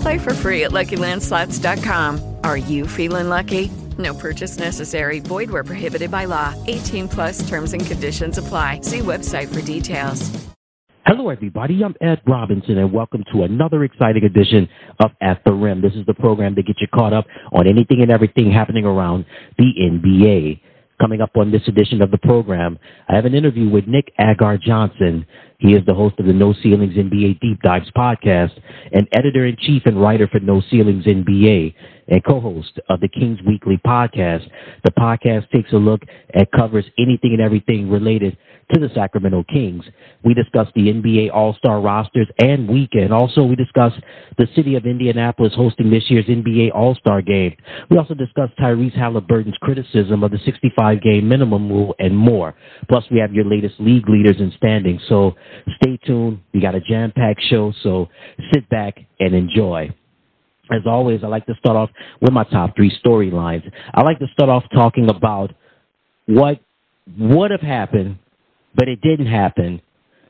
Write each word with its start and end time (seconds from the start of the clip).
Play 0.00 0.18
for 0.18 0.34
free 0.34 0.64
at 0.64 0.70
LuckyLandSlots.com. 0.70 2.36
Are 2.44 2.56
you 2.56 2.86
feeling 2.86 3.28
lucky? 3.28 3.70
No 3.98 4.14
purchase 4.14 4.58
necessary. 4.58 5.20
Void 5.20 5.50
where 5.50 5.64
prohibited 5.64 6.10
by 6.10 6.24
law. 6.24 6.54
18 6.66 7.08
plus 7.08 7.48
terms 7.48 7.72
and 7.72 7.84
conditions 7.84 8.38
apply. 8.38 8.80
See 8.82 9.00
website 9.00 9.52
for 9.52 9.60
details. 9.60 10.30
Hello, 11.06 11.28
everybody. 11.28 11.82
I'm 11.82 11.94
Ed 12.00 12.20
Robinson, 12.26 12.78
and 12.78 12.92
welcome 12.92 13.24
to 13.32 13.42
another 13.42 13.84
exciting 13.84 14.22
edition 14.24 14.68
of 15.00 15.10
At 15.20 15.42
the 15.44 15.52
Rim. 15.52 15.80
This 15.80 15.94
is 15.94 16.06
the 16.06 16.14
program 16.14 16.54
to 16.54 16.62
get 16.62 16.76
you 16.80 16.86
caught 16.94 17.12
up 17.12 17.26
on 17.52 17.66
anything 17.66 18.00
and 18.00 18.12
everything 18.12 18.52
happening 18.52 18.84
around 18.84 19.24
the 19.58 19.72
NBA. 19.80 20.60
Coming 21.00 21.22
up 21.22 21.30
on 21.36 21.50
this 21.50 21.66
edition 21.66 22.02
of 22.02 22.10
the 22.10 22.18
program, 22.18 22.78
I 23.08 23.16
have 23.16 23.24
an 23.24 23.34
interview 23.34 23.70
with 23.70 23.86
Nick 23.86 24.12
Agar 24.18 24.58
Johnson. 24.58 25.24
He 25.56 25.72
is 25.72 25.80
the 25.86 25.94
host 25.94 26.18
of 26.18 26.26
the 26.26 26.32
No 26.34 26.52
Ceilings 26.62 26.94
NBA 26.94 27.40
Deep 27.40 27.62
Dives 27.62 27.90
podcast 27.96 28.52
and 28.92 29.08
editor 29.12 29.46
in 29.46 29.56
chief 29.58 29.82
and 29.86 29.98
writer 29.98 30.28
for 30.28 30.40
No 30.40 30.60
Ceilings 30.70 31.06
NBA 31.06 31.74
and 32.10 32.24
co-host 32.24 32.78
of 32.88 33.00
the 33.00 33.08
Kings 33.08 33.38
Weekly 33.46 33.80
podcast. 33.86 34.46
The 34.84 34.90
podcast 34.90 35.48
takes 35.50 35.72
a 35.72 35.76
look 35.76 36.02
and 36.34 36.50
covers 36.50 36.84
anything 36.98 37.32
and 37.32 37.40
everything 37.40 37.90
related 37.90 38.36
to 38.72 38.80
the 38.80 38.88
Sacramento 38.94 39.44
Kings. 39.48 39.84
We 40.24 40.34
discuss 40.34 40.68
the 40.74 40.92
NBA 40.92 41.32
All-Star 41.32 41.80
rosters 41.80 42.28
and 42.38 42.68
weekend. 42.68 43.12
Also, 43.12 43.42
we 43.42 43.56
discuss 43.56 43.92
the 44.38 44.46
city 44.54 44.76
of 44.76 44.86
Indianapolis 44.86 45.52
hosting 45.54 45.90
this 45.90 46.04
year's 46.08 46.26
NBA 46.26 46.74
All-Star 46.74 47.22
game. 47.22 47.56
We 47.90 47.98
also 47.98 48.14
discuss 48.14 48.50
Tyrese 48.60 48.96
Haliburton's 48.96 49.56
criticism 49.60 50.22
of 50.22 50.30
the 50.30 50.38
65-game 50.38 51.28
minimum 51.28 51.68
rule 51.68 51.94
and 51.98 52.16
more. 52.16 52.54
Plus, 52.88 53.04
we 53.10 53.18
have 53.18 53.32
your 53.32 53.44
latest 53.44 53.74
league 53.78 54.08
leaders 54.08 54.36
in 54.38 54.52
standing. 54.56 55.00
So 55.08 55.34
stay 55.82 55.98
tuned. 56.06 56.40
We 56.52 56.60
got 56.60 56.74
a 56.74 56.80
jam-packed 56.80 57.42
show, 57.48 57.72
so 57.82 58.08
sit 58.52 58.68
back 58.68 58.98
and 59.18 59.34
enjoy. 59.34 59.94
As 60.72 60.82
always, 60.86 61.24
I 61.24 61.26
like 61.26 61.46
to 61.46 61.54
start 61.56 61.76
off 61.76 61.90
with 62.20 62.32
my 62.32 62.44
top 62.44 62.76
three 62.76 62.92
storylines. 63.04 63.70
I 63.92 64.02
like 64.02 64.18
to 64.20 64.26
start 64.32 64.50
off 64.50 64.64
talking 64.72 65.10
about 65.10 65.52
what 66.26 66.60
would 67.18 67.50
have 67.50 67.60
happened 67.60 68.18
but 68.74 68.88
it 68.88 69.00
didn't 69.00 69.26
happen. 69.26 69.80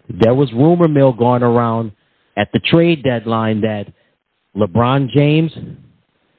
There 0.09 0.35
was 0.35 0.53
rumor 0.53 0.89
mill 0.89 1.13
going 1.13 1.43
around 1.43 1.93
at 2.37 2.49
the 2.53 2.59
trade 2.59 3.03
deadline 3.03 3.61
that 3.63 3.93
LeBron 4.57 5.11
James 5.11 5.53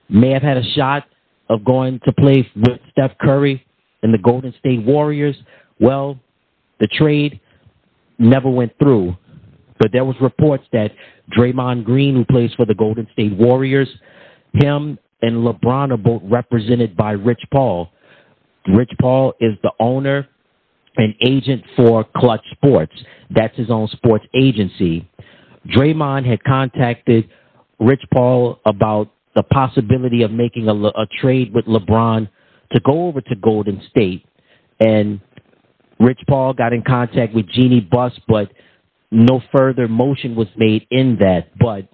may 0.09 0.31
have 0.31 0.41
had 0.41 0.57
a 0.57 0.63
shot 0.75 1.05
of 1.49 1.63
going 1.63 1.99
to 2.05 2.11
play 2.11 2.49
with 2.55 2.79
Steph 2.91 3.17
Curry 3.19 3.65
and 4.03 4.13
the 4.13 4.17
Golden 4.17 4.53
State 4.59 4.83
Warriors. 4.83 5.35
Well, 5.79 6.19
the 6.79 6.87
trade 6.87 7.39
never 8.17 8.49
went 8.49 8.77
through. 8.79 9.15
But 9.81 9.91
there 9.91 10.05
was 10.05 10.15
reports 10.21 10.63
that 10.73 10.91
Draymond 11.35 11.85
Green, 11.85 12.13
who 12.13 12.23
plays 12.23 12.51
for 12.55 12.67
the 12.67 12.75
Golden 12.75 13.07
State 13.13 13.35
Warriors, 13.35 13.89
him 14.53 14.99
and 15.23 15.37
LeBron 15.37 15.91
are 15.91 15.97
both 15.97 16.21
represented 16.25 16.95
by 16.95 17.13
Rich 17.13 17.41
Paul. 17.51 17.89
Rich 18.67 18.91
Paul 19.01 19.33
is 19.39 19.53
the 19.63 19.71
owner 19.79 20.27
an 20.97 21.15
agent 21.21 21.63
for 21.75 22.05
Clutch 22.15 22.45
Sports. 22.51 22.93
That's 23.31 23.57
his 23.57 23.71
own 23.71 23.87
sports 23.87 24.25
agency. 24.35 25.09
Draymond 25.67 26.29
had 26.29 26.43
contacted 26.43 27.27
Rich 27.79 28.03
Paul 28.13 28.59
about 28.67 29.09
the 29.35 29.41
possibility 29.41 30.21
of 30.21 30.29
making 30.31 30.67
a, 30.67 30.75
a 30.75 31.07
trade 31.19 31.55
with 31.55 31.65
LeBron 31.65 32.29
to 32.73 32.79
go 32.81 33.07
over 33.07 33.21
to 33.21 33.35
Golden 33.35 33.81
State. 33.89 34.25
And 34.79 35.21
Rich 35.99 36.19
Paul 36.27 36.53
got 36.53 36.71
in 36.71 36.83
contact 36.83 37.33
with 37.33 37.47
Jeannie 37.49 37.79
Buss, 37.79 38.13
but 38.27 38.51
no 39.11 39.41
further 39.55 39.87
motion 39.87 40.35
was 40.35 40.47
made 40.55 40.87
in 40.89 41.17
that. 41.19 41.57
But 41.59 41.87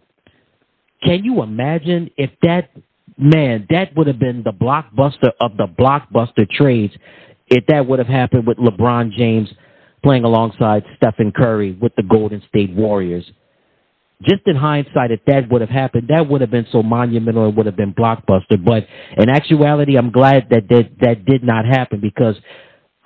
can 1.03 1.23
you 1.23 1.41
imagine 1.41 2.11
if 2.17 2.31
that 2.43 2.69
man, 3.17 3.65
that 3.69 3.95
would 3.95 4.07
have 4.07 4.19
been 4.19 4.43
the 4.43 4.51
blockbuster 4.51 5.31
of 5.41 5.57
the 5.57 5.67
blockbuster 5.67 6.49
trades 6.49 6.93
if 7.47 7.65
that 7.67 7.87
would 7.87 7.99
have 7.99 8.07
happened 8.07 8.45
with 8.45 8.57
LeBron 8.57 9.11
James 9.13 9.49
playing 10.03 10.23
alongside 10.23 10.83
Stephen 10.97 11.31
Curry 11.31 11.77
with 11.81 11.95
the 11.95 12.03
Golden 12.03 12.41
State 12.47 12.73
Warriors. 12.73 13.25
Just 14.21 14.41
in 14.47 14.55
hindsight, 14.55 15.11
if 15.11 15.19
that 15.27 15.49
would 15.49 15.61
have 15.61 15.69
happened, 15.69 16.07
that 16.09 16.27
would 16.27 16.41
have 16.41 16.49
been 16.49 16.65
so 16.71 16.81
monumental 16.81 17.45
and 17.45 17.55
would 17.55 17.67
have 17.67 17.75
been 17.75 17.93
blockbuster. 17.93 18.63
But 18.63 18.87
in 19.15 19.29
actuality, 19.29 19.95
I'm 19.95 20.11
glad 20.11 20.47
that 20.49 20.67
that, 20.69 20.89
that 21.01 21.25
did 21.25 21.43
not 21.43 21.65
happen 21.65 21.99
because 21.99 22.35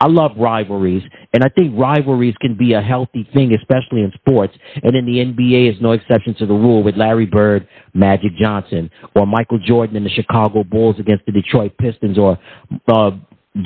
I 0.02 0.08
love 0.08 0.32
rivalries, 0.36 1.04
and 1.32 1.44
I 1.44 1.50
think 1.50 1.78
rivalries 1.78 2.34
can 2.42 2.58
be 2.58 2.74
a 2.74 2.82
healthy 2.82 3.30
thing, 3.36 3.54
especially 3.54 4.02
in 4.02 4.12
sports. 4.16 4.52
And 4.82 4.96
in 4.96 5.06
the 5.06 5.20
NBA 5.20 5.76
is 5.76 5.80
no 5.80 5.92
exception 5.92 6.34
to 6.40 6.48
the 6.48 6.56
rule 6.56 6.82
with 6.82 6.98
Larry 6.98 7.28
Bird, 7.28 7.68
Magic 7.94 8.32
Johnson, 8.36 8.90
or 9.16 9.28
Michael 9.28 9.60
Jordan 9.60 9.96
and 9.96 10.04
the 10.04 10.10
Chicago 10.10 10.64
Bulls 10.64 10.96
against 10.98 11.28
the 11.28 11.32
Detroit 11.32 11.78
Pistons, 11.78 12.18
or 12.18 12.40
uh, 12.88 13.12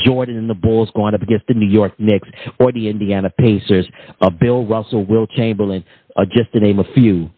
Jordan 0.03 0.35
and 0.35 0.49
the 0.49 0.55
Bulls 0.55 0.89
going 0.93 1.13
up 1.13 1.21
against 1.21 1.47
the 1.47 1.53
New 1.53 1.69
York 1.69 1.93
Knicks 1.99 2.27
or 2.59 2.73
the 2.73 2.89
Indiana 2.89 3.29
Pacers, 3.29 3.87
uh, 4.19 4.29
Bill 4.29 4.65
Russell, 4.65 5.05
Wilt 5.05 5.29
Chamberlain, 5.31 5.85
uh, 6.17 6.25
just 6.25 6.51
to 6.51 6.59
name 6.59 6.79
a 6.79 6.93
few. 6.93 7.29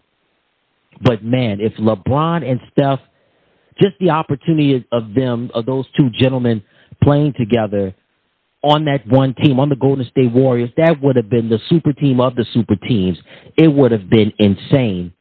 But 1.04 1.24
man, 1.24 1.60
if 1.62 1.74
LeBron 1.74 2.50
and 2.50 2.60
Steph, 2.72 3.02
just 3.80 3.96
the 4.00 4.10
opportunity 4.10 4.88
of 4.92 5.14
them, 5.14 5.52
of 5.54 5.68
those 5.68 5.86
two 5.96 6.10
gentlemen 6.10 6.64
playing 7.04 7.34
together 7.38 7.94
on 8.64 8.86
that 8.86 9.08
one 9.08 9.34
team, 9.36 9.60
on 9.60 9.70
the 9.70 9.76
Golden 9.76 10.06
State 10.08 10.32
Warriors, 10.32 10.70
that 10.78 11.02
would 11.02 11.16
have 11.16 11.30
been 11.30 11.50
the 11.50 11.60
super 11.70 11.94
team 11.94 12.20
of 12.20 12.36
the 12.36 12.46
super 12.54 12.76
teams. 12.76 13.18
It 13.56 13.68
would 13.68 13.92
have 13.92 14.10
been 14.10 14.34
insane. 14.40 15.14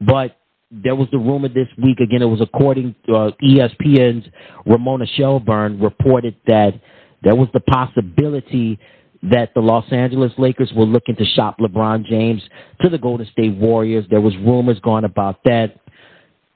But 0.00 0.36
there 0.70 0.94
was 0.94 1.08
the 1.10 1.18
rumor 1.18 1.48
this 1.48 1.68
week, 1.82 1.98
again, 1.98 2.22
it 2.22 2.26
was 2.26 2.40
according 2.40 2.94
to 3.06 3.14
uh, 3.14 3.30
ESPN's 3.42 4.26
Ramona 4.66 5.06
Shelburne 5.06 5.80
reported 5.80 6.36
that 6.46 6.74
there 7.22 7.34
was 7.34 7.48
the 7.52 7.60
possibility 7.60 8.78
that 9.22 9.52
the 9.54 9.60
Los 9.60 9.84
Angeles 9.92 10.32
Lakers 10.38 10.72
were 10.74 10.84
looking 10.84 11.16
to 11.16 11.24
shop 11.24 11.58
LeBron 11.58 12.06
James 12.06 12.42
to 12.82 12.88
the 12.88 12.98
Golden 12.98 13.26
State 13.26 13.54
Warriors. 13.54 14.06
There 14.08 14.20
was 14.20 14.34
rumors 14.36 14.78
going 14.80 15.04
about 15.04 15.42
that. 15.44 15.76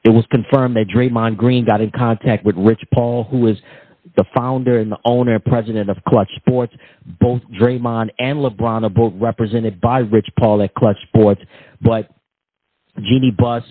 It 0.05 0.11
was 0.11 0.25
confirmed 0.31 0.77
that 0.77 0.87
Draymond 0.95 1.37
Green 1.37 1.65
got 1.65 1.81
in 1.81 1.91
contact 1.91 2.45
with 2.45 2.57
Rich 2.57 2.83
Paul, 2.93 3.25
who 3.25 3.47
is 3.49 3.59
the 4.17 4.25
founder 4.37 4.79
and 4.79 4.93
the 4.93 4.99
owner 5.05 5.35
and 5.35 5.45
president 5.45 5.91
of 5.91 5.97
Clutch 6.09 6.31
Sports. 6.37 6.75
Both 7.21 7.43
Draymond 7.61 8.11
and 8.19 8.39
LeBron 8.39 8.85
are 8.85 8.91
both 8.91 9.13
represented 9.17 9.81
by 9.81 9.99
Rich 9.99 10.29
Paul 10.39 10.63
at 10.63 10.75
Clutch 10.75 10.99
Sports. 11.09 11.41
But 11.81 12.11
Jeannie 12.99 13.35
Buss 13.37 13.65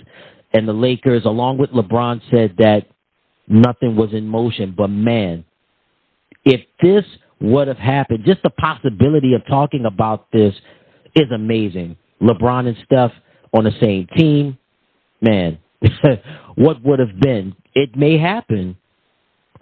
and 0.53 0.67
the 0.67 0.73
Lakers, 0.73 1.25
along 1.25 1.57
with 1.57 1.71
LeBron, 1.71 2.21
said 2.31 2.55
that 2.57 2.87
nothing 3.47 3.95
was 3.95 4.13
in 4.13 4.27
motion. 4.27 4.73
But 4.77 4.87
man, 4.87 5.45
if 6.45 6.61
this 6.81 7.05
would 7.39 7.67
have 7.67 7.77
happened, 7.77 8.23
just 8.25 8.41
the 8.43 8.49
possibility 8.49 9.33
of 9.33 9.45
talking 9.47 9.85
about 9.85 10.31
this 10.31 10.53
is 11.15 11.31
amazing. 11.33 11.97
LeBron 12.21 12.67
and 12.67 12.77
Steph 12.85 13.11
on 13.53 13.65
the 13.65 13.71
same 13.81 14.07
team, 14.17 14.57
man, 15.21 15.59
what 16.55 16.83
would 16.83 16.99
have 16.99 17.19
been? 17.19 17.55
It 17.75 17.95
may 17.95 18.17
happen. 18.17 18.77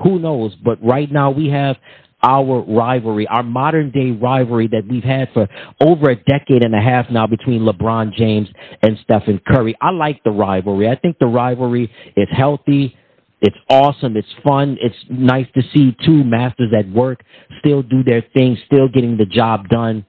Who 0.03 0.19
knows? 0.19 0.56
But 0.56 0.83
right 0.83 1.12
now 1.12 1.31
we 1.31 1.50
have 1.50 1.77
our 2.24 2.62
rivalry, 2.62 3.27
our 3.27 3.44
modern 3.44 3.92
day 3.92 4.12
rivalry 4.12 4.68
that 4.68 4.83
we've 4.88 5.03
had 5.03 5.30
for 5.33 5.48
over 5.80 6.12
a 6.12 6.15
decade 6.15 6.63
and 6.63 6.75
a 6.75 6.81
half 6.81 7.09
now 7.09 7.25
between 7.25 7.62
LeBron 7.62 8.13
James 8.13 8.48
and 8.83 8.98
Stephen 9.03 9.42
Curry. 9.48 9.75
I 9.81 9.92
like 9.92 10.24
the 10.24 10.31
rivalry. 10.31 10.88
I 10.88 10.95
think 10.95 11.18
the 11.19 11.25
rivalry 11.25 11.92
is 12.15 12.27
healthy. 12.31 12.95
It's 13.42 13.57
awesome. 13.69 14.15
It's 14.18 14.27
fun. 14.48 14.77
It's 14.81 14.95
nice 15.09 15.48
to 15.56 15.63
see 15.74 15.95
two 16.06 16.24
masters 16.24 16.71
at 16.77 16.88
work 16.89 17.24
still 17.59 17.81
do 17.81 18.04
their 18.04 18.24
thing, 18.36 18.57
still 18.68 18.88
getting 18.88 19.18
the 19.18 19.25
job 19.25 19.68
done. 19.69 20.06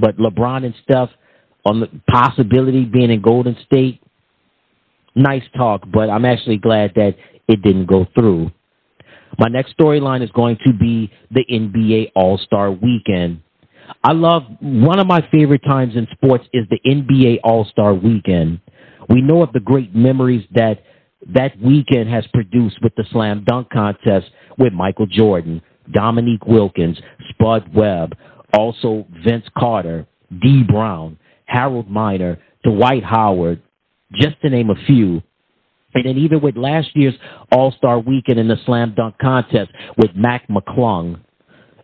But 0.00 0.16
LeBron 0.16 0.64
and 0.64 0.74
Steph 0.82 1.10
on 1.64 1.80
the 1.80 1.88
possibility 2.10 2.84
being 2.84 3.12
in 3.12 3.22
Golden 3.22 3.56
State, 3.64 4.02
nice 5.14 5.44
talk, 5.56 5.82
but 5.92 6.10
I'm 6.10 6.24
actually 6.24 6.56
glad 6.56 6.92
that 6.96 7.14
it 7.46 7.62
didn't 7.62 7.86
go 7.86 8.06
through. 8.14 8.50
My 9.38 9.48
next 9.48 9.76
storyline 9.76 10.22
is 10.22 10.30
going 10.30 10.58
to 10.66 10.72
be 10.72 11.10
the 11.30 11.44
NBA 11.50 12.12
All 12.14 12.38
Star 12.38 12.70
Weekend. 12.70 13.42
I 14.04 14.12
love 14.12 14.42
one 14.60 14.98
of 14.98 15.06
my 15.06 15.26
favorite 15.30 15.62
times 15.64 15.96
in 15.96 16.06
sports 16.12 16.44
is 16.52 16.66
the 16.70 16.80
NBA 16.86 17.38
All 17.44 17.64
Star 17.64 17.94
Weekend. 17.94 18.60
We 19.08 19.20
know 19.20 19.42
of 19.42 19.52
the 19.52 19.60
great 19.60 19.94
memories 19.94 20.46
that 20.54 20.82
that 21.34 21.58
weekend 21.60 22.10
has 22.10 22.26
produced 22.32 22.78
with 22.82 22.94
the 22.96 23.04
slam 23.12 23.44
dunk 23.46 23.70
contest 23.70 24.26
with 24.58 24.72
Michael 24.72 25.06
Jordan, 25.06 25.62
Dominique 25.90 26.46
Wilkins, 26.46 26.98
Spud 27.30 27.74
Webb, 27.74 28.16
also 28.56 29.06
Vince 29.24 29.44
Carter, 29.56 30.06
Dee 30.40 30.62
Brown, 30.62 31.18
Harold 31.44 31.88
Miner, 31.88 32.38
Dwight 32.64 33.04
Howard, 33.04 33.62
just 34.14 34.40
to 34.42 34.50
name 34.50 34.70
a 34.70 34.86
few. 34.86 35.22
And 35.94 36.06
then 36.06 36.16
even 36.18 36.40
with 36.40 36.56
last 36.56 36.88
year's 36.94 37.14
All 37.50 37.72
Star 37.72 37.98
Weekend 37.98 38.38
in 38.38 38.48
the 38.48 38.56
slam 38.64 38.94
dunk 38.96 39.16
contest 39.18 39.70
with 39.98 40.10
Mac 40.14 40.48
McClung. 40.48 41.20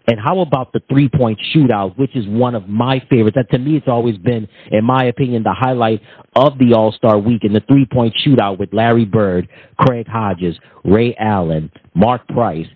And 0.08 0.18
how 0.18 0.40
about 0.40 0.72
the 0.72 0.80
three 0.88 1.08
point 1.08 1.38
shootout, 1.54 1.98
which 1.98 2.16
is 2.16 2.26
one 2.26 2.54
of 2.54 2.66
my 2.66 2.98
favorites? 3.10 3.36
That 3.36 3.50
to 3.50 3.58
me, 3.58 3.76
it's 3.76 3.88
always 3.88 4.16
been, 4.16 4.48
in 4.70 4.82
my 4.82 5.04
opinion, 5.04 5.42
the 5.42 5.54
highlight 5.54 6.00
of 6.34 6.56
the 6.58 6.72
All 6.74 6.92
Star 6.92 7.18
Weekend, 7.18 7.54
the 7.54 7.62
three 7.68 7.84
point 7.84 8.14
shootout 8.26 8.58
with 8.58 8.72
Larry 8.72 9.04
Bird, 9.04 9.48
Craig 9.78 10.06
Hodges, 10.08 10.58
Ray 10.82 11.14
Allen, 11.20 11.70
Mark 11.94 12.26
Price, 12.28 12.66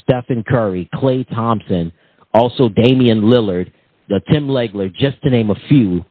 Stephen 0.00 0.44
Curry, 0.46 0.88
Klay 0.94 1.28
Thompson, 1.28 1.90
also 2.32 2.68
Damian 2.68 3.22
Lillard, 3.22 3.72
the 4.08 4.20
Tim 4.30 4.46
Legler, 4.46 4.94
just 4.94 5.20
to 5.22 5.30
name 5.30 5.50
a 5.50 5.56
few. 5.68 6.04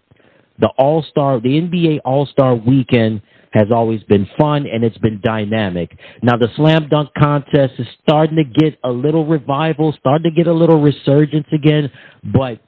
The 0.59 0.69
All 0.77 1.03
Star, 1.03 1.39
the 1.39 1.49
NBA 1.49 1.99
All 2.03 2.25
Star 2.25 2.53
Weekend 2.53 3.21
has 3.55 3.71
always 3.71 4.03
been 4.03 4.27
fun 4.37 4.65
and 4.67 4.83
it's 4.83 4.97
been 4.97 5.21
dynamic. 5.23 5.97
Now 6.21 6.35
the 6.35 6.49
slam 6.55 6.89
dunk 6.89 7.09
contest 7.17 7.73
is 7.79 7.87
starting 8.03 8.35
to 8.35 8.43
get 8.43 8.77
a 8.83 8.89
little 8.89 9.25
revival, 9.25 9.95
starting 9.97 10.29
to 10.29 10.35
get 10.35 10.47
a 10.47 10.53
little 10.53 10.81
resurgence 10.81 11.47
again, 11.53 11.89
but 12.23 12.59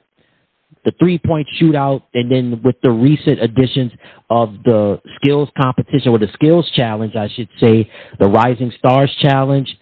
the 0.84 0.92
three 0.98 1.18
point 1.18 1.46
shootout 1.60 2.04
and 2.14 2.32
then 2.32 2.62
with 2.64 2.76
the 2.82 2.90
recent 2.90 3.42
additions 3.42 3.92
of 4.30 4.54
the 4.64 5.00
skills 5.16 5.50
competition 5.60 6.08
or 6.08 6.18
the 6.18 6.28
skills 6.32 6.70
challenge, 6.74 7.14
I 7.14 7.28
should 7.28 7.50
say, 7.60 7.90
the 8.18 8.28
Rising 8.28 8.72
Stars 8.78 9.14
challenge, 9.20 9.76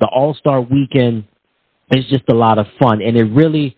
the 0.00 0.08
All 0.08 0.34
Star 0.34 0.60
weekend 0.60 1.24
is 1.96 2.04
just 2.10 2.24
a 2.28 2.34
lot 2.34 2.58
of 2.58 2.66
fun 2.78 3.00
and 3.00 3.16
it 3.16 3.24
really 3.24 3.76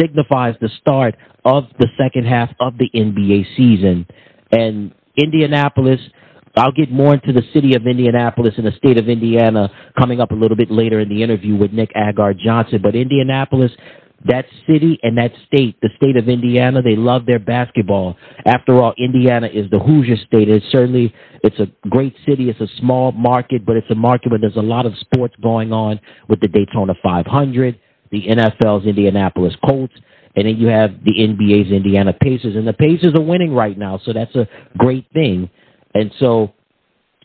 signifies 0.00 0.56
the 0.60 0.70
start 0.80 1.14
of 1.44 1.64
the 1.78 1.88
second 1.96 2.26
half 2.26 2.50
of 2.60 2.74
the 2.78 2.90
NBA 2.94 3.56
season. 3.56 4.06
And 4.50 4.92
Indianapolis. 5.16 6.00
I'll 6.56 6.72
get 6.72 6.90
more 6.90 7.14
into 7.14 7.32
the 7.32 7.42
city 7.54 7.74
of 7.74 7.86
Indianapolis 7.86 8.54
and 8.58 8.66
the 8.66 8.72
state 8.72 8.98
of 8.98 9.08
Indiana 9.08 9.70
coming 9.98 10.20
up 10.20 10.32
a 10.32 10.34
little 10.34 10.56
bit 10.56 10.70
later 10.70 11.00
in 11.00 11.08
the 11.08 11.22
interview 11.22 11.56
with 11.56 11.72
Nick 11.72 11.92
Agar 11.96 12.34
Johnson. 12.34 12.80
But 12.82 12.94
Indianapolis, 12.94 13.72
that 14.26 14.44
city 14.66 14.98
and 15.02 15.16
that 15.18 15.32
state, 15.46 15.80
the 15.80 15.88
state 15.96 16.16
of 16.16 16.28
Indiana, 16.28 16.82
they 16.82 16.94
love 16.94 17.26
their 17.26 17.38
basketball. 17.38 18.16
After 18.44 18.80
all, 18.80 18.94
Indiana 18.98 19.48
is 19.48 19.70
the 19.70 19.78
Hoosier 19.78 20.16
state. 20.16 20.48
It's 20.48 20.64
certainly 20.70 21.14
it's 21.42 21.58
a 21.58 21.66
great 21.88 22.14
city. 22.26 22.50
It's 22.50 22.60
a 22.60 22.68
small 22.78 23.12
market, 23.12 23.64
but 23.66 23.76
it's 23.76 23.90
a 23.90 23.94
market 23.94 24.30
where 24.30 24.38
there's 24.38 24.56
a 24.56 24.60
lot 24.60 24.86
of 24.86 24.92
sports 24.98 25.34
going 25.42 25.72
on 25.72 25.98
with 26.28 26.40
the 26.40 26.48
Daytona 26.48 26.94
500, 27.02 27.80
the 28.10 28.26
NFL's 28.28 28.86
Indianapolis 28.86 29.54
Colts, 29.66 29.94
and 30.34 30.46
then 30.46 30.56
you 30.56 30.68
have 30.68 30.90
the 31.04 31.12
NBA's 31.12 31.70
Indiana 31.70 32.12
Pacers, 32.12 32.56
and 32.56 32.66
the 32.66 32.72
Pacers 32.72 33.14
are 33.14 33.22
winning 33.22 33.54
right 33.54 33.76
now, 33.76 34.00
so 34.04 34.12
that's 34.12 34.34
a 34.34 34.48
great 34.78 35.06
thing. 35.12 35.50
And 35.94 36.10
so 36.18 36.52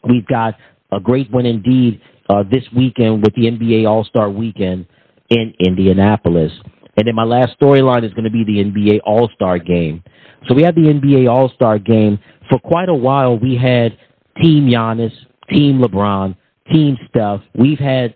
we've 0.07 0.27
got 0.27 0.56
a 0.92 1.00
great 1.00 1.31
win 1.31 1.45
indeed 1.45 2.01
uh, 2.30 2.44
this 2.50 2.63
weekend 2.75 3.24
with 3.24 3.33
the 3.36 3.44
NBA 3.44 3.88
All 3.88 4.04
Star 4.04 4.30
Weekend 4.30 4.86
in 5.30 5.54
Indianapolis. 5.59 6.51
And 6.98 7.07
then 7.07 7.15
my 7.15 7.24
last 7.24 7.57
storyline 7.59 8.04
is 8.04 8.13
going 8.13 8.24
to 8.24 8.31
be 8.31 8.44
the 8.44 8.63
NBA 8.63 9.00
All 9.06 9.30
Star 9.36 9.60
Game. 9.60 10.03
So 10.48 10.53
we 10.53 10.63
had 10.63 10.75
the 10.75 10.81
NBA 10.81 11.30
All 11.30 11.50
Star 11.50 11.80
Game 11.80 12.19
for 12.50 12.60
quite 12.60 12.89
a 12.89 12.95
while. 12.95 13.38
We 13.38 13.56
had 13.56 13.98
Team 14.42 14.68
Giannis, 14.68 15.13
Team 15.50 15.80
LeBron, 15.80 16.36
Team 16.71 16.98
Steph. 17.10 17.42
We've 17.56 17.80
had 17.80 18.15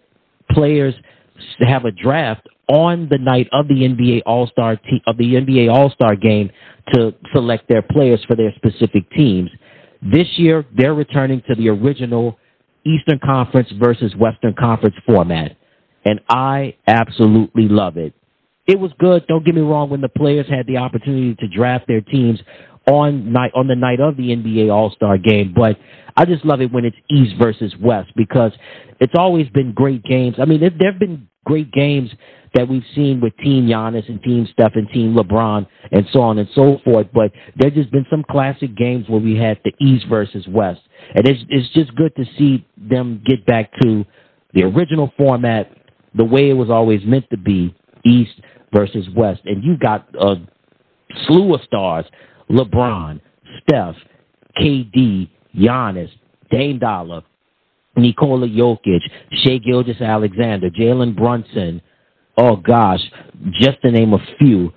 players 0.52 0.96
have 1.60 1.86
a 1.86 1.92
draft 1.92 2.48
on 2.72 3.10
the 3.10 3.18
night 3.18 3.50
of 3.52 3.68
the 3.68 3.74
NBA 3.74 4.22
All 4.26 4.48
Star 4.48 4.78
te- 4.78 5.04
of 5.06 5.18
the 5.18 5.36
NBA 5.36 5.70
All 5.70 5.92
Star 5.92 6.16
game 6.16 6.50
to 6.94 7.14
select 7.34 7.68
their 7.68 7.82
players 7.82 8.24
for 8.26 8.36
their 8.36 8.54
specific 8.56 9.10
teams. 9.12 9.50
This 10.02 10.28
year, 10.38 10.66
they're 10.76 10.94
returning 10.94 11.44
to 11.50 11.56
the 11.56 11.68
original 11.68 12.40
Eastern 12.86 13.20
Conference 13.20 13.68
versus 13.78 14.16
Western 14.16 14.54
Conference 14.54 14.96
format, 15.06 15.58
and 16.06 16.22
I 16.30 16.76
absolutely 16.88 17.68
love 17.68 17.98
it. 17.98 18.14
It 18.68 18.80
was 18.80 18.92
good. 19.00 19.28
Don't 19.28 19.46
get 19.46 19.54
me 19.54 19.62
wrong. 19.62 19.90
When 19.90 20.02
the 20.02 20.10
players 20.10 20.48
had 20.48 20.66
the 20.66 20.78
opportunity 20.78 21.36
to 21.36 21.48
draft 21.50 21.88
their 21.88 22.02
teams 22.02 22.40
on 22.90 23.34
night 23.34 23.52
on 23.54 23.68
the 23.68 23.76
night 23.76 24.00
of 24.00 24.16
the 24.16 24.30
NBA 24.30 24.74
All 24.74 24.92
Star 24.92 25.18
game, 25.18 25.54
but 25.54 25.78
I 26.16 26.24
just 26.24 26.46
love 26.46 26.62
it 26.62 26.72
when 26.72 26.86
it's 26.86 26.98
East 27.10 27.36
versus 27.38 27.76
West 27.82 28.12
because 28.16 28.54
it's 29.02 29.14
always 29.18 29.50
been 29.50 29.74
great 29.74 30.04
games. 30.04 30.36
I 30.40 30.46
mean, 30.46 30.62
there 30.62 30.92
have 30.92 31.00
been 31.00 31.28
great 31.44 31.72
games 31.72 32.10
that 32.54 32.68
we've 32.68 32.84
seen 32.96 33.22
with 33.22 33.36
Team 33.38 33.68
Giannis 33.68 34.08
and 34.10 34.22
Team 34.24 34.48
Steph 34.52 34.74
and 34.76 34.90
Team 34.90 35.16
LeBron 35.16 35.66
and 35.92 36.06
so 36.12 36.22
on 36.22 36.38
and 36.38 36.50
so 36.54 36.80
forth. 36.84 37.08
But 37.14 37.32
there's 37.56 37.74
just 37.74 37.92
been 37.92 38.06
some 38.10 38.24
classic 38.30 38.76
games 38.76 39.08
where 39.08 39.22
we 39.22 39.38
had 39.38 39.60
the 39.64 39.72
East 39.80 40.06
versus 40.10 40.46
West. 40.48 40.82
And 41.16 41.28
it's, 41.28 41.42
it's 41.50 41.72
just 41.74 41.96
good 41.96 42.16
to 42.18 42.26
see 42.38 42.66
them 42.78 43.24
get 43.26 43.46
back 43.46 43.72
to 43.82 44.06
the 44.54 44.64
original 44.64 45.12
format, 45.18 45.72
the 46.14 46.26
way 46.26 46.50
it 46.50 46.54
was 46.54 46.70
always 46.70 47.02
meant 47.06 47.30
to 47.30 47.38
be, 47.38 47.74
East 48.06 48.42
versus 48.74 49.08
West. 49.16 49.42
And 49.46 49.64
you 49.64 49.78
got 49.78 50.08
a 50.20 50.36
slew 51.28 51.54
of 51.54 51.62
stars, 51.62 52.06
LeBron, 52.50 53.22
Steph, 53.62 53.96
KD, 54.58 55.30
Giannis, 55.56 56.10
Dame 56.50 56.80
Dollar, 56.80 57.22
Nikola 57.96 58.48
Jokic, 58.48 59.02
Shai 59.44 59.58
Gilgeous-Alexander, 59.58 60.70
Jalen 60.70 61.16
Brunson, 61.16 61.82
oh 62.38 62.56
gosh, 62.56 63.02
just 63.54 63.82
to 63.84 63.92
name 63.92 64.14
a 64.14 64.20
few. 64.40 64.74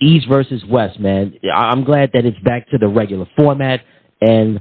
East 0.00 0.26
versus 0.28 0.64
West, 0.68 0.98
man. 0.98 1.34
I'm 1.54 1.84
glad 1.84 2.10
that 2.14 2.24
it's 2.24 2.38
back 2.40 2.68
to 2.70 2.78
the 2.78 2.88
regular 2.88 3.26
format, 3.36 3.82
and 4.20 4.60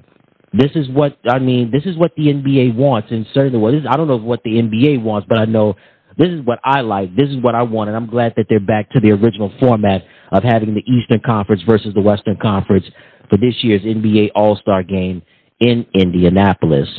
this 0.54 0.72
is 0.76 0.88
what 0.90 1.18
I 1.28 1.40
mean. 1.40 1.72
This 1.72 1.86
is 1.86 1.98
what 1.98 2.12
the 2.16 2.28
NBA 2.28 2.76
wants, 2.76 3.10
and 3.12 3.26
certainly, 3.34 3.58
well, 3.58 3.72
this, 3.72 3.82
I 3.90 3.98
don't 3.98 4.08
know 4.08 4.18
what 4.18 4.44
the 4.44 4.52
NBA 4.52 5.02
wants, 5.02 5.28
but 5.28 5.40
I 5.40 5.46
know 5.46 5.76
this 6.18 6.28
is 6.28 6.46
what 6.46 6.60
I 6.64 6.82
like. 6.82 7.16
This 7.16 7.30
is 7.30 7.38
what 7.42 7.56
I 7.56 7.64
want, 7.64 7.90
and 7.90 7.98
I'm 7.98 8.08
glad 8.08 8.34
that 8.38 8.46
they're 8.50 8.60
back 8.60 8.90
to 8.92 9.00
the 9.00 9.12
original 9.12 9.52
format 9.60 10.04
of 10.32 10.44
having 10.44 10.76
the 10.76 10.84
Eastern 10.86 11.22
Conference 11.26 11.62
versus 11.68 11.94
the 11.94 12.02
Western 12.02 12.38
Conference 12.38 12.86
for 13.30 13.38
this 13.38 13.56
year's 13.64 13.82
NBA 13.82 14.32
All 14.36 14.58
Star 14.58 14.84
Game 14.84 15.22
in 15.60 15.86
Indianapolis. 15.94 16.90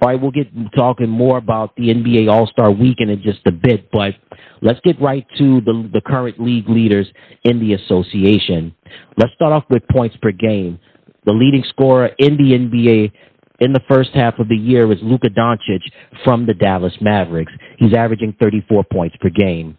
All 0.00 0.08
right, 0.08 0.20
we'll 0.20 0.30
get 0.30 0.48
talking 0.74 1.08
more 1.08 1.38
about 1.38 1.74
the 1.76 1.84
NBA 1.84 2.30
All 2.30 2.46
Star 2.46 2.70
Weekend 2.70 3.10
in 3.10 3.22
just 3.22 3.40
a 3.46 3.52
bit, 3.52 3.90
but 3.90 4.14
let's 4.60 4.80
get 4.80 5.00
right 5.00 5.26
to 5.38 5.60
the, 5.60 5.88
the 5.92 6.00
current 6.00 6.40
league 6.40 6.68
leaders 6.68 7.06
in 7.44 7.60
the 7.60 7.74
association. 7.74 8.74
Let's 9.16 9.32
start 9.34 9.52
off 9.52 9.64
with 9.70 9.82
points 9.90 10.16
per 10.20 10.32
game. 10.32 10.78
The 11.24 11.32
leading 11.32 11.64
scorer 11.68 12.10
in 12.18 12.36
the 12.36 12.52
NBA 12.52 13.12
in 13.60 13.72
the 13.72 13.80
first 13.88 14.10
half 14.14 14.38
of 14.38 14.48
the 14.48 14.56
year 14.56 14.90
is 14.92 14.98
Luka 15.02 15.30
Doncic 15.30 15.80
from 16.24 16.44
the 16.44 16.54
Dallas 16.54 16.94
Mavericks. 17.00 17.52
He's 17.78 17.94
averaging 17.94 18.34
34 18.40 18.84
points 18.92 19.16
per 19.20 19.30
game. 19.30 19.78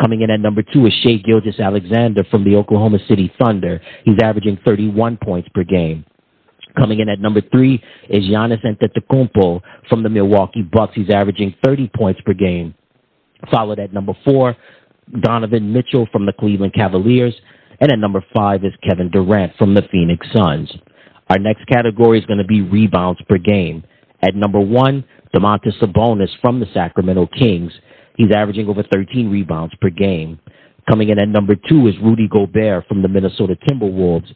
Coming 0.00 0.22
in 0.22 0.30
at 0.30 0.40
number 0.40 0.62
two 0.62 0.86
is 0.86 0.92
Shai 1.02 1.16
Gilgeous-Alexander 1.24 2.24
from 2.30 2.44
the 2.44 2.56
Oklahoma 2.56 2.98
City 3.08 3.32
Thunder. 3.40 3.80
He's 4.04 4.18
averaging 4.22 4.58
31 4.64 5.18
points 5.22 5.48
per 5.54 5.64
game. 5.64 6.04
Coming 6.78 7.00
in 7.00 7.08
at 7.08 7.20
number 7.20 7.40
three 7.40 7.82
is 8.08 8.24
Giannis 8.24 8.64
Antetokounmpo 8.64 9.60
from 9.88 10.02
the 10.02 10.08
Milwaukee 10.08 10.62
Bucks. 10.62 10.92
He's 10.94 11.10
averaging 11.10 11.54
30 11.64 11.90
points 11.96 12.20
per 12.24 12.34
game. 12.34 12.74
Followed 13.50 13.78
at 13.78 13.92
number 13.92 14.12
four, 14.24 14.56
Donovan 15.20 15.72
Mitchell 15.72 16.06
from 16.12 16.26
the 16.26 16.32
Cleveland 16.32 16.74
Cavaliers. 16.74 17.34
And 17.80 17.92
at 17.92 17.98
number 17.98 18.24
five 18.34 18.64
is 18.64 18.72
Kevin 18.88 19.10
Durant 19.10 19.52
from 19.56 19.74
the 19.74 19.82
Phoenix 19.90 20.26
Suns. 20.34 20.72
Our 21.28 21.38
next 21.38 21.66
category 21.66 22.18
is 22.18 22.26
going 22.26 22.38
to 22.38 22.44
be 22.44 22.62
rebounds 22.62 23.20
per 23.28 23.38
game. 23.38 23.84
At 24.22 24.34
number 24.34 24.60
one, 24.60 25.04
Domantas 25.34 25.78
Sabonis 25.80 26.30
from 26.40 26.60
the 26.60 26.66
Sacramento 26.72 27.26
Kings. 27.38 27.72
He's 28.16 28.32
averaging 28.34 28.68
over 28.68 28.82
13 28.82 29.30
rebounds 29.30 29.74
per 29.80 29.90
game. 29.90 30.38
Coming 30.88 31.08
in 31.08 31.18
at 31.18 31.28
number 31.28 31.54
two 31.54 31.88
is 31.88 31.94
Rudy 32.02 32.28
Gobert 32.28 32.86
from 32.86 33.02
the 33.02 33.08
Minnesota 33.08 33.56
Timberwolves 33.68 34.32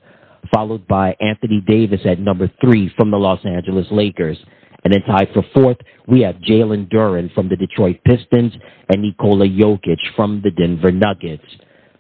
followed 0.55 0.87
by 0.87 1.17
Anthony 1.21 1.61
Davis 1.67 2.01
at 2.05 2.19
number 2.19 2.51
three 2.61 2.93
from 2.97 3.11
the 3.11 3.19
Los 3.19 3.45
Angeles 3.45 3.87
Lakers. 3.91 4.39
And 4.85 4.93
then 4.93 5.03
tied 5.03 5.29
for 5.35 5.45
fourth, 5.55 5.77
we 6.07 6.23
have 6.23 6.37
Jalen 6.37 6.91
Duren 6.91 7.33
from 7.35 7.49
the 7.49 7.57
Detroit 7.57 7.97
Pistons 8.05 8.53
and 8.89 9.03
Nikola 9.03 9.47
Jokic 9.47 9.99
from 10.17 10.41
the 10.43 10.51
Denver 10.51 10.91
Nuggets. 10.91 11.45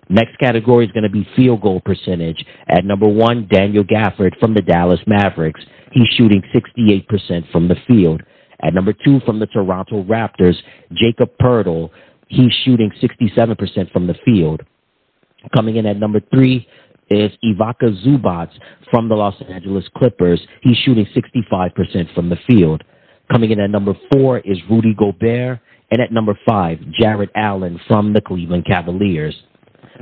Next 0.09 0.37
category 0.39 0.87
is 0.87 0.93
going 0.93 1.05
to 1.05 1.11
be 1.11 1.29
field 1.37 1.61
goal 1.61 1.81
percentage. 1.81 2.45
At 2.69 2.85
number 2.85 3.07
one, 3.07 3.47
Daniel 3.51 3.85
Gafford 3.85 4.39
from 4.41 4.55
the 4.55 4.63
Dallas 4.63 5.01
Mavericks. 5.07 5.61
He's 5.93 6.09
shooting 6.17 6.43
68% 6.53 7.51
from 7.53 7.69
the 7.69 7.77
field. 7.87 8.23
At 8.63 8.75
number 8.75 8.93
two, 8.93 9.21
from 9.25 9.39
the 9.39 9.47
Toronto 9.47 10.03
Raptors, 10.03 10.57
Jacob 10.93 11.31
Poeltl. 11.41 11.91
He's 12.29 12.53
shooting 12.65 12.91
67% 13.01 13.93
from 13.93 14.07
the 14.07 14.15
field. 14.25 14.63
Coming 15.55 15.77
in 15.77 15.87
at 15.87 15.97
number 15.97 16.21
three 16.33 16.67
is 17.11 17.33
Ivica 17.43 17.91
Zubac 18.05 18.51
from 18.91 19.09
the 19.09 19.15
Los 19.15 19.35
Angeles 19.49 19.85
Clippers. 19.97 20.41
He's 20.63 20.77
shooting 20.79 21.07
65% 21.15 22.15
from 22.15 22.29
the 22.29 22.39
field. 22.49 22.83
Coming 23.31 23.51
in 23.51 23.61
at 23.61 23.71
number 23.71 23.95
four 24.13 24.39
is 24.39 24.59
Rudy 24.71 24.95
Gobert. 24.95 25.61
And 25.91 26.01
at 26.01 26.13
number 26.13 26.39
five, 26.49 26.79
Jarrett 26.93 27.31
Allen 27.35 27.81
from 27.89 28.13
the 28.13 28.21
Cleveland 28.21 28.65
Cavaliers. 28.65 29.35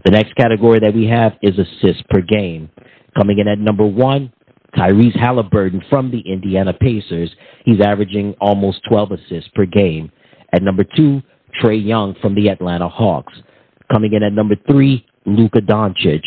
The 0.05 0.11
next 0.11 0.35
category 0.37 0.79
that 0.81 0.95
we 0.95 1.07
have 1.07 1.33
is 1.43 1.59
assists 1.59 2.03
per 2.11 2.21
game. 2.21 2.69
Coming 3.17 3.39
in 3.39 3.49
at 3.49 3.59
number 3.59 3.87
one, 3.87 4.33
Tyrese 4.77 5.17
Haliburton 5.17 5.81
from 5.89 6.11
the 6.11 6.21
Indiana 6.21 6.75
Pacers. 6.75 7.35
He's 7.65 7.81
averaging 7.81 8.35
almost 8.41 8.81
12 8.89 9.13
assists 9.13 9.51
per 9.55 9.65
game. 9.65 10.13
At 10.53 10.63
number 10.63 10.85
two, 10.85 11.23
Trae 11.61 11.85
Young 11.85 12.15
from 12.21 12.35
the 12.35 12.49
Atlanta 12.49 12.89
Hawks. 12.89 13.33
Coming 13.91 14.13
in 14.13 14.23
at 14.23 14.33
number 14.35 14.57
three, 14.71 15.07
Luka 15.25 15.61
Doncic. 15.61 16.23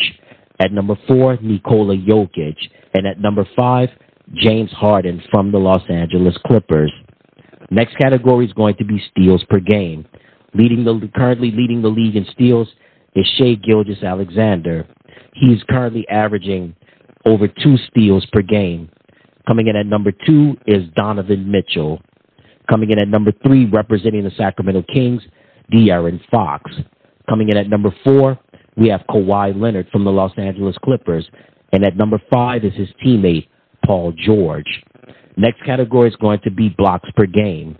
At 0.60 0.72
number 0.72 0.96
four, 1.06 1.38
Nikola 1.40 1.96
Jokic. 1.96 2.56
And 2.94 3.06
at 3.06 3.20
number 3.20 3.46
five, 3.56 3.88
James 4.34 4.70
Harden 4.72 5.22
from 5.30 5.52
the 5.52 5.58
Los 5.58 5.82
Angeles 5.88 6.36
Clippers. 6.46 6.92
Next 7.70 7.96
category 7.96 8.46
is 8.46 8.52
going 8.52 8.76
to 8.76 8.84
be 8.84 9.02
steals 9.10 9.44
per 9.48 9.60
game. 9.60 10.06
Leading 10.54 10.84
the 10.84 11.10
currently 11.14 11.50
leading 11.50 11.80
the 11.80 11.88
league 11.88 12.16
in 12.16 12.26
steals 12.32 12.68
is 13.14 13.26
Shai 13.38 13.54
Gilgeous-Alexander. 13.54 14.86
He's 15.34 15.62
currently 15.68 16.06
averaging 16.08 16.76
over 17.24 17.48
two 17.48 17.76
steals 17.88 18.26
per 18.32 18.42
game. 18.42 18.90
Coming 19.46 19.68
in 19.68 19.76
at 19.76 19.86
number 19.86 20.12
two 20.26 20.56
is 20.66 20.88
Donovan 20.94 21.50
Mitchell. 21.50 22.00
Coming 22.68 22.90
in 22.90 23.00
at 23.00 23.08
number 23.08 23.32
three, 23.44 23.66
representing 23.66 24.24
the 24.24 24.30
Sacramento 24.36 24.84
Kings, 24.92 25.22
De'Aaron 25.72 26.20
Fox. 26.30 26.70
Coming 27.28 27.48
in 27.48 27.56
at 27.56 27.68
number 27.68 27.94
four, 28.04 28.38
we 28.76 28.88
have 28.88 29.02
Kawhi 29.08 29.58
Leonard 29.58 29.88
from 29.90 30.04
the 30.04 30.10
Los 30.10 30.32
Angeles 30.36 30.76
Clippers. 30.84 31.28
And 31.72 31.84
at 31.84 31.96
number 31.96 32.20
five 32.32 32.64
is 32.64 32.74
his 32.74 32.88
teammate, 33.04 33.48
Paul 33.84 34.12
George. 34.12 34.82
Next 35.36 35.64
category 35.64 36.08
is 36.08 36.16
going 36.16 36.40
to 36.44 36.50
be 36.50 36.68
blocks 36.68 37.08
per 37.16 37.26
game. 37.26 37.76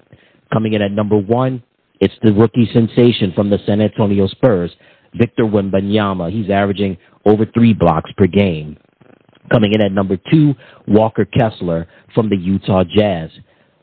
Coming 0.52 0.72
in 0.74 0.82
at 0.82 0.92
number 0.92 1.16
one, 1.16 1.62
it's 2.00 2.14
the 2.22 2.32
rookie 2.32 2.68
sensation 2.72 3.32
from 3.34 3.50
the 3.50 3.58
San 3.66 3.80
Antonio 3.80 4.26
Spurs, 4.26 4.70
Victor 5.14 5.44
Wembanyama. 5.44 6.30
He's 6.32 6.50
averaging 6.50 6.96
over 7.24 7.46
three 7.46 7.74
blocks 7.74 8.10
per 8.16 8.26
game. 8.26 8.76
Coming 9.52 9.72
in 9.74 9.82
at 9.82 9.92
number 9.92 10.16
two, 10.30 10.54
Walker 10.88 11.24
Kessler 11.24 11.86
from 12.14 12.28
the 12.30 12.36
Utah 12.36 12.84
Jazz. 12.84 13.30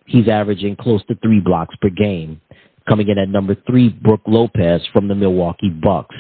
He's 0.06 0.28
averaging 0.28 0.76
close 0.76 1.06
to 1.06 1.16
three 1.16 1.40
blocks 1.40 1.76
per 1.82 1.90
game. 1.90 2.42
Coming 2.88 3.10
in 3.10 3.20
at 3.20 3.30
number 3.30 3.56
three, 3.68 3.90
Brook 3.90 4.22
Lopez 4.26 4.82
from 4.92 5.08
the 5.08 5.16
Milwaukee 5.16 5.70
Bucks. 5.70 6.16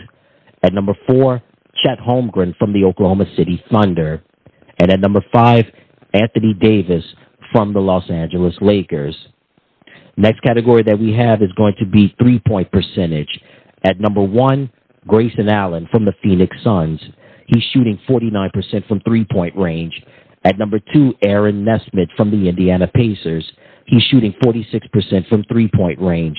At 0.63 0.74
number 0.74 0.94
four, 1.08 1.42
Chet 1.84 2.00
Holmgren 2.00 2.56
from 2.58 2.74
the 2.74 2.84
Oklahoma 2.84 3.25
City 3.38 3.63
Thunder. 3.72 4.24
And 4.80 4.92
at 4.92 5.00
number 5.00 5.24
five, 5.34 5.66
Anthony 6.13 6.54
Davis 6.54 7.04
from 7.51 7.74
the 7.74 7.80
Los 7.80 8.10
Angeles 8.10 8.56
Lakers. 8.62 9.16
Next 10.18 10.42
category 10.42 10.84
that 10.84 11.00
we 11.00 11.13
have 11.13 11.42
is 11.42 11.51
going 11.54 11.75
to 11.80 11.86
be 11.86 12.13
three 12.20 12.39
point 12.46 12.72
percentage. 12.72 13.39
At 13.86 14.00
number 14.00 14.22
one, 14.22 14.70
Grayson 15.08 15.50
Allen 15.50 15.88
from 15.92 16.06
the 16.06 16.13
Phoenix 16.22 16.56
Suns. 16.63 17.00
He's 17.48 17.63
shooting 17.74 18.00
49% 18.10 18.88
from 18.88 19.00
three 19.01 19.25
point 19.25 19.56
range. 19.56 20.01
At 20.44 20.58
number 20.58 20.80
two, 20.94 21.13
Aaron 21.24 21.63
Nesmith 21.66 22.10
from 22.16 22.32
the 22.32 22.50
Indiana 22.50 22.88
Pacers. 22.88 23.50
He's 23.86 24.04
shooting 24.04 24.34
46% 24.44 25.28
from 25.28 25.44
three 25.46 25.70
point 25.74 26.00
range. 26.00 26.38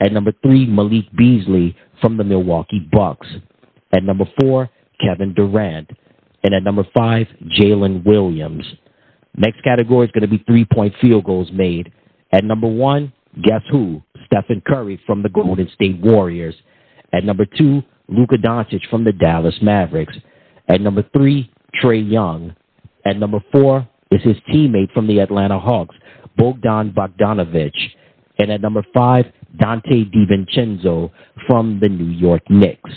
At 0.00 0.12
number 0.12 0.32
three, 0.42 0.66
Malik 0.66 1.04
Beasley 1.16 1.76
from 2.00 2.16
the 2.16 2.24
Milwaukee 2.24 2.86
Bucks. 2.92 3.26
At 3.94 4.02
number 4.02 4.24
four, 4.40 4.68
Kevin 5.00 5.34
Durant. 5.34 5.90
And 6.42 6.54
at 6.54 6.62
number 6.62 6.84
five, 6.96 7.26
Jalen 7.58 8.04
Williams. 8.04 8.64
Next 9.36 9.62
category 9.62 10.06
is 10.06 10.12
going 10.12 10.28
to 10.28 10.28
be 10.28 10.42
three 10.46 10.64
point 10.64 10.94
field 11.00 11.24
goals 11.24 11.50
made. 11.52 11.92
At 12.32 12.44
number 12.44 12.66
one, 12.66 13.12
guess 13.42 13.62
who? 13.70 14.02
Stephen 14.26 14.62
Curry 14.66 15.00
from 15.06 15.22
the 15.22 15.28
Golden 15.28 15.68
State 15.74 16.00
Warriors. 16.00 16.54
At 17.12 17.24
number 17.24 17.46
two, 17.46 17.82
Luka 18.08 18.36
Doncic 18.36 18.88
from 18.90 19.04
the 19.04 19.12
Dallas 19.12 19.54
Mavericks. 19.62 20.14
At 20.68 20.80
number 20.80 21.04
three, 21.16 21.50
Trae 21.82 22.10
Young. 22.10 22.54
At 23.04 23.18
number 23.18 23.38
four 23.52 23.88
is 24.10 24.22
his 24.22 24.36
teammate 24.48 24.92
from 24.92 25.06
the 25.06 25.20
Atlanta 25.20 25.58
Hawks, 25.58 25.94
Bogdan 26.36 26.92
Bogdanovic. 26.92 27.72
And 28.38 28.50
at 28.50 28.60
number 28.60 28.82
five, 28.94 29.26
Donte 29.56 30.12
DiVincenzo 30.12 31.10
from 31.46 31.78
the 31.80 31.88
New 31.88 32.10
York 32.10 32.42
Knicks. 32.50 32.90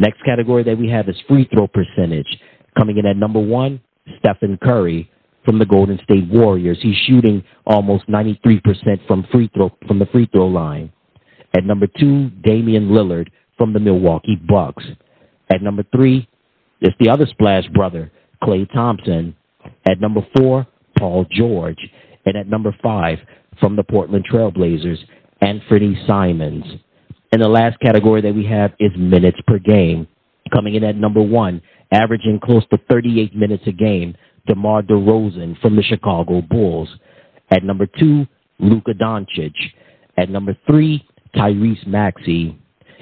Next 0.00 0.24
category 0.24 0.62
that 0.62 0.78
we 0.78 0.88
have 0.88 1.10
is 1.10 1.16
free 1.28 1.46
throw 1.52 1.68
percentage. 1.68 2.26
Coming 2.74 2.96
in 2.96 3.04
at 3.04 3.18
number 3.18 3.38
one, 3.38 3.82
Stephen 4.18 4.56
Curry 4.56 5.10
from 5.44 5.58
the 5.58 5.66
Golden 5.66 5.98
State 6.02 6.26
Warriors. 6.30 6.78
He's 6.80 6.96
shooting 7.06 7.44
almost 7.66 8.08
93% 8.08 8.62
from 9.06 9.26
free 9.30 9.50
throw 9.52 9.70
from 9.86 9.98
the 9.98 10.06
free 10.06 10.26
throw 10.32 10.46
line. 10.46 10.90
At 11.54 11.64
number 11.64 11.86
two, 11.86 12.30
Damian 12.42 12.88
Lillard 12.88 13.28
from 13.58 13.74
the 13.74 13.78
Milwaukee 13.78 14.36
Bucks. 14.48 14.84
At 15.52 15.60
number 15.60 15.84
three, 15.94 16.26
it's 16.80 16.96
the 16.98 17.10
other 17.10 17.26
Splash 17.26 17.66
brother, 17.74 18.10
Klay 18.42 18.72
Thompson. 18.72 19.36
At 19.86 20.00
number 20.00 20.26
four, 20.34 20.66
Paul 20.98 21.26
George. 21.30 21.90
And 22.24 22.38
at 22.38 22.48
number 22.48 22.74
five, 22.82 23.18
from 23.60 23.76
the 23.76 23.84
Portland 23.84 24.24
Trailblazers, 24.32 24.96
Anthony 25.42 26.02
Simons. 26.06 26.64
And 27.32 27.42
the 27.42 27.48
last 27.48 27.78
category 27.80 28.20
that 28.22 28.34
we 28.34 28.44
have 28.46 28.72
is 28.80 28.90
minutes 28.96 29.38
per 29.46 29.58
game. 29.58 30.08
Coming 30.52 30.74
in 30.74 30.84
at 30.84 30.96
number 30.96 31.22
one, 31.22 31.62
averaging 31.92 32.40
close 32.42 32.64
to 32.70 32.78
38 32.90 33.36
minutes 33.36 33.62
a 33.66 33.72
game, 33.72 34.16
DeMar 34.46 34.82
DeRozan 34.82 35.60
from 35.60 35.76
the 35.76 35.82
Chicago 35.82 36.42
Bulls. 36.42 36.88
At 37.50 37.62
number 37.62 37.86
two, 37.86 38.26
Luka 38.58 38.92
Doncic. 38.92 39.54
At 40.16 40.28
number 40.28 40.56
three, 40.66 41.06
Tyrese 41.36 41.86
Maxey. 41.86 42.58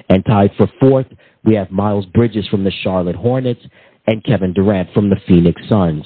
And 0.09 0.23
tied 0.25 0.51
for 0.57 0.67
fourth, 0.79 1.07
we 1.43 1.55
have 1.55 1.71
Miles 1.71 2.05
Bridges 2.07 2.47
from 2.49 2.63
the 2.63 2.71
Charlotte 2.83 3.15
Hornets 3.15 3.61
and 4.07 4.23
Kevin 4.23 4.53
Durant 4.53 4.93
from 4.93 5.09
the 5.09 5.19
Phoenix 5.27 5.61
Suns. 5.67 6.05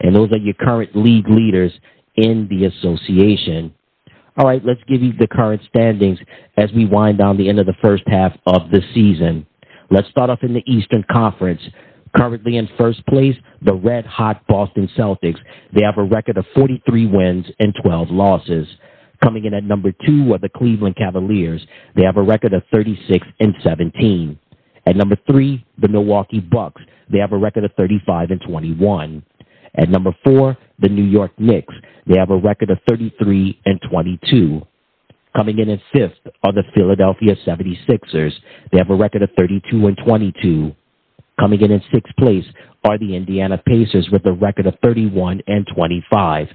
And 0.00 0.14
those 0.14 0.30
are 0.32 0.38
your 0.38 0.54
current 0.54 0.94
league 0.94 1.28
leaders 1.28 1.72
in 2.16 2.48
the 2.48 2.66
association. 2.66 3.74
All 4.36 4.46
right, 4.46 4.64
let's 4.64 4.82
give 4.88 5.00
you 5.00 5.12
the 5.12 5.28
current 5.28 5.62
standings 5.68 6.18
as 6.56 6.72
we 6.72 6.86
wind 6.86 7.18
down 7.18 7.36
the 7.36 7.48
end 7.48 7.60
of 7.60 7.66
the 7.66 7.76
first 7.80 8.02
half 8.08 8.32
of 8.46 8.70
the 8.70 8.82
season. 8.92 9.46
Let's 9.90 10.08
start 10.08 10.28
off 10.28 10.40
in 10.42 10.54
the 10.54 10.62
Eastern 10.66 11.04
Conference. 11.12 11.60
Currently 12.16 12.56
in 12.56 12.68
first 12.76 13.06
place, 13.06 13.36
the 13.62 13.74
red 13.74 14.04
hot 14.06 14.44
Boston 14.48 14.88
Celtics. 14.96 15.38
They 15.72 15.84
have 15.84 15.98
a 15.98 16.02
record 16.02 16.36
of 16.36 16.46
43 16.54 17.06
wins 17.06 17.46
and 17.60 17.74
12 17.84 18.10
losses. 18.10 18.66
Coming 19.22 19.44
in 19.44 19.54
at 19.54 19.62
number 19.64 19.92
two 20.04 20.32
are 20.34 20.38
the 20.38 20.48
Cleveland 20.48 20.96
Cavaliers. 20.96 21.64
They 21.94 22.02
have 22.02 22.16
a 22.16 22.22
record 22.22 22.54
of 22.54 22.62
36 22.72 23.26
and 23.38 23.54
17. 23.62 24.38
At 24.86 24.96
number 24.96 25.16
three, 25.30 25.64
the 25.78 25.88
Milwaukee 25.88 26.40
Bucks. 26.40 26.82
They 27.10 27.18
have 27.18 27.32
a 27.32 27.38
record 27.38 27.64
of 27.64 27.72
35 27.76 28.30
and 28.32 28.40
21. 28.40 29.22
At 29.76 29.88
number 29.88 30.14
four, 30.24 30.56
the 30.78 30.88
New 30.88 31.04
York 31.04 31.32
Knicks. 31.38 31.74
They 32.06 32.18
have 32.18 32.30
a 32.30 32.36
record 32.36 32.70
of 32.70 32.78
33 32.88 33.60
and 33.64 33.80
22. 33.90 34.62
Coming 35.36 35.58
in 35.58 35.70
at 35.70 35.80
fifth 35.92 36.32
are 36.44 36.52
the 36.52 36.62
Philadelphia 36.74 37.34
76ers. 37.46 38.32
They 38.70 38.78
have 38.78 38.90
a 38.90 38.94
record 38.94 39.22
of 39.22 39.30
32 39.36 39.86
and 39.86 39.98
22. 40.06 40.72
Coming 41.40 41.60
in 41.62 41.72
in 41.72 41.82
sixth 41.92 42.14
place 42.16 42.44
are 42.84 42.98
the 42.98 43.16
Indiana 43.16 43.60
Pacers 43.66 44.08
with 44.12 44.24
a 44.26 44.32
record 44.32 44.66
of 44.66 44.74
31 44.82 45.40
and 45.46 45.66
25. 45.74 46.48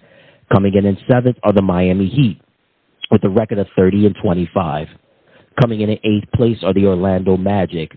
Coming 0.53 0.73
in 0.75 0.85
in 0.85 0.97
seventh 1.11 1.37
are 1.43 1.51
the 1.51 1.61
Miami 1.61 2.07
Heat 2.07 2.41
with 3.11 3.23
a 3.25 3.29
record 3.29 3.57
of 3.57 3.67
30 3.75 4.05
and 4.05 4.15
25. 4.23 4.87
Coming 5.59 5.81
in 5.81 5.89
in 5.89 5.99
eighth 6.03 6.31
place 6.33 6.57
are 6.63 6.73
the 6.73 6.85
Orlando 6.85 7.35
Magic, 7.35 7.91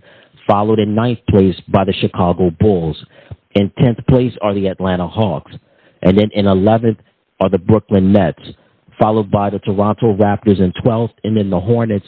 followed 0.48 0.80
in 0.80 0.94
ninth 0.94 1.20
place 1.28 1.54
by 1.68 1.84
the 1.84 1.92
Chicago 1.92 2.50
Bulls. 2.58 3.04
In 3.54 3.70
tenth 3.78 4.04
place 4.08 4.32
are 4.42 4.54
the 4.54 4.66
Atlanta 4.66 5.06
Hawks. 5.06 5.52
And 6.02 6.18
then 6.18 6.30
in 6.32 6.46
11th 6.46 6.98
are 7.40 7.48
the 7.48 7.58
Brooklyn 7.58 8.12
Nets, 8.12 8.42
followed 9.00 9.30
by 9.30 9.50
the 9.50 9.58
Toronto 9.60 10.16
Raptors 10.16 10.60
in 10.60 10.72
12th, 10.84 11.14
and 11.24 11.36
then 11.36 11.50
the 11.50 11.60
Hornets 11.60 12.06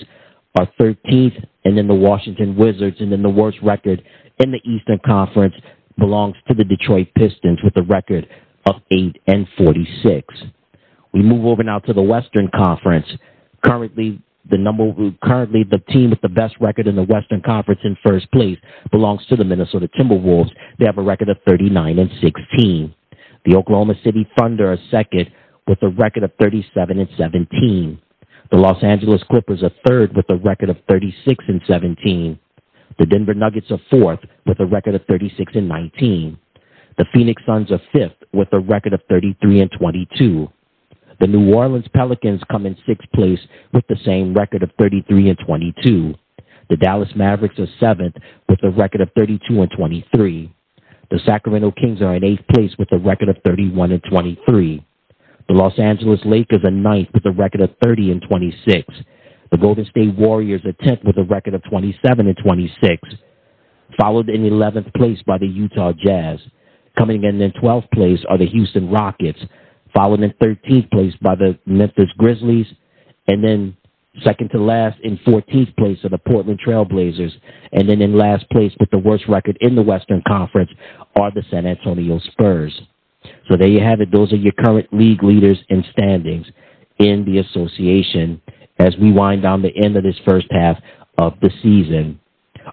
are 0.59 0.69
13th, 0.81 1.45
and 1.65 1.77
then 1.77 1.89
the 1.89 1.95
Washington 1.95 2.57
Wizards, 2.57 2.97
and 3.01 3.11
then 3.11 3.23
the 3.23 3.31
worst 3.31 3.59
record 3.63 4.03
in 4.39 4.51
the 4.51 4.61
Eastern 4.69 4.99
Conference 5.05 5.55
belongs 5.99 6.37
to 6.49 6.55
the 6.55 6.65
Detroit 6.65 7.09
Pistons 7.17 7.61
with 7.63 7.77
a 7.77 7.83
record 7.83 8.29
of 8.67 8.77
8 8.91 9.17
and 9.27 9.47
46. 9.57 10.35
We 11.13 11.23
move 11.23 11.47
over 11.47 11.63
now 11.63 11.79
to 11.81 11.93
the 11.93 12.03
Western 12.03 12.51
Conference. 12.55 13.07
Currently 13.65 14.21
the 14.51 14.59
number 14.59 14.93
currently 15.23 15.65
the 15.65 15.79
team 15.91 16.11
with 16.11 16.21
the 16.21 16.29
best 16.29 16.55
record 16.61 16.87
in 16.87 16.97
the 16.97 17.03
Western 17.03 17.41
Conference 17.41 17.81
in 17.85 17.97
first 18.05 18.31
place 18.31 18.59
belongs 18.91 19.25
to 19.29 19.37
the 19.37 19.45
Minnesota 19.45 19.89
Timberwolves. 19.99 20.51
They 20.79 20.85
have 20.85 20.99
a 20.99 21.03
record 21.03 21.31
of 21.31 21.39
39 21.47 21.99
and 21.99 22.11
16. 22.21 22.95
The 23.45 23.57
Oklahoma 23.57 23.95
City 24.03 24.29
Thunder 24.39 24.73
are 24.73 24.79
second 24.91 25.31
with 25.67 25.83
a 25.83 25.89
record 25.89 26.23
of 26.23 26.33
37 26.41 26.99
and 26.99 27.09
17. 27.17 28.01
The 28.51 28.57
Los 28.57 28.83
Angeles 28.83 29.23
Clippers 29.31 29.63
are 29.63 29.71
third 29.87 30.15
with 30.17 30.27
a 30.31 30.37
record 30.37 30.71
of 30.71 30.77
36 30.89 31.45
and 31.49 31.63
17. 31.67 32.39
The 32.99 33.07
Denver 33.07 33.35
Nuggets 33.35 33.71
are 33.71 33.81
fourth 33.91 34.21
with 34.47 34.61
a 34.61 34.67
record 34.67 34.95
of 34.95 35.03
36 35.09 35.53
and 35.57 35.69
19. 35.69 36.39
The 36.97 37.07
Phoenix 37.13 37.43
Suns 37.45 37.73
are 37.73 37.81
fifth 37.93 38.17
with 38.33 38.49
a 38.53 38.61
record 38.61 38.93
of 38.93 39.01
33 39.09 39.61
and 39.61 39.71
22. 39.79 40.49
The 41.21 41.27
New 41.27 41.55
Orleans 41.55 41.87
Pelicans 41.95 42.41
come 42.51 42.67
in 42.67 42.77
sixth 42.87 43.11
place 43.13 43.41
with 43.73 43.87
the 43.89 43.97
same 44.05 44.35
record 44.35 44.63
of 44.63 44.71
33 44.79 45.31
and 45.31 45.39
22. 45.45 46.15
The 46.71 46.77
Dallas 46.77 47.11
Mavericks 47.15 47.59
are 47.59 47.67
seventh 47.79 48.17
with 48.49 48.63
a 48.63 48.71
record 48.71 49.01
of 49.01 49.11
32 49.17 49.63
and 49.63 49.71
23. 49.77 50.55
The 51.15 51.21
Sacramento 51.25 51.71
Kings 51.81 52.03
are 52.03 52.17
in 52.17 52.25
eighth 52.25 52.45
place 52.53 52.73
with 52.77 52.91
a 52.91 52.99
record 52.99 53.29
of 53.29 53.37
31 53.47 53.93
and 53.93 54.03
23. 54.11 54.85
The 55.47 55.55
Los 55.55 55.79
Angeles 55.79 56.19
Lakers 56.25 56.65
are 56.65 56.73
ninth 56.73 57.11
with 57.15 57.25
a 57.25 57.31
record 57.31 57.61
of 57.61 57.71
30 57.85 58.11
and 58.11 58.23
26. 58.29 58.93
The 59.53 59.57
Golden 59.57 59.85
State 59.85 60.13
Warriors 60.17 60.63
are 60.65 60.73
10th 60.85 61.05
with 61.05 61.17
a 61.17 61.23
record 61.23 61.55
of 61.55 61.63
27 61.71 62.27
and 62.27 62.37
26. 62.37 62.97
Followed 63.97 64.29
in 64.29 64.43
11th 64.43 64.93
place 64.95 65.23
by 65.25 65.39
the 65.39 65.47
Utah 65.47 65.93
Jazz. 65.93 66.41
Coming 66.99 67.23
in 67.23 67.41
in 67.41 67.53
12th 67.53 67.89
place 67.93 68.19
are 68.29 68.37
the 68.37 68.47
Houston 68.47 68.91
Rockets 68.91 69.39
followed 69.95 70.21
in 70.21 70.33
13th 70.43 70.91
place 70.91 71.15
by 71.23 71.37
the 71.37 71.57
Memphis 71.65 72.11
Grizzlies, 72.19 72.67
and 73.29 73.45
then 73.45 73.77
second 74.23 74.51
to 74.51 74.61
last 74.61 74.99
in 75.03 75.19
14th 75.19 75.77
place 75.77 75.99
are 76.05 76.09
the 76.09 76.19
Portland 76.19 76.61
Trailblazers, 76.65 77.33
and 77.73 77.89
then 77.89 78.01
in 78.01 78.17
last 78.17 78.49
place 78.51 78.73
with 78.79 78.91
the 78.91 78.99
worst 78.99 79.25
record 79.29 79.59
in 79.61 79.75
the 79.75 79.83
Western 79.83 80.23
Conference 80.27 80.71
are 81.19 81.31
the 81.33 81.43
San 81.51 81.67
Antonio 81.67 82.19
Spurs. 82.31 82.73
So 83.51 83.57
there 83.57 83.69
you 83.69 83.81
have 83.81 84.01
it. 84.01 84.13
Those 84.13 84.33
are 84.33 84.37
your 84.37 84.53
current 84.53 84.89
league 84.93 85.23
leaders 85.23 85.59
in 85.69 85.85
standings 85.93 86.47
in 86.99 87.25
the 87.25 87.39
association 87.39 88.41
as 88.79 88.95
we 89.01 89.13
wind 89.13 89.43
down 89.43 89.63
the 89.63 89.77
end 89.85 89.97
of 89.97 90.03
this 90.03 90.19
first 90.27 90.47
half 90.51 90.79
of 91.19 91.35
the 91.41 91.51
season. 91.63 92.21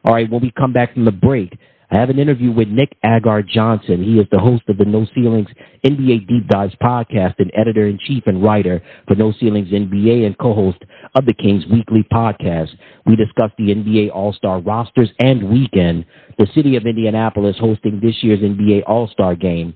All 0.06 0.14
right, 0.14 0.30
when 0.30 0.42
we 0.42 0.52
come 0.52 0.74
back 0.74 0.94
from 0.94 1.06
the 1.06 1.12
break, 1.12 1.58
I 1.92 2.00
have 2.00 2.10
an 2.10 2.20
interview 2.20 2.54
with 2.54 2.70
Nick 2.70 2.96
Agar 3.04 3.42
Johnson. 3.42 4.02
He 4.02 4.18
is 4.18 4.26
the 4.32 4.40
host 4.40 4.64
of 4.70 4.78
the 4.78 4.86
No 4.86 5.06
Ceilings 5.14 5.50
NBA 5.84 6.26
Deep 6.26 6.48
Dives 6.48 6.74
podcast 6.82 7.36
and 7.40 7.52
editor 7.54 7.86
in 7.86 8.00
chief 8.08 8.24
and 8.28 8.42
writer 8.42 8.82
for 9.10 9.16
No 9.16 9.34
Ceilings 9.42 9.72
NBA 9.72 10.26
and 10.26 10.38
co-host 10.38 10.78
of 11.16 11.26
the 11.26 11.34
Kings 11.34 11.66
Weekly 11.70 12.08
podcast. 12.10 12.70
We 13.06 13.18
discuss 13.18 13.52
the 13.58 13.76
NBA 13.76 14.10
All-Star 14.16 14.62
rosters 14.62 15.10
and 15.20 15.52
weekend, 15.52 16.06
the 16.40 16.48
city 16.56 16.78
of 16.78 16.86
Indianapolis 16.86 17.58
hosting 17.60 18.00
this 18.02 18.16
year's 18.24 18.40
NBA 18.40 18.84
All-Star 18.88 19.36
game, 19.36 19.76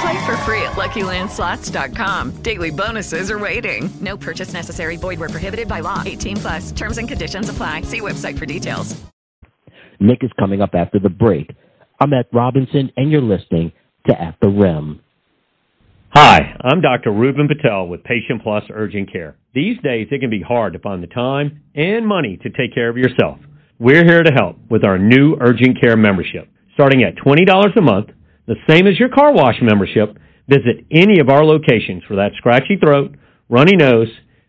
Play 0.00 0.26
for 0.26 0.36
free 0.38 0.62
at 0.62 0.72
LuckyLandSlots.com. 0.72 2.42
Daily 2.42 2.70
bonuses 2.70 3.30
are 3.30 3.38
waiting. 3.38 3.90
No 4.00 4.16
purchase 4.16 4.52
necessary. 4.52 4.96
Void 4.96 5.20
where 5.20 5.28
prohibited 5.28 5.68
by 5.68 5.80
law. 5.80 6.02
18 6.04 6.36
plus. 6.38 6.72
Terms 6.72 6.98
and 6.98 7.06
conditions 7.06 7.48
apply. 7.48 7.82
See 7.82 8.00
website 8.00 8.38
for 8.38 8.46
details. 8.46 9.00
Nick 10.00 10.24
is 10.24 10.30
coming 10.38 10.60
up 10.60 10.74
after 10.74 10.98
the 10.98 11.08
break. 11.08 11.50
I'm 12.00 12.12
Ed 12.12 12.26
Robinson, 12.32 12.90
and 12.96 13.10
you're 13.10 13.22
listening 13.22 13.72
to 14.08 14.20
At 14.20 14.36
the 14.42 14.48
Rim. 14.48 15.00
Hi, 16.10 16.56
I'm 16.62 16.80
Dr. 16.80 17.12
Ruben 17.12 17.48
Patel 17.48 17.88
with 17.88 18.04
Patient 18.04 18.42
Plus 18.42 18.64
Urgent 18.72 19.10
Care. 19.12 19.36
These 19.54 19.78
days, 19.82 20.08
it 20.10 20.20
can 20.20 20.30
be 20.30 20.42
hard 20.42 20.72
to 20.72 20.78
find 20.78 21.02
the 21.02 21.08
time 21.08 21.62
and 21.74 22.06
money 22.06 22.36
to 22.42 22.50
take 22.50 22.74
care 22.74 22.88
of 22.88 22.96
yourself. 22.96 23.38
We're 23.78 24.04
here 24.04 24.22
to 24.22 24.32
help 24.32 24.56
with 24.70 24.84
our 24.84 24.98
new 24.98 25.36
Urgent 25.40 25.80
Care 25.80 25.96
membership. 25.96 26.48
Starting 26.74 27.02
at 27.02 27.16
$20 27.16 27.76
a 27.76 27.80
month, 27.80 28.10
the 28.46 28.56
same 28.68 28.86
as 28.86 28.98
your 28.98 29.08
car 29.08 29.32
wash 29.32 29.56
membership, 29.62 30.18
visit 30.48 30.84
any 30.90 31.20
of 31.20 31.28
our 31.28 31.44
locations 31.44 32.02
for 32.04 32.16
that 32.16 32.32
scratchy 32.36 32.76
throat, 32.76 33.14
runny 33.48 33.76
nose, 33.76 34.08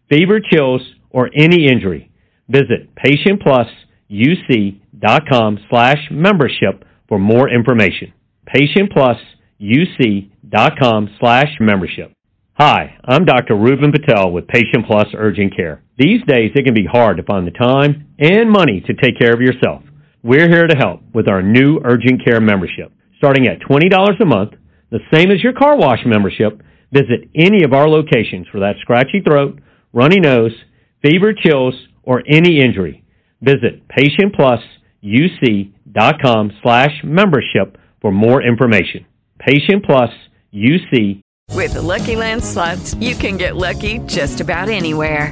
fever, 0.09 0.39
chills, 0.51 0.81
or 1.09 1.29
any 1.35 1.67
injury. 1.67 2.09
Visit 2.49 2.89
patientplusuc.com 2.95 5.59
slash 5.69 6.07
membership 6.11 6.83
for 7.07 7.19
more 7.19 7.49
information. 7.49 8.11
patientplusuc.com 8.53 11.09
slash 11.19 11.57
membership. 11.59 12.11
Hi, 12.57 12.97
I'm 13.03 13.25
Dr. 13.25 13.55
Ruben 13.55 13.91
Patel 13.91 14.31
with 14.31 14.47
Patient 14.47 14.85
Plus 14.87 15.07
Urgent 15.13 15.53
Care. 15.57 15.83
These 15.97 16.21
days, 16.25 16.51
it 16.55 16.63
can 16.63 16.73
be 16.73 16.87
hard 16.89 17.17
to 17.17 17.23
find 17.23 17.45
the 17.45 17.51
time 17.51 18.07
and 18.17 18.49
money 18.49 18.79
to 18.87 18.93
take 18.93 19.19
care 19.19 19.33
of 19.33 19.41
yourself. 19.41 19.83
We're 20.23 20.49
here 20.49 20.65
to 20.65 20.77
help 20.77 21.01
with 21.13 21.27
our 21.27 21.41
new 21.41 21.81
Urgent 21.83 22.23
Care 22.25 22.39
membership. 22.39 22.93
Starting 23.17 23.47
at 23.47 23.59
$20 23.61 24.21
a 24.21 24.25
month, 24.25 24.53
the 24.91 24.99
same 25.13 25.31
as 25.31 25.41
your 25.43 25.53
car 25.53 25.77
wash 25.77 25.99
membership, 26.05 26.61
visit 26.91 27.29
any 27.35 27.63
of 27.63 27.73
our 27.73 27.87
locations 27.89 28.47
for 28.51 28.59
that 28.59 28.75
scratchy 28.81 29.21
throat, 29.21 29.59
runny 29.93 30.19
nose, 30.19 30.51
fever, 31.01 31.33
chills, 31.33 31.87
or 32.03 32.21
any 32.27 32.59
injury. 32.59 33.03
Visit 33.41 33.87
patientplusuc.com 33.87 36.51
slash 36.61 37.01
membership 37.03 37.77
for 38.01 38.11
more 38.11 38.41
information. 38.41 39.05
patientplusuc. 39.39 41.21
With 41.51 41.73
the 41.73 41.81
Lucky 41.81 42.15
Land 42.15 42.43
slots, 42.43 42.93
you 42.95 43.15
can 43.15 43.37
get 43.37 43.55
lucky 43.55 43.99
just 43.99 44.41
about 44.41 44.67
anywhere. 44.69 45.31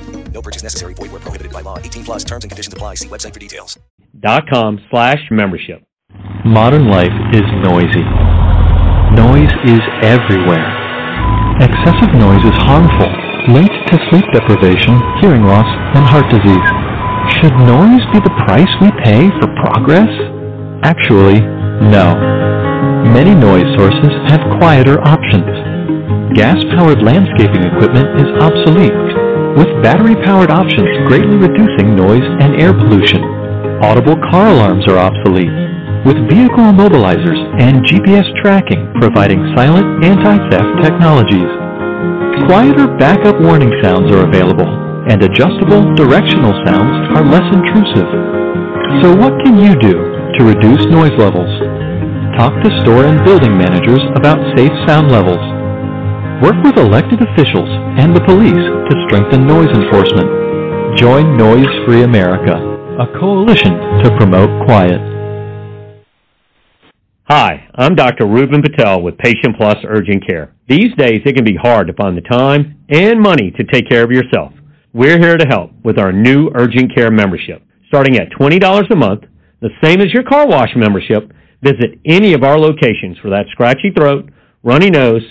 No 0.33 0.41
purchase 0.41 0.63
necessary. 0.63 0.93
Void 0.95 1.11
where 1.11 1.21
prohibited 1.21 1.53
by 1.53 1.61
law. 1.61 1.77
18 1.77 2.03
plus 2.03 2.23
terms 2.23 2.43
and 2.43 2.51
conditions 2.51 2.73
apply. 2.73 2.95
See 2.95 3.07
website 3.07 3.33
for 3.33 3.39
details. 3.39 3.77
Dot 4.19 4.43
com 4.49 4.79
slash 4.89 5.19
membership. 5.29 5.83
Modern 6.43 6.87
life 6.89 7.13
is 7.33 7.45
noisy. 7.63 8.03
Noise 9.15 9.51
is 9.67 9.83
everywhere. 10.03 10.67
Excessive 11.59 12.15
noise 12.15 12.43
is 12.43 12.57
harmful, 12.65 13.11
leads 13.53 13.75
to 13.91 13.95
sleep 14.09 14.25
deprivation, 14.33 14.97
hearing 15.21 15.43
loss, 15.43 15.67
and 15.93 16.03
heart 16.03 16.25
disease. 16.31 16.67
Should 17.37 17.53
noise 17.67 18.01
be 18.11 18.19
the 18.19 18.33
price 18.47 18.71
we 18.81 18.89
pay 19.03 19.29
for 19.39 19.47
progress? 19.61 20.09
Actually, 20.83 21.39
no. 21.91 22.15
Many 23.13 23.35
noise 23.35 23.67
sources 23.77 24.11
have 24.31 24.41
quieter 24.59 24.99
options. 25.05 25.45
Gas-powered 26.33 27.03
landscaping 27.03 27.63
equipment 27.63 28.09
is 28.19 28.29
obsolete, 28.41 28.95
with 29.57 29.83
battery-powered 29.83 30.51
options 30.51 30.89
greatly 31.07 31.35
reducing 31.35 31.95
noise 31.95 32.25
and 32.39 32.61
air 32.61 32.73
pollution. 32.73 33.23
Audible 33.81 34.15
car 34.31 34.47
alarms 34.49 34.87
are 34.87 34.97
obsolete, 34.97 35.51
with 36.05 36.17
vehicle 36.29 36.69
immobilizers 36.69 37.41
and 37.59 37.83
GPS 37.85 38.25
tracking 38.41 38.93
providing 39.01 39.41
silent 39.55 40.05
anti-theft 40.05 40.81
technologies. 40.81 41.49
Quieter 42.47 42.87
backup 42.97 43.41
warning 43.41 43.73
sounds 43.83 44.11
are 44.11 44.25
available, 44.25 44.69
and 45.09 45.21
adjustable 45.23 45.93
directional 45.95 46.53
sounds 46.65 46.95
are 47.17 47.25
less 47.25 47.45
intrusive. 47.53 48.07
So 49.01 49.15
what 49.15 49.33
can 49.43 49.57
you 49.57 49.75
do 49.75 49.97
to 50.37 50.45
reduce 50.45 50.85
noise 50.87 51.13
levels? 51.17 51.51
Talk 52.37 52.53
to 52.63 52.71
store 52.81 53.05
and 53.05 53.23
building 53.25 53.57
managers 53.57 54.01
about 54.15 54.39
safe 54.55 54.71
sound 54.87 55.11
levels. 55.11 55.41
Work 56.41 56.63
with 56.63 56.77
elected 56.79 57.21
officials 57.21 57.69
and 58.01 58.15
the 58.15 58.25
police 58.25 58.49
to 58.49 59.05
strengthen 59.05 59.45
noise 59.45 59.69
enforcement. 59.69 60.97
Join 60.97 61.37
Noise 61.37 61.69
Free 61.85 62.01
America, 62.01 62.57
a 62.97 63.05
coalition 63.19 63.73
to 64.01 64.17
promote 64.17 64.49
quiet. 64.65 64.99
Hi, 67.29 67.69
I'm 67.75 67.93
Dr. 67.93 68.25
Ruben 68.25 68.63
Patel 68.63 69.03
with 69.03 69.19
Patient 69.19 69.55
Plus 69.55 69.75
Urgent 69.87 70.25
Care. 70.27 70.55
These 70.67 70.95
days, 70.97 71.21
it 71.25 71.35
can 71.35 71.45
be 71.45 71.55
hard 71.61 71.85
to 71.85 71.93
find 71.93 72.17
the 72.17 72.21
time 72.21 72.83
and 72.89 73.21
money 73.21 73.51
to 73.51 73.63
take 73.63 73.87
care 73.87 74.03
of 74.03 74.09
yourself. 74.09 74.51
We're 74.93 75.19
here 75.19 75.37
to 75.37 75.45
help 75.47 75.69
with 75.83 75.99
our 75.99 76.11
new 76.11 76.49
Urgent 76.55 76.95
Care 76.95 77.11
membership. 77.11 77.61
Starting 77.87 78.17
at 78.17 78.31
$20 78.31 78.89
a 78.89 78.95
month, 78.95 79.25
the 79.59 79.69
same 79.83 80.01
as 80.01 80.11
your 80.11 80.23
car 80.23 80.47
wash 80.47 80.71
membership, 80.75 81.31
visit 81.61 81.99
any 82.03 82.33
of 82.33 82.43
our 82.43 82.57
locations 82.57 83.19
for 83.19 83.29
that 83.29 83.45
scratchy 83.51 83.91
throat, 83.95 84.31
runny 84.63 84.89
nose, 84.89 85.21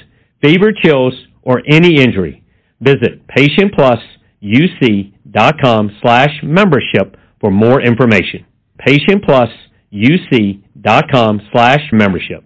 fever, 0.42 0.72
chills, 0.72 1.14
or 1.42 1.62
any 1.68 2.00
injury. 2.00 2.42
Visit 2.80 3.26
patientplusuc.com 3.28 5.90
slash 6.00 6.30
membership 6.42 7.16
for 7.40 7.50
more 7.50 7.80
information. 7.80 8.44
patientplusuc.com 8.86 11.40
slash 11.52 11.80
membership. 11.92 12.44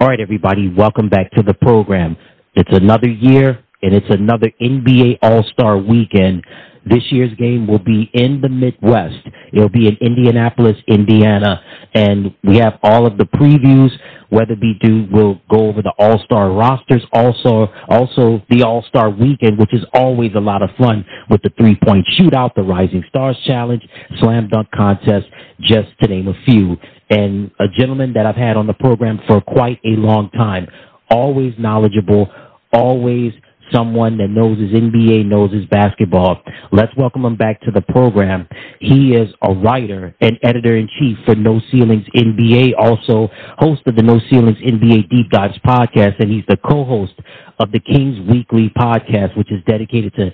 All 0.00 0.08
right, 0.08 0.20
everybody, 0.20 0.68
welcome 0.68 1.08
back 1.08 1.30
to 1.32 1.42
the 1.42 1.54
program. 1.54 2.16
It's 2.54 2.70
another 2.72 3.08
year, 3.08 3.58
and 3.82 3.94
it's 3.94 4.10
another 4.10 4.50
NBA 4.60 5.18
All-Star 5.22 5.78
weekend. 5.78 6.44
This 6.86 7.02
year's 7.10 7.34
game 7.36 7.66
will 7.66 7.78
be 7.78 8.10
in 8.12 8.40
the 8.40 8.48
Midwest. 8.48 9.26
It'll 9.52 9.68
be 9.68 9.88
in 9.88 9.96
Indianapolis, 10.00 10.76
Indiana, 10.86 11.62
and 11.94 12.34
we 12.42 12.58
have 12.58 12.78
all 12.82 13.06
of 13.06 13.16
the 13.16 13.24
previews. 13.24 13.90
Weatherby 14.30 14.78
do 14.82 15.06
we'll 15.12 15.40
go 15.50 15.68
over 15.68 15.80
the 15.80 15.92
All-Star 15.98 16.50
rosters, 16.50 17.02
also 17.12 17.68
also 17.88 18.42
the 18.50 18.64
All-Star 18.64 19.10
weekend, 19.10 19.58
which 19.58 19.72
is 19.72 19.84
always 19.94 20.32
a 20.34 20.40
lot 20.40 20.62
of 20.62 20.70
fun 20.76 21.04
with 21.30 21.40
the 21.42 21.50
three-point 21.56 22.06
shootout, 22.18 22.54
the 22.54 22.62
Rising 22.62 23.04
Stars 23.08 23.36
Challenge, 23.46 23.82
Slam 24.20 24.48
Dunk 24.48 24.68
Contest, 24.74 25.26
just 25.60 25.88
to 26.02 26.08
name 26.08 26.28
a 26.28 26.34
few. 26.44 26.76
And 27.10 27.50
a 27.60 27.66
gentleman 27.68 28.12
that 28.14 28.26
I've 28.26 28.34
had 28.36 28.56
on 28.56 28.66
the 28.66 28.74
program 28.74 29.20
for 29.26 29.40
quite 29.40 29.78
a 29.84 29.90
long 29.90 30.30
time, 30.30 30.66
always 31.10 31.54
knowledgeable, 31.58 32.30
always 32.72 33.32
someone 33.72 34.18
that 34.18 34.28
knows 34.28 34.58
his 34.58 34.70
NBA, 34.70 35.26
knows 35.26 35.52
his 35.52 35.66
basketball. 35.66 36.42
Let's 36.72 36.94
welcome 36.96 37.24
him 37.24 37.36
back 37.36 37.60
to 37.62 37.70
the 37.70 37.80
program. 37.80 38.48
He 38.80 39.14
is 39.14 39.28
a 39.42 39.52
writer 39.52 40.14
and 40.20 40.38
editor 40.42 40.76
in 40.76 40.88
chief 40.98 41.16
for 41.24 41.34
No 41.34 41.60
Ceilings 41.70 42.06
NBA, 42.14 42.72
also 42.78 43.28
host 43.58 43.82
of 43.86 43.96
the 43.96 44.02
No 44.02 44.20
Ceilings 44.30 44.58
NBA 44.58 45.08
Deep 45.10 45.30
Dives 45.30 45.58
podcast, 45.66 46.20
and 46.20 46.30
he's 46.30 46.44
the 46.48 46.56
co-host 46.56 47.14
of 47.58 47.72
the 47.72 47.80
Kings 47.80 48.18
Weekly 48.28 48.70
podcast, 48.76 49.36
which 49.36 49.52
is 49.52 49.62
dedicated 49.66 50.14
to 50.14 50.30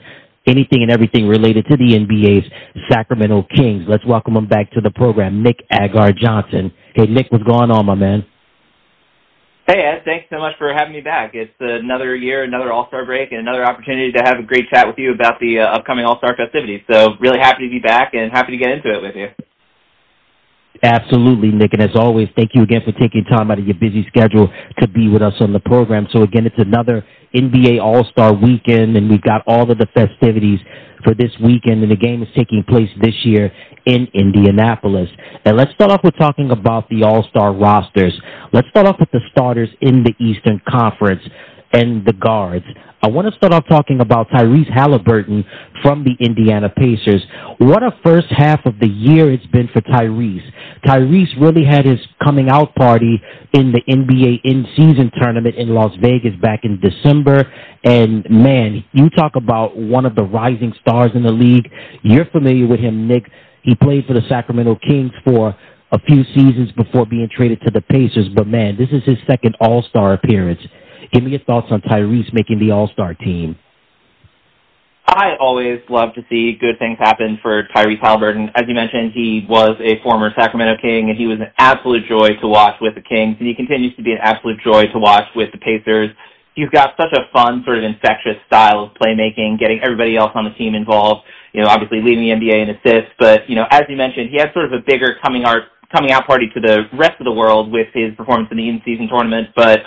anything 0.46 0.82
and 0.82 0.90
everything 0.90 1.26
related 1.26 1.66
to 1.66 1.76
the 1.76 1.94
NBA's 1.94 2.50
Sacramento 2.90 3.46
Kings. 3.54 3.84
Let's 3.88 4.04
welcome 4.06 4.36
him 4.36 4.46
back 4.46 4.70
to 4.72 4.80
the 4.80 4.90
program, 4.90 5.42
Nick 5.42 5.58
Agar 5.72 6.12
Johnson. 6.12 6.72
Hey, 6.94 7.06
Nick, 7.06 7.26
what's 7.30 7.44
going 7.44 7.70
on, 7.70 7.86
my 7.86 7.94
man? 7.94 8.24
Hey, 9.70 9.82
Ed, 9.86 10.02
thanks 10.04 10.26
so 10.30 10.38
much 10.40 10.58
for 10.58 10.74
having 10.74 10.92
me 10.92 11.00
back. 11.00 11.30
It's 11.32 11.54
another 11.60 12.16
year, 12.16 12.42
another 12.42 12.72
All 12.72 12.88
Star 12.88 13.04
break, 13.04 13.30
and 13.30 13.38
another 13.38 13.64
opportunity 13.64 14.10
to 14.10 14.18
have 14.24 14.40
a 14.40 14.42
great 14.42 14.68
chat 14.68 14.84
with 14.84 14.98
you 14.98 15.14
about 15.14 15.38
the 15.38 15.60
uh, 15.60 15.78
upcoming 15.78 16.04
All 16.04 16.18
Star 16.18 16.34
festivities. 16.34 16.80
So, 16.90 17.10
really 17.20 17.38
happy 17.38 17.68
to 17.68 17.70
be 17.70 17.78
back 17.78 18.12
and 18.12 18.32
happy 18.32 18.50
to 18.50 18.58
get 18.58 18.72
into 18.72 18.92
it 18.92 19.00
with 19.00 19.14
you. 19.14 19.28
Absolutely, 20.82 21.50
Nick. 21.50 21.74
And 21.74 21.82
as 21.82 21.94
always, 21.94 22.28
thank 22.36 22.52
you 22.54 22.62
again 22.62 22.80
for 22.84 22.92
taking 22.92 23.24
time 23.24 23.50
out 23.50 23.58
of 23.58 23.66
your 23.66 23.74
busy 23.74 24.04
schedule 24.08 24.48
to 24.80 24.88
be 24.88 25.08
with 25.08 25.20
us 25.20 25.34
on 25.40 25.52
the 25.52 25.60
program. 25.60 26.06
So, 26.10 26.22
again, 26.22 26.46
it's 26.46 26.58
another 26.58 27.04
NBA 27.34 27.80
All 27.82 28.04
Star 28.04 28.32
weekend, 28.32 28.96
and 28.96 29.10
we've 29.10 29.22
got 29.22 29.42
all 29.46 29.70
of 29.70 29.76
the 29.76 29.86
festivities 29.92 30.58
for 31.04 31.14
this 31.14 31.32
weekend. 31.42 31.82
And 31.82 31.90
the 31.90 31.96
game 31.96 32.22
is 32.22 32.28
taking 32.36 32.64
place 32.66 32.88
this 33.00 33.14
year 33.24 33.52
in 33.84 34.08
Indianapolis. 34.14 35.08
And 35.44 35.56
let's 35.56 35.72
start 35.72 35.90
off 35.90 36.00
with 36.02 36.16
talking 36.16 36.50
about 36.50 36.88
the 36.88 37.02
All 37.02 37.26
Star 37.28 37.52
rosters. 37.52 38.18
Let's 38.52 38.68
start 38.68 38.86
off 38.86 38.96
with 38.98 39.10
the 39.10 39.20
starters 39.30 39.68
in 39.82 40.02
the 40.02 40.14
Eastern 40.24 40.62
Conference 40.66 41.22
and 41.72 42.04
the 42.06 42.14
guards. 42.14 42.64
I 43.02 43.08
want 43.08 43.28
to 43.28 43.34
start 43.34 43.54
off 43.54 43.64
talking 43.66 44.00
about 44.00 44.28
Tyrese 44.28 44.70
Haliburton 44.70 45.42
from 45.82 46.04
the 46.04 46.22
Indiana 46.22 46.68
Pacers. 46.68 47.22
What 47.56 47.82
a 47.82 47.92
first 48.04 48.26
half 48.28 48.66
of 48.66 48.78
the 48.78 48.88
year 48.88 49.32
it's 49.32 49.46
been 49.46 49.68
for 49.72 49.80
Tyrese. 49.80 50.44
Tyrese 50.84 51.40
really 51.40 51.64
had 51.64 51.86
his 51.86 51.98
coming 52.22 52.50
out 52.50 52.74
party 52.74 53.18
in 53.54 53.72
the 53.72 53.80
NBA 53.88 54.40
in-season 54.44 55.12
tournament 55.18 55.56
in 55.56 55.70
Las 55.70 55.92
Vegas 56.02 56.34
back 56.42 56.60
in 56.64 56.78
December. 56.78 57.50
And 57.84 58.28
man, 58.28 58.84
you 58.92 59.08
talk 59.08 59.34
about 59.34 59.78
one 59.78 60.04
of 60.04 60.14
the 60.14 60.24
rising 60.24 60.74
stars 60.82 61.12
in 61.14 61.22
the 61.22 61.32
league. 61.32 61.70
You're 62.02 62.26
familiar 62.26 62.66
with 62.66 62.80
him, 62.80 63.08
Nick. 63.08 63.24
He 63.62 63.74
played 63.76 64.04
for 64.06 64.12
the 64.12 64.22
Sacramento 64.28 64.78
Kings 64.86 65.12
for 65.24 65.56
a 65.92 65.98
few 66.00 66.22
seasons 66.34 66.70
before 66.72 67.06
being 67.06 67.30
traded 67.34 67.62
to 67.62 67.70
the 67.70 67.80
Pacers. 67.80 68.28
But 68.34 68.46
man, 68.46 68.76
this 68.76 68.90
is 68.92 69.02
his 69.04 69.16
second 69.26 69.56
All-Star 69.58 70.12
appearance. 70.12 70.60
Give 71.12 71.24
me 71.24 71.30
your 71.32 71.40
thoughts 71.40 71.68
on 71.70 71.80
Tyrese 71.82 72.32
making 72.32 72.58
the 72.60 72.70
All 72.70 72.88
Star 72.88 73.14
team. 73.14 73.56
I 75.06 75.34
always 75.40 75.80
love 75.88 76.14
to 76.14 76.22
see 76.30 76.54
good 76.54 76.78
things 76.78 76.96
happen 77.00 77.38
for 77.42 77.66
Tyrese 77.74 78.00
Haliburton. 78.00 78.48
As 78.54 78.62
you 78.68 78.74
mentioned, 78.74 79.10
he 79.12 79.44
was 79.48 79.74
a 79.80 80.00
former 80.04 80.30
Sacramento 80.38 80.80
King, 80.80 81.10
and 81.10 81.18
he 81.18 81.26
was 81.26 81.40
an 81.40 81.50
absolute 81.58 82.06
joy 82.08 82.38
to 82.40 82.46
watch 82.46 82.76
with 82.80 82.94
the 82.94 83.00
Kings, 83.00 83.34
and 83.40 83.48
he 83.48 83.54
continues 83.54 83.94
to 83.96 84.04
be 84.04 84.12
an 84.12 84.18
absolute 84.22 84.60
joy 84.62 84.86
to 84.92 84.98
watch 85.00 85.26
with 85.34 85.50
the 85.50 85.58
Pacers. 85.58 86.10
He's 86.54 86.68
got 86.70 86.94
such 86.96 87.12
a 87.12 87.26
fun, 87.32 87.62
sort 87.64 87.78
of 87.78 87.84
infectious 87.84 88.38
style 88.46 88.84
of 88.84 88.94
playmaking, 88.94 89.58
getting 89.58 89.80
everybody 89.82 90.16
else 90.16 90.30
on 90.36 90.44
the 90.44 90.54
team 90.54 90.76
involved. 90.76 91.26
You 91.52 91.62
know, 91.62 91.68
obviously 91.68 92.00
leading 92.00 92.22
the 92.22 92.30
NBA 92.30 92.62
in 92.62 92.70
assists, 92.70 93.10
but 93.18 93.50
you 93.50 93.56
know, 93.56 93.66
as 93.72 93.82
you 93.88 93.96
mentioned, 93.96 94.30
he 94.30 94.38
had 94.38 94.52
sort 94.52 94.66
of 94.66 94.72
a 94.72 94.82
bigger 94.86 95.16
coming 95.22 95.42
out 95.42 95.62
coming 95.92 96.12
out 96.12 96.24
party 96.24 96.46
to 96.54 96.60
the 96.60 96.86
rest 96.94 97.18
of 97.18 97.24
the 97.24 97.32
world 97.32 97.72
with 97.72 97.88
his 97.92 98.14
performance 98.14 98.46
in 98.52 98.56
the 98.56 98.68
in-season 98.68 99.08
tournament, 99.08 99.48
but 99.56 99.80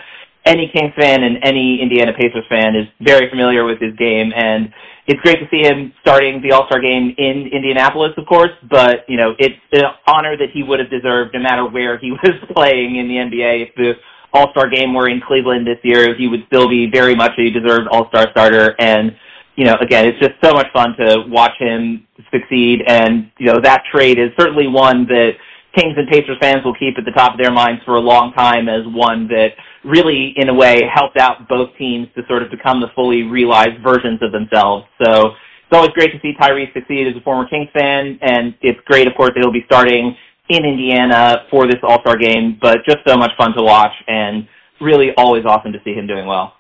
any 0.46 0.70
Kings 0.74 0.94
fan 0.98 1.24
and 1.24 1.38
any 1.44 1.82
Indiana 1.82 2.12
Pacers 2.14 2.46
fan 2.50 2.76
is 2.76 2.88
very 3.00 3.30
familiar 3.30 3.64
with 3.64 3.80
his 3.80 3.96
game, 3.96 4.32
and 4.36 4.74
it's 5.08 5.20
great 5.22 5.40
to 5.40 5.48
see 5.52 5.64
him 5.64 5.94
starting 6.02 6.42
the 6.42 6.52
All 6.52 6.66
Star 6.68 6.82
game 6.82 7.14
in 7.18 7.50
Indianapolis, 7.52 8.12
of 8.18 8.26
course. 8.26 8.52
But 8.70 9.06
you 9.08 9.18
know, 9.18 9.36
it's 9.40 9.56
an 9.72 9.84
honor 10.08 10.38
that 10.38 10.50
he 10.54 10.64
would 10.64 10.80
have 10.80 10.90
deserved 10.90 11.34
no 11.34 11.40
matter 11.40 11.68
where 11.68 11.98
he 11.98 12.12
was 12.24 12.34
playing 12.56 12.98
in 12.98 13.08
the 13.08 13.16
NBA. 13.16 13.70
If 13.70 13.76
the 13.76 13.94
All 14.34 14.52
Star 14.52 14.70
game 14.70 14.94
were 14.94 15.08
in 15.08 15.22
Cleveland 15.26 15.66
this 15.66 15.80
year, 15.84 16.16
he 16.16 16.28
would 16.28 16.44
still 16.48 16.68
be 16.68 16.88
very 16.92 17.16
much 17.16 17.32
a 17.38 17.50
deserved 17.50 17.88
All 17.92 18.08
Star 18.10 18.28
starter. 18.32 18.76
And 18.80 19.16
you 19.56 19.66
know, 19.66 19.76
again, 19.82 20.08
it's 20.08 20.20
just 20.20 20.34
so 20.44 20.54
much 20.54 20.68
fun 20.74 20.96
to 20.98 21.26
watch 21.28 21.54
him 21.60 22.08
succeed. 22.32 22.82
And, 22.88 23.32
you 23.38 23.46
know, 23.46 23.60
that 23.62 23.84
trade 23.92 24.18
is 24.18 24.30
certainly 24.40 24.68
one 24.68 25.06
that 25.08 25.32
Kings 25.78 25.96
and 25.98 26.08
Pacers 26.08 26.38
fans 26.42 26.64
will 26.66 26.74
keep 26.74 26.98
at 26.98 27.06
the 27.06 27.12
top 27.12 27.34
of 27.34 27.40
their 27.40 27.52
minds 27.52 27.82
for 27.86 27.96
a 27.96 28.02
long 28.02 28.34
time 28.34 28.68
as 28.68 28.82
one 28.88 29.28
that 29.28 29.50
really, 29.84 30.34
in 30.38 30.50
a 30.50 30.54
way, 30.54 30.84
helped 30.94 31.18
out 31.18 31.48
both 31.50 31.70
teams 31.78 32.08
to 32.16 32.22
sort 32.28 32.44
of 32.44 32.50
become 32.50 32.80
the 32.80 32.88
fully 32.96 33.24
realized 33.24 33.82
versions 33.84 34.20
of 34.22 34.32
themselves. 34.32 34.86
So 35.04 35.28
it's 35.28 35.74
always 35.74 35.92
great 35.92 36.12
to 36.12 36.20
see 36.22 36.34
Tyrese 36.40 36.74
succeed 36.74 37.08
as 37.08 37.16
a 37.16 37.22
former 37.22 37.48
Kings 37.48 37.70
fan, 37.74 38.20
and 38.22 38.56
it's 38.62 38.80
great, 38.86 39.08
of 39.08 39.14
course, 39.16 39.32
that 39.36 39.42
he'll 39.42 39.52
be 39.52 39.66
starting 39.66 40.16
in 40.50 40.66
Indiana 40.66 41.46
for 41.50 41.68
this 41.68 41.78
All-Star 41.84 42.18
game, 42.18 42.58
but 42.62 42.80
just 42.86 43.00
so 43.08 43.18
much 43.18 43.32
fun 43.38 43.54
to 43.58 43.64
watch 43.64 43.94
and 44.08 44.48
really 44.82 45.10
always 45.18 45.46
awesome 45.46 45.72
to 45.72 45.80
see 45.84 45.94
him 45.94 46.08
doing 46.08 46.28
well. 46.28 46.54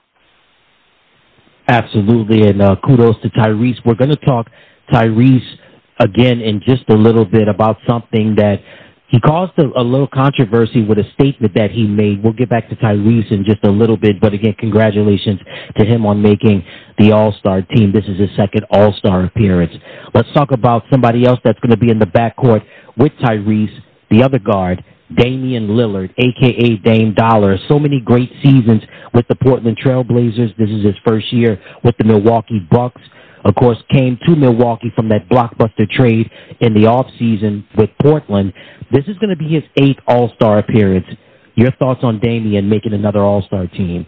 Absolutely, 1.68 2.48
and 2.48 2.62
uh, 2.62 2.76
kudos 2.86 3.16
to 3.22 3.30
Tyrese. 3.30 3.78
We're 3.86 3.96
going 3.96 4.10
to 4.10 4.26
talk 4.26 4.48
Tyrese 4.92 5.40
again 6.00 6.42
in 6.42 6.62
just 6.66 6.90
a 6.90 6.94
little 6.94 7.26
bit 7.26 7.48
about 7.48 7.78
something 7.88 8.36
that 8.36 8.58
he 9.14 9.20
caused 9.20 9.52
a, 9.60 9.84
little 9.84 10.08
controversy 10.08 10.84
with 10.84 10.98
a 10.98 11.04
statement 11.14 11.54
that 11.54 11.70
he 11.70 11.86
made. 11.86 12.24
We'll 12.24 12.34
get 12.34 12.50
back 12.50 12.68
to 12.70 12.76
Tyrese 12.76 13.32
in 13.32 13.46
just 13.46 13.64
a 13.64 13.70
little 13.70 13.96
bit, 13.96 14.20
but 14.20 14.34
again, 14.34 14.56
congratulations 14.58 15.40
to 15.78 15.86
him 15.86 16.04
on 16.08 16.20
making 16.20 16.66
the 16.98 17.12
All-Star 17.12 17.62
team. 17.62 17.92
This 17.94 18.06
is 18.06 18.20
his 18.20 18.32
second 18.36 18.66
All-Star 18.72 19.26
appearance. 19.26 19.72
Let's 20.16 20.34
talk 20.34 20.52
about 20.52 20.86
somebody 20.92 21.28
else 21.28 21.40
that's 21.44 21.60
going 21.60 21.70
to 21.70 21.78
be 21.78 21.92
in 21.92 22.00
the 22.00 22.08
backcourt 22.08 22.66
with 22.98 23.12
Tyrese, 23.22 23.78
the 24.10 24.24
other 24.24 24.40
guard, 24.40 24.84
Damian 25.16 25.68
Lillard, 25.68 26.12
aka 26.18 26.78
Dame 26.78 27.14
Dollar. 27.14 27.60
So 27.68 27.78
many 27.78 28.00
great 28.00 28.32
seasons 28.44 28.82
with 29.14 29.28
the 29.28 29.36
Portland 29.36 29.78
Trailblazers. 29.78 30.58
This 30.58 30.70
is 30.72 30.84
his 30.84 30.96
first 31.06 31.32
year 31.32 31.62
with 31.84 31.96
the 31.98 32.04
Milwaukee 32.04 32.68
Bucks. 32.72 33.02
Of 33.46 33.56
course, 33.56 33.78
came 33.92 34.18
to 34.26 34.36
Milwaukee 34.36 34.92
from 34.96 35.10
that 35.10 35.28
blockbuster 35.30 35.90
trade 35.90 36.32
in 36.62 36.74
the 36.74 36.82
offseason 36.82 37.66
with 37.78 37.90
Portland. 38.02 38.54
This 38.92 39.04
is 39.08 39.18
going 39.18 39.30
to 39.30 39.36
be 39.36 39.50
his 39.50 39.64
eighth 39.78 40.00
All-Star 40.08 40.60
appearance. 40.60 41.06
Your 41.56 41.72
thoughts 41.72 42.02
on 42.04 42.20
Damian 42.20 42.70
making 42.70 42.94
another 42.94 43.20
All-Star 43.20 43.68
team? 43.68 44.06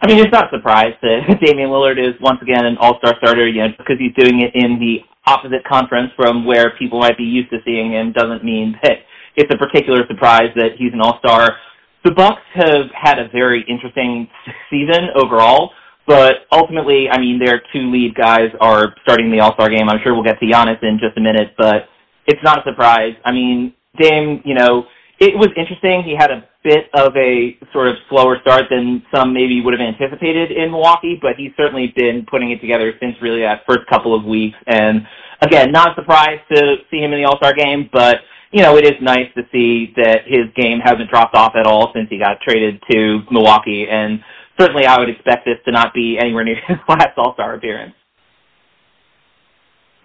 I 0.00 0.06
mean, 0.08 0.18
it's 0.18 0.32
not 0.32 0.52
a 0.52 0.56
surprise 0.56 0.92
that 1.00 1.40
Damian 1.44 1.70
Lillard 1.70 1.98
is 1.98 2.14
once 2.20 2.38
again 2.42 2.66
an 2.66 2.76
All-Star 2.78 3.14
starter, 3.18 3.48
you 3.48 3.62
know, 3.62 3.68
because 3.78 3.96
he's 3.98 4.14
doing 4.14 4.42
it 4.42 4.52
in 4.54 4.78
the 4.78 4.98
opposite 5.26 5.64
conference 5.64 6.12
from 6.16 6.44
where 6.44 6.76
people 6.78 7.00
might 7.00 7.16
be 7.16 7.24
used 7.24 7.50
to 7.50 7.58
seeing 7.64 7.92
him 7.92 8.12
doesn't 8.12 8.44
mean 8.44 8.78
that 8.82 8.98
it's 9.36 9.52
a 9.52 9.58
particular 9.58 10.06
surprise 10.06 10.50
that 10.54 10.76
he's 10.78 10.92
an 10.92 11.00
all-star. 11.00 11.56
The 12.04 12.12
Bucks 12.12 12.42
have 12.54 12.86
had 12.94 13.18
a 13.18 13.28
very 13.28 13.64
interesting 13.68 14.28
season 14.70 15.08
overall, 15.16 15.72
but 16.06 16.46
ultimately, 16.52 17.08
I 17.10 17.18
mean, 17.18 17.38
their 17.38 17.62
two 17.72 17.90
lead 17.90 18.14
guys 18.14 18.50
are 18.60 18.94
starting 19.02 19.30
the 19.30 19.40
All-Star 19.40 19.68
game. 19.68 19.88
I'm 19.88 19.98
sure 20.02 20.14
we'll 20.14 20.24
get 20.24 20.38
to 20.40 20.46
Giannis 20.46 20.82
in 20.82 20.98
just 21.00 21.16
a 21.16 21.20
minute, 21.20 21.54
but 21.58 21.88
it's 22.26 22.42
not 22.42 22.60
a 22.60 22.70
surprise. 22.70 23.14
I 23.24 23.32
mean, 23.32 23.74
Dame, 23.98 24.42
you 24.44 24.54
know, 24.54 24.84
it 25.18 25.36
was 25.36 25.48
interesting. 25.56 26.02
He 26.02 26.14
had 26.14 26.30
a 26.30 26.44
bit 26.62 26.90
of 26.94 27.16
a 27.16 27.56
sort 27.72 27.88
of 27.88 27.96
slower 28.10 28.38
start 28.42 28.64
than 28.70 29.02
some 29.14 29.32
maybe 29.32 29.60
would 29.62 29.72
have 29.72 29.80
anticipated 29.80 30.50
in 30.50 30.70
Milwaukee, 30.70 31.18
but 31.20 31.32
he's 31.38 31.52
certainly 31.56 31.92
been 31.96 32.26
putting 32.30 32.50
it 32.50 32.60
together 32.60 32.92
since 33.00 33.16
really 33.22 33.40
that 33.40 33.62
first 33.66 33.86
couple 33.88 34.14
of 34.14 34.24
weeks. 34.24 34.56
And 34.66 35.06
again, 35.40 35.72
not 35.72 35.96
surprised 35.96 36.42
to 36.54 36.76
see 36.90 36.98
him 36.98 37.12
in 37.12 37.22
the 37.22 37.24
All-Star 37.24 37.54
game, 37.54 37.88
but 37.92 38.18
you 38.52 38.62
know, 38.62 38.76
it 38.76 38.84
is 38.84 38.94
nice 39.02 39.26
to 39.36 39.42
see 39.52 39.92
that 39.96 40.20
his 40.26 40.46
game 40.54 40.78
hasn't 40.82 41.10
dropped 41.10 41.34
off 41.34 41.52
at 41.58 41.66
all 41.66 41.90
since 41.94 42.08
he 42.08 42.18
got 42.18 42.40
traded 42.40 42.80
to 42.90 43.20
Milwaukee. 43.30 43.86
And 43.90 44.20
certainly 44.58 44.86
I 44.86 44.98
would 44.98 45.08
expect 45.08 45.44
this 45.44 45.56
to 45.64 45.72
not 45.72 45.94
be 45.94 46.18
anywhere 46.20 46.44
near 46.44 46.56
his 46.68 46.78
last 46.88 47.16
All-Star 47.16 47.54
appearance. 47.54 47.94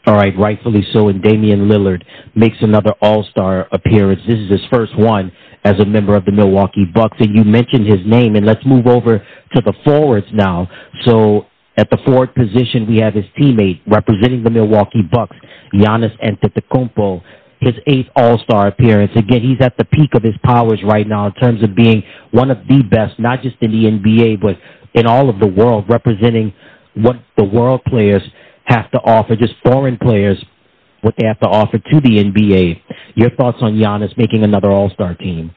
All 0.07 0.15
right, 0.15 0.33
rightfully 0.37 0.83
so. 0.93 1.09
And 1.09 1.21
Damian 1.21 1.67
Lillard 1.67 2.03
makes 2.35 2.57
another 2.61 2.93
All-Star 3.01 3.67
appearance. 3.71 4.21
This 4.27 4.39
is 4.39 4.49
his 4.49 4.61
first 4.71 4.97
one 4.97 5.31
as 5.63 5.79
a 5.79 5.85
member 5.85 6.15
of 6.15 6.25
the 6.25 6.31
Milwaukee 6.31 6.85
Bucks. 6.91 7.17
And 7.19 7.35
you 7.35 7.43
mentioned 7.43 7.85
his 7.85 7.99
name, 8.05 8.35
and 8.35 8.45
let's 8.45 8.65
move 8.65 8.87
over 8.87 9.19
to 9.19 9.61
the 9.61 9.73
forwards 9.85 10.25
now. 10.33 10.67
So 11.05 11.45
at 11.77 11.89
the 11.91 11.97
forward 12.03 12.33
position, 12.33 12.87
we 12.87 12.97
have 12.97 13.13
his 13.13 13.25
teammate 13.39 13.81
representing 13.85 14.43
the 14.43 14.49
Milwaukee 14.49 15.03
Bucks, 15.03 15.35
Giannis 15.73 16.11
Antetokounmpo 16.19 17.21
his 17.61 17.75
eighth 17.87 18.09
All-Star 18.15 18.67
appearance. 18.67 19.11
Again, 19.15 19.41
he's 19.41 19.61
at 19.61 19.77
the 19.77 19.85
peak 19.85 20.15
of 20.15 20.23
his 20.23 20.33
powers 20.43 20.81
right 20.83 21.07
now 21.07 21.27
in 21.27 21.33
terms 21.33 21.63
of 21.63 21.75
being 21.75 22.03
one 22.31 22.49
of 22.49 22.57
the 22.67 22.81
best, 22.81 23.19
not 23.19 23.41
just 23.41 23.55
in 23.61 23.71
the 23.71 23.85
NBA, 23.85 24.41
but 24.41 24.57
in 24.93 25.05
all 25.05 25.29
of 25.29 25.39
the 25.39 25.47
world, 25.47 25.85
representing 25.87 26.53
what 26.95 27.17
the 27.37 27.43
world 27.43 27.81
players 27.85 28.23
have 28.65 28.89
to 28.91 28.97
offer, 28.97 29.35
just 29.35 29.53
foreign 29.63 29.97
players, 29.97 30.43
what 31.01 31.13
they 31.19 31.27
have 31.27 31.39
to 31.39 31.47
offer 31.47 31.77
to 31.77 32.01
the 32.01 32.23
NBA. 32.23 32.81
Your 33.15 33.29
thoughts 33.31 33.59
on 33.61 33.75
Giannis 33.75 34.17
making 34.17 34.43
another 34.43 34.71
All-Star 34.71 35.15
team? 35.15 35.51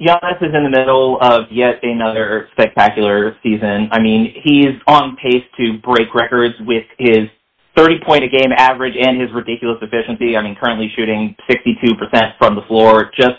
Giannis 0.00 0.42
is 0.42 0.54
in 0.54 0.64
the 0.64 0.70
middle 0.70 1.18
of 1.20 1.44
yet 1.50 1.82
another 1.82 2.48
spectacular 2.52 3.36
season. 3.42 3.88
I 3.92 4.00
mean, 4.00 4.34
he's 4.44 4.74
on 4.86 5.16
pace 5.16 5.44
to 5.56 5.78
break 5.78 6.14
records 6.14 6.54
with 6.60 6.84
his 6.98 7.28
30 7.76 8.00
point 8.06 8.24
a 8.24 8.28
game 8.28 8.52
average 8.56 8.94
and 8.98 9.20
his 9.20 9.30
ridiculous 9.34 9.78
efficiency. 9.82 10.36
I 10.36 10.42
mean, 10.42 10.56
currently 10.60 10.92
shooting 10.96 11.34
62% 11.50 12.38
from 12.38 12.54
the 12.54 12.62
floor. 12.68 13.10
Just 13.16 13.36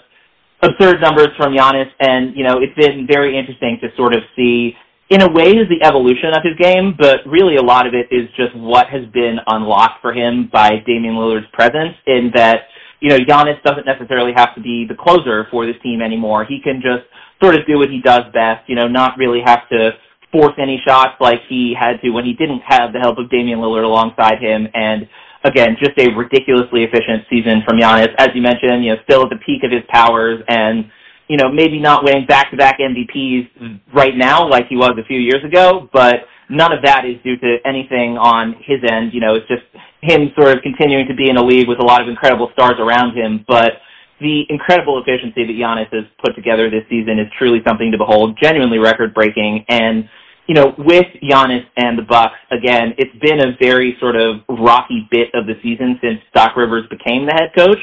absurd 0.62 1.02
numbers 1.02 1.30
from 1.38 1.54
Giannis. 1.54 1.90
And, 2.00 2.36
you 2.36 2.44
know, 2.44 2.60
it's 2.60 2.76
been 2.76 3.08
very 3.08 3.38
interesting 3.38 3.78
to 3.82 3.88
sort 3.96 4.14
of 4.14 4.22
see, 4.36 4.74
in 5.10 5.22
a 5.22 5.32
way, 5.32 5.52
is 5.52 5.68
the 5.70 5.86
evolution 5.86 6.34
of 6.34 6.44
his 6.44 6.58
game, 6.60 6.96
but 6.98 7.20
really 7.26 7.56
a 7.56 7.64
lot 7.64 7.88
of 7.88 7.94
it 7.94 8.08
is 8.12 8.28
just 8.36 8.56
what 8.56 8.88
has 8.88 9.06
been 9.14 9.38
unlocked 9.48 10.02
for 10.02 10.14
him 10.14 10.50
by 10.52 10.84
Damian 10.86 11.16
Lillard's 11.16 11.48
presence 11.54 11.96
in 12.08 12.32
that, 12.36 12.68
you 13.00 13.10
know, 13.10 13.18
Giannis 13.18 13.62
doesn't 13.64 13.86
necessarily 13.86 14.34
have 14.36 14.56
to 14.56 14.62
be 14.62 14.86
the 14.88 14.96
closer 14.96 15.48
for 15.52 15.66
this 15.66 15.76
team 15.84 16.02
anymore. 16.02 16.46
He 16.46 16.60
can 16.62 16.82
just 16.82 17.06
sort 17.42 17.56
of 17.56 17.66
do 17.68 17.78
what 17.78 17.90
he 17.90 18.02
does 18.02 18.24
best, 18.34 18.68
you 18.68 18.76
know, 18.76 18.88
not 18.88 19.18
really 19.18 19.42
have 19.46 19.68
to 19.70 19.92
force 20.32 20.54
any 20.58 20.82
shots 20.86 21.14
like 21.20 21.40
he 21.48 21.76
had 21.78 22.02
to 22.02 22.10
when 22.10 22.26
he 22.26 22.34
didn't 22.34 22.62
have 22.68 22.94
the 22.94 23.00
help 23.00 23.18
of 23.18 23.30
Damian 23.30 23.60
Lillard 23.60 23.84
alongside 23.84 24.42
him. 24.42 24.68
And 24.74 25.08
again, 25.44 25.78
just 25.80 25.98
a 25.98 26.14
ridiculously 26.16 26.84
efficient 26.84 27.24
season 27.30 27.62
from 27.68 27.80
Giannis. 27.80 28.14
As 28.18 28.30
you 28.34 28.42
mentioned, 28.42 28.84
you 28.84 28.94
know, 28.94 29.02
still 29.04 29.24
at 29.24 29.30
the 29.30 29.40
peak 29.46 29.64
of 29.64 29.72
his 29.72 29.84
powers 29.90 30.44
and, 30.48 30.90
you 31.28 31.38
know, 31.38 31.52
maybe 31.52 31.80
not 31.80 32.04
winning 32.04 32.26
back-to-back 32.26 32.80
MVPs 32.80 33.80
right 33.94 34.16
now 34.16 34.48
like 34.48 34.68
he 34.68 34.76
was 34.76 34.98
a 35.00 35.06
few 35.06 35.20
years 35.20 35.44
ago, 35.46 35.90
but 35.94 36.28
none 36.50 36.72
of 36.72 36.84
that 36.84 37.06
is 37.06 37.16
due 37.24 37.38
to 37.38 37.58
anything 37.66 38.18
on 38.18 38.56
his 38.62 38.80
end. 38.90 39.14
You 39.14 39.22
know, 39.22 39.36
it's 39.36 39.48
just 39.48 39.64
him 40.02 40.32
sort 40.38 40.56
of 40.56 40.62
continuing 40.62 41.08
to 41.08 41.16
be 41.16 41.30
in 41.30 41.38
a 41.38 41.44
league 41.44 41.68
with 41.68 41.80
a 41.80 41.86
lot 41.86 42.02
of 42.02 42.08
incredible 42.08 42.50
stars 42.54 42.76
around 42.80 43.16
him. 43.16 43.44
But 43.48 43.82
the 44.20 44.44
incredible 44.50 45.02
efficiency 45.02 45.46
that 45.46 45.54
Giannis 45.54 45.92
has 45.94 46.06
put 46.24 46.36
together 46.36 46.70
this 46.70 46.84
season 46.90 47.20
is 47.20 47.28
truly 47.38 47.60
something 47.68 47.92
to 47.92 47.98
behold, 47.98 48.38
genuinely 48.42 48.80
record-breaking. 48.80 49.66
And 49.70 50.10
you 50.48 50.54
know, 50.54 50.76
with 50.78 51.06
Giannis 51.24 51.66
and 51.76 51.98
the 51.98 52.04
Bucks, 52.04 52.38
again, 52.52 52.94
it's 52.98 53.16
been 53.20 53.42
a 53.42 53.58
very 53.60 53.98
sort 54.00 54.16
of 54.16 54.42
rocky 54.48 55.08
bit 55.10 55.30
of 55.34 55.48
the 55.48 55.56
season 55.64 55.98
since 56.02 56.20
Doc 56.36 56.56
Rivers 56.56 56.86
became 56.90 57.26
the 57.26 57.34
head 57.34 57.50
coach. 57.58 57.82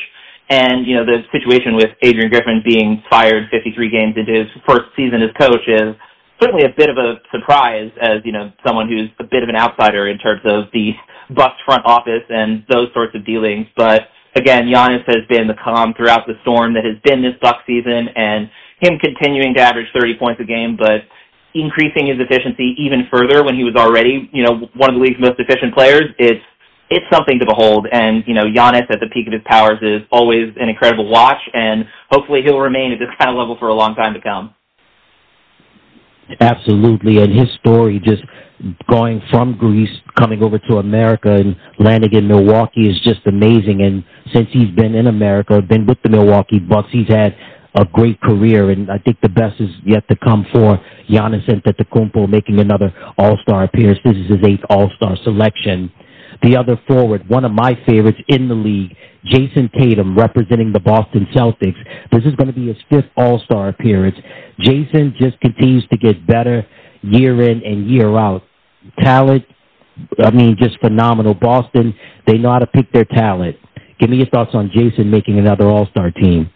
And, 0.49 0.87
you 0.87 0.95
know, 0.95 1.05
the 1.05 1.23
situation 1.33 1.75
with 1.75 1.91
Adrian 2.03 2.31
Griffin 2.31 2.63
being 2.65 3.03
fired 3.09 3.49
53 3.51 3.91
games 3.91 4.15
into 4.17 4.33
his 4.33 4.47
first 4.69 4.95
season 4.95 5.23
as 5.23 5.31
coach 5.41 5.67
is 5.67 5.97
certainly 6.41 6.65
a 6.65 6.75
bit 6.77 6.91
of 6.91 6.99
a 6.99 7.19
surprise 7.33 7.91
as, 8.01 8.21
you 8.25 8.33
know, 8.33 8.53
someone 8.67 8.89
who's 8.89 9.09
a 9.19 9.25
bit 9.25 9.43
of 9.43 9.49
an 9.49 9.57
outsider 9.57 10.09
in 10.09 10.19
terms 10.19 10.43
of 10.45 10.65
the 10.73 10.93
Bucks 11.35 11.57
front 11.65 11.83
office 11.87 12.23
and 12.29 12.65
those 12.69 12.89
sorts 12.93 13.15
of 13.15 13.25
dealings. 13.25 13.67
But 13.77 14.03
again, 14.35 14.67
Giannis 14.67 15.05
has 15.07 15.27
been 15.29 15.47
the 15.47 15.55
calm 15.63 15.95
throughout 15.95 16.27
the 16.27 16.35
storm 16.43 16.75
that 16.75 16.85
has 16.85 16.97
been 17.05 17.23
this 17.23 17.35
Buck 17.41 17.63
season 17.67 18.09
and 18.17 18.51
him 18.81 18.99
continuing 18.99 19.55
to 19.55 19.61
average 19.61 19.87
30 19.95 20.19
points 20.19 20.41
a 20.41 20.45
game, 20.45 20.77
but 20.77 21.03
increasing 21.55 22.07
his 22.07 22.17
efficiency 22.19 22.75
even 22.79 23.07
further 23.11 23.45
when 23.45 23.55
he 23.55 23.65
was 23.65 23.77
already, 23.77 24.29
you 24.33 24.43
know, 24.43 24.69
one 24.75 24.91
of 24.91 24.97
the 24.97 25.01
league's 25.01 25.21
most 25.21 25.39
efficient 25.39 25.75
players, 25.75 26.05
it's 26.19 26.43
it's 26.91 27.07
something 27.11 27.39
to 27.39 27.47
behold. 27.47 27.87
And 27.91 28.23
you 28.27 28.35
know, 28.35 28.45
Giannis 28.45 28.91
at 28.91 29.01
the 29.01 29.09
peak 29.13 29.27
of 29.27 29.33
his 29.33 29.43
powers 29.47 29.79
is 29.81 30.03
always 30.11 30.53
an 30.61 30.69
incredible 30.69 31.09
watch, 31.09 31.41
and 31.55 31.85
hopefully 32.11 32.43
he'll 32.45 32.61
remain 32.61 32.93
at 32.93 32.99
this 32.99 33.09
kind 33.19 33.31
of 33.31 33.37
level 33.37 33.57
for 33.59 33.69
a 33.69 33.75
long 33.75 33.95
time 33.95 34.15
to 34.15 34.21
come. 34.21 34.55
Absolutely, 36.41 37.19
and 37.19 37.33
his 37.33 37.49
story 37.61 37.99
just 37.99 38.23
going 38.91 39.21
from 39.31 39.57
Greece, 39.59 39.91
coming 40.19 40.43
over 40.43 40.59
to 40.59 40.77
America, 40.79 41.33
and 41.33 41.57
landing 41.79 42.13
in 42.13 42.29
Milwaukee 42.29 42.89
is 42.89 43.01
just 43.01 43.21
amazing. 43.27 43.83
And 43.83 44.05
since 44.33 44.49
he's 44.53 44.71
been 44.71 44.95
in 44.95 45.07
America, 45.07 45.61
been 45.63 45.87
with 45.87 45.99
the 46.03 46.11
Milwaukee 46.11 46.59
Bucks, 46.59 46.89
he's 46.93 47.09
had 47.09 47.37
a 47.75 47.85
great 47.85 48.21
career, 48.21 48.71
and 48.71 48.91
I 48.91 48.99
think 48.99 49.19
the 49.23 49.31
best 49.31 49.61
is 49.61 49.71
yet 49.85 50.07
to 50.09 50.17
come 50.17 50.47
for 50.53 50.79
Giannis 51.09 51.49
Antetokounmpo 51.49 52.29
making 52.29 52.61
another 52.61 52.93
All-Star 53.17 53.65
appearance. 53.65 53.99
This 54.05 54.17
is 54.17 54.29
his 54.29 54.41
eighth 54.45 54.65
All-Star 54.69 55.17
selection. 55.25 55.91
The 56.43 56.57
other 56.57 56.79
forward, 56.87 57.29
one 57.29 57.45
of 57.45 57.53
my 57.53 57.79
favorites 57.87 58.19
in 58.29 58.49
the 58.49 58.55
league, 58.55 58.95
Jayson 59.25 59.71
Tatum, 59.79 60.19
representing 60.19 60.73
the 60.73 60.81
Boston 60.81 61.27
Celtics. 61.35 61.79
This 62.11 62.25
is 62.25 62.35
going 62.35 62.49
to 62.49 62.53
be 62.53 62.67
his 62.67 62.77
fifth 62.91 63.11
All-Star 63.17 63.69
appearance. 63.69 64.17
Jayson 64.61 65.15
just 65.19 65.41
continues 65.41 65.87
to 65.89 65.97
get 65.97 66.27
better 66.27 66.67
year 67.03 67.41
in 67.49 67.63
and 67.65 67.89
year 67.89 68.19
out. 68.19 68.43
Talent, 68.99 69.45
I 70.23 70.31
mean, 70.31 70.57
just 70.59 70.79
phenomenal. 70.81 71.35
Boston, 71.35 71.95
they 72.27 72.39
know 72.39 72.53
how 72.53 72.59
to 72.59 72.67
pick 72.67 72.93
their 72.93 73.05
talent. 73.05 73.57
Give 73.99 74.11
me 74.11 74.17
your 74.17 74.27
thoughts 74.27 74.51
on 74.55 74.71
Jayson 74.75 75.11
making 75.11 75.39
another 75.39 75.67
All 75.67 75.87
Star 75.87 76.11
team. 76.11 76.51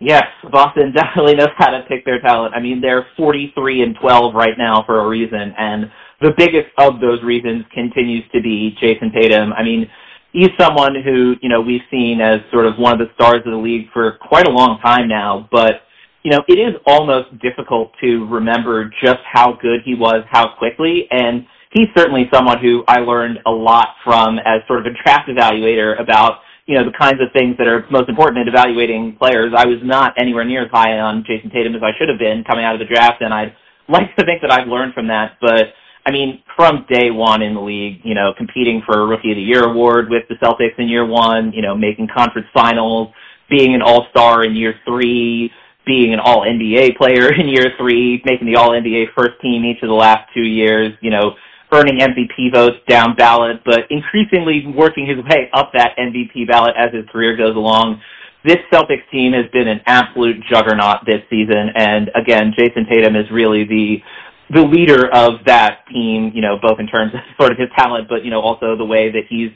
Yes, 0.00 0.24
Boston 0.50 0.92
definitely 0.96 1.34
knows 1.34 1.50
how 1.56 1.70
to 1.70 1.82
pick 1.88 2.04
their 2.04 2.20
talent. 2.20 2.54
I 2.54 2.60
mean, 2.60 2.80
they're 2.80 3.06
43 3.16 3.82
and 3.82 3.96
12 4.00 4.34
right 4.34 4.56
now 4.58 4.82
for 4.86 5.00
a 5.00 5.08
reason, 5.08 5.54
and 5.56 5.90
the 6.20 6.32
biggest 6.36 6.68
of 6.78 7.00
those 7.00 7.22
reasons 7.22 7.64
continues 7.72 8.24
to 8.34 8.40
be 8.42 8.76
Jayson 8.80 9.12
Tatum. 9.12 9.52
I 9.52 9.62
mean, 9.62 9.86
he's 10.32 10.50
someone 10.58 10.94
who, 11.02 11.36
you 11.40 11.48
know, 11.48 11.60
we've 11.60 11.80
seen 11.90 12.20
as 12.20 12.40
sort 12.52 12.66
of 12.66 12.76
one 12.76 12.92
of 12.92 12.98
the 12.98 13.12
stars 13.14 13.42
of 13.46 13.52
the 13.52 13.58
league 13.58 13.86
for 13.92 14.18
quite 14.20 14.46
a 14.46 14.50
long 14.50 14.78
time 14.82 15.08
now, 15.08 15.48
but 15.50 15.82
you 16.22 16.30
know, 16.30 16.42
it 16.48 16.58
is 16.58 16.74
almost 16.86 17.28
difficult 17.40 17.92
to 18.00 18.26
remember 18.26 18.90
just 19.02 19.20
how 19.24 19.58
good 19.60 19.80
he 19.84 19.94
was, 19.94 20.24
how 20.30 20.54
quickly, 20.58 21.06
and 21.10 21.46
he's 21.72 21.88
certainly 21.96 22.28
someone 22.32 22.58
who 22.58 22.84
I 22.88 23.00
learned 23.00 23.38
a 23.46 23.50
lot 23.50 23.88
from 24.04 24.38
as 24.38 24.60
sort 24.66 24.80
of 24.80 24.92
a 24.92 25.02
draft 25.02 25.28
evaluator 25.28 26.00
about, 26.00 26.40
you 26.66 26.76
know, 26.76 26.84
the 26.84 26.96
kinds 26.96 27.20
of 27.20 27.32
things 27.32 27.56
that 27.58 27.66
are 27.66 27.86
most 27.90 28.08
important 28.08 28.42
in 28.42 28.48
evaluating 28.48 29.16
players. 29.16 29.52
I 29.56 29.66
was 29.66 29.78
not 29.82 30.14
anywhere 30.18 30.44
near 30.44 30.64
as 30.64 30.70
high 30.70 30.98
on 30.98 31.24
Jayson 31.24 31.50
Tatum 31.50 31.74
as 31.74 31.82
I 31.82 31.96
should 31.98 32.08
have 32.08 32.18
been 32.18 32.44
coming 32.44 32.64
out 32.64 32.74
of 32.74 32.80
the 32.80 32.92
draft, 32.92 33.22
and 33.22 33.32
I'd 33.32 33.54
like 33.88 34.14
to 34.16 34.24
think 34.24 34.42
that 34.42 34.52
I've 34.52 34.68
learned 34.68 34.94
from 34.94 35.08
that, 35.08 35.36
but 35.40 35.72
I 36.06 36.12
mean, 36.12 36.42
from 36.56 36.86
day 36.88 37.10
one 37.10 37.42
in 37.42 37.54
the 37.54 37.60
league, 37.60 38.00
you 38.04 38.14
know, 38.14 38.32
competing 38.36 38.82
for 38.86 39.00
a 39.00 39.06
Rookie 39.06 39.32
of 39.32 39.36
the 39.36 39.42
Year 39.42 39.64
award 39.64 40.08
with 40.08 40.24
the 40.28 40.34
Celtics 40.36 40.78
in 40.78 40.88
year 40.88 41.04
one, 41.06 41.52
you 41.52 41.60
know, 41.60 41.76
making 41.76 42.08
conference 42.14 42.48
finals, 42.54 43.08
being 43.50 43.74
an 43.74 43.82
All-Star 43.82 44.44
in 44.44 44.56
year 44.56 44.74
three, 44.86 45.50
being 45.90 46.14
an 46.14 46.20
All 46.20 46.46
NBA 46.46 46.96
player 46.96 47.34
in 47.40 47.48
year 47.48 47.74
three, 47.76 48.22
making 48.24 48.46
the 48.46 48.54
All 48.54 48.70
NBA 48.70 49.06
first 49.18 49.40
team 49.42 49.64
each 49.64 49.82
of 49.82 49.88
the 49.88 49.94
last 49.94 50.30
two 50.32 50.46
years, 50.46 50.92
you 51.00 51.10
know, 51.10 51.34
earning 51.72 51.98
MVP 51.98 52.52
votes 52.54 52.78
down 52.88 53.16
ballot, 53.16 53.62
but 53.64 53.90
increasingly 53.90 54.64
working 54.74 55.06
his 55.06 55.18
way 55.24 55.50
up 55.52 55.70
that 55.74 55.96
MVP 55.98 56.46
ballot 56.48 56.74
as 56.78 56.94
his 56.94 57.04
career 57.10 57.36
goes 57.36 57.56
along. 57.56 58.00
This 58.44 58.58
Celtics 58.72 59.08
team 59.10 59.32
has 59.32 59.50
been 59.52 59.68
an 59.68 59.80
absolute 59.86 60.36
juggernaut 60.48 61.04
this 61.06 61.22
season, 61.28 61.70
and 61.74 62.10
again, 62.14 62.54
Jayson 62.56 62.88
Tatum 62.88 63.16
is 63.16 63.26
really 63.32 63.64
the 63.64 63.98
the 64.52 64.62
leader 64.62 65.06
of 65.14 65.44
that 65.46 65.86
team, 65.92 66.32
you 66.34 66.42
know, 66.42 66.58
both 66.60 66.80
in 66.80 66.88
terms 66.88 67.12
of 67.14 67.20
sort 67.38 67.52
of 67.52 67.58
his 67.58 67.68
talent, 67.76 68.08
but 68.08 68.24
you 68.24 68.30
know, 68.30 68.40
also 68.40 68.76
the 68.76 68.84
way 68.84 69.10
that 69.10 69.22
he's 69.28 69.50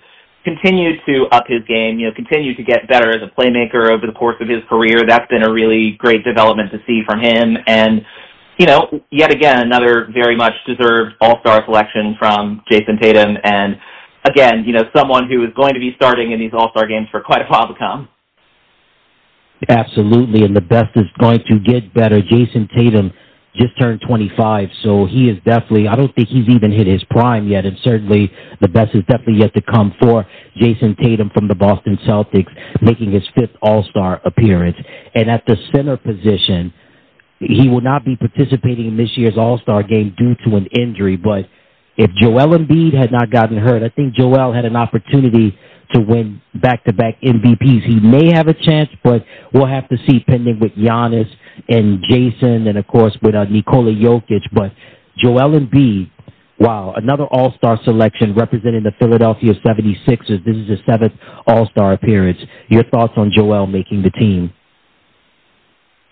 continued 0.44 1.00
to 1.06 1.26
up 1.32 1.44
his 1.48 1.62
game, 1.66 1.98
you 1.98 2.06
know, 2.06 2.14
continue 2.14 2.54
to 2.54 2.62
get 2.62 2.86
better 2.86 3.10
as 3.10 3.22
a 3.22 3.40
playmaker 3.40 3.90
over 3.90 4.06
the 4.06 4.12
course 4.12 4.36
of 4.40 4.48
his 4.48 4.60
career. 4.68 5.00
That's 5.06 5.28
been 5.28 5.42
a 5.42 5.52
really 5.52 5.96
great 5.98 6.22
development 6.22 6.70
to 6.72 6.78
see 6.86 7.02
from 7.06 7.20
him. 7.20 7.56
And, 7.66 8.04
you 8.58 8.66
know, 8.66 8.88
yet 9.10 9.32
again, 9.32 9.60
another 9.60 10.08
very 10.12 10.36
much 10.36 10.52
deserved 10.66 11.14
all-star 11.20 11.64
selection 11.64 12.14
from 12.18 12.62
Jayson 12.70 13.00
Tatum. 13.00 13.36
And 13.42 13.76
again, 14.24 14.64
you 14.66 14.72
know, 14.72 14.84
someone 14.94 15.28
who 15.28 15.42
is 15.44 15.50
going 15.56 15.74
to 15.74 15.80
be 15.80 15.92
starting 15.96 16.32
in 16.32 16.38
these 16.38 16.52
all-star 16.52 16.86
games 16.86 17.08
for 17.10 17.20
quite 17.20 17.40
a 17.40 17.46
while 17.46 17.66
to 17.66 17.74
come. 17.78 18.08
Absolutely. 19.68 20.44
And 20.44 20.54
the 20.54 20.60
best 20.60 20.90
is 20.94 21.06
going 21.18 21.40
to 21.48 21.58
get 21.58 21.94
better. 21.94 22.20
Jayson 22.20 22.68
Tatum 22.76 23.12
just 23.56 23.78
turned 23.78 24.00
25, 24.06 24.68
so 24.82 25.06
he 25.06 25.28
is 25.28 25.38
definitely, 25.44 25.86
I 25.86 25.94
don't 25.94 26.12
think 26.14 26.28
he's 26.28 26.48
even 26.48 26.72
hit 26.72 26.86
his 26.86 27.04
prime 27.10 27.46
yet, 27.46 27.64
and 27.64 27.76
certainly 27.84 28.32
the 28.60 28.68
best 28.68 28.94
is 28.94 29.02
definitely 29.02 29.38
yet 29.38 29.54
to 29.54 29.62
come 29.62 29.94
for 30.00 30.26
Jayson 30.56 30.96
Tatum 31.00 31.30
from 31.32 31.46
the 31.46 31.54
Boston 31.54 31.96
Celtics, 32.06 32.50
making 32.82 33.12
his 33.12 33.22
fifth 33.34 33.56
All-Star 33.62 34.20
appearance. 34.24 34.76
And 35.14 35.30
at 35.30 35.44
the 35.46 35.56
center 35.74 35.96
position, 35.96 36.74
he 37.38 37.68
will 37.68 37.80
not 37.80 38.04
be 38.04 38.16
participating 38.16 38.88
in 38.88 38.96
this 38.96 39.16
year's 39.16 39.38
All-Star 39.38 39.84
game 39.84 40.14
due 40.18 40.34
to 40.46 40.56
an 40.56 40.66
injury, 40.76 41.16
but 41.16 41.48
if 41.96 42.10
Joel 42.20 42.58
Embiid 42.58 42.92
had 42.92 43.12
not 43.12 43.30
gotten 43.30 43.56
hurt, 43.56 43.84
I 43.84 43.88
think 43.88 44.14
Joel 44.14 44.52
had 44.52 44.64
an 44.64 44.74
opportunity 44.74 45.56
to 45.92 46.00
win 46.00 46.40
back-to-back 46.54 47.20
MVPs. 47.20 47.84
He 47.84 48.00
may 48.00 48.32
have 48.32 48.48
a 48.48 48.54
chance, 48.54 48.90
but 49.02 49.24
we'll 49.52 49.66
have 49.66 49.88
to 49.88 49.96
see 50.06 50.20
pending 50.20 50.60
with 50.60 50.72
Giannis 50.72 51.28
and 51.68 52.02
Jayson 52.10 52.68
and, 52.68 52.78
of 52.78 52.86
course, 52.86 53.16
with 53.22 53.34
uh, 53.34 53.44
Nikola 53.44 53.92
Jokic. 53.92 54.42
But 54.52 54.72
Joel 55.18 55.58
Embiid, 55.60 56.10
wow, 56.58 56.94
another 56.96 57.24
All-Star 57.24 57.78
selection 57.84 58.34
representing 58.34 58.82
the 58.82 58.92
Philadelphia 58.98 59.52
76ers. 59.64 60.44
This 60.44 60.56
is 60.56 60.68
his 60.68 60.78
seventh 60.88 61.12
All-Star 61.46 61.92
appearance. 61.92 62.38
Your 62.68 62.84
thoughts 62.84 63.14
on 63.16 63.30
Joel 63.34 63.66
making 63.66 64.02
the 64.02 64.10
team? 64.10 64.52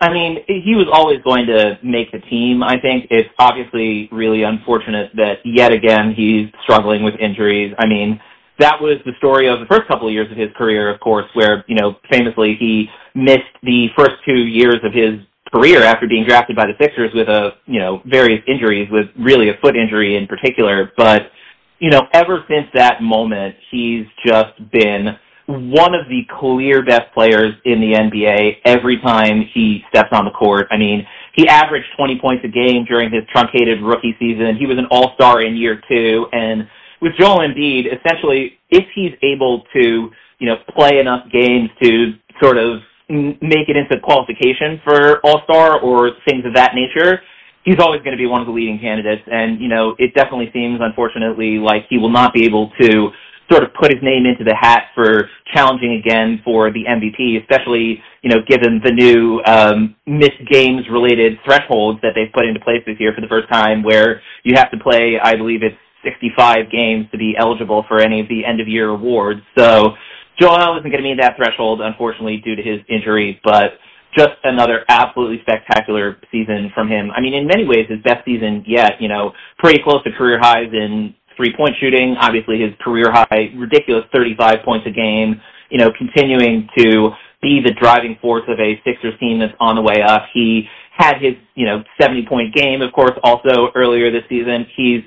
I 0.03 0.13
mean, 0.13 0.39
he 0.49 0.75
was 0.75 0.89
always 0.93 1.23
going 1.23 1.47
to 1.47 1.79
make 1.85 2.11
the 2.11 2.19
team. 2.19 2.65
I 2.65 2.81
think 2.81 3.07
it's 3.11 3.29
obviously 3.39 4.09
really 4.11 4.43
unfortunate 4.43 5.13
that 5.15 5.39
yet 5.45 5.73
again 5.73 6.13
he's 6.13 6.49
struggling 6.65 7.05
with 7.05 7.15
injuries. 7.21 7.73
I 7.79 7.87
mean, 7.87 8.21
that 8.59 8.81
was 8.81 8.99
the 9.05 9.13
story 9.19 9.49
of 9.49 9.61
the 9.61 9.67
first 9.67 9.89
couple 9.89 10.07
of 10.07 10.13
years 10.13 10.31
of 10.31 10.37
his 10.37 10.49
career, 10.57 10.93
of 10.93 11.01
course, 11.01 11.27
where, 11.35 11.65
you 11.69 11.75
know, 11.75 11.97
famously 12.11 12.57
he 12.59 12.87
missed 13.15 13.53
the 13.63 13.89
first 13.97 14.13
two 14.27 14.47
years 14.47 14.79
of 14.85 14.93
his 14.93 15.21
career 15.53 15.83
after 15.83 16.07
being 16.07 16.25
drafted 16.25 16.57
by 16.57 16.67
the 16.67 16.75
Sixers 16.81 17.11
with 17.15 17.29
a, 17.29 17.53
you 17.67 17.81
know, 17.81 18.03
various 18.07 18.43
injuries, 18.47 18.89
with 18.91 19.07
really 19.19 19.49
a 19.49 19.55
foot 19.61 19.77
injury 19.77 20.17
in 20.17 20.27
particular. 20.27 20.93
But, 20.97 21.31
you 21.79 21.91
know, 21.91 22.03
ever 22.13 22.45
since 22.49 22.67
that 22.75 23.03
moment, 23.03 23.57
he's 23.71 24.07
just 24.25 24.53
been 24.71 25.17
one 25.47 25.95
of 25.95 26.09
the 26.09 26.23
clear 26.39 26.85
best 26.85 27.13
players 27.13 27.53
in 27.65 27.81
the 27.81 27.93
NBA 27.93 28.59
every 28.65 29.01
time 29.01 29.45
he 29.53 29.83
steps 29.89 30.11
on 30.13 30.25
the 30.25 30.31
court. 30.31 30.69
I 30.71 30.77
mean, 30.77 31.07
he 31.35 31.49
averaged 31.49 31.87
20 31.97 32.21
points 32.21 32.45
a 32.45 32.49
game 32.49 32.85
during 32.85 33.11
his 33.11 33.23
truncated 33.33 33.83
rookie 33.83 34.15
season. 34.19 34.57
He 34.59 34.67
was 34.67 34.79
an 34.79 34.87
all-star 34.91 35.43
in 35.43 35.57
year 35.57 35.81
two, 35.89 36.27
and 36.33 36.69
with 37.03 37.13
Joel 37.19 37.41
Embiid, 37.41 37.87
essentially, 37.99 38.59
if 38.71 38.85
he's 38.95 39.13
able 39.23 39.65
to, 39.75 40.09
you 40.39 40.47
know, 40.47 40.57
play 40.75 40.99
enough 40.99 41.27
games 41.33 41.69
to 41.83 42.15
sort 42.41 42.57
of 42.57 42.79
make 43.11 43.69
it 43.69 43.77
into 43.77 44.01
qualification 44.01 44.81
for 44.85 45.19
All 45.27 45.43
Star 45.45 45.81
or 45.81 46.13
things 46.27 46.47
of 46.47 46.55
that 46.55 46.73
nature, 46.75 47.21
he's 47.65 47.81
always 47.81 48.01
going 48.03 48.17
to 48.17 48.19
be 48.19 48.27
one 48.27 48.41
of 48.41 48.47
the 48.47 48.53
leading 48.53 48.79
candidates. 48.79 49.23
And 49.27 49.61
you 49.61 49.69
know, 49.69 49.97
it 49.99 50.15
definitely 50.15 50.51
seems, 50.53 50.79
unfortunately, 50.81 51.59
like 51.59 51.83
he 51.91 51.99
will 51.99 52.13
not 52.13 52.33
be 52.33 52.47
able 52.47 52.71
to 52.81 53.11
sort 53.51 53.65
of 53.65 53.75
put 53.75 53.93
his 53.93 54.01
name 54.03 54.25
into 54.25 54.45
the 54.45 54.55
hat 54.55 54.85
for 54.95 55.29
challenging 55.53 56.01
again 56.01 56.41
for 56.45 56.71
the 56.71 56.85
MVP, 56.87 57.43
especially 57.43 58.01
you 58.23 58.31
know 58.31 58.39
given 58.47 58.81
the 58.83 58.93
new 58.93 59.43
um, 59.45 59.97
missed 60.07 60.41
games 60.49 60.87
related 60.91 61.35
thresholds 61.45 62.01
that 62.03 62.13
they've 62.15 62.33
put 62.33 62.47
into 62.47 62.61
place 62.61 62.81
this 62.87 62.97
year 63.01 63.13
for 63.13 63.21
the 63.21 63.29
first 63.29 63.51
time, 63.51 63.83
where 63.83 64.23
you 64.45 64.55
have 64.55 64.71
to 64.71 64.79
play, 64.79 65.19
I 65.21 65.35
believe 65.35 65.63
it's 65.63 65.77
65 66.03 66.71
games 66.71 67.07
to 67.13 67.19
be 67.19 67.35
eligible 67.39 67.85
for 67.89 68.01
any 68.01 68.21
of 68.21 68.29
the 68.29 68.45
end 68.45 68.61
of 68.61 68.69
year 68.69 68.91
awards. 68.91 69.41
So 69.57 69.95
Joel 70.41 70.79
isn't 70.79 70.91
going 70.91 71.03
to 71.03 71.09
meet 71.09 71.21
that 71.21 71.37
threshold, 71.37 71.81
unfortunately, 71.81 72.43
due 72.45 72.57
to 72.57 72.63
his 72.63 72.81
injury, 72.89 73.41
but 73.45 73.79
just 74.17 74.35
another 74.45 74.85
absolutely 74.89 75.41
spectacular 75.43 76.19
season 76.31 76.71
from 76.75 76.89
him. 76.89 77.11
I 77.11 77.21
mean, 77.21 77.35
in 77.35 77.47
many 77.47 77.65
ways, 77.65 77.87
his 77.89 78.01
best 78.03 78.25
season 78.25 78.65
yet, 78.67 79.01
you 79.01 79.09
know, 79.09 79.33
pretty 79.59 79.83
close 79.83 80.03
to 80.05 80.13
career 80.13 80.39
highs 80.41 80.69
in 80.73 81.15
three 81.37 81.55
point 81.57 81.75
shooting. 81.81 82.17
Obviously, 82.21 82.61
his 82.61 82.73
career 82.81 83.11
high, 83.11 83.53
ridiculous 83.57 84.05
35 84.13 84.59
points 84.65 84.87
a 84.87 84.91
game, 84.91 85.41
you 85.71 85.79
know, 85.79 85.91
continuing 85.97 86.69
to 86.77 87.11
be 87.41 87.61
the 87.65 87.73
driving 87.81 88.17
force 88.21 88.45
of 88.49 88.59
a 88.61 88.81
Sixers 88.85 89.19
team 89.19 89.41
that's 89.41 89.55
on 89.59 89.77
the 89.77 89.83
way 89.83 90.03
up. 90.03 90.27
He 90.33 90.69
had 90.97 91.15
his, 91.21 91.35
you 91.55 91.67
know, 91.67 91.83
70 92.01 92.27
point 92.29 92.55
game, 92.55 92.83
of 92.83 92.93
course, 92.93 93.19
also 93.25 93.69
earlier 93.75 94.11
this 94.11 94.25
season. 94.29 94.67
He's 94.77 95.01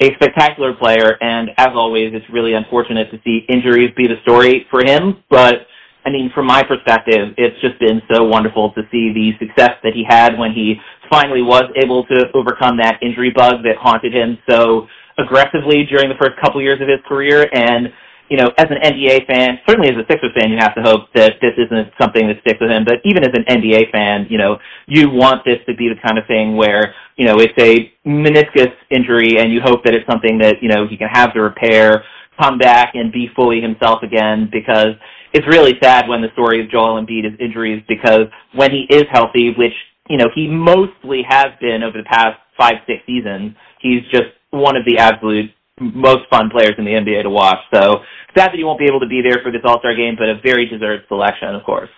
a 0.00 0.14
spectacular 0.14 0.74
player, 0.74 1.16
and 1.20 1.50
as 1.56 1.70
always, 1.74 2.12
it's 2.12 2.26
really 2.30 2.54
unfortunate 2.54 3.10
to 3.10 3.18
see 3.24 3.46
injuries 3.48 3.90
be 3.96 4.06
the 4.06 4.20
story 4.22 4.66
for 4.70 4.84
him. 4.84 5.22
But 5.30 5.66
I 6.04 6.10
mean, 6.10 6.30
from 6.34 6.46
my 6.46 6.62
perspective, 6.62 7.34
it's 7.36 7.60
just 7.60 7.78
been 7.80 8.00
so 8.12 8.24
wonderful 8.24 8.72
to 8.74 8.82
see 8.92 9.12
the 9.12 9.32
success 9.44 9.72
that 9.82 9.92
he 9.94 10.04
had 10.08 10.38
when 10.38 10.52
he 10.52 10.76
finally 11.10 11.42
was 11.42 11.64
able 11.82 12.04
to 12.06 12.26
overcome 12.34 12.76
that 12.78 12.98
injury 13.02 13.32
bug 13.34 13.62
that 13.64 13.76
haunted 13.80 14.14
him 14.14 14.38
so 14.48 14.86
aggressively 15.18 15.84
during 15.90 16.08
the 16.08 16.14
first 16.20 16.38
couple 16.40 16.60
years 16.62 16.80
of 16.80 16.88
his 16.88 17.00
career. 17.08 17.48
And 17.52 17.88
you 18.28 18.36
know, 18.36 18.50
as 18.58 18.66
an 18.70 18.78
NBA 18.82 19.26
fan, 19.26 19.58
certainly 19.68 19.88
as 19.88 19.96
a 19.96 20.06
Sixers 20.10 20.32
fan, 20.38 20.50
you 20.50 20.58
have 20.58 20.74
to 20.74 20.82
hope 20.82 21.12
that 21.14 21.34
this 21.40 21.52
isn't 21.56 21.92
something 22.00 22.26
that 22.26 22.40
sticks 22.40 22.60
with 22.60 22.70
him. 22.70 22.84
But 22.84 22.98
even 23.04 23.22
as 23.22 23.30
an 23.34 23.44
NBA 23.44 23.92
fan, 23.92 24.26
you 24.28 24.38
know, 24.38 24.58
you 24.86 25.10
want 25.10 25.44
this 25.44 25.58
to 25.66 25.74
be 25.74 25.88
the 25.88 26.00
kind 26.04 26.18
of 26.18 26.26
thing 26.26 26.56
where, 26.56 26.94
you 27.16 27.26
know, 27.26 27.38
it's 27.38 27.54
a 27.58 27.92
meniscus 28.06 28.72
injury 28.90 29.38
and 29.38 29.52
you 29.52 29.60
hope 29.62 29.84
that 29.84 29.94
it's 29.94 30.06
something 30.10 30.38
that, 30.38 30.56
you 30.60 30.68
know, 30.68 30.86
he 30.88 30.96
can 30.96 31.08
have 31.08 31.34
to 31.34 31.40
repair, 31.40 32.04
come 32.40 32.58
back 32.58 32.94
and 32.94 33.12
be 33.12 33.28
fully 33.36 33.60
himself 33.60 34.02
again 34.02 34.48
because 34.50 34.98
it's 35.32 35.46
really 35.46 35.74
sad 35.82 36.08
when 36.08 36.20
the 36.20 36.28
story 36.32 36.62
of 36.62 36.70
Joel 36.70 37.00
Embiid 37.00 37.26
is 37.26 37.38
injuries 37.38 37.82
because 37.88 38.26
when 38.54 38.70
he 38.70 38.86
is 38.90 39.04
healthy, 39.12 39.54
which, 39.56 39.72
you 40.08 40.16
know, 40.16 40.26
he 40.34 40.48
mostly 40.48 41.22
has 41.28 41.48
been 41.60 41.82
over 41.82 41.98
the 41.98 42.08
past 42.08 42.38
five, 42.58 42.74
six 42.86 43.00
seasons, 43.06 43.54
he's 43.80 44.02
just 44.10 44.34
one 44.50 44.76
of 44.76 44.84
the 44.84 44.98
absolute 44.98 45.50
most 45.80 46.28
fun 46.30 46.50
players 46.50 46.74
in 46.78 46.84
the 46.84 46.92
NBA 46.92 47.22
to 47.24 47.30
watch. 47.30 47.58
So 47.72 48.00
sad 48.36 48.52
that 48.52 48.56
you 48.56 48.66
won't 48.66 48.78
be 48.78 48.86
able 48.86 49.00
to 49.00 49.08
be 49.08 49.20
there 49.22 49.40
for 49.42 49.52
this 49.52 49.62
All 49.64 49.78
Star 49.80 49.94
game, 49.94 50.16
but 50.18 50.28
a 50.28 50.40
very 50.42 50.66
deserved 50.66 51.04
selection, 51.08 51.54
of 51.54 51.64
course. 51.64 51.90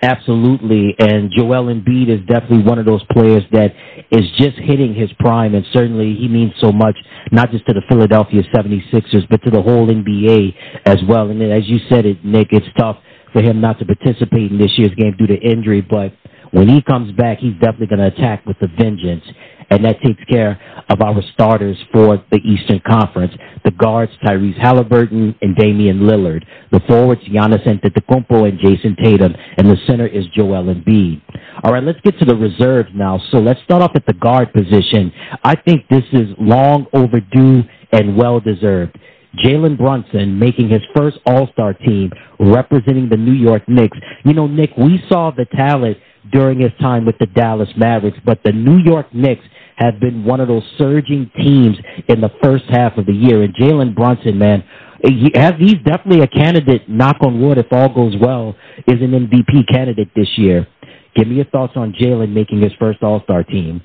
Absolutely, 0.00 0.94
and 1.00 1.28
Joel 1.36 1.74
Embiid 1.74 2.08
is 2.08 2.24
definitely 2.28 2.62
one 2.62 2.78
of 2.78 2.86
those 2.86 3.02
players 3.10 3.42
that 3.50 3.74
is 4.12 4.22
just 4.38 4.56
hitting 4.56 4.94
his 4.94 5.10
prime, 5.18 5.56
and 5.56 5.66
certainly 5.72 6.14
he 6.14 6.28
means 6.28 6.52
so 6.60 6.70
much, 6.70 6.96
not 7.32 7.50
just 7.50 7.66
to 7.66 7.74
the 7.74 7.82
Philadelphia 7.88 8.42
76ers, 8.54 9.28
but 9.28 9.42
to 9.42 9.50
the 9.50 9.60
whole 9.60 9.88
NBA 9.88 10.54
as 10.86 10.98
well. 11.08 11.30
And 11.30 11.42
as 11.42 11.68
you 11.68 11.78
said 11.88 12.06
it, 12.06 12.24
Nick, 12.24 12.48
it's 12.52 12.66
tough 12.78 12.98
for 13.32 13.42
him 13.42 13.60
not 13.60 13.80
to 13.80 13.84
participate 13.84 14.52
in 14.52 14.58
this 14.58 14.70
year's 14.78 14.94
game 14.94 15.16
due 15.18 15.26
to 15.26 15.34
injury, 15.34 15.80
but 15.80 16.12
when 16.52 16.68
he 16.68 16.80
comes 16.80 17.10
back, 17.16 17.38
he's 17.38 17.54
definitely 17.54 17.88
going 17.88 17.98
to 17.98 18.06
attack 18.06 18.46
with 18.46 18.56
a 18.62 18.68
vengeance 18.80 19.24
and 19.70 19.84
that 19.84 20.00
takes 20.00 20.22
care 20.24 20.60
of 20.88 21.00
our 21.02 21.20
starters 21.34 21.76
for 21.92 22.22
the 22.30 22.38
Eastern 22.38 22.80
Conference. 22.88 23.32
The 23.64 23.70
guards, 23.72 24.12
Tyrese 24.24 24.58
Haliburton 24.58 25.34
and 25.42 25.56
Damian 25.56 26.00
Lillard. 26.00 26.44
The 26.72 26.80
forwards, 26.88 27.20
Giannis 27.28 27.66
Antetokounmpo 27.66 28.48
and 28.48 28.58
Jayson 28.58 28.96
Tatum. 29.02 29.34
And 29.56 29.68
the 29.68 29.76
center 29.86 30.06
is 30.06 30.24
Joel 30.34 30.74
Embiid. 30.74 31.20
All 31.62 31.72
right, 31.72 31.82
let's 31.82 32.00
get 32.00 32.18
to 32.18 32.24
the 32.24 32.36
reserves 32.36 32.88
now. 32.94 33.20
So 33.30 33.38
let's 33.38 33.60
start 33.64 33.82
off 33.82 33.92
at 33.94 34.06
the 34.06 34.14
guard 34.14 34.52
position. 34.52 35.12
I 35.44 35.54
think 35.56 35.86
this 35.88 36.04
is 36.12 36.28
long 36.38 36.86
overdue 36.92 37.62
and 37.92 38.16
well 38.16 38.40
deserved. 38.40 38.98
Jalen 39.44 39.76
Brunson 39.76 40.38
making 40.38 40.70
his 40.70 40.80
first 40.96 41.18
All-Star 41.26 41.74
team 41.74 42.10
representing 42.40 43.08
the 43.08 43.16
New 43.16 43.34
York 43.34 43.68
Knicks. 43.68 43.98
You 44.24 44.32
know, 44.32 44.46
Nick, 44.46 44.70
we 44.76 45.02
saw 45.08 45.30
the 45.30 45.44
talent 45.44 45.98
during 46.32 46.60
his 46.60 46.72
time 46.80 47.04
with 47.04 47.16
the 47.18 47.26
Dallas 47.26 47.68
Mavericks, 47.76 48.18
but 48.24 48.40
the 48.44 48.52
New 48.52 48.78
York 48.78 49.14
Knicks 49.14 49.44
have 49.76 50.00
been 50.00 50.24
one 50.24 50.40
of 50.40 50.48
those 50.48 50.64
surging 50.76 51.30
teams 51.36 51.76
in 52.08 52.20
the 52.20 52.30
first 52.42 52.64
half 52.68 52.96
of 52.98 53.06
the 53.06 53.12
year. 53.12 53.42
And 53.42 53.54
Jalen 53.54 53.94
Brunson, 53.94 54.38
man, 54.38 54.64
he 55.04 55.30
has, 55.34 55.54
he's 55.58 55.78
definitely 55.84 56.20
a 56.20 56.26
candidate, 56.26 56.88
knock 56.88 57.16
on 57.22 57.40
wood, 57.40 57.58
if 57.58 57.66
all 57.70 57.88
goes 57.92 58.14
well, 58.20 58.56
is 58.86 59.00
an 59.00 59.12
MVP 59.12 59.72
candidate 59.72 60.08
this 60.16 60.28
year. 60.36 60.66
Give 61.14 61.28
me 61.28 61.36
your 61.36 61.44
thoughts 61.46 61.74
on 61.76 61.92
Jalen 61.92 62.32
making 62.32 62.60
his 62.60 62.72
first 62.78 63.02
All 63.02 63.22
Star 63.22 63.44
team. 63.44 63.80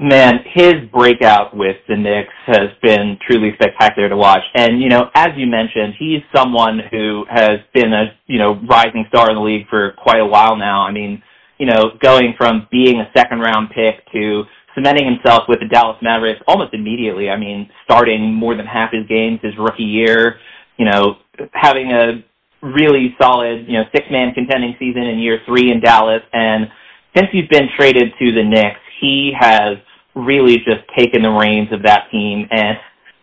Man, 0.00 0.40
his 0.52 0.74
breakout 0.92 1.56
with 1.56 1.76
the 1.88 1.96
Knicks 1.96 2.32
has 2.46 2.68
been 2.82 3.16
truly 3.26 3.52
spectacular 3.54 4.08
to 4.08 4.16
watch. 4.16 4.42
And, 4.54 4.82
you 4.82 4.88
know, 4.88 5.08
as 5.14 5.28
you 5.36 5.46
mentioned, 5.46 5.94
he's 5.98 6.20
someone 6.34 6.80
who 6.90 7.24
has 7.30 7.60
been 7.72 7.92
a, 7.92 8.06
you 8.26 8.38
know, 8.38 8.60
rising 8.68 9.04
star 9.08 9.30
in 9.30 9.36
the 9.36 9.42
league 9.42 9.68
for 9.70 9.92
quite 9.92 10.20
a 10.20 10.26
while 10.26 10.56
now. 10.56 10.82
I 10.82 10.90
mean, 10.90 11.22
you 11.58 11.66
know, 11.66 11.92
going 12.02 12.34
from 12.36 12.66
being 12.72 13.00
a 13.00 13.10
second 13.16 13.38
round 13.38 13.70
pick 13.70 14.04
to 14.12 14.42
cementing 14.74 15.06
himself 15.06 15.44
with 15.48 15.60
the 15.60 15.68
Dallas 15.68 15.96
Mavericks 16.02 16.40
almost 16.48 16.74
immediately. 16.74 17.30
I 17.30 17.36
mean, 17.36 17.70
starting 17.84 18.34
more 18.34 18.56
than 18.56 18.66
half 18.66 18.90
his 18.92 19.06
games 19.06 19.38
his 19.42 19.54
rookie 19.56 19.84
year, 19.84 20.40
you 20.76 20.84
know, 20.84 21.18
having 21.52 21.92
a 21.92 22.24
really 22.62 23.14
solid, 23.20 23.66
you 23.68 23.74
know, 23.74 23.84
six 23.94 24.06
man 24.10 24.34
contending 24.34 24.74
season 24.78 25.02
in 25.02 25.20
year 25.20 25.38
three 25.46 25.70
in 25.70 25.80
Dallas. 25.80 26.22
And 26.32 26.66
since 27.14 27.28
he's 27.30 27.46
been 27.48 27.68
traded 27.76 28.12
to 28.18 28.32
the 28.32 28.42
Knicks, 28.42 28.80
he 29.00 29.32
has 29.38 29.76
really 30.14 30.58
just 30.58 30.82
taken 30.96 31.22
the 31.22 31.30
reins 31.30 31.72
of 31.72 31.82
that 31.82 32.08
team. 32.10 32.46
And, 32.50 32.78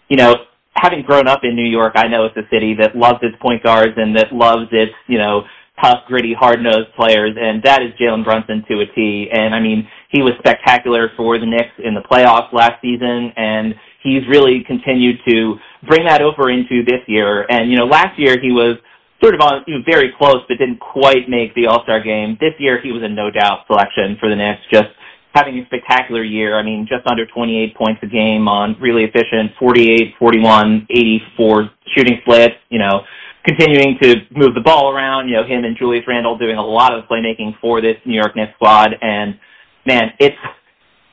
you 0.10 0.18
know, 0.18 0.36
having 0.76 1.04
grown 1.04 1.28
up 1.28 1.42
in 1.44 1.56
New 1.56 1.70
York, 1.70 1.94
I 1.96 2.08
know 2.08 2.26
it's 2.26 2.38
a 2.38 2.48
city 2.52 2.76
that 2.80 2.96
loves 2.96 3.20
its 3.22 3.36
point 3.42 3.64
guards 3.64 3.94
and 3.98 4.16
that 4.16 4.34
loves 4.34 4.68
its, 4.72 4.94
you 5.08 5.18
know, 5.18 5.44
tough, 5.82 6.00
gritty, 6.08 6.34
hard-nosed 6.38 6.94
players, 6.96 7.36
and 7.40 7.64
that 7.64 7.82
is 7.82 7.90
Jalen 8.00 8.24
Brunson 8.24 8.64
to 8.70 8.82
a 8.82 8.86
T. 8.94 9.30
And 9.32 9.56
I 9.56 9.60
mean, 9.60 9.88
he 10.10 10.22
was 10.22 10.34
spectacular 10.38 11.10
for 11.18 11.40
the 11.40 11.46
Knicks 11.46 11.74
in 11.84 11.96
the 11.96 12.02
playoffs 12.02 12.54
last 12.54 12.82
season, 12.82 13.32
and 13.36 13.74
he's 14.04 14.22
really 14.30 14.64
continued 14.68 15.18
to 15.28 15.56
bring 15.88 16.06
that 16.06 16.22
over 16.22 16.52
into 16.52 16.84
this 16.86 17.02
year. 17.08 17.46
And 17.50 17.72
you 17.72 17.78
know, 17.78 17.86
last 17.86 18.20
year 18.20 18.40
he 18.40 18.52
was 18.52 18.78
sort 19.24 19.36
of 19.36 19.42
on 19.42 19.64
you 19.68 19.78
know, 19.78 19.84
very 19.86 20.14
close, 20.18 20.42
but 20.48 20.58
didn't 20.58 20.80
quite 20.80 21.30
make 21.30 21.54
the 21.56 21.68
All 21.68 21.84
Star 21.84 22.02
game. 22.02 22.38
This 22.40 22.54
year 22.60 22.80
he 22.82 22.92
was 22.92 23.02
a 23.04 23.10
no 23.10 23.32
doubt 23.32 23.66
selection 23.68 24.18
for 24.20 24.30
the 24.30 24.36
Knicks. 24.36 24.62
Just 24.72 24.90
having 25.34 25.58
a 25.60 25.66
spectacular 25.66 26.24
year. 26.24 26.58
I 26.58 26.64
mean, 26.64 26.88
just 26.90 27.08
under 27.08 27.26
28 27.26 27.76
points 27.76 28.00
a 28.04 28.08
game 28.08 28.48
on 28.48 28.76
really 28.80 29.04
efficient 29.04 29.52
48, 29.60 30.16
41, 30.20 30.88
84 30.90 31.70
shooting 31.96 32.18
splits. 32.22 32.56
You 32.70 32.80
know, 32.80 33.02
continuing 33.46 33.98
to 34.02 34.16
move 34.32 34.54
the 34.56 34.62
ball 34.62 34.92
around. 34.92 35.28
You 35.30 35.38
know, 35.38 35.44
him 35.44 35.64
and 35.64 35.78
Julius 35.78 36.06
Randle 36.08 36.38
doing 36.38 36.58
a 36.58 36.66
lot 36.66 36.94
of 36.94 37.04
the 37.04 37.08
playmaking 37.08 37.60
for 37.60 37.82
this 37.82 37.96
New 38.06 38.16
York 38.16 38.36
Knicks 38.36 38.54
squad. 38.56 38.96
And 39.02 39.40
man, 39.86 40.12
it's 40.20 40.38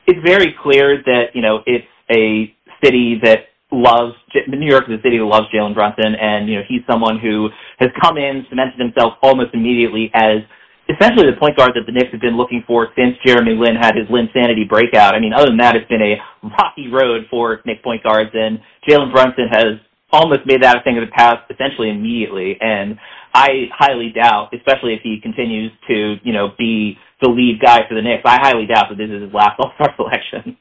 it's 0.07 0.19
very 0.25 0.55
clear 0.61 1.01
that 1.05 1.33
you 1.33 1.41
know 1.41 1.59
it's 1.65 1.87
a 2.11 2.53
city 2.83 3.19
that 3.23 3.49
loves 3.71 4.13
New 4.47 4.67
York 4.67 4.85
is 4.89 4.99
a 4.99 5.01
city 5.03 5.17
that 5.17 5.25
loves 5.25 5.47
Jalen 5.53 5.73
Brunson, 5.73 6.15
and 6.19 6.49
you 6.49 6.55
know 6.55 6.63
he's 6.67 6.81
someone 6.89 7.19
who 7.19 7.49
has 7.79 7.89
come 8.01 8.17
in, 8.17 8.45
cemented 8.49 8.79
himself 8.79 9.13
almost 9.21 9.53
immediately 9.53 10.11
as 10.13 10.41
essentially 10.89 11.29
the 11.29 11.37
point 11.39 11.55
guard 11.55 11.71
that 11.75 11.85
the 11.85 11.91
Knicks 11.91 12.11
have 12.11 12.21
been 12.21 12.37
looking 12.37 12.63
for 12.65 12.89
since 12.97 13.15
Jeremy 13.25 13.55
Lin 13.55 13.75
had 13.75 13.95
his 13.95 14.09
Lin 14.09 14.29
Sanity 14.33 14.65
breakout. 14.67 15.15
I 15.15 15.19
mean, 15.19 15.33
other 15.33 15.47
than 15.47 15.57
that, 15.57 15.75
it's 15.75 15.87
been 15.87 16.01
a 16.01 16.17
rocky 16.43 16.89
road 16.89 17.25
for 17.29 17.61
Knicks 17.65 17.81
point 17.83 18.03
guards, 18.03 18.31
and 18.33 18.59
Jalen 18.87 19.13
Brunson 19.13 19.47
has 19.51 19.77
almost 20.11 20.41
made 20.45 20.63
that 20.63 20.77
a 20.77 20.83
thing 20.83 20.97
of 20.97 21.05
the 21.05 21.11
past 21.11 21.45
essentially 21.49 21.89
immediately. 21.89 22.57
And 22.59 22.97
I 23.33 23.69
highly 23.71 24.09
doubt, 24.09 24.49
especially 24.53 24.93
if 24.93 25.01
he 25.03 25.19
continues 25.21 25.71
to, 25.87 26.15
you 26.23 26.33
know, 26.33 26.49
be 26.57 26.97
the 27.21 27.29
lead 27.29 27.59
guy 27.61 27.87
for 27.87 27.95
the 27.95 28.01
Knicks, 28.01 28.23
I 28.25 28.39
highly 28.41 28.65
doubt 28.65 28.87
that 28.89 28.97
this 28.97 29.09
is 29.09 29.23
his 29.23 29.33
last 29.33 29.55
All 29.59 29.71
Star 29.75 29.93
selection. 29.95 30.57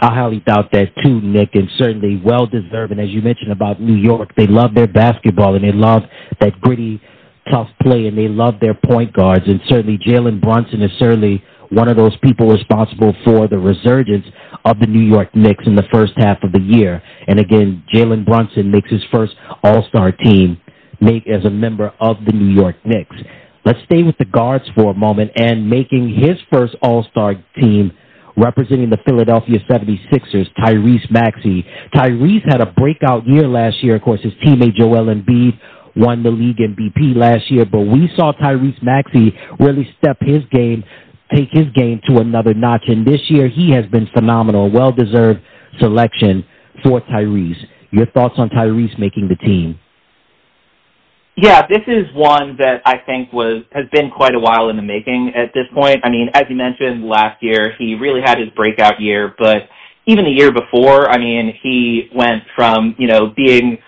I 0.00 0.14
highly 0.14 0.40
doubt 0.40 0.70
that 0.72 0.94
too, 1.02 1.20
Nick, 1.20 1.50
and 1.54 1.68
certainly 1.76 2.20
well 2.24 2.46
deserving. 2.46 3.00
As 3.00 3.08
you 3.10 3.20
mentioned 3.20 3.52
about 3.52 3.80
New 3.80 3.96
York, 3.96 4.30
they 4.36 4.46
love 4.46 4.74
their 4.74 4.86
basketball 4.86 5.56
and 5.56 5.64
they 5.64 5.72
love 5.72 6.02
that 6.40 6.58
gritty, 6.60 7.02
tough 7.50 7.68
play, 7.82 8.06
and 8.06 8.16
they 8.16 8.28
love 8.28 8.54
their 8.60 8.74
point 8.74 9.12
guards. 9.12 9.44
And 9.46 9.60
certainly 9.68 9.98
Jalen 9.98 10.40
Brunson 10.40 10.82
is 10.82 10.90
certainly 10.98 11.42
one 11.70 11.88
of 11.88 11.96
those 11.96 12.16
people 12.22 12.48
responsible 12.48 13.14
for 13.24 13.46
the 13.48 13.58
resurgence 13.58 14.26
of 14.64 14.78
the 14.80 14.86
New 14.86 15.00
York 15.00 15.34
Knicks 15.34 15.64
in 15.66 15.76
the 15.76 15.86
first 15.92 16.12
half 16.16 16.42
of 16.42 16.52
the 16.52 16.60
year. 16.60 17.02
And 17.28 17.38
again, 17.38 17.84
Jalen 17.94 18.26
Brunson 18.26 18.70
makes 18.70 18.90
his 18.90 19.02
first 19.10 19.34
All-Star 19.62 20.12
team 20.12 20.60
make 21.00 21.26
as 21.28 21.44
a 21.44 21.50
member 21.50 21.92
of 22.00 22.16
the 22.26 22.32
New 22.32 22.52
York 22.52 22.76
Knicks. 22.84 23.16
Let's 23.64 23.78
stay 23.84 24.02
with 24.02 24.18
the 24.18 24.24
guards 24.24 24.64
for 24.74 24.90
a 24.90 24.94
moment 24.94 25.32
and 25.36 25.68
making 25.68 26.14
his 26.14 26.36
first 26.52 26.74
All-Star 26.82 27.34
team 27.60 27.92
representing 28.36 28.90
the 28.90 28.98
Philadelphia 29.06 29.58
76ers, 29.70 30.46
Tyrese 30.58 31.10
Maxey. 31.10 31.64
Tyrese 31.94 32.50
had 32.50 32.60
a 32.60 32.66
breakout 32.66 33.26
year 33.26 33.46
last 33.46 33.82
year. 33.82 33.96
Of 33.96 34.02
course, 34.02 34.20
his 34.22 34.32
teammate 34.44 34.74
Joel 34.74 35.14
Embiid 35.14 35.58
won 35.96 36.22
the 36.22 36.30
league 36.30 36.58
MVP 36.58 37.16
last 37.16 37.50
year, 37.50 37.64
but 37.64 37.80
we 37.80 38.08
saw 38.16 38.32
Tyrese 38.32 38.82
Maxey 38.82 39.36
really 39.58 39.88
step 39.98 40.18
his 40.20 40.42
game 40.50 40.84
take 41.34 41.48
his 41.52 41.66
game 41.74 42.00
to 42.08 42.18
another 42.18 42.54
notch. 42.54 42.84
And 42.88 43.06
this 43.06 43.20
year, 43.28 43.48
he 43.48 43.70
has 43.72 43.86
been 43.86 44.08
phenomenal. 44.12 44.70
Well 44.70 44.92
deserved 44.92 45.40
selection 45.78 46.44
for 46.82 47.00
Tyrese. 47.02 47.62
Your 47.90 48.06
thoughts 48.06 48.34
on 48.38 48.48
Tyrese 48.50 48.98
making 48.98 49.28
the 49.28 49.36
team? 49.36 49.78
Yeah, 51.36 51.66
this 51.66 51.82
is 51.86 52.06
one 52.14 52.56
that 52.58 52.82
I 52.84 52.98
think 52.98 53.32
was 53.32 53.62
has 53.72 53.84
been 53.92 54.10
quite 54.10 54.34
a 54.34 54.38
while 54.38 54.68
in 54.68 54.76
the 54.76 54.82
making 54.82 55.32
at 55.34 55.54
this 55.54 55.64
point. 55.72 56.00
I 56.04 56.10
mean, 56.10 56.28
as 56.34 56.42
you 56.50 56.56
mentioned 56.56 57.04
last 57.04 57.42
year, 57.42 57.72
he 57.78 57.94
really 57.94 58.20
had 58.20 58.38
his 58.38 58.48
breakout 58.50 59.00
year, 59.00 59.34
but 59.38 59.68
even 60.06 60.24
the 60.24 60.30
year 60.30 60.52
before, 60.52 61.08
I 61.08 61.18
mean, 61.18 61.54
he 61.62 62.10
went 62.14 62.42
from, 62.54 62.94
you 62.98 63.06
know, 63.06 63.32
being 63.34 63.78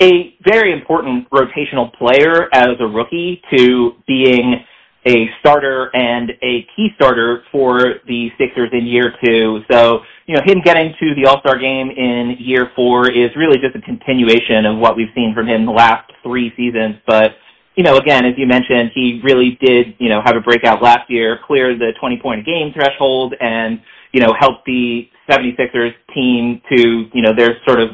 a 0.00 0.34
very 0.44 0.72
important 0.72 1.28
rotational 1.30 1.92
player 1.94 2.48
as 2.54 2.76
a 2.80 2.86
rookie 2.86 3.42
to 3.54 3.92
being 4.06 4.64
a 5.06 5.26
starter 5.40 5.94
and 5.94 6.30
a 6.42 6.66
key 6.76 6.88
starter 6.96 7.42
for 7.50 8.00
the 8.06 8.28
Sixers 8.38 8.68
in 8.72 8.86
year 8.86 9.14
two. 9.24 9.60
So, 9.70 10.00
you 10.26 10.34
know, 10.34 10.42
him 10.44 10.60
getting 10.62 10.94
to 11.00 11.14
the 11.14 11.26
All-Star 11.26 11.58
game 11.58 11.90
in 11.90 12.36
year 12.38 12.70
four 12.76 13.10
is 13.10 13.30
really 13.36 13.58
just 13.58 13.74
a 13.76 13.80
continuation 13.80 14.66
of 14.66 14.78
what 14.78 14.96
we've 14.96 15.08
seen 15.14 15.32
from 15.34 15.48
him 15.48 15.64
the 15.64 15.72
last 15.72 16.10
three 16.22 16.52
seasons. 16.56 16.96
But, 17.06 17.32
you 17.76 17.82
know, 17.82 17.96
again, 17.96 18.26
as 18.26 18.34
you 18.36 18.46
mentioned, 18.46 18.90
he 18.94 19.20
really 19.24 19.58
did, 19.62 19.94
you 19.98 20.10
know, 20.10 20.20
have 20.24 20.36
a 20.36 20.40
breakout 20.40 20.82
last 20.82 21.08
year, 21.08 21.38
clear 21.46 21.76
the 21.78 21.92
20-point 22.02 22.44
game 22.44 22.72
threshold, 22.74 23.34
and, 23.40 23.80
you 24.12 24.20
know, 24.20 24.34
help 24.38 24.64
the 24.66 25.08
76ers 25.30 25.94
team 26.14 26.60
to, 26.74 27.08
you 27.14 27.22
know, 27.22 27.32
their 27.34 27.56
sort 27.66 27.80
of, 27.80 27.90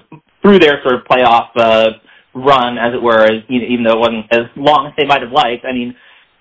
through 0.47 0.61
their 0.61 0.79
sort 0.83 0.95
of 0.95 1.03
playoff, 1.11 1.51
uh, 1.59 1.91
run, 2.35 2.79
as 2.79 2.95
it 2.95 3.03
were, 3.03 3.27
even 3.51 3.83
though 3.83 3.99
it 3.99 3.99
wasn't 3.99 4.27
as 4.31 4.47
long 4.55 4.87
as 4.87 4.93
they 4.97 5.05
might 5.05 5.23
have 5.23 5.33
liked. 5.33 5.65
I 5.65 5.73
mean, 5.73 5.97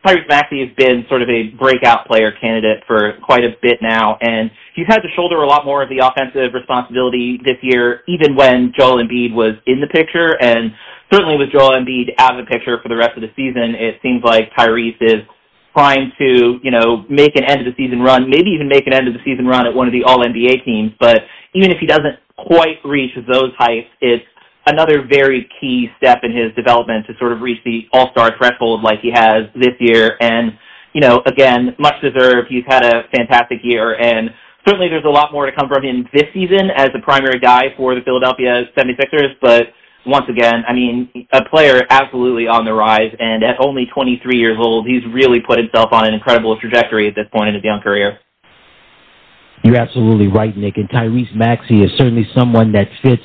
Tyrese 0.06 0.30
Maxey 0.30 0.62
has 0.62 0.70
been 0.78 1.06
sort 1.10 1.24
of 1.24 1.30
a 1.30 1.50
breakout 1.58 2.06
player 2.06 2.32
candidate 2.40 2.84
for 2.86 3.18
quite 3.26 3.44
a 3.44 3.58
bit 3.64 3.80
now, 3.82 4.18
and 4.22 4.52
he's 4.76 4.86
had 4.86 5.00
to 5.02 5.10
shoulder 5.16 5.42
a 5.42 5.48
lot 5.48 5.66
more 5.66 5.82
of 5.82 5.90
the 5.90 6.06
offensive 6.06 6.54
responsibility 6.54 7.40
this 7.44 7.58
year, 7.64 8.04
even 8.08 8.36
when 8.36 8.72
Joel 8.78 9.02
Embiid 9.02 9.34
was 9.34 9.58
in 9.66 9.82
the 9.82 9.88
picture, 9.88 10.38
and 10.38 10.70
certainly 11.12 11.38
with 11.38 11.50
Joel 11.50 11.74
Embiid 11.74 12.14
out 12.20 12.38
of 12.38 12.46
the 12.46 12.50
picture 12.52 12.78
for 12.84 12.90
the 12.90 12.98
rest 12.98 13.18
of 13.18 13.26
the 13.26 13.34
season, 13.34 13.74
it 13.74 13.98
seems 14.04 14.22
like 14.22 14.54
Tyrese 14.54 15.02
is 15.02 15.26
trying 15.74 16.12
to, 16.20 16.60
you 16.62 16.72
know, 16.72 17.04
make 17.10 17.36
an 17.36 17.44
end 17.44 17.66
of 17.66 17.68
the 17.68 17.76
season 17.76 18.00
run, 18.00 18.30
maybe 18.30 18.52
even 18.52 18.70
make 18.70 18.86
an 18.86 18.94
end 18.94 19.08
of 19.08 19.14
the 19.14 19.24
season 19.26 19.48
run 19.48 19.66
at 19.66 19.74
one 19.74 19.88
of 19.88 19.94
the 19.94 20.04
All 20.06 20.24
NBA 20.24 20.64
teams. 20.64 20.92
But 21.00 21.26
even 21.54 21.72
if 21.72 21.80
he 21.80 21.88
doesn't 21.88 22.16
quite 22.38 22.78
reach 22.84 23.12
those 23.28 23.52
heights, 23.58 23.88
it's 24.02 24.26
another 24.68 25.06
very 25.08 25.48
key 25.60 25.88
step 25.98 26.20
in 26.24 26.36
his 26.36 26.54
development 26.56 27.06
to 27.08 27.14
sort 27.20 27.32
of 27.32 27.42
reach 27.42 27.60
the 27.66 27.88
all-star 27.94 28.32
threshold 28.38 28.84
like 28.84 29.00
he 29.02 29.12
has 29.14 29.44
this 29.56 29.74
year. 29.80 30.18
And, 30.20 30.54
you 30.94 31.02
know, 31.02 31.22
again, 31.26 31.76
much 31.80 31.96
deserved. 32.02 32.48
He's 32.50 32.64
had 32.68 32.84
a 32.84 33.04
fantastic 33.16 33.60
year 33.64 34.00
and 34.00 34.30
certainly 34.68 34.90
there's 34.90 35.06
a 35.06 35.10
lot 35.10 35.32
more 35.32 35.46
to 35.46 35.52
come 35.56 35.70
from 35.70 35.84
him 35.84 36.08
this 36.14 36.26
season 36.34 36.70
as 36.76 36.90
the 36.94 37.00
primary 37.04 37.40
guy 37.40 37.74
for 37.78 37.96
the 37.96 38.02
Philadelphia 38.02 38.66
76ers, 38.76 39.36
but 39.42 39.68
once 40.06 40.26
again, 40.30 40.64
I 40.68 40.74
mean, 40.74 41.10
a 41.34 41.44
player 41.50 41.82
absolutely 41.90 42.48
on 42.48 42.66
the 42.66 42.74
rise, 42.74 43.14
and 43.20 43.44
at 43.44 43.56
only 43.60 43.88
23 43.94 44.38
years 44.38 44.58
old, 44.60 44.86
he's 44.88 45.02
really 45.12 45.40
put 45.40 45.58
himself 45.58 45.90
on 45.92 46.06
an 46.08 46.14
incredible 46.14 46.60
trajectory 46.60 47.08
at 47.08 47.16
this 47.16 47.26
point 47.34 47.50
in 47.50 47.56
his 47.56 47.64
young 47.64 47.82
career. 47.82 48.20
You're 49.64 49.78
absolutely 49.78 50.28
right, 50.28 50.56
Nick. 50.56 50.78
And 50.78 50.90
Tyrese 50.90 51.36
Maxey 51.36 51.82
is 51.82 51.92
certainly 51.98 52.28
someone 52.36 52.72
that 52.74 52.88
fits 53.02 53.24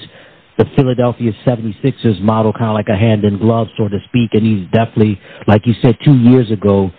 the 0.56 0.64
Philadelphia 0.76 1.32
76ers 1.46 2.20
model, 2.20 2.52
kind 2.52 2.66
of 2.66 2.74
like 2.74 2.88
a 2.88 2.96
hand 2.96 3.24
in 3.24 3.38
glove, 3.38 3.68
so 3.76 3.88
to 3.88 3.98
speak. 4.08 4.30
And 4.32 4.44
he's 4.44 4.70
definitely, 4.70 5.20
like 5.46 5.66
you 5.66 5.74
said 5.82 5.96
two 6.04 6.16
years 6.16 6.50
ago, 6.50 6.90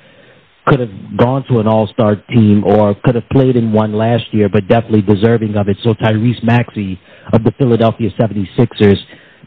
could 0.66 0.80
have 0.80 1.18
gone 1.18 1.44
to 1.50 1.60
an 1.60 1.68
all-star 1.68 2.16
team 2.30 2.64
or 2.64 2.96
could 3.04 3.16
have 3.16 3.28
played 3.32 3.56
in 3.56 3.74
one 3.74 3.94
last 3.94 4.26
year, 4.32 4.48
but 4.48 4.68
definitely 4.68 5.02
deserving 5.02 5.56
of 5.58 5.68
it. 5.68 5.78
So 5.84 5.94
Tyrese 5.94 6.44
Maxey 6.44 7.00
of 7.34 7.44
the 7.44 7.52
Philadelphia 7.58 8.10
76ers 8.20 8.98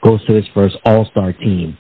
goes 0.03 0.25
to 0.27 0.35
his 0.35 0.45
first 0.53 0.77
all-star 0.85 1.33
team. 1.33 1.79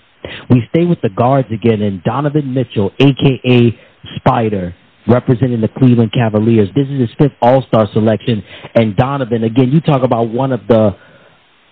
We 0.51 0.63
stay 0.75 0.87
with 0.87 1.01
the 1.03 1.11
guards 1.11 1.49
again, 1.53 1.83
and 1.83 2.03
Donovan 2.03 2.55
Mitchell, 2.55 2.93
a.k.a. 2.99 3.79
Spider, 4.17 4.75
representing 5.07 5.61
the 5.61 5.69
Cleveland 5.69 6.13
Cavaliers. 6.13 6.69
This 6.75 6.89
is 6.89 7.01
his 7.01 7.11
fifth 7.19 7.37
all-star 7.43 7.89
selection. 7.93 8.43
And 8.75 8.97
Donovan, 8.97 9.45
again, 9.45 9.71
you 9.71 9.81
talk 9.81 10.03
about 10.03 10.31
one 10.31 10.53
of 10.53 10.67
the 10.69 10.97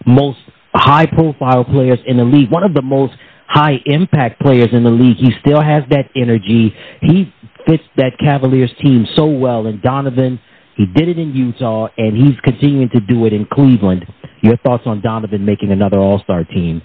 most 0.07 0.39
high-profile 0.74 1.64
players 1.64 1.99
in 2.07 2.16
the 2.16 2.24
league, 2.24 2.51
one 2.51 2.64
of 2.64 2.74
the 2.74 2.83
most 2.83 3.14
high-impact 3.49 4.41
players 4.41 4.68
in 4.72 4.85
the 4.85 4.91
league. 4.91 5.16
He 5.16 5.30
still 5.41 5.61
has 5.61 5.83
that 5.91 6.07
energy. 6.16 6.74
He 7.01 7.33
fits 7.66 7.85
that 7.97 8.12
Cavaliers 8.18 8.72
team 8.83 9.07
so 9.14 9.26
well. 9.26 9.66
And 9.66 9.80
Donovan, 9.83 10.41
he 10.76 10.87
did 10.87 11.09
it 11.09 11.18
in 11.18 11.35
Utah, 11.35 11.89
and 11.97 12.16
he's 12.16 12.39
continuing 12.43 12.89
to 12.91 13.01
do 13.01 13.26
it 13.26 13.33
in 13.33 13.47
Cleveland. 13.53 14.07
Your 14.43 14.57
thoughts 14.59 14.85
on 14.87 15.01
Donovan 15.01 15.45
making 15.45 15.70
another 15.70 15.99
All 15.99 16.20
Star 16.20 16.45
team? 16.45 16.83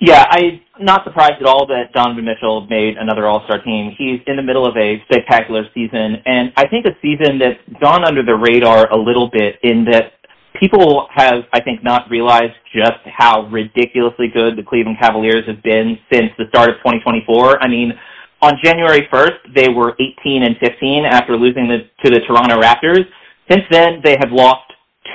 Yeah, 0.00 0.24
I'm 0.30 0.60
not 0.80 1.02
surprised 1.02 1.40
at 1.40 1.46
all 1.46 1.66
that 1.66 1.92
Donovan 1.92 2.24
Mitchell 2.24 2.66
made 2.70 2.96
another 2.96 3.26
All 3.26 3.42
Star 3.46 3.60
team. 3.62 3.92
He's 3.98 4.20
in 4.28 4.36
the 4.36 4.42
middle 4.42 4.64
of 4.64 4.76
a 4.76 5.02
spectacular 5.10 5.64
season, 5.74 6.22
and 6.24 6.52
I 6.56 6.68
think 6.68 6.86
a 6.86 6.94
season 7.02 7.38
that's 7.38 7.58
gone 7.82 8.04
under 8.04 8.22
the 8.22 8.34
radar 8.34 8.90
a 8.92 8.96
little 8.96 9.28
bit 9.28 9.56
in 9.64 9.84
that 9.90 10.12
people 10.60 11.08
have, 11.14 11.44
I 11.52 11.60
think, 11.60 11.82
not 11.82 12.08
realized 12.10 12.54
just 12.72 13.02
how 13.06 13.48
ridiculously 13.50 14.28
good 14.32 14.56
the 14.56 14.62
Cleveland 14.62 14.98
Cavaliers 15.00 15.44
have 15.48 15.62
been 15.64 15.98
since 16.12 16.30
the 16.38 16.44
start 16.48 16.70
of 16.70 16.76
2024. 16.76 17.60
I 17.60 17.68
mean, 17.68 17.92
on 18.40 18.54
January 18.62 19.08
1st, 19.12 19.54
they 19.54 19.68
were 19.68 19.96
18 19.98 20.44
and 20.44 20.56
15 20.62 21.06
after 21.06 21.36
losing 21.36 21.66
the, 21.66 21.90
to 22.04 22.10
the 22.10 22.20
Toronto 22.26 22.60
Raptors. 22.60 23.02
Since 23.50 23.64
then, 23.70 24.00
they 24.04 24.16
have 24.20 24.30
lost 24.30 24.62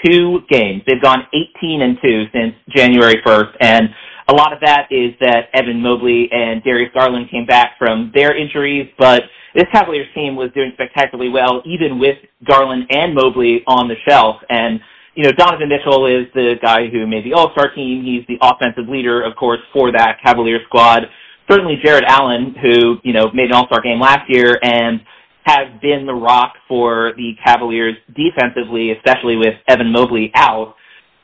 two 0.04 0.40
games. 0.50 0.82
They've 0.86 1.02
gone 1.02 1.24
18 1.32 1.82
and 1.82 1.98
2 2.04 2.26
since 2.34 2.54
January 2.76 3.22
1st, 3.26 3.56
and 3.62 3.90
a 4.30 4.34
lot 4.34 4.54
of 4.54 4.60
that 4.62 4.88
is 4.90 5.12
that 5.20 5.50
Evan 5.54 5.82
Mobley 5.82 6.30
and 6.32 6.64
Darius 6.64 6.92
Garland 6.94 7.30
came 7.30 7.46
back 7.46 7.78
from 7.78 8.12
their 8.16 8.36
injuries, 8.36 8.90
but 8.98 9.24
this 9.54 9.66
Cavaliers 9.72 10.08
team 10.16 10.36
was 10.36 10.50
doing 10.56 10.72
spectacularly 10.74 11.30
well, 11.30 11.62
even 11.66 12.00
with 12.00 12.18
Garland 12.46 12.86
and 12.90 13.14
Mobley 13.14 13.64
on 13.68 13.88
the 13.88 13.96
shelf. 14.08 14.38
And, 14.50 14.80
you 15.16 15.24
know, 15.24 15.32
Donovan 15.32 15.70
Mitchell 15.70 16.08
is 16.08 16.26
the 16.34 16.56
guy 16.62 16.88
who 16.88 17.06
made 17.06 17.26
the 17.26 17.34
All-Star 17.34 17.74
team. 17.76 18.04
He's 18.04 18.26
the 18.28 18.38
offensive 18.42 18.90
leader, 18.90 19.22
of 19.22 19.36
course, 19.36 19.60
for 19.72 19.92
that 19.92 20.18
Cavaliers 20.24 20.62
squad. 20.68 21.04
Certainly 21.50 21.76
Jarrett 21.84 22.06
Allen, 22.08 22.56
who, 22.62 22.98
you 23.04 23.14
know, 23.14 23.30
made 23.34 23.52
an 23.52 23.54
All-Star 23.54 23.82
game 23.82 24.00
last 24.00 24.30
year 24.30 24.58
and 24.64 25.02
has 25.44 25.68
been 25.82 26.06
the 26.06 26.14
rock 26.14 26.54
for 26.68 27.12
the 27.18 27.34
Cavaliers 27.44 27.96
defensively, 28.16 28.92
especially 28.92 29.36
with 29.36 29.54
Evan 29.68 29.92
Mobley 29.92 30.32
out. 30.36 30.76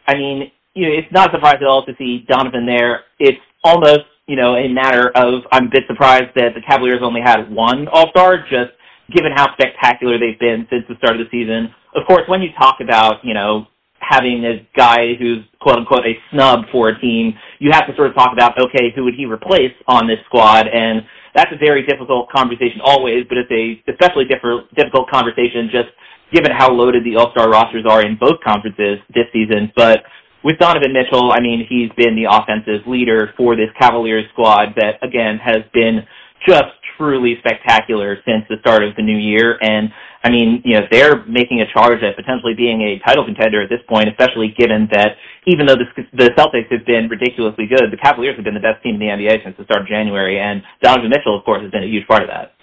I 0.06 0.16
mean, 0.16 0.52
you 0.80 0.88
know, 0.88 0.96
it's 0.96 1.12
not 1.12 1.30
a 1.30 1.36
surprise 1.36 1.60
at 1.60 1.68
all 1.68 1.86
to 1.86 1.92
see 1.98 2.26
Donovan 2.30 2.66
there. 2.66 3.04
It's 3.20 3.38
almost, 3.66 4.08
you 4.28 4.38
know, 4.38 4.56
a 4.56 4.70
matter 4.70 5.12
of 5.14 5.44
I'm 5.52 5.68
a 5.68 5.70
bit 5.70 5.84
surprised 5.88 6.32
that 6.36 6.56
the 6.56 6.62
Cavaliers 6.66 7.02
only 7.04 7.20
had 7.20 7.52
one 7.52 7.88
All-Star, 7.92 8.48
just 8.50 8.72
given 9.12 9.34
how 9.36 9.52
spectacular 9.60 10.18
they've 10.18 10.40
been 10.40 10.66
since 10.70 10.86
the 10.88 10.96
start 10.96 11.20
of 11.20 11.28
the 11.28 11.30
season. 11.30 11.76
Of 11.96 12.08
course, 12.08 12.24
when 12.28 12.42
you 12.42 12.50
talk 12.58 12.78
about, 12.80 13.20
you 13.24 13.34
know, 13.34 13.68
having 14.00 14.46
a 14.46 14.66
guy 14.78 15.16
who's 15.20 15.44
quote 15.60 15.76
unquote 15.76 16.06
a 16.06 16.16
snub 16.32 16.72
for 16.72 16.88
a 16.88 17.00
team, 17.02 17.34
you 17.60 17.72
have 17.74 17.86
to 17.88 17.96
sort 17.98 18.08
of 18.08 18.16
talk 18.16 18.32
about, 18.32 18.58
okay, 18.58 18.94
who 18.96 19.04
would 19.04 19.16
he 19.16 19.26
replace 19.26 19.76
on 19.88 20.08
this 20.08 20.20
squad? 20.28 20.68
And 20.68 21.02
that's 21.36 21.52
a 21.52 21.58
very 21.58 21.86
difficult 21.86 22.30
conversation 22.32 22.80
always, 22.82 23.26
but 23.28 23.38
it's 23.38 23.52
a 23.52 23.84
especially 23.92 24.26
difficult 24.26 25.10
conversation 25.12 25.68
just 25.72 25.90
given 26.32 26.52
how 26.56 26.72
loaded 26.72 27.04
the 27.04 27.18
All-Star 27.18 27.50
rosters 27.50 27.84
are 27.90 28.06
in 28.06 28.16
both 28.16 28.40
conferences 28.46 29.00
this 29.14 29.26
season. 29.34 29.74
But 29.76 30.04
with 30.44 30.58
Donovan 30.58 30.94
Mitchell, 30.94 31.32
I 31.32 31.42
mean, 31.42 31.66
he's 31.68 31.92
been 31.98 32.16
the 32.16 32.30
offensive 32.32 32.88
leader 32.88 33.34
for 33.36 33.56
this 33.56 33.70
Cavaliers 33.80 34.26
squad 34.34 34.76
that, 34.78 35.04
again, 35.04 35.40
has 35.44 35.64
been 35.74 36.08
just 36.48 36.72
truly 36.98 37.36
spectacular 37.40 38.18
since 38.26 38.44
the 38.50 38.56
start 38.62 38.84
of 38.84 38.96
the 38.96 39.04
new 39.04 39.18
year. 39.18 39.58
And 39.62 39.90
I 40.24 40.30
mean, 40.30 40.62
you 40.66 40.76
know, 40.76 40.84
they're 40.92 41.24
making 41.26 41.64
a 41.64 41.68
charge 41.72 42.04
at 42.04 42.16
potentially 42.16 42.54
being 42.54 42.84
a 42.84 43.00
title 43.08 43.24
contender 43.24 43.64
at 43.64 43.70
this 43.70 43.80
point, 43.88 44.12
especially 44.12 44.54
given 44.58 44.88
that 44.92 45.16
even 45.48 45.66
though 45.66 45.80
the, 45.80 45.88
the 46.12 46.32
Celtics 46.36 46.68
have 46.72 46.86
been 46.86 47.08
ridiculously 47.08 47.68
good, 47.68 47.88
the 47.92 47.98
Cavaliers 47.98 48.36
have 48.36 48.44
been 48.44 48.54
the 48.54 48.64
best 48.64 48.84
team 48.84 48.96
in 48.96 49.00
the 49.00 49.08
NBA 49.08 49.44
since 49.44 49.56
the 49.58 49.64
start 49.64 49.82
of 49.82 49.88
January, 49.88 50.40
and 50.40 50.62
Donovan 50.84 51.10
Mitchell, 51.10 51.38
of 51.38 51.44
course, 51.46 51.64
has 51.64 51.72
been 51.72 51.84
a 51.84 51.88
huge 51.88 52.08
part 52.08 52.24
of 52.24 52.30
that. 52.30 52.59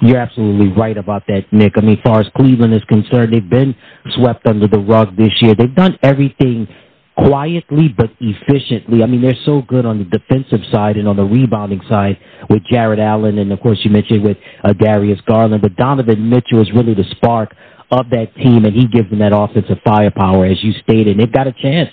You're 0.00 0.18
absolutely 0.18 0.68
right 0.68 0.96
about 0.96 1.26
that, 1.26 1.52
Nick. 1.52 1.72
I 1.76 1.80
mean, 1.80 1.98
as 1.98 2.02
far 2.04 2.20
as 2.20 2.26
Cleveland 2.36 2.72
is 2.72 2.84
concerned, 2.84 3.32
they've 3.32 3.50
been 3.50 3.74
swept 4.14 4.46
under 4.46 4.68
the 4.68 4.78
rug 4.78 5.16
this 5.16 5.32
year. 5.40 5.54
They've 5.54 5.74
done 5.74 5.98
everything 6.02 6.68
quietly 7.16 7.88
but 7.88 8.10
efficiently. 8.20 9.02
I 9.02 9.06
mean, 9.06 9.22
they're 9.22 9.34
so 9.44 9.62
good 9.62 9.84
on 9.84 9.98
the 9.98 10.04
defensive 10.04 10.60
side 10.72 10.96
and 10.96 11.08
on 11.08 11.16
the 11.16 11.24
rebounding 11.24 11.80
side 11.88 12.16
with 12.48 12.62
Jarrett 12.70 13.00
Allen, 13.00 13.38
and 13.38 13.52
of 13.52 13.60
course 13.60 13.78
you 13.82 13.90
mentioned 13.90 14.22
with 14.22 14.36
uh, 14.62 14.72
Darius 14.72 15.20
Garland. 15.26 15.62
But 15.62 15.74
Donovan 15.74 16.30
Mitchell 16.30 16.62
is 16.62 16.70
really 16.72 16.94
the 16.94 17.04
spark 17.16 17.54
of 17.90 18.08
that 18.10 18.34
team, 18.36 18.64
and 18.66 18.74
he 18.74 18.86
gives 18.86 19.10
them 19.10 19.18
that 19.18 19.32
offensive 19.34 19.78
firepower, 19.84 20.46
as 20.46 20.62
you 20.62 20.72
stated. 20.82 21.08
And 21.08 21.20
they've 21.20 21.32
got 21.32 21.48
a 21.48 21.52
chance 21.52 21.88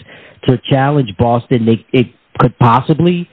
to 0.47 0.59
challenge 0.69 1.09
Boston. 1.17 1.65
They, 1.65 1.85
it 1.91 2.07
could 2.37 2.55
possibly 2.59 3.27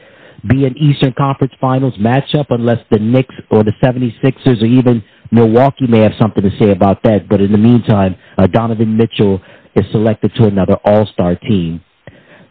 be 0.49 0.65
an 0.65 0.77
Eastern 0.77 1.13
Conference 1.17 1.53
Finals 1.61 1.95
matchup 1.99 2.47
unless 2.51 2.79
the 2.91 2.99
Knicks 2.99 3.35
or 3.51 3.63
the 3.63 3.73
76ers 3.83 4.63
or 4.63 4.67
even 4.67 5.03
Milwaukee 5.31 5.87
may 5.89 6.01
have 6.01 6.13
something 6.21 6.43
to 6.43 6.51
say 6.61 6.71
about 6.71 7.03
that. 7.05 7.29
But 7.29 7.41
in 7.41 7.53
the 7.53 7.59
meantime, 7.59 8.17
uh, 8.37 8.47
Donovan 8.47 8.97
Mitchell 8.97 9.41
is 9.75 9.85
selected 9.93 10.33
to 10.37 10.47
another 10.47 10.77
All-Star 10.85 11.37
team. 11.37 11.83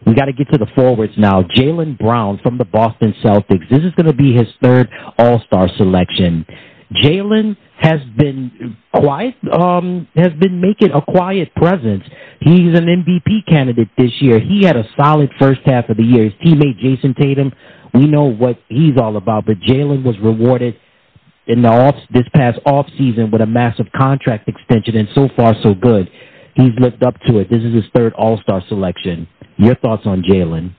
We 0.04 0.14
got 0.14 0.24
to 0.24 0.32
get 0.32 0.48
to 0.52 0.58
the 0.58 0.66
forwards 0.74 1.12
now. 1.16 1.42
Jaylen 1.42 1.96
Brown 1.96 2.40
from 2.42 2.58
the 2.58 2.64
Boston 2.64 3.14
Celtics. 3.22 3.68
This 3.70 3.80
is 3.80 3.94
going 3.94 4.06
to 4.06 4.12
be 4.12 4.32
his 4.32 4.48
third 4.62 4.88
All-Star 5.18 5.68
selection. 5.76 6.44
Jaylen 7.02 7.56
has 7.82 8.00
been 8.16 8.76
quiet, 8.94 9.34
um, 9.52 10.06
has 10.14 10.32
been 10.40 10.60
making 10.60 10.92
a 10.92 11.02
quiet 11.02 11.52
presence. 11.56 12.04
He's 12.40 12.78
an 12.78 12.86
MVP 12.86 13.46
candidate 13.48 13.88
this 13.98 14.12
year. 14.20 14.38
He 14.38 14.64
had 14.64 14.76
a 14.76 14.84
solid 14.96 15.30
first 15.38 15.60
half 15.64 15.88
of 15.88 15.96
the 15.96 16.04
year. 16.04 16.24
His 16.24 16.32
teammate 16.34 16.78
Jayson 16.78 17.14
Tatum, 17.20 17.52
we 17.92 18.06
know 18.06 18.24
what 18.30 18.58
he's 18.68 18.96
all 19.00 19.16
about, 19.16 19.46
but 19.46 19.56
Jaylen 19.58 20.04
was 20.04 20.16
rewarded 20.22 20.76
in 21.48 21.62
the 21.62 21.68
off 21.68 21.96
this 22.14 22.22
past 22.34 22.60
off 22.64 22.86
season 22.96 23.32
with 23.32 23.40
a 23.40 23.46
massive 23.46 23.86
contract 23.96 24.48
extension, 24.48 24.96
and 24.96 25.08
so 25.12 25.28
far 25.36 25.54
so 25.62 25.74
good 25.74 26.08
he's 26.54 26.72
lived 26.78 27.02
up 27.02 27.14
to 27.26 27.38
it. 27.38 27.50
This 27.50 27.62
is 27.62 27.74
his 27.74 27.84
third 27.94 28.12
All 28.14 28.38
Star 28.42 28.62
selection. 28.68 29.26
Your 29.56 29.74
thoughts 29.74 30.02
on 30.06 30.22
Jaylen? 30.22 30.74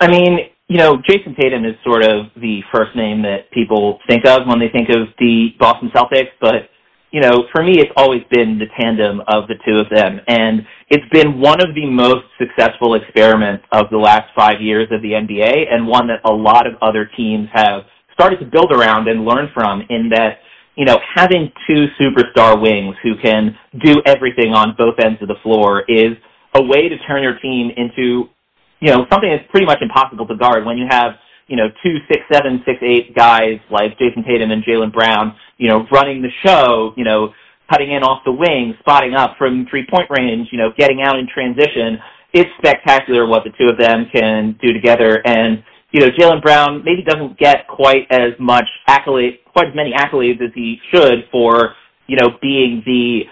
I 0.00 0.08
mean, 0.08 0.38
you 0.68 0.78
know, 0.78 0.96
Jayson 1.08 1.36
Tatum 1.38 1.64
is 1.64 1.74
sort 1.84 2.02
of 2.02 2.26
the 2.36 2.60
first 2.72 2.96
name 2.96 3.22
that 3.22 3.50
people 3.52 3.98
think 4.08 4.26
of 4.26 4.46
when 4.46 4.58
they 4.58 4.68
think 4.68 4.88
of 4.88 5.08
the 5.18 5.48
Boston 5.58 5.90
Celtics, 5.94 6.32
but 6.40 6.70
you 7.10 7.20
know, 7.20 7.44
for 7.54 7.62
me, 7.62 7.78
it's 7.78 7.92
always 7.96 8.22
been 8.28 8.58
the 8.58 8.66
tandem 8.80 9.20
of 9.28 9.46
the 9.46 9.54
two 9.64 9.78
of 9.78 9.86
them, 9.88 10.18
and 10.26 10.66
it's 10.90 11.08
been 11.12 11.40
one 11.40 11.62
of 11.62 11.74
the 11.74 11.86
most 11.86 12.26
successful 12.38 12.94
experiments 12.94 13.64
of 13.70 13.86
the 13.92 13.96
last 13.96 14.26
five 14.34 14.60
years 14.60 14.88
of 14.90 15.00
the 15.00 15.12
NBA, 15.12 15.72
and 15.72 15.86
one 15.86 16.08
that 16.08 16.28
a 16.28 16.32
lot 16.32 16.66
of 16.66 16.74
other 16.82 17.08
teams 17.16 17.46
have 17.52 17.82
started 18.12 18.40
to 18.40 18.46
build 18.46 18.72
around 18.72 19.06
and 19.06 19.24
learn 19.24 19.48
from. 19.54 19.82
In 19.90 20.08
that 20.10 20.38
you 20.76 20.84
know, 20.84 20.98
having 21.14 21.52
two 21.68 21.86
superstar 22.00 22.60
wings 22.60 22.96
who 23.02 23.12
can 23.22 23.56
do 23.84 24.02
everything 24.06 24.52
on 24.52 24.74
both 24.76 24.94
ends 24.98 25.22
of 25.22 25.28
the 25.28 25.38
floor 25.42 25.84
is 25.88 26.16
a 26.54 26.62
way 26.62 26.88
to 26.88 26.96
turn 27.06 27.22
your 27.22 27.38
team 27.38 27.70
into, 27.76 28.28
you 28.84 28.90
know, 28.92 29.06
something 29.10 29.30
that's 29.30 29.50
pretty 29.50 29.64
much 29.64 29.78
impossible 29.80 30.26
to 30.26 30.36
guard 30.36 30.66
when 30.66 30.76
you 30.76 30.84
have, 30.90 31.12
you 31.46 31.56
know, 31.56 31.68
two 31.82 31.96
six 32.06 32.20
seven, 32.30 32.60
six 32.66 32.76
eight 32.82 33.16
guys 33.16 33.56
like 33.70 33.96
Jayson 33.98 34.22
Tatum 34.28 34.50
and 34.50 34.62
Jaylen 34.62 34.92
Brown, 34.92 35.34
you 35.56 35.68
know, 35.70 35.86
running 35.90 36.20
the 36.20 36.28
show, 36.44 36.92
you 36.94 37.02
know, 37.02 37.32
cutting 37.70 37.90
in 37.92 38.02
off 38.02 38.20
the 38.26 38.32
wing, 38.32 38.74
spotting 38.80 39.14
up 39.14 39.36
from 39.38 39.66
three-point 39.70 40.10
range, 40.10 40.48
you 40.52 40.58
know, 40.58 40.68
getting 40.76 41.00
out 41.00 41.18
in 41.18 41.26
transition. 41.32 41.96
It's 42.34 42.50
spectacular 42.58 43.26
what 43.26 43.44
the 43.44 43.52
two 43.58 43.72
of 43.72 43.78
them 43.78 44.04
can 44.14 44.58
do 44.60 44.74
together. 44.74 45.22
And, 45.24 45.64
you 45.90 46.00
know, 46.00 46.08
Jaylen 46.18 46.42
Brown 46.42 46.82
maybe 46.84 47.02
doesn't 47.02 47.38
get 47.38 47.66
quite 47.68 48.06
as 48.10 48.32
much 48.38 48.66
accolade, 48.86 49.38
quite 49.54 49.68
as 49.68 49.74
many 49.74 49.94
accolades 49.94 50.42
as 50.42 50.50
he 50.54 50.76
should 50.92 51.24
for, 51.32 51.74
you 52.06 52.16
know, 52.16 52.36
being 52.42 52.82
the 52.84 53.22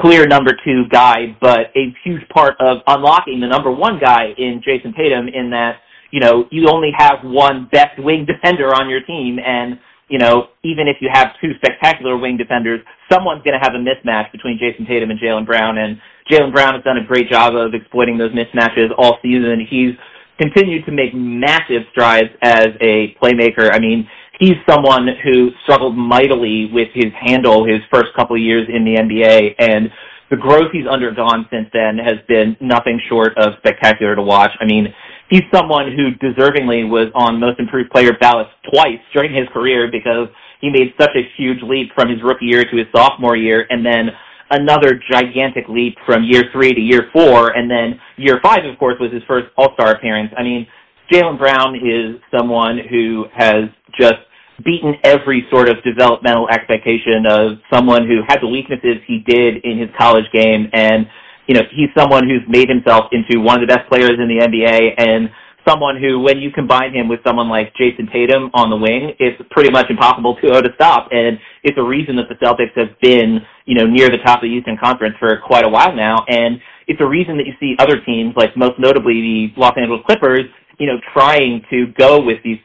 clear 0.00 0.26
number 0.26 0.52
two 0.64 0.84
guy, 0.90 1.36
but 1.40 1.70
a 1.76 1.94
huge 2.04 2.26
part 2.28 2.54
of 2.60 2.78
unlocking 2.86 3.40
the 3.40 3.46
number 3.46 3.70
one 3.70 3.98
guy 4.00 4.34
in 4.36 4.60
Jayson 4.66 4.94
Tatum 4.96 5.28
in 5.28 5.50
that, 5.50 5.76
you 6.10 6.20
know, 6.20 6.46
you 6.50 6.68
only 6.68 6.90
have 6.96 7.18
one 7.22 7.68
best 7.70 7.98
wing 7.98 8.26
defender 8.26 8.74
on 8.74 8.88
your 8.88 9.00
team 9.02 9.38
and 9.38 9.78
you 10.08 10.18
know, 10.18 10.48
even 10.62 10.86
if 10.86 10.96
you 11.00 11.08
have 11.12 11.28
two 11.40 11.52
spectacular 11.56 12.16
wing 12.16 12.36
defenders, 12.36 12.80
someone's 13.10 13.42
going 13.42 13.58
to 13.58 13.62
have 13.64 13.74
a 13.74 13.80
mismatch 13.80 14.30
between 14.32 14.58
Jayson 14.58 14.86
Tatum 14.86 15.10
and 15.10 15.18
Jaylen 15.18 15.46
Brown. 15.46 15.78
And 15.78 15.98
Jaylen 16.30 16.52
Brown 16.52 16.74
has 16.74 16.84
done 16.84 16.98
a 16.98 17.04
great 17.04 17.30
job 17.30 17.54
of 17.56 17.74
exploiting 17.74 18.18
those 18.18 18.32
mismatches 18.32 18.90
all 18.98 19.18
season. 19.22 19.66
He's 19.68 19.94
continued 20.38 20.84
to 20.86 20.92
make 20.92 21.14
massive 21.14 21.82
strides 21.90 22.28
as 22.42 22.68
a 22.80 23.16
playmaker. 23.20 23.72
I 23.72 23.78
mean, 23.78 24.06
he's 24.38 24.56
someone 24.68 25.08
who 25.22 25.50
struggled 25.62 25.96
mightily 25.96 26.68
with 26.72 26.88
his 26.94 27.12
handle 27.20 27.64
his 27.64 27.80
first 27.92 28.08
couple 28.16 28.36
of 28.36 28.42
years 28.42 28.68
in 28.68 28.84
the 28.84 28.96
NBA. 28.96 29.54
And 29.58 29.90
the 30.30 30.36
growth 30.36 30.72
he's 30.72 30.86
undergone 30.86 31.46
since 31.50 31.68
then 31.72 31.98
has 31.98 32.18
been 32.26 32.56
nothing 32.60 33.00
short 33.08 33.36
of 33.38 33.54
spectacular 33.58 34.16
to 34.16 34.22
watch. 34.22 34.50
I 34.60 34.64
mean, 34.64 34.92
he's 35.30 35.42
someone 35.52 35.92
who 35.92 36.12
deservingly 36.24 36.88
was 36.88 37.08
on 37.14 37.40
most 37.40 37.58
improved 37.58 37.90
player 37.90 38.12
ballots 38.20 38.50
twice 38.72 39.00
during 39.12 39.34
his 39.34 39.46
career 39.52 39.88
because 39.90 40.28
he 40.60 40.70
made 40.70 40.94
such 40.98 41.10
a 41.14 41.22
huge 41.36 41.58
leap 41.62 41.90
from 41.94 42.08
his 42.08 42.22
rookie 42.22 42.46
year 42.46 42.64
to 42.64 42.76
his 42.76 42.86
sophomore 42.94 43.36
year 43.36 43.66
and 43.68 43.84
then 43.84 44.08
another 44.50 45.00
gigantic 45.10 45.68
leap 45.68 45.96
from 46.06 46.22
year 46.24 46.44
three 46.52 46.72
to 46.72 46.80
year 46.80 47.08
four 47.12 47.50
and 47.56 47.70
then 47.70 47.98
year 48.16 48.40
five 48.42 48.64
of 48.64 48.78
course 48.78 48.94
was 49.00 49.12
his 49.12 49.22
first 49.26 49.46
all-star 49.56 49.92
appearance 49.92 50.30
i 50.38 50.42
mean 50.42 50.66
Jaylen 51.12 51.38
brown 51.38 51.74
is 51.76 52.20
someone 52.30 52.78
who 52.90 53.26
has 53.34 53.64
just 53.98 54.20
beaten 54.64 54.94
every 55.02 55.46
sort 55.50 55.68
of 55.68 55.76
developmental 55.82 56.48
expectation 56.48 57.26
of 57.28 57.58
someone 57.72 58.06
who 58.06 58.20
had 58.26 58.38
the 58.40 58.48
weaknesses 58.48 59.02
he 59.06 59.18
did 59.26 59.64
in 59.64 59.78
his 59.78 59.88
college 59.98 60.26
game 60.32 60.68
and 60.72 61.06
you 61.46 61.54
know, 61.54 61.62
he's 61.70 61.90
someone 61.96 62.24
who's 62.28 62.42
made 62.48 62.68
himself 62.68 63.12
into 63.12 63.40
one 63.40 63.60
of 63.60 63.68
the 63.68 63.74
best 63.74 63.88
players 63.88 64.16
in 64.16 64.28
the 64.28 64.40
NBA 64.40 64.94
and 64.96 65.28
someone 65.66 66.00
who, 66.00 66.20
when 66.20 66.38
you 66.38 66.50
combine 66.50 66.92
him 66.92 67.08
with 67.08 67.20
someone 67.26 67.48
like 67.48 67.72
Jayson 67.74 68.08
Tatum 68.12 68.50
on 68.54 68.70
the 68.70 68.76
wing, 68.76 69.12
it's 69.18 69.40
pretty 69.50 69.70
much 69.70 69.86
impossible 69.88 70.36
to, 70.42 70.62
to 70.62 70.70
stop. 70.74 71.08
And 71.10 71.38
it's 71.62 71.76
a 71.78 71.82
reason 71.82 72.16
that 72.16 72.28
the 72.28 72.36
Celtics 72.36 72.76
have 72.76 72.98
been, 73.00 73.40
you 73.66 73.74
know, 73.74 73.86
near 73.86 74.08
the 74.08 74.18
top 74.24 74.42
of 74.42 74.48
the 74.48 74.54
Eastern 74.54 74.76
Conference 74.82 75.16
for 75.18 75.40
quite 75.44 75.64
a 75.64 75.68
while 75.68 75.94
now. 75.94 76.24
And 76.28 76.60
it's 76.86 77.00
a 77.00 77.06
reason 77.06 77.36
that 77.38 77.46
you 77.46 77.54
see 77.60 77.76
other 77.78 78.00
teams, 78.04 78.34
like 78.36 78.56
most 78.56 78.78
notably 78.78 79.20
the 79.54 79.60
Los 79.60 79.74
Angeles 79.76 80.00
Clippers, 80.06 80.44
you 80.78 80.86
know, 80.86 80.96
trying 81.12 81.62
to 81.70 81.92
go 81.98 82.20
with 82.20 82.38
these 82.44 82.58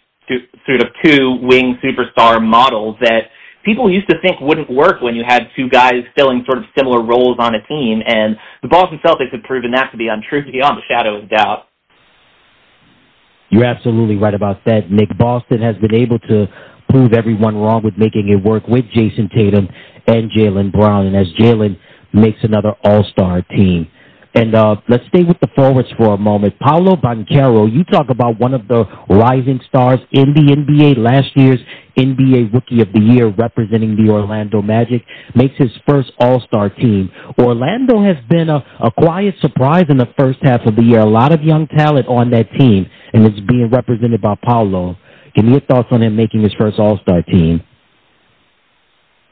sort 0.65 0.81
of 0.81 0.87
two 1.03 1.37
wing 1.41 1.77
superstar 1.83 2.41
models 2.41 2.95
that 3.01 3.29
people 3.63 3.91
used 3.91 4.09
to 4.09 4.15
think 4.21 4.39
wouldn't 4.39 4.69
work 4.69 5.01
when 5.01 5.15
you 5.15 5.23
had 5.27 5.43
two 5.55 5.69
guys 5.69 6.03
filling 6.17 6.43
sort 6.45 6.59
of 6.59 6.65
similar 6.77 7.03
roles 7.03 7.37
on 7.39 7.55
a 7.55 7.61
team, 7.67 8.01
and 8.05 8.35
the 8.61 8.67
Boston 8.67 8.99
Celtics 9.05 9.31
have 9.31 9.43
proven 9.43 9.71
that 9.71 9.91
to 9.91 9.97
be 9.97 10.07
untrue 10.07 10.43
beyond 10.51 10.77
the 10.77 10.83
shadow 10.87 11.21
of 11.21 11.29
doubt. 11.29 11.65
You're 13.49 13.65
absolutely 13.65 14.15
right 14.15 14.33
about 14.33 14.63
that, 14.65 14.91
Nick. 14.91 15.09
Boston 15.17 15.61
has 15.61 15.75
been 15.77 15.95
able 15.95 16.19
to 16.19 16.47
prove 16.89 17.13
everyone 17.13 17.55
wrong 17.57 17.83
with 17.83 17.97
making 17.97 18.29
it 18.29 18.43
work 18.43 18.67
with 18.67 18.85
Jayson 18.95 19.29
Tatum 19.35 19.67
and 20.07 20.31
Jaylen 20.31 20.71
Brown, 20.71 21.07
and 21.07 21.15
as 21.15 21.27
Jaylen 21.39 21.77
makes 22.13 22.39
another 22.43 22.73
All-Star 22.83 23.41
team. 23.43 23.87
And 24.35 24.53
uh, 24.53 24.75
let's 24.87 25.03
stay 25.07 25.23
with 25.23 25.39
the 25.39 25.47
forwards 25.55 25.89
for 25.97 26.13
a 26.13 26.17
moment. 26.17 26.53
Paolo 26.59 26.95
Banchero, 26.95 27.71
you 27.71 27.83
talk 27.85 28.07
about 28.09 28.39
one 28.39 28.53
of 28.53 28.67
the 28.67 28.85
rising 29.09 29.59
stars 29.67 29.99
in 30.11 30.33
the 30.35 30.55
NBA. 30.55 30.97
Last 30.97 31.35
year's 31.35 31.59
NBA 31.97 32.53
Rookie 32.53 32.81
of 32.81 32.93
the 32.93 32.99
Year 33.01 33.27
representing 33.27 33.95
the 33.95 34.11
Orlando 34.11 34.61
Magic 34.61 35.03
makes 35.35 35.55
his 35.57 35.71
first 35.87 36.11
All-Star 36.19 36.69
team. 36.69 37.09
Orlando 37.39 38.03
has 38.03 38.17
been 38.29 38.49
a, 38.49 38.63
a 38.83 38.91
quiet 38.91 39.33
surprise 39.41 39.85
in 39.89 39.97
the 39.97 40.07
first 40.17 40.39
half 40.43 40.61
of 40.65 40.75
the 40.75 40.83
year. 40.83 40.99
A 40.99 41.09
lot 41.09 41.33
of 41.33 41.41
young 41.41 41.67
talent 41.67 42.07
on 42.07 42.29
that 42.29 42.51
team, 42.57 42.85
and 43.13 43.25
it's 43.25 43.39
being 43.47 43.69
represented 43.71 44.21
by 44.21 44.35
Paolo. 44.43 44.95
Give 45.35 45.45
me 45.45 45.51
your 45.51 45.61
thoughts 45.61 45.89
on 45.91 46.03
him 46.03 46.15
making 46.15 46.43
his 46.43 46.53
first 46.53 46.79
All-Star 46.79 47.23
team. 47.23 47.61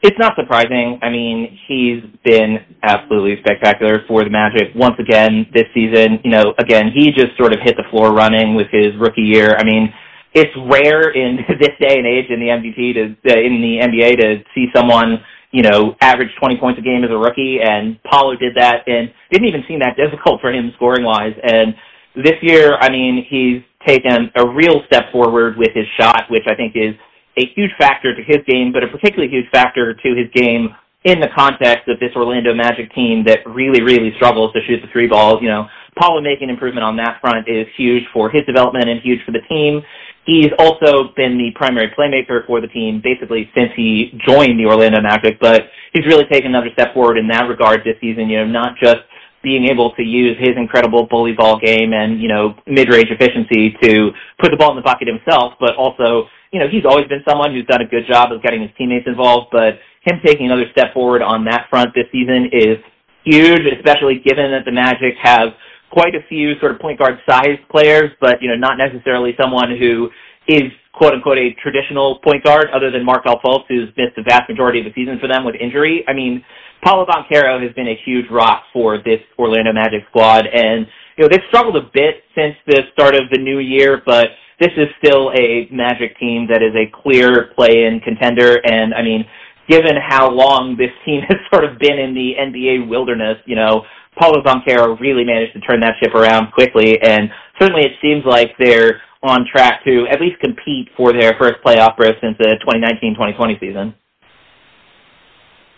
It's 0.00 0.18
not 0.18 0.34
surprising. 0.36 1.00
I 1.02 1.10
mean, 1.10 1.58
he's 1.66 2.02
been 2.24 2.58
absolutely 2.84 3.34
spectacular 3.40 4.04
for 4.06 4.22
the 4.22 4.30
Magic 4.30 4.70
once 4.76 4.94
again 5.00 5.46
this 5.52 5.64
season. 5.74 6.20
You 6.22 6.30
know, 6.30 6.54
again, 6.58 6.92
he 6.94 7.10
just 7.10 7.36
sort 7.36 7.52
of 7.52 7.58
hit 7.64 7.74
the 7.76 7.82
floor 7.90 8.12
running 8.14 8.54
with 8.54 8.68
his 8.70 8.94
rookie 9.00 9.22
year. 9.22 9.56
I 9.58 9.64
mean, 9.64 9.92
it's 10.34 10.54
rare 10.70 11.10
in 11.10 11.38
this 11.60 11.74
day 11.80 11.98
and 11.98 12.06
age 12.06 12.30
in 12.30 12.38
the 12.38 12.46
MVP 12.46 12.94
to 12.94 13.02
uh, 13.26 13.40
in 13.40 13.58
the 13.58 13.82
NBA 13.82 14.20
to 14.20 14.44
see 14.54 14.66
someone 14.74 15.18
you 15.50 15.62
know 15.62 15.96
average 16.00 16.30
20 16.38 16.58
points 16.58 16.78
a 16.78 16.82
game 16.82 17.02
as 17.02 17.10
a 17.10 17.18
rookie, 17.18 17.58
and 17.60 18.00
Paolo 18.04 18.36
did 18.36 18.54
that, 18.54 18.86
and 18.86 19.10
didn't 19.32 19.48
even 19.48 19.64
seem 19.66 19.80
that 19.80 19.96
difficult 19.96 20.40
for 20.40 20.52
him 20.52 20.70
scoring 20.76 21.04
wise. 21.04 21.34
And 21.42 21.74
this 22.14 22.38
year, 22.42 22.76
I 22.78 22.88
mean, 22.88 23.26
he's 23.28 23.62
taken 23.86 24.30
a 24.36 24.46
real 24.46 24.82
step 24.86 25.10
forward 25.10 25.56
with 25.56 25.70
his 25.74 25.86
shot, 25.98 26.24
which 26.30 26.44
I 26.46 26.54
think 26.54 26.74
is 26.76 26.94
a 27.36 27.46
huge 27.54 27.70
factor 27.78 28.14
to 28.14 28.22
his 28.22 28.38
game, 28.46 28.72
but 28.72 28.82
a 28.82 28.88
particularly 28.88 29.30
huge 29.30 29.48
factor 29.50 29.94
to 29.94 30.08
his 30.14 30.26
game 30.34 30.74
in 31.04 31.20
the 31.20 31.28
context 31.34 31.88
of 31.88 32.00
this 32.00 32.10
Orlando 32.16 32.54
Magic 32.54 32.92
team 32.94 33.24
that 33.24 33.38
really, 33.46 33.82
really 33.82 34.12
struggles 34.16 34.52
to 34.52 34.60
shoot 34.66 34.80
the 34.82 34.88
three 34.92 35.06
balls. 35.06 35.38
You 35.40 35.48
know, 35.48 35.66
Paolo 35.96 36.20
making 36.20 36.50
improvement 36.50 36.84
on 36.84 36.96
that 36.96 37.20
front 37.20 37.48
is 37.48 37.66
huge 37.76 38.02
for 38.12 38.30
his 38.30 38.44
development 38.44 38.88
and 38.88 39.00
huge 39.00 39.20
for 39.24 39.32
the 39.32 39.42
team. 39.48 39.82
He's 40.26 40.50
also 40.58 41.14
been 41.16 41.38
the 41.38 41.50
primary 41.54 41.90
playmaker 41.96 42.46
for 42.46 42.60
the 42.60 42.66
team 42.68 43.00
basically 43.02 43.50
since 43.54 43.70
he 43.74 44.12
joined 44.26 44.58
the 44.60 44.66
Orlando 44.66 45.00
Magic, 45.00 45.38
but 45.40 45.70
he's 45.92 46.04
really 46.04 46.26
taken 46.30 46.50
another 46.50 46.68
step 46.74 46.92
forward 46.92 47.16
in 47.16 47.28
that 47.28 47.48
regard 47.48 47.80
this 47.84 47.96
season, 48.00 48.28
you 48.28 48.38
know, 48.38 48.46
not 48.46 48.76
just 48.76 49.00
being 49.42 49.66
able 49.70 49.94
to 49.94 50.02
use 50.02 50.36
his 50.38 50.56
incredible 50.56 51.06
bully 51.06 51.32
ball 51.32 51.58
game 51.58 51.92
and, 51.94 52.20
you 52.20 52.28
know, 52.28 52.54
mid-range 52.66 53.08
efficiency 53.08 53.74
to 53.80 54.10
put 54.40 54.50
the 54.50 54.56
ball 54.56 54.70
in 54.70 54.76
the 54.76 54.82
bucket 54.82 55.08
himself, 55.08 55.54
but 55.60 55.76
also 55.76 56.28
you 56.52 56.60
know, 56.60 56.68
he's 56.68 56.84
always 56.84 57.06
been 57.08 57.22
someone 57.28 57.52
who's 57.52 57.66
done 57.66 57.82
a 57.82 57.86
good 57.88 58.06
job 58.08 58.32
of 58.32 58.42
getting 58.42 58.62
his 58.62 58.70
teammates 58.78 59.06
involved, 59.06 59.48
but 59.52 59.78
him 60.02 60.20
taking 60.24 60.46
another 60.46 60.66
step 60.72 60.94
forward 60.94 61.22
on 61.22 61.44
that 61.44 61.66
front 61.68 61.90
this 61.94 62.06
season 62.12 62.48
is 62.52 62.78
huge, 63.24 63.62
especially 63.76 64.20
given 64.24 64.50
that 64.50 64.64
the 64.64 64.72
Magic 64.72 65.14
have 65.22 65.48
quite 65.90 66.14
a 66.14 66.20
few 66.28 66.58
sort 66.60 66.72
of 66.72 66.80
point 66.80 66.98
guard 66.98 67.18
sized 67.28 67.60
players, 67.70 68.10
but, 68.20 68.40
you 68.40 68.48
know, 68.48 68.56
not 68.56 68.78
necessarily 68.78 69.34
someone 69.40 69.76
who 69.76 70.08
is 70.48 70.72
quote 70.92 71.14
unquote 71.14 71.38
a 71.38 71.52
traditional 71.62 72.18
point 72.24 72.42
guard 72.42 72.68
other 72.74 72.90
than 72.90 73.04
Markelle 73.04 73.40
Fultz, 73.44 73.64
who's 73.68 73.88
missed 73.96 74.16
the 74.16 74.22
vast 74.22 74.48
majority 74.48 74.80
of 74.80 74.86
the 74.86 74.92
season 74.94 75.18
for 75.20 75.28
them 75.28 75.44
with 75.44 75.54
injury. 75.60 76.04
I 76.08 76.12
mean, 76.12 76.44
Paolo 76.82 77.06
Banchero 77.06 77.62
has 77.62 77.72
been 77.74 77.88
a 77.88 77.98
huge 78.04 78.26
rock 78.30 78.64
for 78.72 78.98
this 78.98 79.20
Orlando 79.38 79.72
Magic 79.72 80.02
squad 80.08 80.46
and 80.46 80.86
you 81.16 81.24
know, 81.24 81.28
they've 81.28 81.46
struggled 81.48 81.76
a 81.76 81.90
bit 81.92 82.22
since 82.34 82.54
the 82.66 82.82
start 82.92 83.16
of 83.16 83.22
the 83.32 83.38
new 83.38 83.58
year, 83.58 84.00
but 84.06 84.28
this 84.60 84.72
is 84.76 84.88
still 84.98 85.30
a 85.32 85.68
Magic 85.70 86.18
team 86.18 86.48
that 86.50 86.62
is 86.62 86.74
a 86.74 86.90
clear 87.02 87.52
play-in 87.54 88.00
contender. 88.00 88.58
And 88.64 88.94
I 88.94 89.02
mean, 89.02 89.24
given 89.68 89.94
how 89.96 90.30
long 90.30 90.76
this 90.76 90.90
team 91.04 91.22
has 91.28 91.38
sort 91.52 91.64
of 91.64 91.78
been 91.78 91.98
in 91.98 92.14
the 92.14 92.32
NBA 92.38 92.88
wilderness, 92.88 93.38
you 93.46 93.56
know, 93.56 93.84
Paolo 94.18 94.42
Banchero 94.42 94.98
really 94.98 95.24
managed 95.24 95.52
to 95.54 95.60
turn 95.60 95.80
that 95.80 95.94
ship 96.02 96.14
around 96.14 96.52
quickly. 96.52 97.00
And 97.00 97.30
certainly 97.60 97.82
it 97.82 97.92
seems 98.02 98.24
like 98.24 98.50
they're 98.58 99.00
on 99.22 99.46
track 99.50 99.84
to 99.84 100.06
at 100.10 100.20
least 100.20 100.40
compete 100.40 100.88
for 100.96 101.12
their 101.12 101.34
first 101.38 101.56
playoff 101.64 101.96
berth 101.96 102.16
since 102.20 102.36
the 102.38 102.56
2019-2020 102.66 103.60
season. 103.60 103.94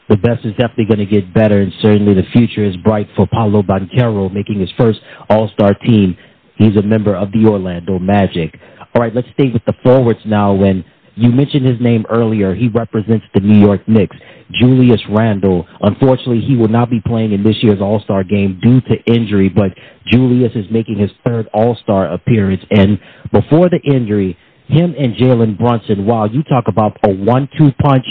The 0.08 0.16
best 0.16 0.44
is 0.44 0.52
definitely 0.58 0.86
going 0.86 0.98
to 0.98 1.06
get 1.06 1.32
better, 1.32 1.60
and 1.60 1.72
certainly 1.80 2.14
the 2.14 2.26
future 2.32 2.64
is 2.64 2.76
bright 2.78 3.06
for 3.14 3.28
Paolo 3.28 3.62
Banchero 3.62 4.32
making 4.32 4.58
his 4.58 4.70
first 4.76 4.98
All-Star 5.28 5.74
team. 5.74 6.16
He's 6.60 6.76
a 6.76 6.82
member 6.82 7.16
of 7.16 7.32
the 7.32 7.46
Orlando 7.46 7.98
Magic. 7.98 8.54
All 8.94 9.00
right, 9.00 9.14
let's 9.14 9.28
stay 9.32 9.48
with 9.50 9.64
the 9.64 9.72
forwards 9.82 10.20
now. 10.26 10.52
When 10.52 10.84
you 11.16 11.30
mentioned 11.30 11.64
his 11.64 11.80
name 11.80 12.04
earlier, 12.10 12.54
he 12.54 12.68
represents 12.68 13.24
the 13.32 13.40
New 13.40 13.58
York 13.58 13.88
Knicks. 13.88 14.14
Julius 14.60 15.00
Randle. 15.08 15.66
Unfortunately, 15.80 16.42
he 16.42 16.56
will 16.56 16.68
not 16.68 16.90
be 16.90 17.00
playing 17.00 17.32
in 17.32 17.42
this 17.42 17.56
year's 17.62 17.80
All 17.80 17.98
Star 18.00 18.22
game 18.24 18.60
due 18.62 18.82
to 18.82 19.02
injury, 19.06 19.48
but 19.48 19.70
Julius 20.06 20.52
is 20.54 20.66
making 20.70 20.98
his 20.98 21.10
third 21.24 21.48
All 21.54 21.76
Star 21.76 22.12
appearance. 22.12 22.60
And 22.70 22.98
before 23.32 23.70
the 23.70 23.80
injury, 23.82 24.36
him 24.66 24.94
and 24.98 25.14
Jalen 25.16 25.56
Brunson, 25.56 26.04
wow, 26.04 26.26
you 26.26 26.42
talk 26.42 26.64
about 26.68 26.98
a 27.04 27.14
one 27.14 27.48
two 27.56 27.70
punch 27.80 28.04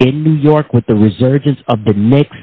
in 0.00 0.22
New 0.22 0.34
York 0.34 0.74
with 0.74 0.84
the 0.86 0.94
resurgence 0.94 1.58
of 1.68 1.84
the 1.86 1.94
Knicks, 1.94 2.36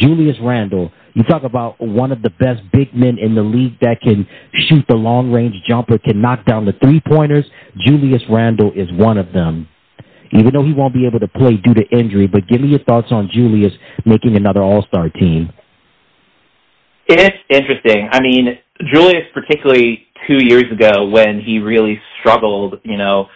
Julius 0.00 0.36
Randle 0.42 0.90
you 1.16 1.22
talk 1.24 1.44
about 1.44 1.80
one 1.80 2.12
of 2.12 2.20
the 2.20 2.28
best 2.28 2.60
big 2.74 2.94
men 2.94 3.16
in 3.18 3.34
the 3.34 3.42
league 3.42 3.80
that 3.80 4.02
can 4.02 4.28
shoot 4.68 4.84
the 4.86 4.96
long 4.96 5.32
range 5.32 5.54
jumper, 5.66 5.96
can 5.96 6.20
knock 6.20 6.44
down 6.44 6.66
the 6.66 6.74
three 6.82 7.00
pointers. 7.00 7.46
Julius 7.78 8.22
Randle 8.28 8.70
is 8.76 8.86
one 8.92 9.16
of 9.16 9.32
them. 9.32 9.66
even 10.32 10.52
though 10.52 10.64
he 10.64 10.72
won't 10.72 10.94
be 10.94 11.06
able 11.06 11.20
to 11.20 11.28
play 11.28 11.56
due 11.56 11.74
to 11.74 11.82
injury. 11.88 12.26
But 12.26 12.46
give 12.48 12.60
me 12.60 12.68
your 12.68 12.80
thoughts 12.80 13.08
on 13.10 13.30
Julius 13.32 13.72
making 14.04 14.36
another 14.36 14.62
All 14.62 14.84
Star 14.88 15.08
team. 15.08 15.52
It's 17.08 17.36
interesting. 17.48 18.08
I 18.10 18.20
mean, 18.20 18.58
Julius, 18.92 19.24
particularly 19.32 20.06
two 20.26 20.44
years 20.44 20.64
ago 20.72 21.08
when 21.08 21.40
he 21.40 21.60
really 21.60 22.00
struggled, 22.20 22.80
you 22.82 22.96
know, 22.96 23.26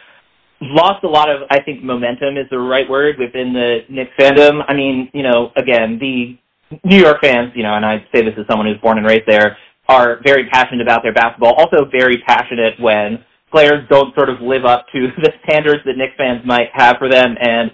lost 0.61 1.05
a 1.05 1.09
lot 1.09 1.31
of, 1.31 1.43
I 1.51 1.63
think, 1.63 1.83
momentum 1.83 2.37
is 2.37 2.47
the 2.51 2.59
right 2.59 2.89
word 2.91 3.17
within 3.19 3.53
the 3.53 3.79
Knicks 3.89 4.11
fandom. 4.19 4.63
I 4.67 4.75
mean, 4.75 5.09
you 5.15 5.23
know, 5.23 5.53
again, 5.57 5.99
the 6.01 6.37
New 6.85 6.99
York 6.99 7.19
fans, 7.21 7.53
you 7.55 7.63
know, 7.63 7.75
and 7.75 7.85
I 7.85 7.99
say 8.15 8.23
this 8.23 8.35
as 8.39 8.47
someone 8.49 8.67
who's 8.67 8.81
born 8.81 8.99
and 8.99 9.07
raised 9.07 9.27
there, 9.27 9.57
are 9.89 10.21
very 10.25 10.49
passionate 10.49 10.83
about 10.83 11.03
their 11.03 11.13
basketball. 11.13 11.55
Also, 11.55 11.85
very 11.91 12.23
passionate 12.27 12.79
when 12.79 13.25
players 13.51 13.87
don't 13.91 14.15
sort 14.15 14.29
of 14.29 14.41
live 14.41 14.65
up 14.65 14.87
to 14.93 15.09
the 15.23 15.33
standards 15.45 15.83
that 15.85 15.97
Knicks 15.97 16.15
fans 16.17 16.43
might 16.45 16.69
have 16.73 16.97
for 16.99 17.11
them. 17.11 17.35
And 17.41 17.71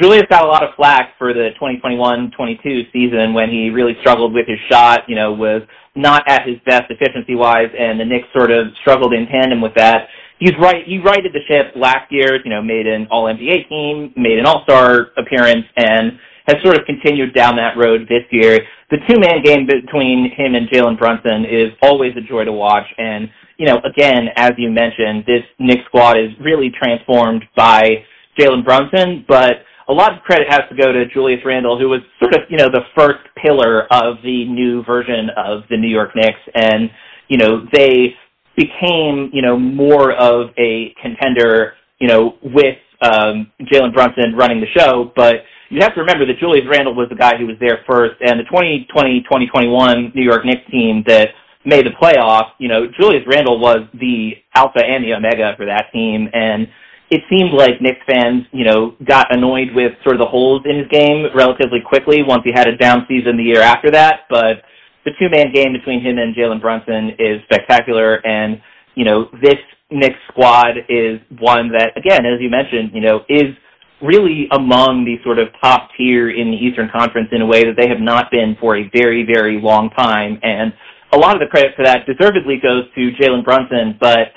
Julius 0.00 0.24
got 0.30 0.44
a 0.44 0.48
lot 0.48 0.62
of 0.62 0.70
flack 0.76 1.14
for 1.18 1.32
the 1.32 1.50
2021-22 1.60 2.92
season 2.92 3.34
when 3.34 3.50
he 3.50 3.70
really 3.70 3.94
struggled 4.00 4.32
with 4.32 4.46
his 4.46 4.58
shot, 4.70 5.02
you 5.08 5.16
know, 5.16 5.32
was 5.32 5.62
not 5.94 6.22
at 6.28 6.46
his 6.46 6.56
best 6.66 6.84
efficiency-wise, 6.90 7.72
and 7.76 7.98
the 7.98 8.04
Knicks 8.04 8.28
sort 8.36 8.50
of 8.50 8.66
struggled 8.82 9.14
in 9.14 9.26
tandem 9.26 9.62
with 9.62 9.74
that. 9.74 10.08
He's 10.38 10.52
right. 10.60 10.84
He 10.86 10.98
righted 10.98 11.32
the 11.32 11.40
ship 11.48 11.72
last 11.74 12.12
year, 12.12 12.38
you 12.44 12.50
know, 12.50 12.60
made 12.60 12.86
an 12.86 13.08
All-NBA 13.10 13.68
team, 13.70 14.12
made 14.16 14.38
an 14.38 14.44
All-Star 14.44 15.12
appearance, 15.16 15.64
and 15.76 16.18
has 16.46 16.56
sort 16.62 16.76
of 16.78 16.86
continued 16.86 17.34
down 17.34 17.56
that 17.56 17.76
road 17.76 18.02
this 18.08 18.22
year. 18.30 18.60
The 18.90 18.98
two-man 19.08 19.42
game 19.42 19.66
between 19.66 20.30
him 20.36 20.54
and 20.54 20.68
Jalen 20.68 20.98
Brunson 20.98 21.44
is 21.44 21.72
always 21.82 22.12
a 22.16 22.20
joy 22.20 22.44
to 22.44 22.52
watch, 22.52 22.86
and 22.98 23.28
you 23.58 23.66
know, 23.66 23.80
again, 23.84 24.28
as 24.36 24.52
you 24.58 24.70
mentioned, 24.70 25.24
this 25.26 25.42
Knicks 25.58 25.84
squad 25.86 26.18
is 26.18 26.30
really 26.40 26.70
transformed 26.70 27.42
by 27.56 28.04
Jalen 28.38 28.64
Brunson, 28.64 29.24
but 29.26 29.64
a 29.88 29.92
lot 29.92 30.12
of 30.12 30.22
credit 30.22 30.46
has 30.50 30.62
to 30.68 30.76
go 30.76 30.92
to 30.92 31.06
Julius 31.06 31.40
Randle, 31.44 31.78
who 31.78 31.88
was 31.88 32.00
sort 32.20 32.34
of, 32.34 32.40
you 32.50 32.58
know, 32.58 32.68
the 32.68 32.82
first 32.96 33.20
pillar 33.42 33.84
of 33.92 34.16
the 34.22 34.44
new 34.44 34.82
version 34.84 35.28
of 35.36 35.62
the 35.70 35.76
New 35.76 35.88
York 35.88 36.10
Knicks. 36.14 36.40
And, 36.54 36.90
you 37.28 37.38
know, 37.38 37.64
they 37.72 38.14
became, 38.56 39.30
you 39.32 39.42
know, 39.42 39.58
more 39.58 40.12
of 40.12 40.50
a 40.58 40.94
contender, 41.00 41.74
you 41.98 42.08
know, 42.08 42.34
with 42.42 42.76
um, 43.00 43.52
Jalen 43.72 43.94
Brunson 43.94 44.34
running 44.36 44.60
the 44.60 44.66
show. 44.76 45.12
But 45.14 45.36
you 45.70 45.80
have 45.80 45.94
to 45.94 46.00
remember 46.00 46.26
that 46.26 46.38
Julius 46.38 46.66
Randle 46.70 46.94
was 46.94 47.08
the 47.08 47.16
guy 47.16 47.36
who 47.36 47.46
was 47.46 47.56
there 47.60 47.84
first. 47.88 48.14
And 48.20 48.40
the 48.40 48.44
2020-2021 48.50 50.14
New 50.14 50.22
York 50.22 50.44
Knicks 50.44 50.68
team 50.70 51.02
that 51.06 51.30
made 51.64 51.84
the 51.84 51.90
playoffs, 52.00 52.54
you 52.58 52.68
know, 52.68 52.86
Julius 52.98 53.24
Randle 53.26 53.58
was 53.58 53.88
the 53.94 54.32
alpha 54.54 54.80
and 54.84 55.04
the 55.04 55.14
omega 55.14 55.54
for 55.56 55.66
that 55.66 55.86
team. 55.92 56.28
And 56.32 56.68
it 57.10 57.22
seemed 57.30 57.52
like 57.52 57.80
Knicks 57.80 58.02
fans, 58.06 58.46
you 58.52 58.64
know, 58.64 58.94
got 59.06 59.34
annoyed 59.34 59.74
with 59.74 59.92
sort 60.02 60.16
of 60.16 60.20
the 60.20 60.30
holes 60.30 60.62
in 60.64 60.78
his 60.78 60.88
game 60.88 61.26
relatively 61.34 61.80
quickly 61.84 62.22
once 62.22 62.42
he 62.44 62.52
had 62.54 62.68
a 62.68 62.76
down 62.76 63.06
season 63.08 63.36
the 63.36 63.42
year 63.42 63.62
after 63.62 63.90
that. 63.90 64.26
But 64.30 64.62
the 65.04 65.12
two 65.18 65.30
man 65.30 65.52
game 65.52 65.72
between 65.72 66.02
him 66.02 66.18
and 66.18 66.34
Jalen 66.34 66.60
Brunson 66.60 67.10
is 67.18 67.42
spectacular. 67.44 68.24
And, 68.26 68.60
you 68.94 69.04
know, 69.04 69.26
this 69.42 69.58
Knicks 69.90 70.18
squad 70.30 70.78
is 70.88 71.20
one 71.38 71.70
that, 71.70 71.94
again, 71.96 72.26
as 72.26 72.40
you 72.40 72.50
mentioned, 72.50 72.90
you 72.92 73.00
know, 73.00 73.20
is 73.28 73.54
really 74.02 74.48
among 74.52 75.04
the 75.04 75.16
sort 75.24 75.38
of 75.38 75.48
top 75.60 75.88
tier 75.96 76.30
in 76.30 76.50
the 76.50 76.56
Eastern 76.56 76.90
Conference 76.92 77.28
in 77.32 77.40
a 77.40 77.46
way 77.46 77.64
that 77.64 77.76
they 77.76 77.88
have 77.88 78.00
not 78.00 78.30
been 78.30 78.56
for 78.60 78.76
a 78.76 78.88
very, 78.92 79.24
very 79.24 79.60
long 79.60 79.90
time. 79.90 80.38
And 80.42 80.72
a 81.12 81.18
lot 81.18 81.34
of 81.34 81.40
the 81.40 81.46
credit 81.46 81.72
for 81.76 81.84
that 81.84 82.04
deservedly 82.04 82.60
goes 82.60 82.84
to 82.94 83.10
Jalen 83.20 83.44
Brunson, 83.44 83.96
but 84.00 84.36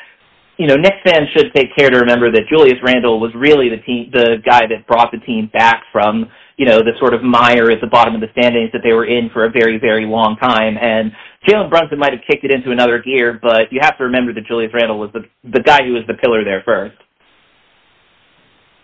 you 0.60 0.68
know, 0.68 0.76
Knicks 0.76 1.00
fans 1.06 1.30
should 1.34 1.54
take 1.56 1.74
care 1.74 1.90
to 1.90 2.00
remember 2.00 2.30
that 2.32 2.52
Julius 2.52 2.84
Randle 2.84 3.22
was 3.22 3.32
really 3.34 3.70
the 3.70 3.80
team, 3.88 4.12
the 4.12 4.44
guy 4.44 4.68
that 4.68 4.86
brought 4.88 5.10
the 5.10 5.20
team 5.20 5.50
back 5.54 5.84
from, 5.90 6.30
you 6.58 6.66
know, 6.66 6.80
the 6.80 6.92
sort 7.00 7.14
of 7.14 7.24
mire 7.24 7.72
at 7.72 7.80
the 7.80 7.88
bottom 7.88 8.14
of 8.14 8.20
the 8.20 8.28
standings 8.36 8.70
that 8.74 8.84
they 8.84 8.92
were 8.92 9.08
in 9.08 9.30
for 9.32 9.46
a 9.46 9.50
very, 9.50 9.80
very 9.80 10.06
long 10.06 10.36
time. 10.36 10.76
And 10.76 11.14
Jalen 11.48 11.70
Brunson 11.70 11.98
might 11.98 12.12
have 12.12 12.20
kicked 12.30 12.44
it 12.44 12.52
into 12.52 12.72
another 12.72 13.00
gear, 13.00 13.40
but 13.42 13.72
you 13.72 13.80
have 13.82 13.98
to 14.00 14.04
remember 14.04 14.34
that 14.34 14.48
Julius 14.48 14.74
Randle 14.74 15.00
was 15.00 15.10
the 15.14 15.24
the 15.48 15.64
guy 15.64 15.80
who 15.88 15.94
was 15.94 16.04
the 16.08 16.16
pillar 16.16 16.44
there 16.44 16.62
first. 16.66 16.98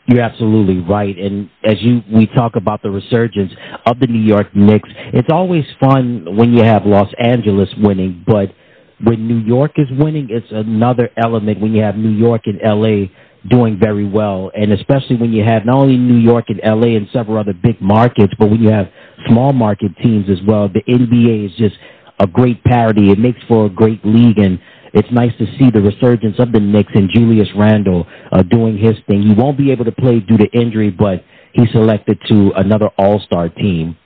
You're 0.07 0.21
absolutely 0.21 0.79
right. 0.79 1.17
And 1.17 1.49
as 1.63 1.81
you 1.81 2.01
we 2.13 2.27
talk 2.27 2.55
about 2.55 2.83
the 2.83 2.91
resurgence 2.91 3.51
of 3.87 3.99
the 3.99 4.07
New 4.07 4.21
York 4.21 4.55
Knicks, 4.55 4.89
it's 5.13 5.29
always 5.31 5.65
fun 5.79 6.37
when 6.37 6.53
you 6.53 6.63
have 6.63 6.85
Los 6.85 7.11
Angeles 7.19 7.69
winning, 7.77 8.23
but 8.27 8.53
when 9.03 9.27
New 9.27 9.39
York 9.39 9.73
is 9.77 9.87
winning, 9.97 10.27
it's 10.29 10.47
another 10.51 11.09
element 11.17 11.59
when 11.59 11.73
you 11.73 11.81
have 11.81 11.95
New 11.97 12.11
York 12.11 12.43
and 12.45 12.59
LA 12.63 13.07
doing 13.49 13.77
very 13.79 14.07
well. 14.07 14.51
And 14.55 14.71
especially 14.71 15.17
when 15.17 15.33
you 15.33 15.43
have 15.43 15.65
not 15.65 15.75
only 15.75 15.97
New 15.97 16.17
York 16.17 16.45
and 16.49 16.59
LA 16.63 16.95
and 16.95 17.07
several 17.11 17.37
other 17.37 17.53
big 17.53 17.81
markets, 17.81 18.33
but 18.39 18.49
when 18.49 18.61
you 18.61 18.69
have 18.69 18.87
small 19.27 19.53
market 19.53 19.91
teams 20.01 20.29
as 20.29 20.39
well. 20.47 20.69
The 20.69 20.81
NBA 20.83 21.47
is 21.47 21.57
just 21.57 21.75
a 22.19 22.27
great 22.27 22.63
parity. 22.63 23.11
It 23.11 23.19
makes 23.19 23.39
for 23.47 23.65
a 23.65 23.69
great 23.69 24.05
league 24.05 24.37
and 24.37 24.59
it's 24.95 25.11
nice 25.11 25.31
to 25.39 25.45
see 25.59 25.69
the 25.69 25.81
resurgence 25.81 26.39
of 26.39 26.53
the 26.53 26.59
Knicks 26.59 26.91
and 26.95 27.09
Julius 27.09 27.49
Randle 27.55 28.07
uh, 28.31 28.41
doing 28.43 28.77
his 28.77 28.93
thing. 29.07 29.23
He 29.23 29.33
won't 29.33 29.57
be 29.57 29.71
able 29.71 29.83
to 29.83 29.91
play 29.91 30.21
due 30.21 30.37
to 30.37 30.45
injury, 30.53 30.89
but 30.89 31.23
he's 31.53 31.69
selected 31.71 32.17
to 32.29 32.53
another 32.55 32.87
All-Star 32.97 33.49
team. 33.49 33.97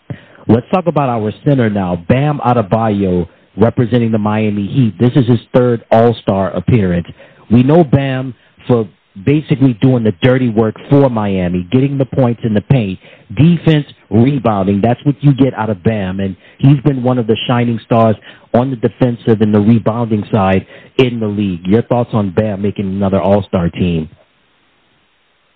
Let's 0.47 0.65
talk 0.73 0.87
about 0.87 1.09
our 1.09 1.31
center 1.45 1.69
now, 1.69 1.95
Bam 2.09 2.39
Adebayo, 2.39 3.29
representing 3.55 4.11
the 4.11 4.17
Miami 4.17 4.65
Heat. 4.65 4.95
This 4.99 5.11
is 5.15 5.27
his 5.27 5.39
third 5.53 5.85
All-Star 5.91 6.51
appearance. 6.55 7.05
We 7.51 7.61
know 7.61 7.83
Bam 7.83 8.33
for 8.67 8.89
basically 9.25 9.73
doing 9.81 10.03
the 10.03 10.13
dirty 10.21 10.49
work 10.49 10.75
for 10.89 11.09
Miami, 11.09 11.67
getting 11.71 11.97
the 11.97 12.05
points 12.05 12.41
in 12.43 12.53
the 12.53 12.61
paint, 12.61 12.99
defense, 13.29 13.85
rebounding. 14.09 14.81
That's 14.81 15.03
what 15.05 15.15
you 15.21 15.33
get 15.33 15.53
out 15.53 15.69
of 15.69 15.83
Bam. 15.83 16.19
And 16.19 16.35
he's 16.57 16.79
been 16.81 17.03
one 17.03 17.17
of 17.17 17.27
the 17.27 17.37
shining 17.47 17.79
stars 17.85 18.15
on 18.53 18.69
the 18.69 18.75
defensive 18.75 19.41
and 19.41 19.53
the 19.53 19.59
rebounding 19.59 20.23
side 20.31 20.65
in 20.97 21.19
the 21.19 21.27
league. 21.27 21.65
Your 21.65 21.83
thoughts 21.83 22.09
on 22.13 22.33
Bam 22.33 22.61
making 22.61 22.85
another 22.85 23.21
All 23.21 23.43
Star 23.43 23.69
team? 23.69 24.09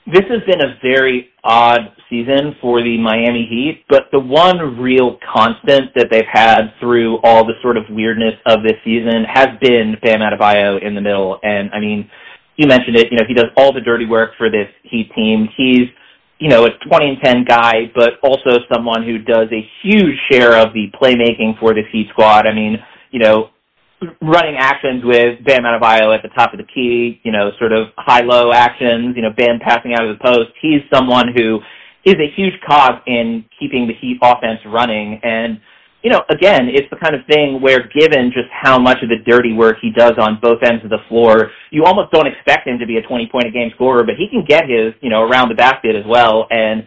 This 0.05 0.23
has 0.29 0.41
been 0.45 0.59
a 0.59 0.75
very 0.81 1.29
odd 1.45 1.93
season 2.09 2.57
for 2.59 2.83
the 2.83 2.97
Miami 2.97 3.47
Heat, 3.49 3.85
but 3.87 4.03
the 4.11 4.19
one 4.19 4.77
real 4.77 5.17
constant 5.33 5.93
that 5.95 6.07
they've 6.11 6.27
had 6.29 6.73
through 6.81 7.19
all 7.23 7.45
the 7.45 7.53
sort 7.61 7.77
of 7.77 7.85
weirdness 7.89 8.33
of 8.45 8.63
this 8.63 8.75
season 8.83 9.23
has 9.25 9.47
been 9.61 9.95
Bam 10.03 10.19
Adebayo 10.19 10.85
in 10.85 10.93
the 10.93 10.99
middle. 10.99 11.39
And 11.41 11.71
I 11.73 11.79
mean, 11.79 12.09
you 12.55 12.67
mentioned 12.67 12.95
it, 12.95 13.07
you 13.11 13.17
know, 13.17 13.25
he 13.27 13.33
does 13.33 13.49
all 13.57 13.73
the 13.73 13.81
dirty 13.81 14.05
work 14.05 14.31
for 14.37 14.49
this 14.49 14.67
Heat 14.83 15.11
team. 15.15 15.47
He's, 15.57 15.87
you 16.39 16.49
know, 16.49 16.65
a 16.65 16.69
20 16.87 17.09
and 17.09 17.17
10 17.23 17.45
guy, 17.45 17.91
but 17.95 18.19
also 18.21 18.59
someone 18.73 19.03
who 19.03 19.17
does 19.19 19.47
a 19.51 19.67
huge 19.81 20.15
share 20.31 20.57
of 20.57 20.73
the 20.73 20.87
playmaking 21.01 21.59
for 21.59 21.73
this 21.73 21.85
Heat 21.91 22.07
squad. 22.11 22.45
I 22.47 22.53
mean, 22.53 22.77
you 23.11 23.19
know, 23.19 23.49
running 24.21 24.55
actions 24.57 25.03
with 25.05 25.43
Bam 25.45 25.63
Adebayo 25.63 26.13
at 26.13 26.21
the 26.21 26.29
top 26.35 26.53
of 26.53 26.59
the 26.59 26.65
key, 26.65 27.21
you 27.23 27.31
know, 27.31 27.51
sort 27.57 27.71
of 27.71 27.87
high-low 27.97 28.51
actions, 28.51 29.15
you 29.15 29.21
know, 29.21 29.31
Bam 29.35 29.59
passing 29.59 29.93
out 29.93 30.05
of 30.05 30.17
the 30.17 30.23
post. 30.23 30.51
He's 30.61 30.81
someone 30.93 31.29
who 31.35 31.59
is 32.05 32.15
a 32.15 32.33
huge 32.35 32.53
cog 32.67 33.01
in 33.07 33.45
keeping 33.59 33.87
the 33.87 33.93
Heat 33.93 34.17
offense 34.21 34.59
running. 34.65 35.19
And 35.23 35.59
you 36.03 36.11
know, 36.11 36.21
again, 36.29 36.67
it's 36.67 36.89
the 36.91 36.97
kind 36.97 37.15
of 37.15 37.21
thing 37.27 37.61
where 37.61 37.87
given 37.87 38.27
just 38.35 38.51
how 38.51 38.77
much 38.77 38.97
of 39.01 39.09
the 39.09 39.23
dirty 39.25 39.53
work 39.53 39.77
he 39.81 39.89
does 39.89 40.13
on 40.19 40.37
both 40.41 40.59
ends 40.61 40.83
of 40.83 40.89
the 40.89 40.99
floor, 41.07 41.51
you 41.71 41.85
almost 41.85 42.11
don't 42.11 42.27
expect 42.27 42.67
him 42.67 42.77
to 42.79 42.85
be 42.85 42.97
a 42.97 43.01
20 43.01 43.29
point 43.31 43.47
a 43.47 43.51
game 43.51 43.71
scorer, 43.73 44.03
but 44.03 44.15
he 44.19 44.27
can 44.27 44.43
get 44.43 44.67
his, 44.67 44.93
you 44.99 45.09
know, 45.09 45.23
around 45.23 45.47
the 45.47 45.55
basket 45.55 45.95
as 45.95 46.03
well. 46.05 46.45
And 46.51 46.85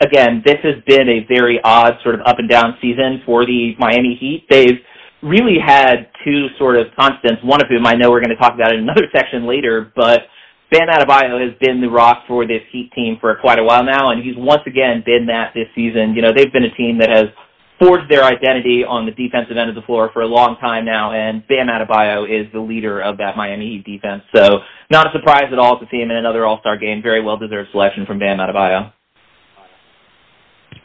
again, 0.00 0.42
this 0.44 0.58
has 0.64 0.82
been 0.84 1.08
a 1.08 1.24
very 1.28 1.60
odd 1.62 1.94
sort 2.02 2.16
of 2.16 2.22
up 2.26 2.40
and 2.40 2.50
down 2.50 2.76
season 2.82 3.22
for 3.24 3.46
the 3.46 3.74
Miami 3.78 4.18
Heat. 4.18 4.46
They've 4.50 4.82
really 5.22 5.58
had 5.64 6.10
two 6.24 6.48
sort 6.58 6.76
of 6.76 6.88
constants, 6.98 7.42
one 7.44 7.62
of 7.62 7.68
whom 7.68 7.86
I 7.86 7.94
know 7.94 8.10
we're 8.10 8.20
going 8.20 8.34
to 8.34 8.36
talk 8.36 8.54
about 8.54 8.74
in 8.74 8.80
another 8.80 9.06
section 9.14 9.46
later, 9.46 9.92
but 9.94 10.22
Bam 10.72 10.88
Adebayo 10.88 11.38
has 11.38 11.56
been 11.60 11.80
the 11.80 11.88
rock 11.88 12.24
for 12.26 12.44
this 12.44 12.62
Heat 12.72 12.90
team 12.92 13.16
for 13.20 13.36
quite 13.40 13.60
a 13.60 13.64
while 13.64 13.84
now, 13.84 14.10
and 14.10 14.24
he's 14.24 14.34
once 14.36 14.62
again 14.66 15.04
been 15.06 15.26
that 15.26 15.52
this 15.54 15.68
season. 15.76 16.14
You 16.16 16.22
know, 16.22 16.30
they've 16.34 16.52
been 16.52 16.64
a 16.64 16.74
team 16.74 16.98
that 16.98 17.08
has 17.08 17.26
forged 17.78 18.10
their 18.10 18.24
identity 18.24 18.84
on 18.84 19.06
the 19.06 19.12
defensive 19.12 19.56
end 19.56 19.68
of 19.68 19.74
the 19.74 19.82
floor 19.82 20.10
for 20.12 20.22
a 20.22 20.26
long 20.26 20.56
time 20.60 20.84
now, 20.84 21.12
and 21.12 21.46
Bam 21.46 21.66
Adebayo 21.68 22.24
is 22.24 22.50
the 22.52 22.60
leader 22.60 23.00
of 23.00 23.18
that 23.18 23.36
Miami 23.36 23.66
Heat 23.76 23.84
defense. 23.84 24.22
So 24.34 24.60
not 24.90 25.06
a 25.06 25.12
surprise 25.12 25.52
at 25.52 25.58
all 25.58 25.78
to 25.78 25.86
see 25.90 25.98
him 25.98 26.10
in 26.10 26.16
another 26.16 26.46
All-Star 26.46 26.78
game. 26.78 27.02
Very 27.02 27.22
well-deserved 27.22 27.70
selection 27.72 28.06
from 28.06 28.18
Bam 28.18 28.38
Adebayo. 28.38 28.92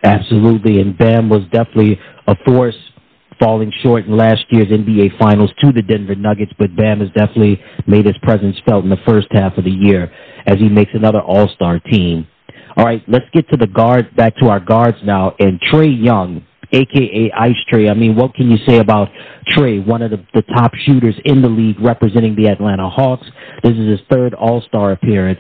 Absolutely, 0.04 0.82
and 0.82 0.98
Bam 0.98 1.30
was 1.30 1.42
definitely 1.52 2.00
a 2.28 2.36
force 2.46 2.76
falling 3.39 3.72
short 3.82 4.06
in 4.06 4.18
last 4.18 4.46
year's 4.50 4.68
NBA 4.68 5.18
Finals 5.18 5.52
to 5.62 5.72
the 5.72 5.82
Denver 5.82 6.16
Nuggets, 6.16 6.52
but 6.60 6.76
Bam 6.76 7.00
has 7.00 7.10
definitely 7.10 7.62
made 7.88 8.06
his 8.06 8.18
presence 8.22 8.56
felt 8.68 8.84
in 8.84 8.89
the 8.89 8.98
first 9.06 9.28
half 9.32 9.58
of 9.58 9.64
the 9.64 9.72
year 9.72 10.12
as 10.46 10.58
he 10.58 10.70
makes 10.70 10.92
another 10.94 11.22
All-Star 11.22 11.80
team. 11.80 12.28
All 12.78 12.86
right, 12.86 13.02
let's 13.08 13.26
get 13.34 13.50
to 13.50 13.58
the 13.58 13.68
guard, 13.68 14.16
back 14.16 14.36
to 14.38 14.48
our 14.48 14.60
guards 14.60 14.98
now, 15.04 15.36
and 15.39 15.60
Trae 15.62 16.04
Young 16.04 16.46
aka 16.72 17.32
Ice 17.38 17.55
Trae. 17.72 17.89
I 17.89 17.93
mean, 17.93 18.15
what 18.15 18.34
can 18.34 18.49
you 18.49 18.57
say 18.67 18.80
about 18.80 19.09
Trae, 19.49 19.86
one 19.86 20.01
of 20.01 20.11
the, 20.11 20.26
the 20.34 20.41
top 20.55 20.74
shooters 20.86 21.15
in 21.26 21.41
the 21.41 21.49
league 21.49 21.80
representing 21.80 22.36
the 22.36 22.47
Atlanta 22.47 22.89
Hawks? 22.89 23.28
This 23.63 23.74
is 23.74 23.89
his 23.89 23.99
third 24.09 24.34
All 24.34 24.61
Star 24.67 24.91
appearance, 24.91 25.39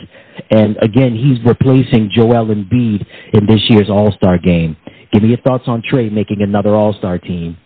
and 0.49 0.77
again, 0.81 1.15
he's 1.15 1.43
replacing 1.45 2.11
Joel 2.13 2.47
Embiid 2.47 3.05
in 3.33 3.45
this 3.47 3.61
year's 3.69 3.89
All 3.89 4.11
Star 4.13 4.37
game. 4.37 4.77
Give 5.11 5.23
me 5.23 5.29
your 5.29 5.41
thoughts 5.41 5.65
on 5.67 5.81
Trae 5.81 6.11
making 6.11 6.41
another 6.41 6.75
All 6.75 6.93
Star 6.93 7.17
team. 7.17 7.57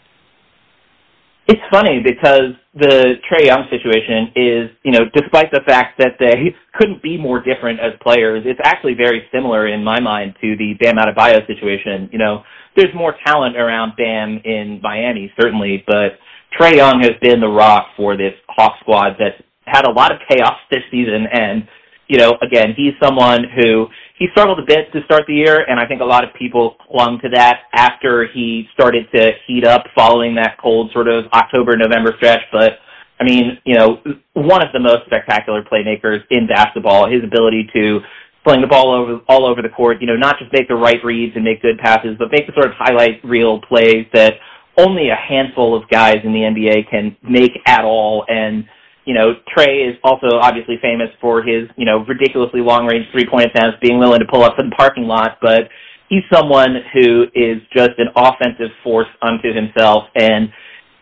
It's 1.48 1.62
funny 1.72 2.02
because 2.04 2.58
the 2.74 3.22
Trae 3.30 3.46
Young 3.46 3.66
situation 3.70 4.34
is, 4.36 4.70
you 4.84 4.92
know, 4.92 5.06
despite 5.14 5.52
the 5.52 5.62
fact 5.68 6.00
that 6.00 6.14
they 6.20 6.56
couldn't 6.74 7.04
be 7.04 7.18
more 7.18 7.40
different 7.40 7.80
as 7.80 7.94
players, 8.02 8.44
it's 8.48 8.60
actually 8.64 8.96
very 8.96 9.22
similar 9.32 9.68
in 9.68 9.84
my 9.84 10.00
mind 10.00 10.34
to 10.42 10.58
the 10.58 10.74
Bam 10.82 10.96
Adebayo 10.96 11.46
situation. 11.46 12.10
You 12.12 12.18
know, 12.18 12.44
there's 12.76 12.94
more 12.94 13.16
talent 13.26 13.58
around 13.58 13.94
Bam 13.98 14.42
in 14.44 14.80
Miami, 14.82 15.32
certainly, 15.40 15.84
but 15.88 16.20
Trae 16.60 16.76
Young 16.76 17.02
has 17.02 17.14
been 17.22 17.40
the 17.40 17.48
rock 17.48 17.88
for 17.98 18.16
this 18.16 18.34
Hawk 18.48 18.76
squad 18.82 19.16
that's 19.20 19.42
had 19.66 19.86
a 19.86 19.92
lot 19.92 20.12
of 20.12 20.20
chaos 20.30 20.58
this 20.72 20.84
season. 20.92 21.26
And, 21.32 21.68
you 22.08 22.18
know, 22.18 22.38
again, 22.42 22.74
he's 22.76 22.94
someone 23.02 23.46
who 23.56 23.88
he 24.18 24.28
struggled 24.32 24.60
a 24.60 24.66
bit 24.66 24.92
to 24.94 25.04
start 25.06 25.24
the 25.28 25.34
year, 25.34 25.66
and 25.68 25.80
I 25.80 25.88
think 25.88 26.02
a 26.02 26.06
lot 26.06 26.24
of 26.24 26.30
people 26.38 26.76
clung 26.90 27.20
to 27.24 27.30
that 27.34 27.64
after 27.74 28.28
he 28.34 28.68
started 28.74 29.08
to 29.14 29.32
heat 29.48 29.66
up 29.66 29.84
following 29.96 30.36
that 30.36 30.58
cold 30.62 30.92
sort 30.94 31.08
of 31.08 31.26
October, 31.34 31.76
November 31.76 32.14
stretch. 32.18 32.42
But 32.52 32.80
I 33.20 33.24
mean, 33.24 33.58
you 33.66 33.76
know, 33.76 34.02
one 34.34 34.62
of 34.62 34.72
the 34.74 34.80
most 34.80 35.06
spectacular 35.06 35.64
playmakers 35.64 36.20
in 36.30 36.48
basketball, 36.48 37.10
his 37.10 37.24
ability 37.24 37.70
to 37.74 38.00
playing 38.46 38.62
the 38.62 38.68
ball 38.68 38.94
over 38.94 39.20
all 39.28 39.46
over 39.46 39.62
the 39.62 39.70
court, 39.70 39.98
you 40.00 40.08
know, 40.08 40.16
not 40.16 40.38
just 40.40 40.54
make 40.54 40.68
the 40.68 40.76
right 40.76 41.04
reads 41.04 41.36
and 41.36 41.44
make 41.44 41.62
good 41.62 41.78
passes, 41.80 42.16
but 42.20 42.30
make 42.32 42.46
the 42.48 42.54
sort 42.54 42.68
of 42.68 42.74
highlight 42.78 43.24
reel 43.24 43.60
plays 43.62 44.06
that 44.14 44.36
only 44.78 45.10
a 45.10 45.16
handful 45.16 45.76
of 45.76 45.90
guys 45.90 46.18
in 46.24 46.32
the 46.32 46.40
NBA 46.40 46.90
can 46.90 47.18
make 47.24 47.52
at 47.66 47.84
all. 47.84 48.26
And 48.28 48.66
you 49.06 49.14
know, 49.14 49.34
Trae 49.56 49.90
is 49.90 49.96
also 50.04 50.38
obviously 50.42 50.78
famous 50.82 51.10
for 51.22 51.42
his, 51.44 51.70
you 51.78 51.86
know, 51.86 52.04
ridiculously 52.08 52.62
long 52.62 52.86
range 52.88 53.06
three 53.12 53.26
point 53.30 53.46
attempts, 53.46 53.78
being 53.82 54.00
willing 54.00 54.20
to 54.20 54.26
pull 54.26 54.44
up 54.44 54.56
in 54.58 54.70
the 54.70 54.76
parking 54.76 55.04
lot, 55.04 55.38
but 55.42 55.70
he's 56.10 56.24
someone 56.34 56.82
who 56.94 57.26
is 57.34 57.62
just 57.74 57.92
an 57.98 58.10
offensive 58.16 58.74
force 58.84 59.08
unto 59.22 59.54
himself. 59.54 60.06
And 60.16 60.50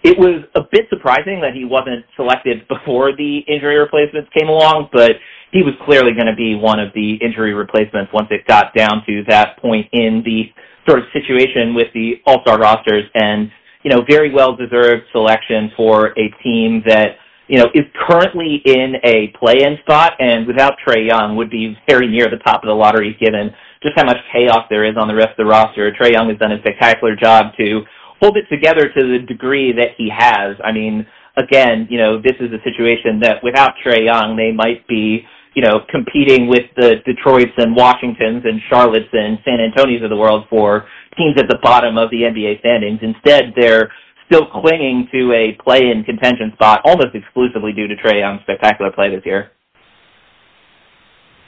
it 0.04 0.20
was 0.20 0.44
a 0.56 0.62
bit 0.70 0.86
surprising 0.90 1.40
that 1.42 1.54
he 1.56 1.64
wasn't 1.64 2.04
selected 2.16 2.68
before 2.68 3.16
the 3.16 3.40
injury 3.48 3.80
replacements 3.80 4.30
came 4.38 4.50
along, 4.50 4.90
but 4.92 5.12
he 5.54 5.62
was 5.62 5.74
clearly 5.86 6.12
going 6.14 6.28
to 6.28 6.36
be 6.36 6.56
one 6.56 6.80
of 6.80 6.92
the 6.94 7.16
injury 7.22 7.54
replacements 7.54 8.12
once 8.12 8.28
it 8.32 8.46
got 8.48 8.74
down 8.74 9.04
to 9.06 9.24
that 9.30 9.58
point 9.62 9.88
in 9.94 10.22
the 10.26 10.50
sort 10.90 11.00
of 11.00 11.06
situation 11.14 11.74
with 11.74 11.88
the 11.94 12.16
all-star 12.26 12.60
rosters 12.60 13.06
and, 13.14 13.50
you 13.84 13.92
know, 13.92 14.04
very 14.10 14.34
well 14.34 14.56
deserved 14.56 15.04
selection 15.12 15.72
for 15.78 16.08
a 16.18 16.28
team 16.44 16.82
that 16.86 17.18
you 17.48 17.60
know, 17.60 17.66
is 17.76 17.84
currently 18.08 18.62
in 18.66 18.96
a 19.04 19.28
play-in 19.38 19.78
spot, 19.82 20.14
and 20.20 20.48
without 20.48 20.74
Trae 20.80 21.06
Young, 21.06 21.36
would 21.36 21.50
be 21.50 21.78
very 21.90 22.08
near 22.08 22.26
the 22.30 22.42
top 22.44 22.64
of 22.64 22.68
the 22.68 22.74
lottery 22.74 23.18
given 23.20 23.52
just 23.84 23.96
how 23.98 24.06
much 24.06 24.18
chaos 24.32 24.66
there 24.70 24.86
is 24.86 24.96
on 24.98 25.10
the 25.10 25.14
rest 25.14 25.32
of 25.32 25.38
the 25.38 25.46
roster. 25.46 25.92
Trae 25.92 26.14
Young 26.14 26.30
has 26.30 26.40
done 26.40 26.54
a 26.54 26.60
spectacular 26.60 27.16
job 27.16 27.48
to 27.58 27.82
hold 28.22 28.38
it 28.38 28.46
together 28.50 28.88
to 28.88 29.04
the 29.04 29.20
degree 29.28 29.74
that 29.74 29.90
he 29.98 30.10
has. 30.10 30.56
I 30.64 30.72
mean, 30.72 31.06
again, 31.36 31.88
you 31.90 31.98
know, 31.98 32.22
this 32.22 32.40
is 32.40 32.50
a 32.54 32.64
situation 32.64 33.20
that 33.22 33.44
without 33.44 33.74
Trae 33.86 34.06
Young, 34.06 34.38
they 34.38 34.54
might 34.54 34.88
be, 34.88 35.26
you 35.56 35.62
know, 35.62 35.82
competing 35.90 36.48
with 36.48 36.66
the 36.76 36.96
Detroits 37.06 37.54
and 37.58 37.76
Washingtons 37.76 38.44
and 38.46 38.60
Charlottes 38.72 39.10
and 39.14 39.38
San 39.46 39.60
Antonios 39.60 40.04
of 40.04 40.10
the 40.10 40.18
world 40.18 40.46
for 40.50 40.88
teams 41.18 41.36
at 41.38 41.48
the 41.48 41.60
bottom 41.62 41.98
of 41.98 42.10
the 42.10 42.22
NBA 42.24 42.60
standings. 42.60 43.00
Instead, 43.02 43.54
they're 43.56 43.92
still 44.26 44.48
clinging 44.62 45.08
to 45.12 45.32
a 45.34 45.58
play-in 45.64 46.04
contention 46.04 46.52
spot 46.54 46.82
almost 46.86 47.14
exclusively 47.14 47.72
due 47.74 47.88
to 47.88 47.96
Trae 47.96 48.20
Young's 48.20 48.42
spectacular 48.42 48.92
play 48.92 49.14
this 49.14 49.26
year. 49.26 49.52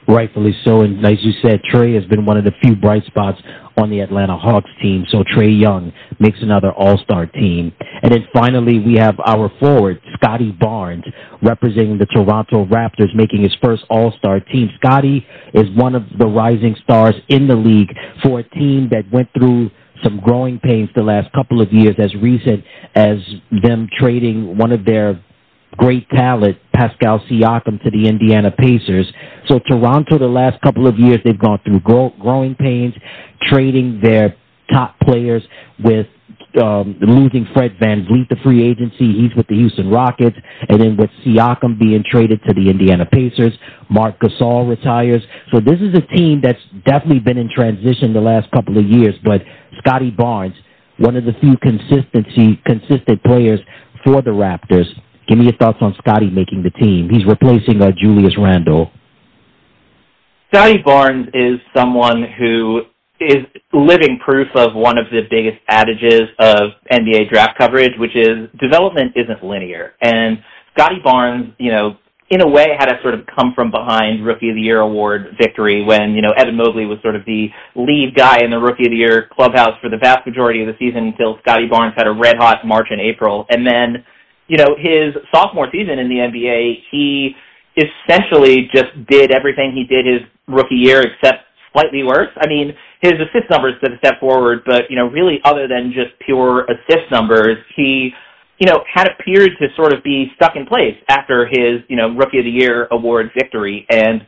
Rightfully 0.08 0.56
so, 0.64 0.82
and 0.82 1.04
as 1.04 1.18
you 1.24 1.32
said, 1.42 1.62
Trae 1.74 1.96
has 1.96 2.06
been 2.06 2.26
one 2.26 2.38
of 2.38 2.44
the 2.44 2.52
few 2.62 2.76
bright 2.76 3.04
spots 3.06 3.42
on 3.76 3.90
the 3.90 4.02
Atlanta 4.02 4.38
Hawks 4.38 4.70
team. 4.80 5.04
So 5.10 5.24
Trae 5.24 5.60
Young 5.60 5.92
makes 6.20 6.38
another 6.42 6.72
All-Star 6.72 7.26
team, 7.26 7.74
and 8.04 8.12
then 8.12 8.28
finally 8.32 8.78
we 8.80 8.98
have 9.00 9.16
our 9.26 9.52
forward 9.60 10.00
Scottie 10.14 10.52
Barnes 10.52 11.04
representing 11.42 11.98
the 11.98 12.06
Toronto 12.06 12.66
Raptors, 12.66 13.16
making 13.16 13.42
his 13.42 13.56
first 13.64 13.84
All-Star 13.90 14.42
team. 14.42 14.70
Scottie 14.76 15.26
is 15.54 15.66
one 15.76 15.96
of 15.96 16.04
the 16.20 16.28
rising 16.28 16.76
stars 16.84 17.16
in 17.30 17.48
the 17.48 17.56
league 17.56 17.94
for 18.24 18.42
a 18.42 18.44
team 18.50 18.90
that 18.92 19.12
went 19.12 19.30
through 19.34 19.72
some 20.04 20.20
growing 20.20 20.60
pains 20.60 20.90
the 20.96 21.02
last 21.02 21.32
couple 21.34 21.62
of 21.62 21.74
years, 21.74 21.96
as 21.98 22.14
recent 22.22 22.64
as 22.94 23.18
them 23.64 23.88
trading 23.98 24.56
one 24.56 24.72
of 24.72 24.86
their 24.86 25.20
great 25.78 26.10
talent, 26.10 26.58
Pascal 26.74 27.20
Siakam, 27.30 27.82
to 27.84 27.92
the 27.92 28.08
Indiana 28.08 28.52
Pacers. 28.52 29.12
So 29.48 29.60
Toronto, 29.60 30.18
the 30.18 30.28
last 30.28 30.62
couple 30.62 30.88
of 30.88 30.98
years, 30.98 31.20
they've 31.24 31.40
gone 31.40 31.60
through 31.66 31.82
grow, 31.82 32.12
growing 32.20 32.56
pains, 32.56 32.94
trading 33.42 34.00
their 34.02 34.36
top 34.72 35.00
players 35.00 35.44
with 35.84 36.08
um, 36.62 36.98
losing 37.02 37.48
Fred 37.54 37.76
Van 37.80 38.06
VanVleet 38.06 38.30
the 38.30 38.38
free 38.44 38.68
agency. 38.68 39.14
He's 39.14 39.36
with 39.36 39.48
the 39.48 39.56
Houston 39.56 39.90
Rockets. 39.90 40.38
And 40.70 40.80
then 40.80 40.98
with 40.98 41.10
Siakam 41.26 41.78
being 41.78 42.04
traded 42.10 42.42
to 42.48 42.54
the 42.54 42.70
Indiana 42.70 43.06
Pacers, 43.06 43.54
Marc 43.90 44.20
Gasol 44.20 44.70
retires. 44.70 45.22
So 45.54 45.60
this 45.60 45.80
is 45.82 45.96
a 45.96 46.16
team 46.16 46.42
that's 46.42 46.60
definitely 46.86 47.20
been 47.20 47.38
in 47.38 47.50
transition 47.54 48.14
the 48.14 48.22
last 48.22 48.50
couple 48.52 48.78
of 48.78 48.86
years. 48.86 49.16
But 49.24 49.42
Scottie 49.80 50.12
Barnes, 50.12 50.56
one 50.98 51.16
of 51.16 51.26
the 51.26 51.34
few 51.42 51.58
consistency 51.58 52.62
consistent 52.66 53.22
players 53.24 53.60
for 54.04 54.22
the 54.22 54.32
Raptors. 54.32 54.86
Give 55.28 55.38
me 55.38 55.46
your 55.46 55.56
thoughts 55.56 55.80
on 55.82 55.96
Scottie 55.98 56.30
making 56.30 56.64
the 56.64 56.70
team. 56.70 57.10
He's 57.10 57.26
replacing 57.26 57.82
uh, 57.82 57.92
Julius 57.98 58.34
Randle. 58.38 58.92
Scottie 60.54 60.82
Barnes 60.86 61.28
is 61.34 61.60
someone 61.76 62.24
who 62.38 62.82
is 63.20 63.46
living 63.74 64.20
proof 64.24 64.48
of 64.56 64.76
one 64.76 64.98
of 64.98 65.06
the 65.10 65.22
biggest 65.30 65.58
adages 65.70 66.30
of 66.40 66.72
NBA 66.92 67.30
draft 67.30 67.58
coverage, 67.58 67.94
which 67.98 68.16
is 68.16 68.50
development 68.60 69.14
isn't 69.16 69.44
linear. 69.44 69.94
And 70.02 70.38
Scottie 70.78 71.02
Barnes, 71.04 71.54
you 71.58 71.72
know, 71.72 71.98
in 72.30 72.42
a 72.42 72.48
way 72.48 72.76
had 72.78 72.90
a 72.90 73.02
sort 73.02 73.14
of 73.14 73.22
come 73.28 73.54
from 73.54 73.70
behind 73.70 74.26
Rookie 74.26 74.50
of 74.50 74.56
the 74.56 74.62
Year 74.62 74.80
award 74.80 75.36
victory 75.40 75.84
when, 75.84 76.12
you 76.12 76.22
know, 76.22 76.32
Evan 76.38 76.56
Mobley 76.56 76.86
was 76.86 76.98
sort 77.02 77.16
of 77.16 77.24
the 77.26 77.48
lead 77.76 78.16
guy 78.16 78.40
in 78.44 78.50
the 78.50 78.58
Rookie 78.58 78.86
of 78.86 78.92
the 78.92 78.98
Year 78.98 79.30
clubhouse 79.32 79.78
for 79.82 79.90
the 79.90 79.98
vast 79.98 80.26
majority 80.26 80.62
of 80.62 80.68
the 80.68 80.76
season 80.80 81.08
until 81.08 81.38
Scottie 81.40 81.68
Barnes 81.68 81.94
had 81.96 82.08
a 82.08 82.12
red 82.12 82.36
hot 82.38 82.66
March 82.66 82.88
and 82.90 83.00
April. 83.00 83.46
And 83.50 83.66
then, 83.66 84.04
you 84.48 84.58
know, 84.58 84.76
his 84.78 85.14
sophomore 85.34 85.68
season 85.72 86.00
in 86.00 86.10
the 86.10 86.16
NBA, 86.16 86.76
he 86.92 87.36
essentially 87.76 88.70
just 88.74 88.94
did 89.10 89.32
everything 89.32 89.74
he 89.74 89.84
did 89.84 90.06
his 90.06 90.22
rookie 90.48 90.76
year 90.76 91.02
except 91.02 91.44
slightly 91.74 92.04
worse. 92.04 92.30
I 92.38 92.48
mean, 92.48 92.74
his 93.02 93.14
assist 93.14 93.50
numbers 93.50 93.74
took 93.84 93.94
a 93.94 93.98
step 93.98 94.20
forward, 94.20 94.60
but, 94.66 94.84
you 94.90 94.96
know, 94.96 95.08
really 95.08 95.40
other 95.44 95.68
than 95.68 95.92
just 95.94 96.18
pure 96.26 96.66
assist 96.66 97.12
numbers, 97.12 97.58
he 97.76 98.12
you 98.60 98.68
know, 98.68 98.84
had 98.92 99.08
appeared 99.08 99.52
to 99.60 99.68
sort 99.76 99.94
of 99.94 100.04
be 100.04 100.32
stuck 100.36 100.56
in 100.56 100.66
place 100.66 100.96
after 101.10 101.46
his, 101.46 101.84
you 101.90 101.98
know, 101.98 102.16
Rookie 102.16 102.40
of 102.40 102.46
the 102.46 102.52
Year 102.52 102.88
award 102.92 103.32
victory. 103.36 103.86
And 103.90 104.22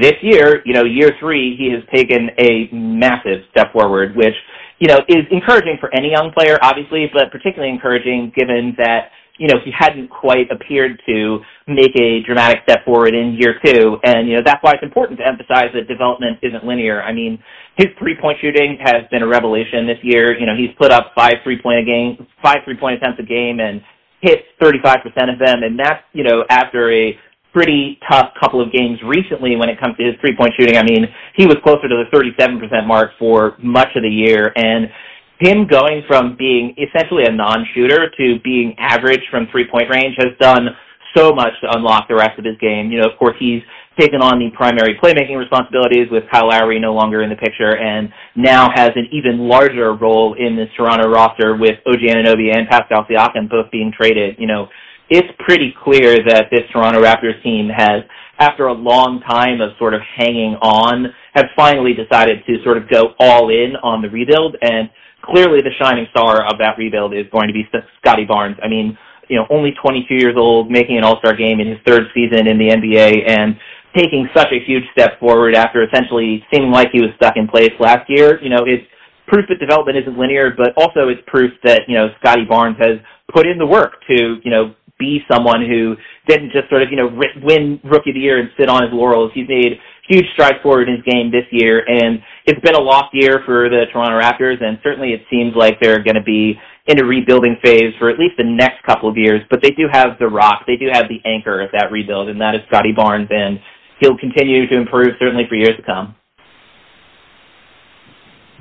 this 0.00 0.14
year, 0.22 0.62
you 0.66 0.74
know, 0.74 0.84
year 0.84 1.12
three, 1.18 1.56
he 1.56 1.72
has 1.72 1.82
taken 1.92 2.28
a 2.38 2.68
massive 2.72 3.42
step 3.50 3.72
forward, 3.72 4.14
which, 4.16 4.34
you 4.78 4.88
know, 4.88 4.98
is 5.08 5.24
encouraging 5.30 5.78
for 5.80 5.94
any 5.94 6.10
young 6.10 6.30
player, 6.36 6.58
obviously, 6.62 7.10
but 7.12 7.32
particularly 7.32 7.72
encouraging 7.72 8.32
given 8.36 8.74
that 8.78 9.10
you 9.40 9.48
know, 9.48 9.56
he 9.64 9.72
hadn't 9.72 10.08
quite 10.10 10.52
appeared 10.52 11.00
to 11.08 11.40
make 11.66 11.96
a 11.96 12.20
dramatic 12.26 12.60
step 12.64 12.84
forward 12.84 13.14
in 13.14 13.38
year 13.40 13.56
two. 13.64 13.96
And, 14.04 14.28
you 14.28 14.36
know, 14.36 14.42
that's 14.44 14.62
why 14.62 14.72
it's 14.72 14.82
important 14.82 15.18
to 15.18 15.26
emphasize 15.26 15.72
that 15.72 15.88
development 15.88 16.38
isn't 16.42 16.62
linear. 16.62 17.02
I 17.02 17.14
mean, 17.14 17.42
his 17.76 17.88
three-point 17.98 18.36
shooting 18.42 18.76
has 18.84 19.08
been 19.10 19.22
a 19.22 19.26
revelation 19.26 19.86
this 19.86 19.96
year. 20.02 20.38
You 20.38 20.44
know, 20.44 20.52
he's 20.54 20.76
put 20.76 20.92
up 20.92 21.12
five 21.16 21.40
three-point 21.42 21.80
a 21.80 21.84
game, 21.88 22.26
five 22.42 22.58
three-point 22.66 23.00
attempts 23.00 23.18
a 23.18 23.24
game 23.24 23.60
and 23.60 23.80
hit 24.20 24.44
35% 24.60 25.00
of 25.32 25.38
them. 25.40 25.62
And 25.64 25.78
that's, 25.78 26.04
you 26.12 26.22
know, 26.22 26.44
after 26.50 26.92
a 26.92 27.16
pretty 27.54 27.98
tough 28.12 28.32
couple 28.38 28.60
of 28.60 28.70
games 28.70 28.98
recently 29.02 29.56
when 29.56 29.70
it 29.70 29.80
comes 29.80 29.96
to 29.96 30.04
his 30.04 30.14
three-point 30.20 30.52
shooting. 30.60 30.76
I 30.76 30.84
mean, 30.84 31.08
he 31.34 31.46
was 31.46 31.56
closer 31.64 31.88
to 31.88 32.04
the 32.04 32.12
37% 32.12 32.86
mark 32.86 33.12
for 33.18 33.56
much 33.62 33.88
of 33.96 34.02
the 34.02 34.10
year. 34.10 34.52
And 34.54 34.92
him 35.40 35.66
going 35.66 36.02
from 36.06 36.36
being 36.36 36.76
essentially 36.76 37.24
a 37.24 37.32
non-shooter 37.32 38.10
to 38.16 38.38
being 38.44 38.74
average 38.78 39.22
from 39.30 39.48
three-point 39.50 39.88
range 39.90 40.14
has 40.18 40.36
done 40.38 40.68
so 41.16 41.32
much 41.32 41.52
to 41.62 41.68
unlock 41.74 42.06
the 42.08 42.14
rest 42.14 42.38
of 42.38 42.44
his 42.44 42.56
game. 42.60 42.92
You 42.92 43.00
know, 43.00 43.08
of 43.08 43.18
course, 43.18 43.34
he's 43.40 43.62
taken 43.98 44.20
on 44.20 44.38
the 44.38 44.50
primary 44.54 44.96
playmaking 45.02 45.36
responsibilities 45.36 46.06
with 46.10 46.24
Kyle 46.30 46.48
Lowry 46.48 46.78
no 46.78 46.94
longer 46.94 47.22
in 47.22 47.30
the 47.30 47.36
picture 47.36 47.76
and 47.76 48.12
now 48.36 48.70
has 48.74 48.90
an 48.94 49.08
even 49.12 49.48
larger 49.48 49.94
role 49.94 50.36
in 50.38 50.56
this 50.56 50.68
Toronto 50.76 51.08
roster 51.08 51.56
with 51.56 51.76
OG 51.86 52.00
Anunoby 52.00 52.54
and 52.54 52.68
Pascal 52.68 53.04
Siakam 53.10 53.50
both 53.50 53.70
being 53.72 53.92
traded. 53.96 54.36
You 54.38 54.46
know, 54.46 54.68
it's 55.08 55.28
pretty 55.40 55.74
clear 55.82 56.18
that 56.28 56.46
this 56.52 56.62
Toronto 56.72 57.02
Raptors 57.02 57.42
team 57.42 57.68
has, 57.74 58.04
after 58.38 58.68
a 58.68 58.72
long 58.72 59.20
time 59.28 59.60
of 59.60 59.70
sort 59.78 59.92
of 59.92 60.00
hanging 60.16 60.54
on, 60.62 61.06
have 61.34 61.46
finally 61.56 61.92
decided 61.92 62.44
to 62.46 62.62
sort 62.62 62.76
of 62.76 62.88
go 62.88 63.14
all 63.18 63.50
in 63.50 63.74
on 63.82 64.02
the 64.02 64.08
rebuild 64.08 64.56
and 64.62 64.88
clearly 65.22 65.60
the 65.60 65.72
shining 65.80 66.06
star 66.10 66.44
of 66.46 66.58
that 66.58 66.78
rebuild 66.78 67.14
is 67.14 67.26
going 67.32 67.48
to 67.48 67.54
be 67.54 67.68
Scottie 67.98 68.24
Barnes. 68.24 68.56
I 68.62 68.68
mean, 68.68 68.96
you 69.28 69.36
know, 69.36 69.46
only 69.50 69.72
22 69.80 70.14
years 70.14 70.34
old, 70.36 70.70
making 70.70 70.98
an 70.98 71.04
All-Star 71.04 71.36
game 71.36 71.60
in 71.60 71.68
his 71.68 71.78
third 71.86 72.04
season 72.14 72.48
in 72.48 72.58
the 72.58 72.68
NBA, 72.68 73.30
and 73.30 73.56
taking 73.96 74.28
such 74.34 74.48
a 74.52 74.64
huge 74.66 74.84
step 74.92 75.18
forward 75.20 75.54
after 75.54 75.82
essentially 75.82 76.44
seeming 76.52 76.70
like 76.70 76.88
he 76.92 77.00
was 77.00 77.10
stuck 77.16 77.34
in 77.36 77.46
place 77.46 77.72
last 77.78 78.08
year. 78.08 78.42
You 78.42 78.50
know, 78.50 78.64
it's 78.66 78.84
proof 79.26 79.46
that 79.48 79.60
development 79.60 79.98
isn't 79.98 80.18
linear, 80.18 80.52
but 80.56 80.74
also 80.76 81.08
it's 81.08 81.22
proof 81.26 81.52
that, 81.64 81.82
you 81.86 81.94
know, 81.94 82.08
Scottie 82.18 82.44
Barnes 82.44 82.76
has 82.80 82.98
put 83.32 83.46
in 83.46 83.58
the 83.58 83.66
work 83.66 84.02
to, 84.08 84.36
you 84.42 84.50
know, 84.50 84.74
be 84.98 85.20
someone 85.30 85.64
who 85.64 85.94
didn't 86.28 86.52
just 86.52 86.68
sort 86.68 86.82
of, 86.82 86.90
you 86.90 86.96
know, 86.96 87.08
win 87.42 87.80
Rookie 87.84 88.10
of 88.10 88.14
the 88.14 88.20
Year 88.20 88.38
and 88.38 88.50
sit 88.58 88.68
on 88.68 88.82
his 88.82 88.92
laurels. 88.92 89.30
He's 89.34 89.48
made 89.48 89.78
huge 90.08 90.26
strides 90.34 90.58
forward 90.62 90.88
in 90.88 90.96
his 90.96 91.04
game 91.04 91.30
this 91.30 91.46
year, 91.50 91.82
and 91.86 92.20
it's 92.46 92.60
been 92.60 92.74
a 92.74 92.80
lost 92.80 93.12
year 93.12 93.42
for 93.44 93.68
the 93.68 93.84
Toronto 93.92 94.18
Raptors, 94.18 94.62
and 94.62 94.78
certainly 94.82 95.12
it 95.12 95.22
seems 95.30 95.54
like 95.54 95.78
they're 95.80 96.02
going 96.02 96.16
to 96.16 96.22
be 96.22 96.58
in 96.86 96.98
a 97.00 97.04
rebuilding 97.04 97.56
phase 97.62 97.92
for 97.98 98.10
at 98.10 98.18
least 98.18 98.34
the 98.38 98.44
next 98.44 98.82
couple 98.84 99.08
of 99.08 99.16
years. 99.16 99.42
But 99.50 99.62
they 99.62 99.70
do 99.70 99.86
have 99.92 100.18
the 100.18 100.28
rock, 100.28 100.64
they 100.66 100.76
do 100.76 100.88
have 100.92 101.06
the 101.08 101.20
anchor 101.28 101.60
of 101.60 101.70
that 101.72 101.92
rebuild, 101.92 102.28
and 102.28 102.40
that 102.40 102.54
is 102.54 102.62
Scottie 102.68 102.94
Barnes, 102.96 103.28
and 103.30 103.60
he'll 104.00 104.18
continue 104.18 104.66
to 104.66 104.76
improve 104.76 105.14
certainly 105.18 105.44
for 105.48 105.56
years 105.56 105.76
to 105.76 105.82
come 105.82 106.16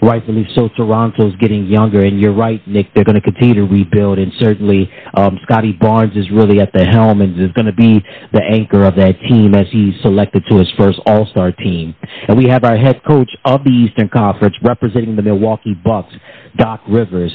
rightfully 0.01 0.47
so, 0.55 0.69
Toronto's 0.69 1.35
getting 1.37 1.65
younger. 1.65 2.05
And 2.05 2.19
you're 2.19 2.33
right, 2.33 2.65
Nick, 2.67 2.93
they're 2.93 3.03
going 3.03 3.15
to 3.15 3.21
continue 3.21 3.55
to 3.55 3.63
rebuild. 3.63 4.19
And 4.19 4.31
certainly, 4.39 4.89
um, 5.15 5.39
Scottie 5.43 5.73
Barnes 5.73 6.15
is 6.15 6.29
really 6.31 6.59
at 6.59 6.71
the 6.73 6.85
helm 6.85 7.21
and 7.21 7.39
is 7.39 7.51
going 7.53 7.65
to 7.65 7.73
be 7.73 8.03
the 8.33 8.41
anchor 8.43 8.83
of 8.85 8.95
that 8.95 9.19
team 9.27 9.55
as 9.55 9.67
he's 9.71 9.93
selected 10.01 10.43
to 10.49 10.57
his 10.57 10.67
first 10.77 10.99
All 11.05 11.25
Star 11.27 11.51
team. 11.51 11.95
And 12.27 12.37
we 12.37 12.45
have 12.45 12.63
our 12.63 12.77
head 12.77 13.01
coach 13.07 13.29
of 13.45 13.63
the 13.63 13.71
Eastern 13.71 14.09
Conference 14.09 14.55
representing 14.63 15.15
the 15.15 15.23
Milwaukee 15.23 15.73
Bucks, 15.73 16.13
Doc 16.57 16.81
Rivers. 16.87 17.31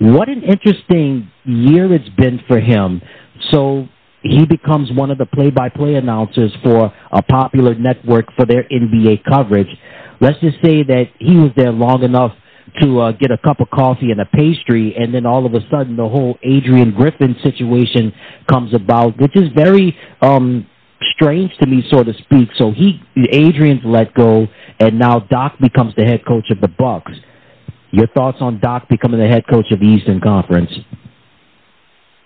What 0.00 0.28
an 0.28 0.42
interesting 0.42 1.30
year 1.44 1.92
it's 1.92 2.08
been 2.10 2.40
for 2.46 2.60
him. 2.60 3.02
So, 3.50 3.88
he 4.22 4.44
becomes 4.46 4.90
one 4.92 5.12
of 5.12 5.18
the 5.18 5.26
play-by-play 5.26 5.94
announcers 5.94 6.52
for 6.62 6.92
a 7.12 7.22
popular 7.22 7.74
network 7.76 8.26
for 8.36 8.44
their 8.44 8.64
NBA 8.64 9.22
coverage 9.24 9.68
let's 10.20 10.38
just 10.40 10.56
say 10.64 10.82
that 10.82 11.04
he 11.18 11.36
was 11.36 11.50
there 11.56 11.72
long 11.72 12.02
enough 12.02 12.32
to 12.80 13.00
uh, 13.00 13.12
get 13.12 13.30
a 13.30 13.38
cup 13.38 13.60
of 13.60 13.70
coffee 13.70 14.10
and 14.10 14.20
a 14.20 14.26
pastry, 14.26 14.94
and 14.96 15.14
then 15.14 15.26
all 15.26 15.46
of 15.46 15.54
a 15.54 15.60
sudden 15.70 15.96
the 15.96 16.08
whole 16.08 16.38
Adrian 16.42 16.92
Griffin 16.92 17.34
situation 17.42 18.12
comes 18.46 18.74
about, 18.74 19.18
which 19.20 19.34
is 19.36 19.48
very 19.56 19.96
um, 20.20 20.66
strange 21.14 21.50
to 21.60 21.66
me, 21.66 21.82
so 21.90 22.02
to 22.02 22.12
speak. 22.14 22.48
So 22.56 22.72
he, 22.72 23.00
Adrian's 23.32 23.82
let 23.84 24.14
go, 24.14 24.46
and 24.78 24.98
now 24.98 25.20
Doc 25.20 25.54
becomes 25.60 25.94
the 25.96 26.04
head 26.04 26.24
coach 26.26 26.50
of 26.50 26.60
the 26.60 26.68
Bucks. 26.68 27.12
Your 27.90 28.06
thoughts 28.08 28.38
on 28.40 28.60
Doc 28.60 28.88
becoming 28.88 29.18
the 29.18 29.28
head 29.28 29.44
coach 29.48 29.66
of 29.72 29.80
the 29.80 29.86
Eastern 29.86 30.20
Conference? 30.20 30.70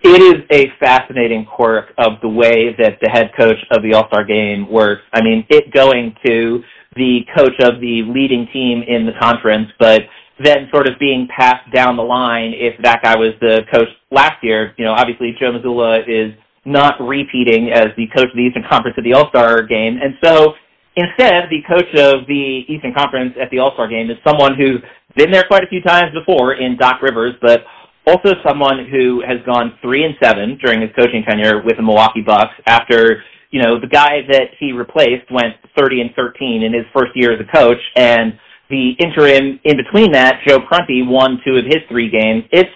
It 0.04 0.20
is 0.20 0.42
a 0.50 0.66
fascinating 0.80 1.46
quirk 1.46 1.94
of 1.96 2.14
the 2.22 2.28
way 2.28 2.74
that 2.76 2.98
the 3.00 3.08
head 3.08 3.30
coach 3.38 3.58
of 3.70 3.82
the 3.84 3.94
All 3.94 4.08
Star 4.08 4.24
Game 4.24 4.68
works. 4.68 5.02
I 5.12 5.22
mean, 5.22 5.46
it 5.48 5.72
going 5.72 6.16
to 6.26 6.64
the 6.96 7.20
coach 7.36 7.58
of 7.60 7.80
the 7.80 8.02
leading 8.08 8.46
team 8.52 8.82
in 8.86 9.06
the 9.06 9.12
conference, 9.20 9.68
but 9.78 10.02
then 10.42 10.68
sort 10.70 10.88
of 10.88 10.98
being 10.98 11.28
passed 11.28 11.70
down 11.72 11.96
the 11.96 12.02
line 12.02 12.52
if 12.54 12.74
that 12.82 13.02
guy 13.02 13.16
was 13.16 13.32
the 13.40 13.60
coach 13.72 13.88
last 14.10 14.42
year. 14.42 14.74
You 14.76 14.84
know, 14.84 14.92
obviously 14.92 15.34
Joe 15.38 15.52
Mazzulla 15.52 16.02
is 16.08 16.34
not 16.64 16.94
repeating 17.00 17.70
as 17.72 17.88
the 17.96 18.06
coach 18.14 18.30
of 18.30 18.36
the 18.36 18.42
Eastern 18.42 18.64
Conference 18.68 18.94
at 18.98 19.04
the 19.04 19.12
All-Star 19.12 19.62
game. 19.62 19.98
And 20.02 20.14
so 20.22 20.54
instead, 20.96 21.50
the 21.50 21.62
coach 21.68 21.90
of 21.98 22.26
the 22.26 22.64
Eastern 22.68 22.94
Conference 22.94 23.34
at 23.40 23.50
the 23.50 23.58
All-Star 23.58 23.88
game 23.88 24.10
is 24.10 24.16
someone 24.26 24.54
who's 24.56 24.80
been 25.16 25.30
there 25.30 25.44
quite 25.46 25.64
a 25.64 25.68
few 25.68 25.82
times 25.82 26.12
before 26.14 26.54
in 26.54 26.76
Doc 26.76 27.02
Rivers, 27.02 27.34
but 27.42 27.64
also 28.06 28.34
someone 28.46 28.86
who 28.90 29.22
has 29.26 29.38
gone 29.46 29.78
three 29.82 30.04
and 30.04 30.14
seven 30.22 30.58
during 30.64 30.80
his 30.80 30.90
coaching 30.98 31.22
tenure 31.28 31.62
with 31.62 31.76
the 31.76 31.82
Milwaukee 31.82 32.22
Bucks 32.24 32.54
after 32.66 33.22
you 33.52 33.62
know, 33.62 33.78
the 33.78 33.86
guy 33.86 34.24
that 34.28 34.56
he 34.58 34.72
replaced 34.72 35.30
went 35.30 35.54
30 35.78 36.00
and 36.00 36.10
13 36.16 36.64
in 36.64 36.72
his 36.72 36.84
first 36.92 37.12
year 37.14 37.32
as 37.32 37.38
a 37.38 37.56
coach, 37.56 37.78
and 37.94 38.32
the 38.70 38.96
interim 38.98 39.60
in 39.64 39.76
between 39.76 40.12
that, 40.12 40.40
Joe 40.48 40.58
Prunty 40.66 41.02
won 41.06 41.38
two 41.46 41.56
of 41.56 41.64
his 41.66 41.84
three 41.88 42.10
games. 42.10 42.44
It's 42.50 42.72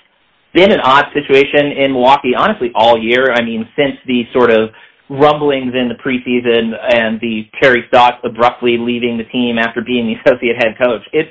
been 0.54 0.70
an 0.70 0.80
odd 0.80 1.06
situation 1.12 1.72
in 1.72 1.92
Milwaukee, 1.92 2.34
honestly, 2.36 2.70
all 2.74 3.02
year. 3.02 3.32
I 3.32 3.42
mean, 3.42 3.66
since 3.74 3.96
the 4.06 4.24
sort 4.32 4.50
of 4.50 4.70
rumblings 5.08 5.72
in 5.74 5.88
the 5.88 5.94
preseason 5.94 6.74
and 6.74 7.20
the 7.20 7.48
Terry 7.60 7.84
Stotts 7.88 8.18
abruptly 8.24 8.76
leaving 8.78 9.16
the 9.16 9.24
team 9.24 9.58
after 9.58 9.80
being 9.80 10.06
the 10.06 10.14
associate 10.30 10.56
head 10.56 10.76
coach. 10.78 11.02
It's 11.12 11.30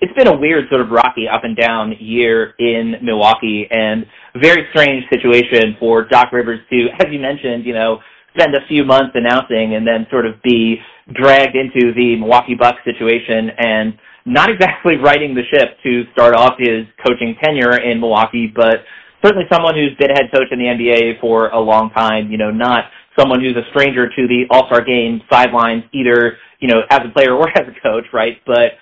it's 0.00 0.12
been 0.12 0.28
a 0.28 0.36
weird 0.36 0.68
sort 0.68 0.82
of 0.82 0.90
rocky 0.90 1.26
up 1.28 1.44
and 1.44 1.56
down 1.56 1.94
year 1.98 2.52
in 2.58 2.96
Milwaukee 3.00 3.66
and 3.70 4.04
very 4.36 4.66
strange 4.70 5.04
situation 5.08 5.76
for 5.80 6.04
Doc 6.04 6.30
Rivers 6.30 6.60
to, 6.68 6.88
as 7.00 7.06
you 7.10 7.18
mentioned, 7.18 7.64
you 7.64 7.72
know, 7.72 8.00
spend 8.36 8.54
a 8.54 8.66
few 8.68 8.84
months 8.84 9.12
announcing 9.14 9.74
and 9.74 9.86
then 9.86 10.06
sort 10.10 10.26
of 10.26 10.42
be 10.42 10.76
dragged 11.12 11.56
into 11.56 11.92
the 11.94 12.16
Milwaukee 12.18 12.54
Bucks 12.58 12.78
situation 12.84 13.50
and 13.58 13.94
not 14.26 14.50
exactly 14.54 14.96
righting 14.96 15.34
the 15.34 15.42
ship 15.50 15.78
to 15.82 16.02
start 16.12 16.34
off 16.34 16.54
his 16.58 16.86
coaching 17.06 17.36
tenure 17.42 17.78
in 17.78 18.00
Milwaukee, 18.00 18.50
but 18.54 18.84
certainly 19.24 19.44
someone 19.50 19.74
who's 19.74 19.96
been 19.98 20.10
head 20.10 20.30
coach 20.32 20.48
in 20.50 20.58
the 20.58 20.66
NBA 20.66 21.20
for 21.20 21.48
a 21.48 21.60
long 21.60 21.90
time, 21.90 22.30
you 22.30 22.38
know, 22.38 22.50
not 22.50 22.84
someone 23.18 23.40
who's 23.40 23.56
a 23.56 23.68
stranger 23.70 24.08
to 24.08 24.28
the 24.28 24.44
All-Star 24.50 24.84
game 24.84 25.20
sidelines, 25.30 25.84
either, 25.92 26.36
you 26.60 26.68
know, 26.68 26.82
as 26.90 27.00
a 27.04 27.12
player 27.12 27.34
or 27.34 27.48
as 27.56 27.64
a 27.68 27.80
coach, 27.80 28.04
right? 28.12 28.38
But 28.46 28.76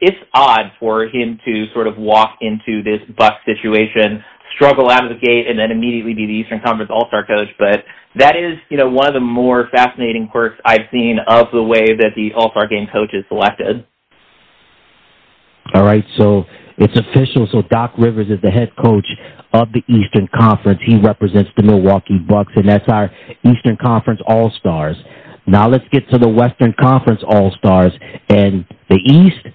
it's 0.00 0.16
odd 0.32 0.72
for 0.78 1.04
him 1.04 1.40
to 1.44 1.66
sort 1.74 1.88
of 1.88 1.96
walk 1.96 2.38
into 2.40 2.82
this 2.82 3.00
Bucks 3.16 3.42
situation, 3.44 4.22
struggle 4.54 4.90
out 4.90 5.04
of 5.04 5.10
the 5.10 5.26
gate, 5.26 5.46
and 5.48 5.58
then 5.58 5.70
immediately 5.70 6.14
be 6.14 6.26
the 6.26 6.32
Eastern 6.32 6.60
Conference 6.60 6.90
All-Star 6.92 7.26
coach. 7.26 7.48
But 7.58 7.84
that 8.16 8.36
is, 8.36 8.58
you 8.70 8.76
know, 8.76 8.88
one 8.88 9.06
of 9.06 9.14
the 9.14 9.20
more 9.20 9.68
fascinating 9.70 10.28
quirks 10.28 10.58
I've 10.64 10.88
seen 10.90 11.18
of 11.26 11.48
the 11.52 11.62
way 11.62 11.94
that 11.96 12.12
the 12.16 12.32
All-Star 12.34 12.66
Game 12.66 12.86
coach 12.92 13.10
is 13.12 13.24
selected. 13.28 13.86
All 15.74 15.84
right, 15.84 16.04
so 16.16 16.44
it's 16.78 16.96
official. 16.98 17.46
So 17.52 17.62
Doc 17.62 17.92
Rivers 17.98 18.28
is 18.30 18.40
the 18.42 18.50
head 18.50 18.70
coach 18.82 19.06
of 19.52 19.68
the 19.72 19.82
Eastern 19.92 20.28
Conference. 20.34 20.80
He 20.84 20.98
represents 20.98 21.50
the 21.56 21.62
Milwaukee 21.62 22.18
Bucks, 22.18 22.52
and 22.56 22.68
that's 22.68 22.88
our 22.88 23.10
Eastern 23.44 23.76
Conference 23.76 24.20
All 24.26 24.50
Stars. 24.58 24.96
Now 25.46 25.68
let's 25.68 25.84
get 25.90 26.08
to 26.10 26.18
the 26.18 26.28
Western 26.28 26.74
Conference 26.78 27.20
All 27.26 27.52
Stars 27.58 27.92
and 28.28 28.64
the 28.88 28.96
East. 28.96 29.54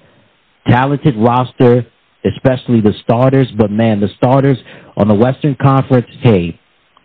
Talented 0.68 1.16
roster, 1.18 1.86
especially 2.26 2.82
the 2.82 2.94
starters. 3.04 3.48
But 3.58 3.72
man, 3.72 4.00
the 4.00 4.10
starters 4.18 4.58
on 4.96 5.08
the 5.08 5.14
Western 5.14 5.56
Conference, 5.62 6.08
hey, 6.22 6.60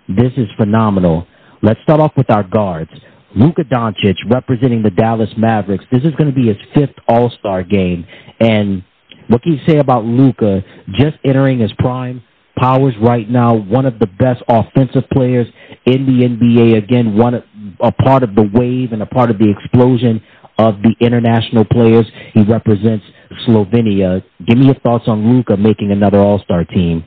this 0.08 0.32
is 0.36 0.46
phenomenal. 0.56 1.26
Let's 1.60 1.80
start 1.82 2.00
off 2.00 2.12
with 2.16 2.30
our 2.30 2.44
guards. 2.44 2.90
Luka 3.34 3.62
Doncic 3.62 4.16
representing 4.30 4.82
the 4.82 4.90
Dallas 4.90 5.30
Mavericks. 5.36 5.84
This 5.90 6.02
is 6.02 6.12
going 6.12 6.30
to 6.30 6.34
be 6.34 6.46
his 6.46 6.56
fifth 6.74 6.94
All 7.08 7.30
Star 7.38 7.62
game. 7.62 8.06
And 8.40 8.84
what 9.28 9.42
can 9.42 9.52
you 9.52 9.58
say 9.66 9.78
about 9.78 10.04
Luka 10.04 10.62
just 10.92 11.16
entering 11.24 11.58
his 11.60 11.72
prime? 11.78 12.22
Powers 12.56 12.94
right 13.00 13.28
now, 13.28 13.54
one 13.54 13.86
of 13.86 13.98
the 13.98 14.06
best 14.06 14.42
offensive 14.48 15.04
players 15.12 15.46
in 15.84 16.06
the 16.06 16.26
NBA. 16.26 16.76
Again, 16.78 17.16
one 17.16 17.34
a 17.80 17.92
part 17.92 18.22
of 18.22 18.34
the 18.34 18.48
wave 18.52 18.92
and 18.92 19.02
a 19.02 19.06
part 19.06 19.30
of 19.30 19.38
the 19.38 19.50
explosion 19.50 20.20
of 20.58 20.76
the 20.82 20.94
international 21.00 21.64
players. 21.64 22.06
He 22.34 22.42
represents 22.42 23.04
Slovenia. 23.46 24.22
Give 24.46 24.58
me 24.58 24.66
your 24.66 24.74
thoughts 24.76 25.04
on 25.06 25.32
Luka 25.32 25.56
making 25.56 25.92
another 25.92 26.18
All 26.18 26.40
Star 26.40 26.64
team 26.64 27.04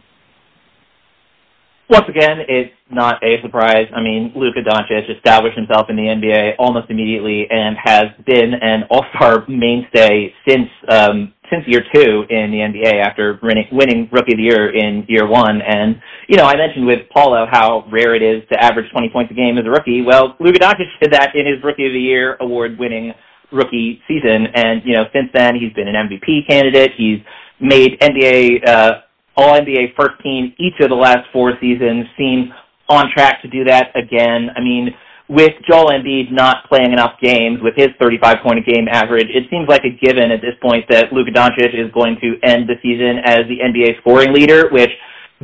once 1.92 2.06
again, 2.08 2.38
it's 2.48 2.72
not 2.94 3.24
a 3.24 3.42
surprise. 3.42 3.88
I 3.96 4.02
mean, 4.02 4.34
Luka 4.36 4.60
Doncic 4.62 5.10
established 5.16 5.58
himself 5.58 5.90
in 5.90 5.96
the 5.96 6.04
NBA 6.04 6.56
almost 6.60 6.90
immediately 6.90 7.48
and 7.50 7.76
has 7.84 8.06
been 8.26 8.54
an 8.54 8.84
All-Star 8.90 9.46
mainstay 9.48 10.34
since 10.48 10.70
um, 10.90 11.34
since 11.52 11.64
year 11.68 11.84
two 11.94 12.24
in 12.30 12.50
the 12.50 12.64
NBA 12.64 13.04
after 13.04 13.38
winning, 13.44 14.08
Rookie 14.12 14.34
of 14.34 14.38
the 14.38 14.44
Year 14.44 14.74
in 14.74 15.06
year 15.10 15.28
one. 15.28 15.62
And 15.62 16.02
you 16.28 16.38
know, 16.38 16.46
I 16.46 16.56
mentioned 16.56 16.86
with 16.86 17.10
Paolo 17.14 17.46
how 17.52 17.86
rare 17.92 18.16
it 18.16 18.24
is 18.24 18.44
to 18.52 18.64
average 18.64 18.90
20 18.92 19.10
points 19.10 19.32
a 19.32 19.36
game 19.36 19.58
as 19.58 19.66
a 19.66 19.70
rookie. 19.70 20.02
Well, 20.02 20.36
Luka 20.40 20.60
Doncic 20.60 20.88
did 21.02 21.12
that 21.12 21.36
in 21.36 21.46
his 21.46 21.62
Rookie 21.64 21.88
of 21.88 21.94
the 21.94 22.00
Year 22.00 22.38
award-winning 22.40 23.14
rookie 23.52 24.02
season, 24.08 24.48
and 24.56 24.82
you 24.86 24.94
know, 24.94 25.06
since 25.14 25.30
then 25.34 25.56
he's 25.56 25.74
been 25.74 25.88
an 25.88 25.96
MVP 25.96 26.48
candidate. 26.48 26.92
He's 26.98 27.20
made 27.60 28.00
NBA. 28.00 28.68
Uh, 28.68 28.92
all 29.38 29.58
NBA 29.58 29.96
first 29.96 30.22
team 30.22 30.54
each 30.60 30.74
of 30.82 30.90
the 30.90 30.96
last 30.96 31.28
four 31.32 31.54
seasons, 31.62 32.06
seems 32.18 32.50
on 32.92 33.10
track 33.14 33.42
to 33.42 33.48
do 33.48 33.64
that 33.64 33.96
again. 33.96 34.50
I 34.56 34.60
mean, 34.60 34.94
with 35.32 35.54
Joel 35.64 35.96
Embiid 35.96 36.32
not 36.32 36.68
playing 36.68 36.92
enough 36.92 37.16
games 37.22 37.60
with 37.64 37.74
his 37.78 37.88
35 38.00 38.44
point 38.44 38.60
a 38.60 38.62
game 38.62 38.88
average, 38.92 39.28
it 39.32 39.48
seems 39.50 39.68
like 39.70 39.84
a 39.86 39.96
given 40.04 40.30
at 40.30 40.42
this 40.42 40.60
point 40.62 40.86
that 40.90 41.14
Luka 41.14 41.32
Doncic 41.32 41.72
is 41.72 41.90
going 41.94 42.18
to 42.20 42.36
end 42.44 42.68
the 42.68 42.76
season 42.84 43.24
as 43.24 43.48
the 43.48 43.64
NBA 43.64 44.02
scoring 44.02 44.34
leader, 44.34 44.68
which, 44.72 44.92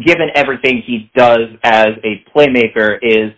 given 0.06 0.28
everything 0.36 0.84
he 0.86 1.10
does 1.16 1.56
as 1.64 1.96
a 2.04 2.22
playmaker, 2.36 3.00
is 3.02 3.32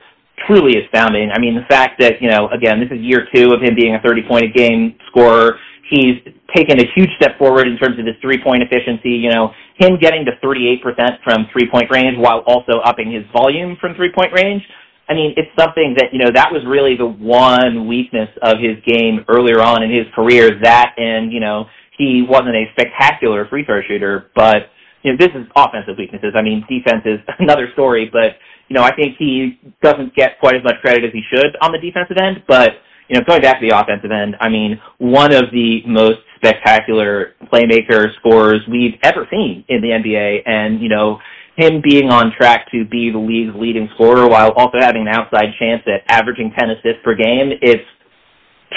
truly 0.47 0.81
astounding. 0.83 1.29
I 1.31 1.39
mean, 1.39 1.53
the 1.53 1.67
fact 1.69 2.01
that, 2.01 2.21
you 2.21 2.29
know, 2.29 2.49
again, 2.49 2.79
this 2.79 2.89
is 2.89 2.99
year 2.99 3.27
two 3.33 3.53
of 3.53 3.61
him 3.61 3.75
being 3.75 3.93
a 3.93 4.01
30 4.01 4.23
point 4.27 4.45
a 4.45 4.49
game 4.49 4.95
scorer 5.11 5.59
He's 5.89 6.21
taken 6.55 6.79
a 6.79 6.85
huge 6.95 7.09
step 7.17 7.37
forward 7.37 7.67
in 7.67 7.77
terms 7.77 7.97
of 7.99 8.05
his 8.05 8.15
three-point 8.21 8.61
efficiency. 8.61 9.09
You 9.09 9.31
know, 9.31 9.51
him 9.77 9.97
getting 9.99 10.25
to 10.25 10.31
38% 10.43 10.83
from 11.23 11.47
three-point 11.51 11.89
range 11.89 12.17
while 12.17 12.43
also 12.45 12.79
upping 12.85 13.11
his 13.11 13.23
volume 13.33 13.77
from 13.81 13.95
three-point 13.95 14.33
range. 14.33 14.61
I 15.09 15.15
mean, 15.15 15.33
it's 15.35 15.49
something 15.57 15.95
that, 15.97 16.13
you 16.13 16.19
know, 16.19 16.29
that 16.31 16.51
was 16.51 16.61
really 16.67 16.95
the 16.95 17.07
one 17.07 17.87
weakness 17.87 18.29
of 18.43 18.61
his 18.61 18.77
game 18.85 19.25
earlier 19.27 19.59
on 19.59 19.81
in 19.81 19.89
his 19.89 20.05
career. 20.13 20.61
That 20.61 20.93
and, 20.97 21.33
you 21.33 21.39
know, 21.39 21.65
he 21.97 22.21
wasn't 22.21 22.55
a 22.55 22.65
spectacular 22.77 23.47
free 23.49 23.65
throw 23.65 23.81
shooter, 23.87 24.29
but, 24.35 24.69
you 25.01 25.11
know, 25.11 25.17
this 25.17 25.33
is 25.33 25.49
offensive 25.55 25.97
weaknesses. 25.97 26.33
I 26.37 26.43
mean, 26.43 26.63
defense 26.69 27.01
is 27.05 27.19
another 27.39 27.69
story, 27.73 28.07
but, 28.13 28.37
you 28.69 28.75
know, 28.75 28.83
I 28.83 28.95
think 28.95 29.17
he 29.17 29.59
doesn't 29.81 30.13
get 30.13 30.39
quite 30.39 30.55
as 30.55 30.63
much 30.63 30.75
credit 30.81 31.03
as 31.03 31.11
he 31.11 31.23
should 31.33 31.57
on 31.59 31.71
the 31.71 31.81
defensive 31.81 32.17
end, 32.21 32.43
but 32.47 32.77
you 33.09 33.17
know, 33.17 33.25
going 33.27 33.41
back 33.41 33.59
to 33.59 33.67
the 33.67 33.77
offensive 33.77 34.11
end, 34.11 34.35
I 34.39 34.49
mean, 34.49 34.79
one 34.99 35.33
of 35.33 35.45
the 35.51 35.81
most 35.85 36.19
spectacular 36.35 37.33
playmaker 37.51 38.07
scorers 38.19 38.61
we've 38.69 38.95
ever 39.03 39.27
seen 39.31 39.65
in 39.67 39.81
the 39.81 39.89
NBA. 39.89 40.47
And, 40.47 40.81
you 40.81 40.89
know, 40.89 41.19
him 41.57 41.81
being 41.83 42.09
on 42.09 42.31
track 42.37 42.71
to 42.71 42.85
be 42.85 43.11
the 43.11 43.19
league's 43.19 43.53
leading 43.55 43.89
scorer 43.95 44.27
while 44.27 44.51
also 44.51 44.77
having 44.79 45.01
an 45.01 45.09
outside 45.09 45.49
chance 45.59 45.81
at 45.87 46.03
averaging 46.07 46.53
10 46.57 46.69
assists 46.69 47.03
per 47.03 47.15
game, 47.15 47.51
it's 47.61 47.83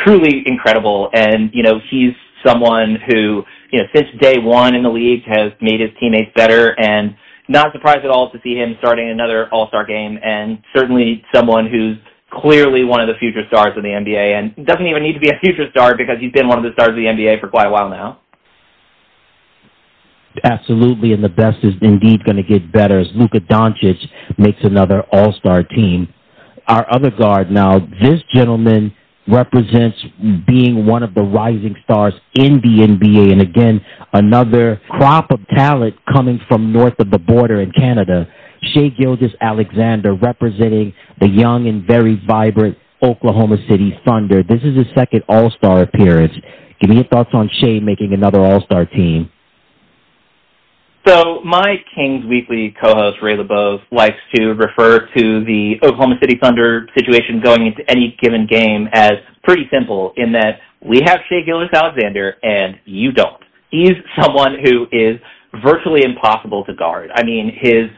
truly 0.05 0.43
incredible. 0.47 1.11
And, 1.13 1.51
you 1.53 1.63
know, 1.63 1.79
he's 1.91 2.13
someone 2.45 2.97
who, 3.09 3.43
you 3.71 3.79
know, 3.79 3.85
since 3.95 4.09
day 4.21 4.39
one 4.39 4.75
in 4.75 4.83
the 4.83 4.91
league 4.91 5.23
has 5.27 5.53
made 5.61 5.81
his 5.81 5.91
teammates 6.01 6.33
better 6.35 6.75
and 6.81 7.15
not 7.49 7.73
surprised 7.73 8.05
at 8.05 8.11
all 8.11 8.31
to 8.33 8.39
see 8.43 8.55
him 8.55 8.75
starting 8.79 9.11
another 9.11 9.49
All-Star 9.53 9.85
game 9.87 10.19
and 10.25 10.59
certainly 10.75 11.23
someone 11.35 11.69
who's 11.71 11.99
clearly 12.33 12.85
one 12.85 13.01
of 13.01 13.09
the 13.09 13.19
future 13.19 13.43
stars 13.49 13.77
of 13.77 13.83
the 13.83 13.91
NBA 13.91 14.39
and 14.39 14.67
doesn't 14.67 14.87
even 14.87 15.03
need 15.03 15.15
to 15.15 15.21
be 15.21 15.29
a 15.29 15.39
future 15.41 15.71
star 15.71 15.97
because 15.97 16.17
he's 16.21 16.33
been 16.33 16.49
one 16.49 16.59
of 16.59 16.65
the 16.65 16.73
stars 16.73 16.91
of 16.91 16.97
the 16.97 17.05
NBA 17.05 17.41
for 17.41 17.49
quite 17.49 17.67
a 17.67 17.71
while 17.71 17.89
now. 17.89 18.21
Absolutely, 20.45 21.13
and 21.13 21.23
the 21.23 21.29
best 21.29 21.59
is 21.63 21.75
indeed 21.83 22.25
going 22.25 22.37
to 22.37 22.43
get 22.43 22.73
better 22.73 22.99
as 22.99 23.07
Luka 23.15 23.41
Doncic 23.41 23.99
makes 24.39 24.59
another 24.63 25.03
All-Star 25.13 25.63
team. 25.63 26.09
Our 26.67 26.87
other 26.91 27.11
guard 27.11 27.51
now, 27.51 27.81
this 28.01 28.23
gentleman 28.35 28.95
represents 29.29 29.99
being 30.47 30.87
one 30.87 31.03
of 31.03 31.15
the 31.15 31.23
rising 31.23 31.77
stars 31.85 32.15
in 32.35 32.61
the 32.63 32.87
NBA, 32.87 33.31
and 33.31 33.43
again, 33.43 33.85
another 34.15 34.81
crop 34.89 35.31
of 35.31 35.41
talent 35.55 35.95
coming 36.13 36.41
from 36.49 36.73
north 36.73 36.99
of 36.99 37.11
the 37.11 37.19
border 37.19 37.61
in 37.61 37.71
Canada. 37.73 38.27
Shai 38.63 38.89
Gilgeous-Alexander 38.89 40.15
representing 40.15 40.95
the 41.21 41.29
young 41.29 41.69
and 41.69 41.87
very 41.87 42.21
vibrant 42.27 42.77
Oklahoma 43.03 43.57
City 43.69 43.99
Thunder. 44.07 44.43
This 44.43 44.61
is 44.63 44.77
his 44.77 44.87
second 44.95 45.23
All 45.29 45.51
Star 45.51 45.83
appearance. 45.83 46.33
Give 46.81 46.91
me 46.91 46.97
your 46.97 47.05
thoughts 47.05 47.31
on 47.33 47.51
Shai 47.61 47.81
making 47.81 48.13
another 48.13 48.41
All 48.41 48.63
Star 48.63 48.87
team. 48.87 49.31
So 51.07 51.41
my 51.45 51.77
Kings 51.97 52.25
Weekly 52.27 52.77
co-host 52.81 53.19
Ray 53.21 53.37
LeBeau 53.37 53.79
likes 53.91 54.19
to 54.37 54.51
refer 54.51 55.09
to 55.17 55.45
the 55.45 55.75
Oklahoma 55.83 56.15
City 56.21 56.39
Thunder 56.41 56.87
situation 56.97 57.41
going 57.43 57.67
into 57.67 57.83
any 57.91 58.17
given 58.23 58.47
game 58.49 58.89
as 58.93 59.15
pretty 59.43 59.65
simple 59.73 60.13
in 60.17 60.31
that 60.33 60.61
we 60.81 61.01
have 61.05 61.19
Shai 61.29 61.41
Gilgeous-Alexander 61.45 62.37
and 62.45 62.77
you 62.85 63.11
don't. 63.11 63.43
He's 63.71 63.95
someone 64.21 64.59
who 64.65 64.87
is 64.93 65.19
virtually 65.65 66.05
impossible 66.05 66.65
to 66.67 66.75
guard. 66.75 67.11
I 67.15 67.25
mean, 67.25 67.51
his 67.61 67.91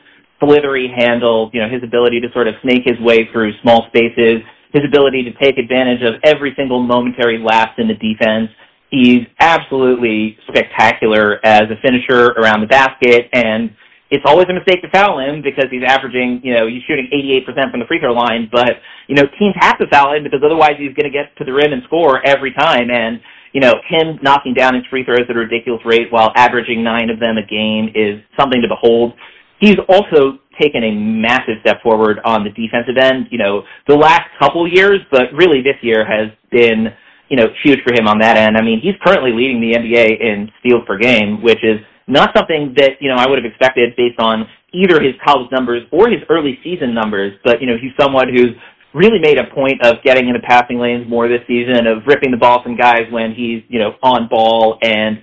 slithery 0.44 0.92
handle, 0.94 1.50
you 1.52 1.60
know, 1.60 1.68
his 1.68 1.82
ability 1.82 2.20
to 2.20 2.28
sort 2.32 2.48
of 2.48 2.54
snake 2.62 2.82
his 2.84 2.98
way 3.00 3.28
through 3.32 3.52
small 3.62 3.86
spaces, 3.88 4.42
his 4.72 4.82
ability 4.86 5.22
to 5.24 5.32
take 5.42 5.58
advantage 5.58 6.02
of 6.02 6.20
every 6.24 6.52
single 6.56 6.82
momentary 6.82 7.38
lapse 7.38 7.74
in 7.78 7.88
the 7.88 7.94
defense. 7.94 8.50
He's 8.90 9.26
absolutely 9.40 10.36
spectacular 10.48 11.44
as 11.44 11.62
a 11.70 11.76
finisher 11.82 12.32
around 12.38 12.60
the 12.60 12.66
basket, 12.66 13.28
and 13.32 13.70
it's 14.10 14.22
always 14.26 14.46
a 14.48 14.54
mistake 14.54 14.82
to 14.82 14.90
foul 14.90 15.18
him 15.18 15.42
because 15.42 15.66
he's 15.70 15.82
averaging, 15.86 16.40
you 16.44 16.54
know, 16.54 16.68
he's 16.68 16.82
shooting 16.86 17.08
88% 17.10 17.70
from 17.70 17.80
the 17.80 17.86
free 17.86 17.98
throw 17.98 18.12
line, 18.12 18.48
but, 18.52 18.78
you 19.08 19.16
know, 19.16 19.24
teams 19.38 19.54
have 19.58 19.78
to 19.78 19.86
foul 19.90 20.14
him 20.14 20.22
because 20.22 20.40
otherwise 20.44 20.74
he's 20.78 20.94
going 20.94 21.10
to 21.10 21.14
get 21.14 21.34
to 21.38 21.44
the 21.44 21.52
rim 21.52 21.72
and 21.72 21.82
score 21.84 22.24
every 22.26 22.52
time, 22.52 22.90
and, 22.90 23.18
you 23.52 23.60
know, 23.60 23.74
him 23.88 24.18
knocking 24.22 24.54
down 24.54 24.74
his 24.74 24.84
free 24.90 25.04
throws 25.04 25.26
at 25.28 25.34
a 25.34 25.38
ridiculous 25.38 25.82
rate 25.84 26.12
while 26.12 26.30
averaging 26.36 26.84
nine 26.84 27.10
of 27.10 27.18
them 27.18 27.38
a 27.38 27.46
game 27.46 27.90
is 27.94 28.22
something 28.38 28.62
to 28.62 28.68
behold 28.68 29.14
he's 29.60 29.76
also 29.88 30.38
taken 30.60 30.84
a 30.84 30.92
massive 30.92 31.54
step 31.60 31.82
forward 31.82 32.18
on 32.24 32.44
the 32.44 32.50
defensive 32.50 32.96
end. 33.00 33.26
You 33.30 33.38
know, 33.38 33.62
the 33.88 33.96
last 33.96 34.28
couple 34.38 34.66
years, 34.68 35.00
but 35.10 35.32
really 35.32 35.62
this 35.62 35.76
year 35.82 36.04
has 36.06 36.30
been, 36.50 36.88
you 37.28 37.36
know, 37.36 37.46
huge 37.62 37.80
for 37.86 37.94
him 37.94 38.06
on 38.06 38.18
that 38.20 38.36
end. 38.36 38.56
I 38.56 38.62
mean, 38.62 38.80
he's 38.80 38.94
currently 39.04 39.32
leading 39.32 39.60
the 39.60 39.76
NBA 39.76 40.20
in 40.20 40.50
steals 40.60 40.82
per 40.86 40.98
game, 40.98 41.42
which 41.42 41.62
is 41.62 41.80
not 42.06 42.30
something 42.36 42.74
that, 42.76 43.00
you 43.00 43.08
know, 43.08 43.16
I 43.16 43.28
would 43.28 43.38
have 43.42 43.50
expected 43.50 43.96
based 43.96 44.18
on 44.18 44.46
either 44.72 45.00
his 45.00 45.14
college 45.24 45.50
numbers 45.50 45.82
or 45.90 46.08
his 46.08 46.20
early 46.28 46.58
season 46.62 46.94
numbers. 46.94 47.32
But, 47.44 47.60
you 47.60 47.66
know, 47.66 47.76
he's 47.80 47.92
someone 47.98 48.28
who's 48.28 48.52
really 48.92 49.18
made 49.18 49.38
a 49.38 49.52
point 49.52 49.84
of 49.84 49.96
getting 50.04 50.28
into 50.28 50.40
passing 50.40 50.78
lanes 50.78 51.08
more 51.08 51.28
this 51.28 51.40
season, 51.48 51.86
of 51.86 52.06
ripping 52.06 52.30
the 52.30 52.36
ball 52.36 52.62
from 52.62 52.76
guys 52.76 53.10
when 53.10 53.34
he's, 53.34 53.62
you 53.68 53.80
know, 53.80 53.94
on 54.02 54.28
ball. 54.28 54.78
And 54.82 55.22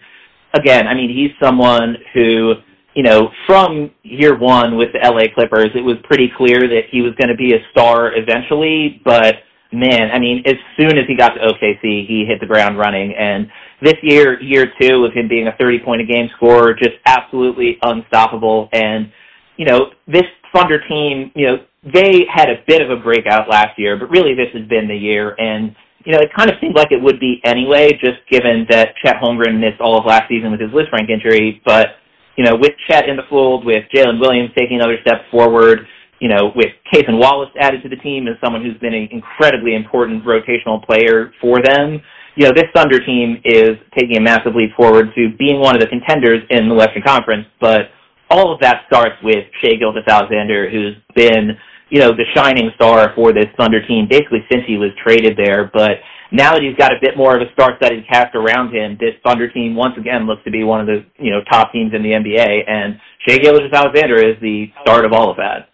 again, 0.54 0.88
I 0.88 0.94
mean, 0.94 1.10
he's 1.10 1.32
someone 1.42 1.96
who 2.14 2.56
you 2.94 3.04
know, 3.04 3.30
from 3.48 3.92
year 4.04 4.38
one 4.38 4.78
with 4.78 4.90
the 4.94 5.00
LA 5.00 5.34
Clippers, 5.34 5.70
it 5.76 5.82
was 5.82 5.98
pretty 6.04 6.32
clear 6.36 6.60
that 6.60 6.84
he 6.92 7.02
was 7.02 7.14
going 7.16 7.30
to 7.30 7.36
be 7.36 7.54
a 7.54 7.60
star 7.72 8.12
eventually. 8.16 9.02
But 9.06 9.36
man, 9.72 10.12
I 10.12 10.20
mean, 10.20 10.44
as 10.46 10.56
soon 10.78 10.98
as 10.98 11.06
he 11.08 11.16
got 11.16 11.30
to 11.30 11.40
OKC, 11.40 12.06
he 12.08 12.26
hit 12.28 12.40
the 12.40 12.48
ground 12.48 12.78
running. 12.78 13.14
And 13.18 13.48
this 13.82 13.96
year, 14.02 14.42
year 14.42 14.72
two 14.80 15.06
of 15.06 15.14
him 15.14 15.28
being 15.28 15.48
a 15.48 15.56
30 15.58 15.80
point 15.80 16.02
a 16.02 16.06
game 16.06 16.30
scorer, 16.36 16.74
just 16.74 16.96
absolutely 17.06 17.78
unstoppable. 17.82 18.70
And, 18.74 19.12
you 19.58 19.66
know, 19.66 19.92
this 20.08 20.26
Thunder 20.54 20.86
team, 20.88 21.32
you 21.34 21.48
know, 21.48 21.58
they 21.94 22.26
had 22.32 22.50
a 22.50 22.62
bit 22.68 22.82
of 22.82 22.90
a 22.90 23.02
breakout 23.02 23.50
last 23.50 23.80
year, 23.80 23.98
but 23.98 24.10
really 24.10 24.36
this 24.36 24.50
has 24.54 24.68
been 24.68 24.88
the 24.88 24.96
year. 24.96 25.36
And, 25.40 25.74
you 26.06 26.12
know, 26.12 26.20
it 26.20 26.30
kind 26.36 26.50
of 26.50 26.58
seemed 26.60 26.76
like 26.76 26.92
it 26.92 27.02
would 27.02 27.20
be 27.20 27.40
anyway, 27.46 27.94
just 27.94 28.20
given 28.30 28.66
that 28.70 28.90
Chet 29.04 29.16
Holmgren 29.22 29.60
missed 29.60 29.80
all 29.80 29.98
of 29.98 30.06
last 30.06 30.28
season 30.28 30.52
with 30.52 30.60
his 30.60 30.72
Lisfranc 30.72 31.10
injury. 31.10 31.62
But, 31.66 32.01
you 32.42 32.50
know, 32.50 32.56
with 32.56 32.72
Chet 32.90 33.08
in 33.08 33.18
the 33.18 33.30
fold, 33.30 33.64
with 33.64 33.86
Jalen 33.94 34.20
Williams 34.20 34.50
taking 34.58 34.78
another 34.78 34.98
step 35.02 35.30
forward, 35.30 35.86
you 36.20 36.28
know, 36.28 36.52
with 36.56 36.74
Cason 36.92 37.20
Wallace 37.20 37.52
added 37.60 37.84
to 37.84 37.90
the 37.90 37.98
team 37.98 38.28
as 38.28 38.34
someone 38.44 38.66
who's 38.66 38.80
been 38.80 38.96
an 38.96 39.10
incredibly 39.12 39.76
important 39.76 40.26
rotational 40.26 40.84
player 40.84 41.32
for 41.40 41.62
them, 41.62 42.02
you 42.36 42.48
know, 42.48 42.52
this 42.52 42.66
Thunder 42.74 42.98
team 43.06 43.40
is 43.46 43.78
taking 43.96 44.18
a 44.18 44.22
massive 44.22 44.56
leap 44.56 44.74
forward 44.76 45.14
to 45.14 45.30
being 45.38 45.60
one 45.60 45.76
of 45.76 45.82
the 45.82 45.88
contenders 45.88 46.42
in 46.50 46.68
the 46.68 46.74
Western 46.74 47.04
Conference. 47.06 47.46
But 47.60 47.94
all 48.32 48.52
of 48.52 48.60
that 48.62 48.86
starts 48.88 49.22
with 49.22 49.46
Shai 49.62 49.76
Gilgeous-Alexander, 49.76 50.72
who's 50.72 50.96
been, 51.14 51.52
you 51.90 52.00
know, 52.00 52.10
the 52.10 52.26
shining 52.34 52.72
star 52.74 53.14
for 53.14 53.34
this 53.34 53.46
Thunder 53.56 53.86
team 53.86 54.08
basically 54.10 54.44
since 54.52 54.64
he 54.66 54.78
was 54.78 54.90
traded 55.04 55.38
there. 55.38 55.70
But 55.72 56.02
now 56.32 56.54
that 56.54 56.62
he's 56.64 56.76
got 56.78 56.92
a 56.92 57.00
bit 57.02 57.18
more 57.18 57.36
of 57.36 57.42
a 57.42 57.52
star-studded 57.54 58.06
cast 58.08 58.36
around 58.36 58.74
him, 58.74 58.98
this 59.00 59.16
Thunder 59.26 59.52
team 59.52 59.76
once 59.76 59.96
again 59.98 60.26
looks 60.26 60.44
to 60.46 60.52
be 60.52 60.64
one 60.64 60.80
of 60.80 60.88
the 60.88 61.06
you 61.18 61.32
know 61.32 61.42
top 61.50 61.72
teams 61.72 61.94
in 61.94 62.04
the 62.04 62.10
NBA, 62.10 62.70
and 62.70 63.00
Shai 63.28 63.38
Gilgeous-Alexander 63.38 64.16
is 64.16 64.36
the 64.42 64.72
start 64.82 65.06
of 65.06 65.14
all 65.14 65.30
of 65.30 65.38
that. 65.38 65.70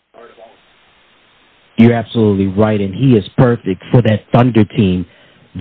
You're 1.77 1.93
absolutely 1.93 2.47
right, 2.47 2.81
and 2.81 2.93
he 2.93 3.15
is 3.15 3.23
perfect 3.37 3.83
for 3.91 4.01
that 4.01 4.21
Thunder 4.33 4.65
team 4.65 5.05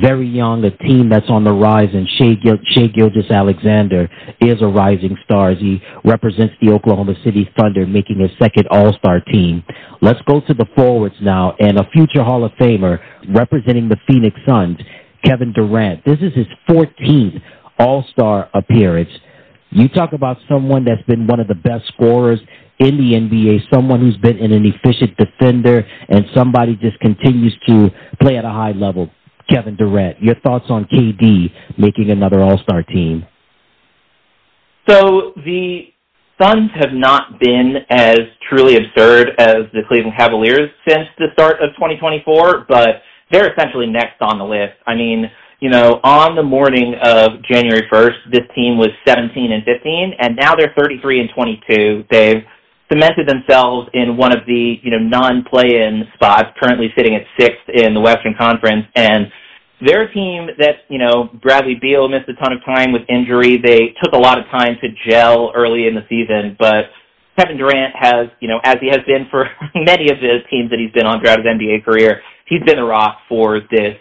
very 0.00 0.28
young, 0.28 0.64
a 0.64 0.70
team 0.70 1.08
that's 1.08 1.28
on 1.28 1.44
the 1.44 1.52
rise, 1.52 1.88
and 1.92 2.06
Shai, 2.18 2.34
Gil- 2.34 2.58
Shai 2.72 2.86
Gilgeous-Alexander 2.88 4.08
is 4.40 4.60
a 4.60 4.66
rising 4.66 5.16
star 5.24 5.50
as 5.50 5.58
he 5.58 5.80
represents 6.04 6.54
the 6.60 6.70
Oklahoma 6.70 7.14
City 7.24 7.48
Thunder, 7.58 7.86
making 7.86 8.20
his 8.20 8.30
second 8.38 8.66
All 8.70 8.92
Star 8.94 9.20
team. 9.20 9.64
Let's 10.02 10.20
go 10.22 10.40
to 10.40 10.54
the 10.54 10.66
forwards 10.76 11.14
now, 11.20 11.54
and 11.58 11.78
a 11.78 11.88
future 11.90 12.22
Hall 12.22 12.44
of 12.44 12.52
Famer 12.52 12.98
representing 13.34 13.88
the 13.88 13.96
Phoenix 14.06 14.36
Suns, 14.46 14.78
Kevin 15.24 15.52
Durant. 15.52 16.04
This 16.04 16.18
is 16.20 16.34
his 16.34 16.46
14th 16.68 17.40
All 17.78 18.04
Star 18.10 18.50
appearance. 18.54 19.10
You 19.70 19.88
talk 19.88 20.12
about 20.12 20.38
someone 20.48 20.84
that's 20.84 21.02
been 21.02 21.26
one 21.26 21.40
of 21.40 21.48
the 21.48 21.54
best 21.54 21.86
scorers 21.88 22.40
in 22.78 22.96
the 22.98 23.14
NBA, 23.14 23.72
someone 23.72 24.00
who's 24.00 24.16
been 24.18 24.38
an 24.38 24.64
efficient 24.64 25.16
defender, 25.16 25.86
and 26.08 26.26
somebody 26.34 26.76
just 26.76 26.98
continues 27.00 27.56
to 27.66 27.90
play 28.20 28.36
at 28.36 28.44
a 28.44 28.50
high 28.50 28.72
level. 28.72 29.10
Kevin 29.48 29.76
Durant. 29.76 30.20
Your 30.20 30.34
thoughts 30.36 30.66
on 30.68 30.86
KD 30.86 31.52
making 31.78 32.10
another 32.10 32.42
All 32.42 32.58
Star 32.58 32.82
team? 32.82 33.26
So 34.88 35.32
the 35.36 35.92
Suns 36.40 36.70
have 36.74 36.92
not 36.92 37.40
been 37.40 37.76
as 37.88 38.18
truly 38.48 38.76
absurd 38.76 39.30
as 39.38 39.64
the 39.72 39.80
Cleveland 39.88 40.16
Cavaliers 40.18 40.68
since 40.86 41.08
the 41.18 41.28
start 41.32 41.62
of 41.62 41.70
2024, 41.76 42.66
but 42.68 43.00
they're 43.32 43.52
essentially 43.52 43.86
next 43.86 44.20
on 44.20 44.38
the 44.38 44.44
list. 44.44 44.74
I 44.86 44.94
mean, 44.94 45.30
you 45.60 45.70
know, 45.70 46.00
on 46.04 46.36
the 46.36 46.42
morning 46.42 46.94
of 47.02 47.42
January 47.50 47.88
1st, 47.90 48.30
this 48.30 48.42
team 48.54 48.76
was 48.76 48.90
17 49.06 49.50
and 49.50 49.64
15, 49.64 50.12
and 50.20 50.36
now 50.36 50.54
they're 50.54 50.74
33 50.76 51.20
and 51.20 51.30
22. 51.34 52.04
They've 52.10 52.44
cemented 52.92 53.26
themselves 53.26 53.88
in 53.94 54.16
one 54.16 54.32
of 54.32 54.44
the 54.46 54.76
you 54.82 54.90
know 54.90 54.98
non-play-in 54.98 56.04
spots, 56.14 56.48
currently 56.62 56.92
sitting 56.96 57.14
at 57.14 57.22
sixth 57.38 57.64
in 57.72 57.94
the 57.94 58.00
Western 58.00 58.34
Conference. 58.38 58.84
And 58.94 59.26
they're 59.84 60.02
a 60.02 60.12
team 60.12 60.48
that, 60.58 60.86
you 60.88 60.98
know, 60.98 61.28
Bradley 61.42 61.76
Beal 61.80 62.08
missed 62.08 62.28
a 62.28 62.34
ton 62.34 62.52
of 62.52 62.64
time 62.64 62.92
with 62.92 63.02
injury. 63.08 63.58
They 63.62 63.94
took 64.02 64.12
a 64.14 64.18
lot 64.18 64.38
of 64.38 64.46
time 64.46 64.76
to 64.80 64.88
gel 65.08 65.52
early 65.54 65.86
in 65.86 65.94
the 65.94 66.06
season, 66.08 66.56
but 66.58 66.86
Kevin 67.38 67.58
Durant 67.58 67.94
has, 67.94 68.28
you 68.40 68.48
know, 68.48 68.58
as 68.64 68.76
he 68.80 68.88
has 68.88 69.00
been 69.06 69.26
for 69.30 69.44
many 69.74 70.10
of 70.10 70.18
the 70.20 70.38
teams 70.50 70.70
that 70.70 70.78
he's 70.78 70.92
been 70.92 71.06
on 71.06 71.20
throughout 71.20 71.38
his 71.38 71.46
NBA 71.46 71.84
career, 71.84 72.22
he's 72.46 72.62
been 72.64 72.76
the 72.76 72.84
rock 72.84 73.18
for 73.28 73.60
this 73.70 73.96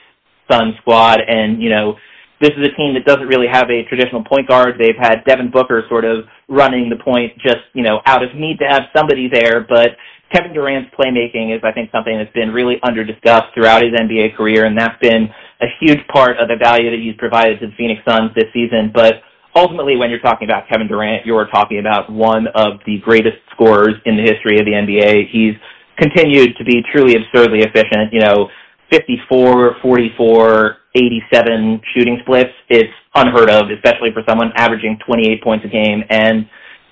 Sun 0.50 0.74
squad. 0.82 1.20
And, 1.28 1.62
you 1.62 1.70
know, 1.70 1.96
this 2.40 2.52
is 2.52 2.68
a 2.68 2.76
team 2.78 2.94
that 2.94 3.06
doesn't 3.06 3.28
really 3.28 3.48
have 3.52 3.70
a 3.70 3.84
traditional 3.90 4.24
point 4.24 4.48
guard. 4.48 4.76
They've 4.78 5.00
had 5.00 5.26
Devin 5.26 5.52
Booker 5.52 5.84
sort 5.90 6.06
of 6.06 6.26
running 6.48 6.90
the 6.90 7.02
point 7.04 7.34
just, 7.40 7.66
you 7.74 7.84
know, 7.84 8.00
out 8.06 8.24
of 8.24 8.36
need 8.36 8.60
to 8.60 8.66
have 8.70 8.84
somebody 8.96 9.28
there. 9.32 9.66
But 9.68 9.98
Kevin 10.32 10.54
Durant's 10.54 10.94
playmaking 10.94 11.56
is, 11.56 11.62
I 11.64 11.72
think, 11.72 11.90
something 11.92 12.16
that's 12.18 12.34
been 12.34 12.52
really 12.52 12.78
under 12.84 13.04
discussed 13.04 13.54
throughout 13.54 13.84
his 13.84 13.94
NBA 13.94 14.36
career. 14.36 14.66
And 14.66 14.78
that's 14.78 15.00
been 15.02 15.30
a 15.62 15.68
huge 15.80 16.00
part 16.12 16.38
of 16.38 16.48
the 16.48 16.58
value 16.62 16.92
that 16.92 17.00
he's 17.00 17.16
provided 17.18 17.60
to 17.60 17.68
the 17.68 17.74
Phoenix 17.78 18.02
Suns 18.08 18.32
this 18.36 18.52
season. 18.54 18.92
But 18.94 19.24
ultimately, 19.56 19.96
when 19.96 20.10
you're 20.10 20.20
talking 20.20 20.48
about 20.48 20.68
Kevin 20.70 20.88
Durant, 20.88 21.26
you're 21.26 21.48
talking 21.48 21.80
about 21.80 22.12
one 22.12 22.48
of 22.56 22.80
the 22.86 23.00
greatest 23.00 23.38
scorers 23.52 23.96
in 24.06 24.18
the 24.18 24.24
history 24.24 24.60
of 24.60 24.66
the 24.66 24.74
NBA. 24.76 25.32
He's 25.32 25.56
continued 25.98 26.58
to 26.58 26.66
be 26.66 26.84
truly 26.92 27.16
absurdly 27.16 27.60
efficient. 27.60 28.12
You 28.12 28.20
know, 28.20 28.50
54, 28.92 29.78
44, 29.82 30.78
87 30.96 31.82
shooting 31.94 32.18
splits. 32.22 32.52
It's 32.70 32.94
unheard 33.16 33.50
of, 33.50 33.72
especially 33.72 34.12
for 34.14 34.24
someone 34.28 34.52
averaging 34.56 35.00
28 35.06 35.44
points 35.44 35.66
a 35.66 35.70
game. 35.70 36.04
And, 36.10 36.48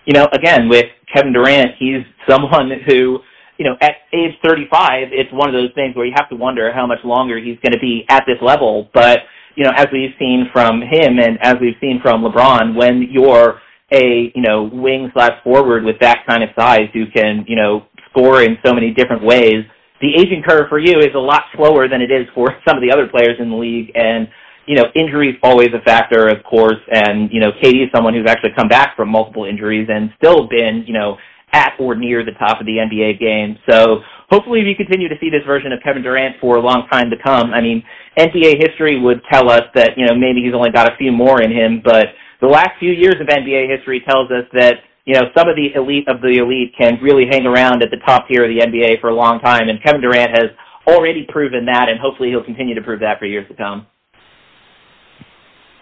you 0.06 0.14
know, 0.14 0.28
again, 0.34 0.70
with 0.70 0.86
Kevin 1.14 1.34
Durant, 1.34 1.72
he's 1.78 2.04
someone 2.30 2.72
who, 2.88 3.20
you 3.64 3.70
know, 3.70 3.78
at 3.80 3.96
age 4.12 4.34
35, 4.44 5.08
it's 5.14 5.32
one 5.32 5.48
of 5.48 5.54
those 5.54 5.72
things 5.74 5.96
where 5.96 6.06
you 6.06 6.12
have 6.18 6.28
to 6.28 6.36
wonder 6.36 6.70
how 6.74 6.86
much 6.86 7.00
longer 7.06 7.38
he's 7.40 7.58
going 7.64 7.72
to 7.72 7.80
be 7.80 8.04
at 8.10 8.26
this 8.28 8.36
level. 8.42 8.90
But, 8.94 9.20
you 9.56 9.64
know, 9.64 9.72
as 9.78 9.88
we've 9.94 10.12
seen 10.20 10.50
from 10.52 10.82
him 10.82 11.18
and 11.18 11.40
as 11.42 11.56
we've 11.62 11.80
seen 11.80 12.02
from 12.02 12.24
LeBron, 12.24 12.76
when 12.76 13.08
you're 13.10 13.62
a, 13.94 14.34
you 14.36 14.42
know, 14.42 14.70
wing 14.74 15.10
slash 15.14 15.42
forward 15.46 15.86
with 15.86 15.96
that 16.02 16.26
kind 16.28 16.44
of 16.44 16.50
size 16.60 16.90
who 16.94 17.06
can, 17.16 17.46
you 17.48 17.56
know, 17.56 17.86
score 18.10 18.44
in 18.44 18.58
so 18.66 18.74
many 18.74 18.92
different 18.92 19.24
ways, 19.24 19.64
the 20.02 20.14
aging 20.14 20.44
curve 20.46 20.68
for 20.68 20.78
you 20.78 21.00
is 21.00 21.16
a 21.16 21.20
lot 21.20 21.44
slower 21.56 21.88
than 21.88 22.02
it 22.02 22.12
is 22.12 22.28
for 22.36 22.50
some 22.68 22.76
of 22.76 22.84
the 22.84 22.92
other 22.92 23.08
players 23.08 23.38
in 23.40 23.50
the 23.50 23.56
league. 23.56 23.94
And, 23.96 24.28
you 24.68 24.76
know, 24.76 24.88
injuries 24.94 25.36
always 25.42 25.70
a 25.74 25.82
factor, 25.86 26.28
of 26.28 26.44
course. 26.44 26.84
And, 26.92 27.32
you 27.32 27.40
know, 27.40 27.52
KD 27.64 27.86
is 27.86 27.90
someone 27.96 28.14
who's 28.14 28.28
actually 28.28 28.52
come 28.58 28.68
back 28.68 28.98
from 28.98 29.08
multiple 29.08 29.46
injuries 29.46 29.88
and 29.90 30.12
still 30.18 30.50
been, 30.50 30.84
you 30.86 30.94
know, 30.94 31.16
at 31.54 31.74
or 31.80 31.96
near 31.96 32.26
the 32.26 32.34
top 32.34 32.60
of 32.60 32.66
the 32.66 32.78
NBA 32.78 33.20
game. 33.20 33.58
So 33.70 34.02
hopefully 34.30 34.64
we 34.64 34.76
continue 34.76 35.08
to 35.08 35.16
see 35.22 35.30
this 35.30 35.46
version 35.46 35.72
of 35.72 35.80
Kevin 35.84 36.04
Durant 36.04 36.36
for 36.42 36.58
a 36.58 36.62
long 36.62 36.88
time 36.92 37.10
to 37.10 37.16
come. 37.24 37.54
I 37.54 37.62
mean, 37.62 37.84
NBA 38.18 38.58
history 38.68 39.00
would 39.00 39.22
tell 39.32 39.50
us 39.50 39.64
that, 39.76 39.98
you 39.98 40.06
know, 40.06 40.16
maybe 40.16 40.42
he's 40.44 40.54
only 40.54 40.72
got 40.72 40.92
a 40.92 40.98
few 40.98 41.12
more 41.12 41.42
in 41.42 41.52
him, 41.52 41.82
but 41.84 42.08
the 42.42 42.48
last 42.48 42.72
few 42.80 42.92
years 42.92 43.16
of 43.22 43.28
NBA 43.28 43.70
history 43.70 44.04
tells 44.06 44.30
us 44.32 44.46
that 44.54 44.84
you 45.06 45.16
know, 45.16 45.24
some 45.36 45.50
of 45.50 45.56
the 45.56 45.74
elite 45.76 46.08
of 46.08 46.22
the 46.22 46.40
elite 46.40 46.74
can 46.78 46.98
really 47.02 47.26
hang 47.30 47.46
around 47.46 47.84
at 47.84 47.92
the 47.92 48.00
top 48.06 48.28
tier 48.28 48.46
of 48.46 48.50
the 48.50 48.64
NBA 48.64 49.02
for 49.02 49.10
a 49.10 49.14
long 49.14 49.40
time, 49.40 49.68
and 49.68 49.84
Kevin 49.84 50.02
Durant 50.02 50.32
has 50.32 50.50
already 50.88 51.26
proven 51.28 51.66
that, 51.66 51.90
and 51.90 52.00
hopefully 52.00 52.30
he'll 52.30 52.44
continue 52.44 52.76
to 52.76 52.82
prove 52.82 53.02
that 53.02 53.20
for 53.20 53.26
years 53.26 53.48
to 53.50 53.56
come. 53.56 53.88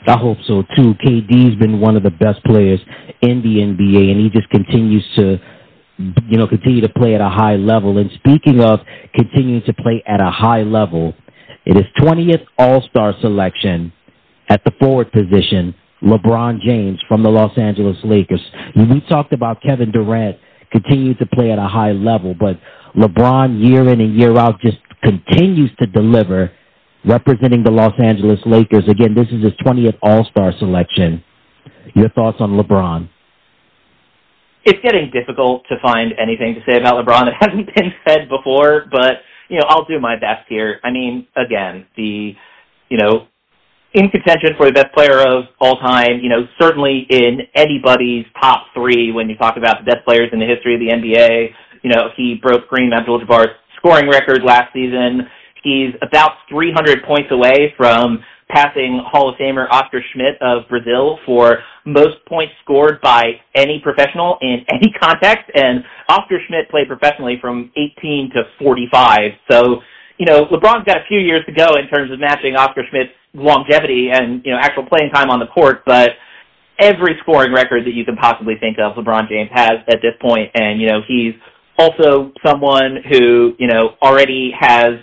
I 0.07 0.18
hope 0.18 0.39
so 0.48 0.64
too. 0.76 0.95
KD's 1.06 1.60
been 1.60 1.80
one 1.80 1.95
of 1.95 2.02
the 2.02 2.10
best 2.10 2.43
players 2.43 2.80
in 3.22 3.41
the 3.43 3.61
NBA, 3.61 4.11
and 4.11 4.19
he 4.19 4.30
just 4.30 4.49
continues 4.49 5.06
to, 5.18 5.38
you 6.28 6.38
know, 6.38 6.48
continue 6.48 6.82
to 6.82 6.90
play 6.90 7.15
at 7.15 7.22
a 7.22 7.30
high 7.30 7.56
level. 7.56 7.98
And 7.98 8.10
speaking 8.15 8.61
of 8.61 8.80
continuing 9.14 9.64
to 9.65 9.73
play 9.73 10.03
at 10.07 10.19
a 10.19 10.32
high 10.32 10.64
level, 10.64 11.14
it 11.65 11.78
is 11.78 11.84
20th 11.99 12.45
All 12.57 12.82
Star 12.90 13.14
selection 13.22 13.94
at 14.49 14.64
the 14.64 14.72
forward 14.80 15.11
position 15.11 15.76
LeBron 16.03 16.60
James 16.61 16.99
from 17.07 17.23
the 17.23 17.30
Los 17.30 17.56
Angeles 17.57 17.98
Lakers. 18.03 18.41
We 18.76 19.02
talked 19.10 19.34
about 19.34 19.61
Kevin 19.61 19.91
Durant 19.91 20.38
continuing 20.72 21.15
to 21.18 21.26
play 21.28 21.52
at 21.52 21.60
a 21.60 21.68
high 21.68 21.91
level, 21.91 22.34
but 22.34 22.60
LeBron 22.95 23.64
year 23.64 23.88
in 23.90 24.02
and 24.02 24.15
year 24.15 24.38
out 24.38 24.60
just 24.61 24.78
continues 25.03 25.72
to 25.80 25.86
deliver 25.86 26.52
representing 27.06 27.64
the 27.64 27.72
Los 27.72 27.94
Angeles 28.03 28.40
Lakers. 28.45 28.84
Again, 28.88 29.14
this 29.15 29.28
is 29.28 29.44
his 29.44 29.53
20th 29.65 29.98
All-Star 30.02 30.53
selection. 30.60 31.23
Your 31.94 32.10
thoughts 32.10 32.38
on 32.40 32.52
LeBron? 32.52 33.10
It's 34.63 34.79
getting 34.83 35.09
difficult 35.11 35.63
to 35.69 35.75
find 35.81 36.13
anything 36.21 36.55
to 36.55 36.61
say 36.69 36.77
about 36.77 37.03
LeBron 37.03 37.25
that 37.25 37.35
hasn't 37.39 37.67
been 37.75 37.91
said 38.07 38.29
before, 38.29 38.85
but 38.91 39.23
you 39.49 39.57
know, 39.57 39.65
I'll 39.67 39.85
do 39.85 39.99
my 39.99 40.15
best 40.15 40.47
here. 40.47 40.79
I 40.83 40.91
mean, 40.91 41.27
again, 41.35 41.85
the 41.97 42.33
you 42.89 42.97
know, 42.97 43.27
in 43.93 44.09
contention 44.09 44.51
for 44.57 44.65
the 44.65 44.71
best 44.71 44.93
player 44.93 45.19
of 45.19 45.45
all 45.59 45.77
time, 45.79 46.19
you 46.21 46.29
know, 46.29 46.47
certainly 46.59 47.07
in 47.09 47.39
anybody's 47.55 48.25
top 48.41 48.67
three 48.73 49.11
when 49.11 49.29
you 49.29 49.35
talk 49.38 49.57
about 49.57 49.83
the 49.83 49.91
best 49.91 50.05
players 50.05 50.29
in 50.31 50.39
the 50.39 50.45
history 50.45 50.75
of 50.75 50.79
the 50.79 50.88
NBA. 50.88 51.49
You 51.83 51.89
know, 51.89 52.09
he 52.15 52.35
broke 52.41 52.69
Kareem 52.69 52.93
Abdul-Jabbar's 52.93 53.55
scoring 53.77 54.07
record 54.07 54.43
last 54.43 54.71
season. 54.73 55.27
He's 55.63 55.93
about 56.01 56.31
300 56.49 57.03
points 57.03 57.29
away 57.31 57.73
from 57.77 58.23
passing 58.53 59.02
Hall 59.06 59.30
of 59.30 59.36
Famer 59.36 59.68
Oscar 59.72 60.03
Schmidt 60.14 60.41
of 60.41 60.68
Brazil 60.69 61.19
for 61.26 61.60
most 61.86 62.18
points 62.28 62.53
scored 62.64 63.02
by 63.02 63.40
any 63.56 63.80
professional 63.84 64.38
in 64.41 64.65
any 64.73 64.91
context. 65.02 65.49
And 65.56 65.84
Oscar 66.10 66.40
Schmidt 66.48 66.69
played 66.69 66.88
professionally 66.88 67.38
from 67.40 67.72
18 67.76 68.32
to 68.36 68.44
45. 68.60 69.32
So, 69.49 69.82
you 70.18 70.26
know, 70.26 70.45
LeBron's 70.45 70.86
got 70.86 70.98
a 70.98 71.06
few 71.07 71.19
years 71.19 71.44
to 71.45 71.52
go 71.52 71.76
in 71.76 71.88
terms 71.88 72.11
of 72.11 72.19
matching 72.19 72.56
Oscar 72.56 72.84
Schmidt's 72.90 73.11
longevity 73.34 74.10
and 74.11 74.41
you 74.45 74.52
know 74.52 74.60
actual 74.60 74.86
playing 74.86 75.11
time 75.11 75.30
on 75.30 75.40
the 75.40 75.48
court, 75.48 75.84
but 75.86 76.11
every 76.80 77.15
scoring 77.22 77.53
record 77.53 77.86
that 77.86 77.94
you 77.94 78.03
can 78.03 78.15
possibly 78.15 78.56
think 78.60 78.78
of, 78.80 78.95
LeBron 78.95 79.30
James 79.30 79.49
has 79.53 79.80
at 79.88 80.02
this 80.02 80.14
point, 80.22 80.52
and 80.56 80.82
you 80.82 80.88
know 80.88 81.02
he's 81.07 81.34
also 81.78 82.32
someone 82.45 82.98
who 83.10 83.53
you 83.57 83.68
know 83.68 83.95
already 84.02 84.52
has 84.60 84.99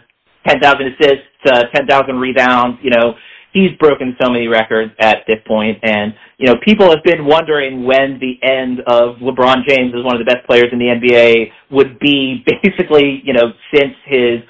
10,000 0.47 0.95
assists, 0.95 1.27
uh, 1.47 1.65
10,000 1.75 2.17
rebounds. 2.17 2.79
You 2.83 2.91
know 2.91 3.15
he's 3.59 3.77
broken 3.79 4.17
so 4.21 4.31
many 4.31 4.47
records 4.47 4.93
at 5.01 5.19
this 5.27 5.39
point, 5.47 5.79
and 5.83 6.15
you 6.39 6.47
know 6.47 6.55
people 6.65 6.89
have 6.91 7.03
been 7.05 7.27
wondering 7.27 7.85
when 7.85 8.19
the 8.21 8.39
end 8.47 8.81
of 8.87 9.17
LeBron 9.17 9.67
James 9.67 9.93
as 9.97 10.05
one 10.05 10.15
of 10.15 10.25
the 10.25 10.31
best 10.31 10.47
players 10.47 10.69
in 10.73 10.79
the 10.79 10.87
NBA 10.87 11.51
would 11.71 11.99
be. 11.99 12.45
Basically, 12.63 13.21
you 13.25 13.33
know 13.33 13.53
since 13.75 13.95
his 14.07 14.41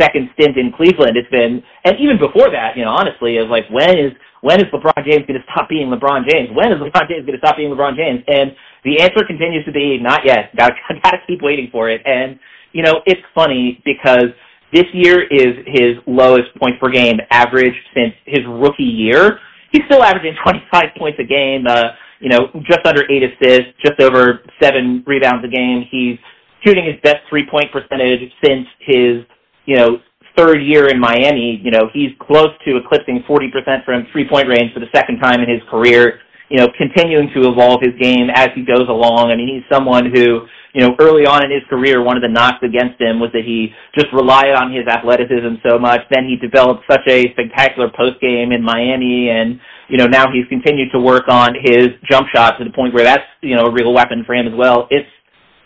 second 0.00 0.30
stint 0.34 0.56
in 0.56 0.72
Cleveland. 0.72 1.18
It's 1.18 1.28
been, 1.30 1.62
and 1.84 1.98
even 1.98 2.18
before 2.18 2.50
that, 2.50 2.78
you 2.78 2.84
know, 2.84 2.94
honestly, 2.94 3.36
of 3.36 3.50
like 3.50 3.66
when 3.70 3.98
is 3.98 4.12
when 4.40 4.60
is 4.60 4.70
LeBron 4.70 5.02
James 5.04 5.26
going 5.26 5.38
to 5.38 5.46
stop 5.50 5.68
being 5.68 5.90
LeBron 5.90 6.22
James? 6.30 6.48
When 6.54 6.70
is 6.70 6.78
LeBron 6.78 7.10
James 7.10 7.26
going 7.26 7.38
to 7.38 7.42
stop 7.42 7.56
being 7.56 7.74
LeBron 7.74 7.98
James? 7.98 8.22
And 8.28 8.54
the 8.84 9.02
answer 9.02 9.26
continues 9.26 9.64
to 9.66 9.72
be 9.72 9.98
not 9.98 10.24
yet. 10.24 10.54
Got 10.56 10.72
got 11.02 11.10
to 11.10 11.20
keep 11.26 11.42
waiting 11.42 11.68
for 11.70 11.90
it. 11.90 12.00
And 12.06 12.38
you 12.72 12.82
know, 12.82 13.02
it's 13.06 13.20
funny 13.34 13.82
because 13.84 14.30
this 14.72 14.84
year 14.92 15.22
is 15.22 15.54
his 15.66 15.96
lowest 16.06 16.54
points 16.58 16.78
per 16.80 16.90
game 16.90 17.18
average 17.30 17.74
since 17.94 18.14
his 18.26 18.40
rookie 18.46 18.82
year. 18.82 19.38
He's 19.72 19.82
still 19.86 20.02
averaging 20.02 20.34
25 20.42 20.84
points 20.98 21.18
a 21.20 21.24
game. 21.24 21.66
Uh, 21.66 21.90
you 22.20 22.28
know, 22.28 22.48
just 22.66 22.84
under 22.84 23.04
eight 23.10 23.22
assists, 23.22 23.72
just 23.84 24.00
over 24.00 24.40
seven 24.60 25.04
rebounds 25.06 25.44
a 25.44 25.48
game. 25.48 25.86
He's 25.90 26.18
shooting 26.66 26.84
his 26.84 26.96
best 27.02 27.18
three 27.28 27.46
point 27.48 27.70
percentage 27.72 28.30
since 28.42 28.66
his 28.80 29.24
you 29.68 29.76
know, 29.76 30.00
third 30.34 30.62
year 30.62 30.88
in 30.88 30.98
Miami, 30.98 31.60
you 31.62 31.70
know, 31.70 31.90
he's 31.92 32.08
close 32.18 32.48
to 32.64 32.78
eclipsing 32.78 33.22
40% 33.28 33.84
from 33.84 34.06
three-point 34.10 34.48
range 34.48 34.72
for 34.72 34.80
the 34.80 34.88
second 34.94 35.18
time 35.18 35.42
in 35.42 35.48
his 35.48 35.60
career, 35.68 36.20
you 36.48 36.56
know, 36.56 36.68
continuing 36.78 37.28
to 37.34 37.50
evolve 37.50 37.82
his 37.82 37.92
game 38.00 38.30
as 38.32 38.48
he 38.54 38.64
goes 38.64 38.88
along. 38.88 39.30
I 39.30 39.36
mean, 39.36 39.46
he's 39.46 39.68
someone 39.70 40.10
who, 40.10 40.46
you 40.78 40.86
know, 40.86 40.94
early 41.02 41.26
on 41.26 41.42
in 41.42 41.50
his 41.50 41.66
career, 41.66 42.06
one 42.06 42.14
of 42.14 42.22
the 42.22 42.30
knocks 42.30 42.62
against 42.62 43.02
him 43.02 43.18
was 43.18 43.34
that 43.34 43.42
he 43.42 43.74
just 43.98 44.06
relied 44.14 44.54
on 44.54 44.70
his 44.70 44.86
athleticism 44.86 45.58
so 45.66 45.74
much. 45.74 46.06
Then 46.06 46.22
he 46.22 46.38
developed 46.38 46.86
such 46.86 47.02
a 47.10 47.34
spectacular 47.34 47.90
post 47.90 48.22
game 48.22 48.54
in 48.54 48.62
Miami 48.62 49.26
and, 49.26 49.58
you 49.90 49.98
know, 49.98 50.06
now 50.06 50.30
he's 50.30 50.46
continued 50.46 50.94
to 50.94 51.02
work 51.02 51.26
on 51.26 51.58
his 51.58 51.98
jump 52.08 52.28
shot 52.30 52.62
to 52.62 52.64
the 52.64 52.70
point 52.70 52.94
where 52.94 53.02
that's, 53.02 53.26
you 53.42 53.56
know, 53.56 53.66
a 53.66 53.72
real 53.74 53.92
weapon 53.92 54.22
for 54.22 54.38
him 54.38 54.46
as 54.46 54.54
well. 54.54 54.86
It's 54.88 55.10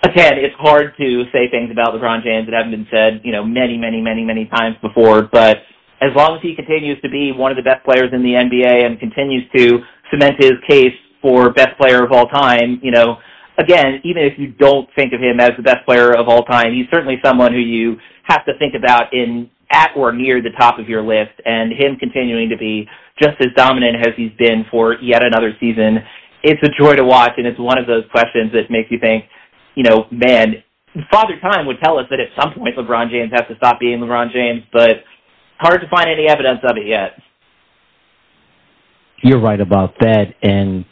again, 0.01 0.41
it's 0.41 0.57
hard 0.57 0.97
to 0.97 1.25
say 1.29 1.45
things 1.53 1.69
about 1.71 1.93
LeBron 1.93 2.25
James 2.25 2.49
that 2.49 2.57
haven't 2.57 2.73
been 2.73 2.89
said, 2.89 3.21
you 3.23 3.33
know, 3.33 3.45
many, 3.45 3.77
many, 3.77 4.01
many, 4.01 4.25
many 4.25 4.47
times 4.49 4.77
before. 4.81 5.29
But 5.29 5.59
as 6.01 6.17
long 6.17 6.37
as 6.37 6.43
he 6.43 6.57
continues 6.57 6.97
to 7.03 7.11
be 7.11 7.37
one 7.37 7.53
of 7.53 7.61
the 7.61 7.69
best 7.69 7.85
players 7.85 8.17
in 8.17 8.25
the 8.25 8.33
NBA 8.33 8.87
and 8.87 8.99
continues 8.99 9.45
to 9.61 9.85
cement 10.09 10.41
his 10.41 10.57
case 10.67 10.97
for 11.21 11.53
best 11.53 11.77
player 11.77 12.03
of 12.03 12.13
all 12.13 12.29
time, 12.33 12.81
you 12.83 12.91
know, 12.91 13.19
again, 13.59 14.01
even 14.05 14.23
if 14.23 14.39
you 14.39 14.53
don't 14.53 14.89
think 14.97 15.13
of 15.13 15.21
him 15.21 15.41
as 15.41 15.53
the 15.57 15.63
best 15.63 15.85
player 15.85 16.13
of 16.13 16.29
all 16.29 16.45
time, 16.45 16.73
he's 16.75 16.87
certainly 16.93 17.17
someone 17.25 17.53
who 17.53 17.61
you 17.61 17.97
have 18.25 18.45
to 18.47 18.53
think 18.59 18.75
about 18.75 19.13
in 19.13 19.51
at 19.71 19.91
or 19.97 20.13
near 20.13 20.43
the 20.43 20.51
top 20.59 20.79
of 20.79 20.89
your 20.89 21.03
list. 21.03 21.33
And 21.45 21.73
him 21.73 21.97
continuing 21.99 22.49
to 22.51 22.57
be 22.57 22.89
just 23.21 23.37
as 23.41 23.49
dominant 23.57 23.97
as 24.07 24.13
he's 24.17 24.33
been 24.39 24.65
for 24.71 24.97
yet 25.01 25.23
another 25.23 25.53
season, 25.61 25.99
it's 26.43 26.61
a 26.63 26.71
joy 26.79 26.97
to 26.97 27.05
watch, 27.05 27.33
and 27.37 27.47
it's 27.47 27.59
one 27.59 27.79
of 27.79 27.87
those 27.87 28.05
questions 28.11 28.53
that 28.53 28.71
makes 28.71 28.91
you 28.91 28.99
think 28.99 29.25
you 29.75 29.83
know, 29.83 30.07
man, 30.11 30.63
Father 31.11 31.39
Time 31.41 31.67
would 31.67 31.81
tell 31.83 31.99
us 31.99 32.07
that 32.11 32.21
at 32.21 32.29
some 32.41 32.55
point 32.55 32.77
LeBron 32.77 33.11
James 33.11 33.31
has 33.33 33.47
to 33.49 33.57
stop 33.57 33.81
being 33.81 33.99
LeBron 34.01 34.33
James, 34.33 34.63
but 34.73 34.97
hard 35.59 35.81
to 35.81 35.89
find 35.89 36.09
any 36.11 36.29
evidence 36.29 36.61
of 36.65 36.77
it 36.77 36.87
yet. 36.87 37.13
You're 39.23 39.41
right 39.41 39.61
about 39.61 39.95
that, 40.01 40.35
and 40.43 40.85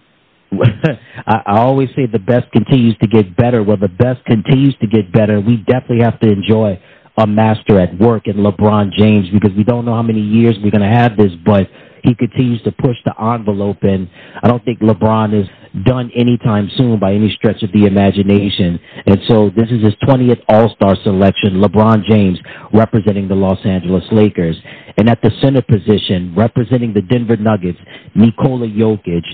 I, 1.26 1.58
always 1.58 1.88
say 1.90 2.06
the 2.06 2.18
best 2.18 2.50
continues 2.52 2.96
to 2.98 3.06
get 3.06 3.36
better. 3.36 3.62
Well, 3.62 3.76
the 3.76 3.88
best 3.88 4.24
continues 4.24 4.76
to 4.80 4.86
get 4.86 5.12
better. 5.12 5.40
We 5.40 5.58
definitely 5.58 6.02
have 6.02 6.18
to 6.20 6.30
enjoy 6.30 6.80
a 7.16 7.26
master 7.26 7.78
at 7.78 7.96
work 7.98 8.26
in 8.26 8.36
LeBron 8.36 8.92
James 8.92 9.28
because 9.30 9.56
we 9.56 9.64
don't 9.64 9.84
know 9.84 9.94
how 9.94 10.02
many 10.02 10.20
years 10.20 10.56
we're 10.62 10.70
going 10.70 10.88
to 10.88 10.96
have 10.96 11.16
this, 11.16 11.32
but 11.44 11.68
he 12.02 12.14
continues 12.14 12.62
to 12.62 12.72
push 12.72 12.96
the 13.04 13.12
envelope, 13.22 13.82
and 13.82 14.08
I 14.42 14.48
don't 14.48 14.64
think 14.64 14.80
LeBron 14.80 15.38
is 15.38 15.46
done 15.84 16.10
anytime 16.16 16.68
soon 16.76 16.98
by 16.98 17.12
any 17.12 17.30
stretch 17.36 17.62
of 17.62 17.70
the 17.72 17.86
imagination. 17.86 18.80
And 19.06 19.18
so 19.28 19.50
this 19.50 19.68
is 19.70 19.84
his 19.84 19.94
20th 20.02 20.40
All-Star 20.48 20.96
selection, 21.04 21.60
LeBron 21.60 22.04
James 22.08 22.38
representing 22.72 23.28
the 23.28 23.34
Los 23.34 23.58
Angeles 23.64 24.04
Lakers. 24.10 24.56
And 24.96 25.08
at 25.08 25.20
the 25.22 25.30
center 25.40 25.62
position, 25.62 26.34
representing 26.36 26.92
the 26.92 27.02
Denver 27.02 27.36
Nuggets, 27.36 27.78
Nikola 28.14 28.66
Jokic, 28.66 29.24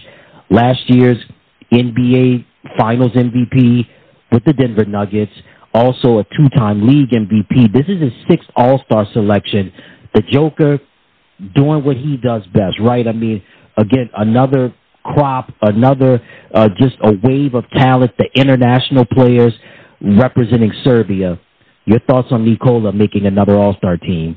last 0.50 0.80
year's 0.88 1.18
NBA 1.72 2.44
Finals 2.78 3.12
MVP 3.12 3.86
with 4.32 4.44
the 4.44 4.52
Denver 4.52 4.84
Nuggets, 4.84 5.32
also 5.72 6.18
a 6.18 6.24
two-time 6.36 6.86
league 6.86 7.10
MVP. 7.10 7.72
This 7.72 7.86
is 7.88 8.00
his 8.00 8.12
sixth 8.28 8.48
All-Star 8.56 9.06
selection. 9.12 9.72
The 10.14 10.22
Joker 10.32 10.78
doing 11.54 11.84
what 11.84 11.96
he 11.96 12.16
does 12.16 12.42
best, 12.46 12.76
right? 12.80 13.06
I 13.06 13.12
mean, 13.12 13.42
again, 13.76 14.10
another 14.16 14.74
crop, 15.04 15.52
another 15.62 16.20
uh, 16.54 16.68
just 16.80 16.96
a 17.02 17.12
wave 17.22 17.54
of 17.54 17.64
talent, 17.70 18.12
the 18.18 18.28
international 18.34 19.04
players 19.04 19.52
representing 20.00 20.72
Serbia. 20.82 21.38
Your 21.84 22.00
thoughts 22.00 22.28
on 22.30 22.44
Nikola 22.44 22.92
making 22.92 23.26
another 23.26 23.56
All-Star 23.56 23.96
team? 23.96 24.36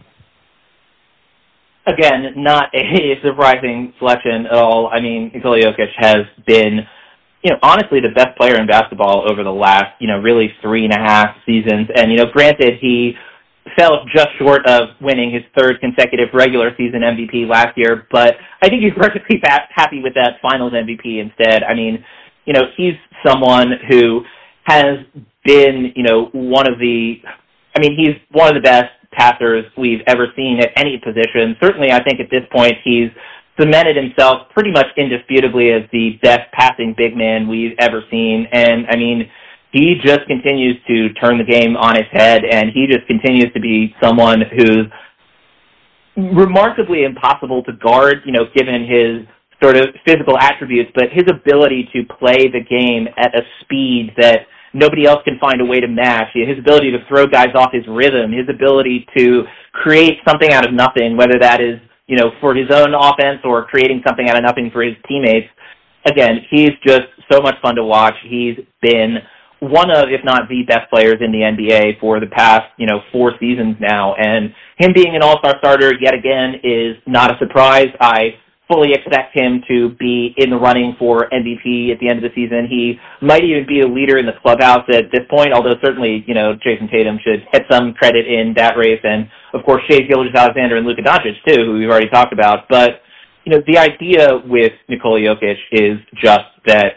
Again, 1.88 2.34
not 2.38 2.70
a 2.76 3.16
surprising 3.24 3.94
selection 4.00 4.46
at 4.46 4.54
all. 4.54 4.90
I 4.92 5.00
mean, 5.02 5.32
Nikola 5.34 5.60
Jokic 5.60 5.90
has 5.98 6.26
been 6.46 6.82
you 7.44 7.52
know, 7.52 7.58
honestly 7.62 8.00
the 8.02 8.10
best 8.14 8.38
player 8.38 8.60
in 8.60 8.68
basketball 8.68 9.30
over 9.30 9.44
the 9.44 9.52
last, 9.52 9.96
you 10.00 10.08
know, 10.08 10.18
really 10.20 10.50
three 10.62 10.84
and 10.84 10.94
a 10.94 11.00
half 11.00 11.36
seasons. 11.46 11.88
And, 11.96 12.12
you 12.12 12.18
know, 12.18 12.26
granted, 12.32 12.74
he 12.82 13.14
fell 13.78 14.04
just 14.14 14.30
short 14.38 14.66
of 14.66 14.90
winning 15.00 15.32
his 15.32 15.44
third 15.58 15.80
consecutive 15.80 16.30
regular 16.34 16.72
season 16.78 17.02
MVP 17.02 17.48
last 17.48 17.78
year, 17.78 18.08
but 18.12 18.36
I 18.62 18.70
think 18.70 18.84
he's 18.84 18.94
perfectly 18.98 19.42
happy 19.42 20.02
with 20.02 20.14
that 20.16 20.38
finals 20.42 20.74
MVP 20.74 21.22
instead. 21.22 21.64
I 21.64 21.74
mean, 21.74 22.04
you 22.46 22.54
know, 22.54 22.64
he's 22.76 22.96
someone 23.26 23.74
who 23.90 24.22
has 24.64 24.98
been, 25.46 25.94
you 25.96 26.04
know, 26.04 26.30
one 26.34 26.68
of 26.72 26.78
the, 26.80 27.16
I 27.76 27.80
mean, 27.80 27.96
he's 27.96 28.16
one 28.32 28.50
of 28.50 28.56
the 28.56 28.68
best 28.68 28.92
passers 29.12 29.66
we've 29.78 30.02
ever 30.08 30.28
seen 30.36 30.60
at 30.60 30.70
any 30.78 30.98
position. 30.98 31.56
Certainly, 31.62 31.92
I 31.92 32.04
think 32.04 32.20
at 32.20 32.30
this 32.30 32.44
point 32.52 32.74
he's 32.84 33.10
cemented 33.60 33.96
himself 33.96 34.50
pretty 34.54 34.72
much 34.72 34.88
indisputably 34.98 35.72
as 35.72 35.84
the 35.92 36.18
best 36.22 36.52
passing 36.54 36.94
big 36.98 37.16
man 37.16 37.48
we've 37.48 37.76
ever 37.80 38.04
seen. 38.10 38.48
And 38.52 38.86
I 38.90 38.96
mean, 38.96 39.30
he 39.72 39.96
just 40.04 40.26
continues 40.28 40.78
to 40.88 41.14
turn 41.14 41.38
the 41.38 41.44
game 41.44 41.76
on 41.78 41.98
its 41.98 42.10
head, 42.12 42.44
and 42.44 42.72
he 42.74 42.88
just 42.88 43.06
continues 43.08 43.52
to 43.54 43.60
be 43.60 43.94
someone 44.02 44.42
who's 44.58 44.88
remarkably 46.18 47.04
impossible 47.04 47.64
to 47.64 47.74
guard, 47.74 48.22
you 48.26 48.32
know, 48.32 48.46
given 48.56 48.88
his 48.88 49.28
sort 49.62 49.78
of 49.78 49.88
physical 50.06 50.38
attributes, 50.38 50.90
but 50.96 51.06
his 51.12 51.26
ability 51.30 51.90
to 51.94 52.04
play 52.20 52.48
the 52.48 52.64
game 52.68 53.08
at 53.18 53.36
a 53.36 53.42
speed 53.62 54.12
that 54.18 54.48
nobody 54.74 55.06
else 55.06 55.20
can 55.24 55.38
find 55.40 55.62
a 55.62 55.66
way 55.66 55.80
to 55.80 55.88
match, 55.88 56.28
his 56.34 56.58
ability 56.58 56.92
to 56.92 57.00
throw 57.08 57.26
guys 57.26 57.56
off 57.56 57.70
his 57.74 57.84
rhythm, 57.88 58.32
his 58.32 58.48
ability 58.50 59.06
to 59.18 59.44
create 59.74 60.20
something 60.28 60.52
out 60.52 60.68
of 60.68 60.74
nothing, 60.74 61.18
whether 61.18 61.40
that 61.40 61.62
is 61.62 61.80
you 62.10 62.18
know, 62.18 62.32
for 62.42 62.56
his 62.56 62.66
own 62.74 62.96
offense 62.96 63.40
or 63.44 63.66
creating 63.66 64.02
something 64.06 64.28
out 64.28 64.36
of 64.36 64.44
nothing 64.44 64.72
for 64.74 64.82
his 64.82 64.96
teammates. 65.08 65.48
Again, 66.06 66.40
he's 66.50 66.72
just 66.86 67.06
so 67.32 67.40
much 67.40 67.54
fun 67.62 67.76
to 67.76 67.84
watch. 67.84 68.16
He's 68.28 68.56
been 68.82 69.18
one 69.60 69.92
of, 69.92 70.10
if 70.10 70.26
not 70.26 70.50
the 70.50 70.64
best 70.68 70.90
players 70.90 71.18
in 71.22 71.32
the 71.32 71.38
NBA 71.38 72.00
for 72.00 72.20
the 72.20 72.26
past, 72.26 72.66
you 72.78 72.88
know, 72.88 73.02
four 73.12 73.34
seasons 73.40 73.76
now. 73.80 74.16
And 74.16 74.56
him 74.80 74.92
being 74.96 75.16
an 75.16 75.22
all-star 75.22 75.56
starter 75.60 75.92
yet 76.02 76.16
again 76.16 76.56
is 76.64 76.96
not 77.06 77.30
a 77.30 77.38
surprise. 77.38 77.90
I 78.02 78.40
fully 78.70 78.94
expect 78.94 79.36
him 79.36 79.64
to 79.68 79.90
be 79.98 80.34
in 80.38 80.52
the 80.52 80.56
running 80.56 80.96
for 81.00 81.28
MVP 81.34 81.92
at 81.92 82.00
the 82.00 82.08
end 82.08 82.24
of 82.24 82.24
the 82.24 82.34
season. 82.36 82.68
He 82.70 83.00
might 83.20 83.44
even 83.44 83.66
be 83.68 83.82
a 83.82 83.88
leader 83.88 84.18
in 84.20 84.26
the 84.26 84.38
clubhouse 84.42 84.86
at 84.94 85.12
this 85.12 85.26
point, 85.30 85.54
although 85.54 85.74
certainly, 85.84 86.24
you 86.28 86.36
know, 86.36 86.54
Jayson 86.54 86.88
Tatum 86.92 87.18
should 87.24 87.42
get 87.52 87.66
some 87.70 87.94
credit 87.94 88.28
in 88.28 88.54
that 88.58 88.78
race. 88.78 89.02
And, 89.04 89.28
of 89.54 89.66
course, 89.66 89.82
Shai 89.90 90.02
Gilgeous-Alexander 90.02 90.78
and 90.78 90.86
Luka 90.86 91.02
Doncic, 91.02 91.34
too, 91.48 91.66
who 91.66 91.80
we've 91.80 91.90
already 91.90 92.10
talked 92.10 92.32
about. 92.32 92.70
But, 92.70 93.02
you 93.44 93.52
know, 93.52 93.64
the 93.66 93.80
idea 93.80 94.38
with 94.46 94.74
Nikola 94.88 95.20
Jokic 95.20 95.58
is 95.72 95.98
just 96.14 96.46
that 96.68 96.94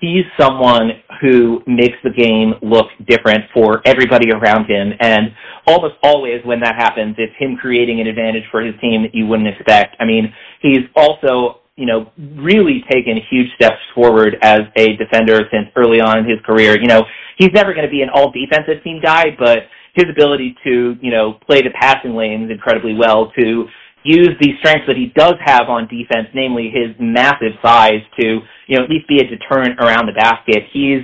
he's 0.00 0.24
someone 0.38 0.90
who 1.20 1.62
makes 1.66 1.96
the 2.04 2.10
game 2.10 2.54
look 2.62 2.86
different 3.08 3.44
for 3.54 3.80
everybody 3.86 4.30
around 4.30 4.66
him. 4.66 4.92
And 5.00 5.32
almost 5.66 5.94
always 6.02 6.44
when 6.44 6.60
that 6.60 6.76
happens, 6.76 7.16
it's 7.18 7.32
him 7.38 7.56
creating 7.56 8.00
an 8.00 8.06
advantage 8.06 8.44
for 8.50 8.60
his 8.60 8.74
team 8.80 9.02
that 9.02 9.14
you 9.14 9.26
wouldn't 9.26 9.48
expect. 9.48 9.96
I 9.98 10.04
mean, 10.04 10.32
he's 10.60 10.84
also, 10.94 11.60
you 11.76 11.86
know, 11.86 12.10
really 12.36 12.84
taken 12.90 13.18
huge 13.30 13.48
steps 13.54 13.80
forward 13.94 14.36
as 14.42 14.60
a 14.76 14.96
defender 14.96 15.40
since 15.50 15.68
early 15.76 16.00
on 16.00 16.18
in 16.18 16.24
his 16.24 16.38
career. 16.44 16.78
You 16.78 16.88
know, 16.88 17.02
he's 17.38 17.50
never 17.52 17.72
going 17.72 17.86
to 17.86 17.90
be 17.90 18.02
an 18.02 18.10
all 18.14 18.30
defensive 18.30 18.82
team 18.84 19.00
guy, 19.02 19.36
but 19.38 19.68
his 19.94 20.06
ability 20.10 20.54
to, 20.64 20.96
you 21.00 21.10
know, 21.10 21.38
play 21.46 21.62
the 21.62 21.70
passing 21.70 22.14
lanes 22.14 22.50
incredibly 22.50 22.94
well, 22.94 23.32
to 23.38 23.64
use 24.06 24.30
the 24.40 24.52
strengths 24.60 24.86
that 24.86 24.96
he 24.96 25.12
does 25.14 25.34
have 25.44 25.68
on 25.68 25.88
defense, 25.88 26.28
namely 26.34 26.70
his 26.70 26.94
massive 26.98 27.52
size, 27.62 28.00
to 28.20 28.40
you 28.66 28.76
know 28.78 28.84
at 28.84 28.90
least 28.90 29.08
be 29.08 29.18
a 29.18 29.26
deterrent 29.26 29.78
around 29.80 30.06
the 30.06 30.12
basket. 30.12 30.64
He's 30.72 31.02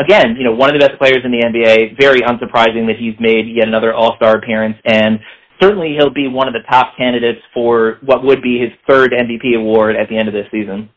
again, 0.00 0.34
you 0.36 0.44
know, 0.44 0.54
one 0.54 0.74
of 0.74 0.80
the 0.80 0.86
best 0.86 0.98
players 0.98 1.22
in 1.24 1.30
the 1.30 1.38
NBA. 1.38 2.00
Very 2.00 2.20
unsurprising 2.20 2.86
that 2.88 2.96
he's 2.98 3.14
made 3.20 3.46
yet 3.46 3.68
another 3.68 3.94
All 3.94 4.16
Star 4.16 4.36
appearance, 4.36 4.76
and 4.84 5.20
certainly 5.62 5.94
he'll 5.96 6.12
be 6.12 6.28
one 6.28 6.48
of 6.48 6.54
the 6.54 6.66
top 6.68 6.96
candidates 6.96 7.40
for 7.54 7.98
what 8.02 8.24
would 8.24 8.42
be 8.42 8.58
his 8.58 8.70
third 8.88 9.12
MVP 9.12 9.56
award 9.56 9.96
at 9.96 10.08
the 10.08 10.16
end 10.16 10.28
of 10.28 10.34
this 10.34 10.46
season. 10.50 10.90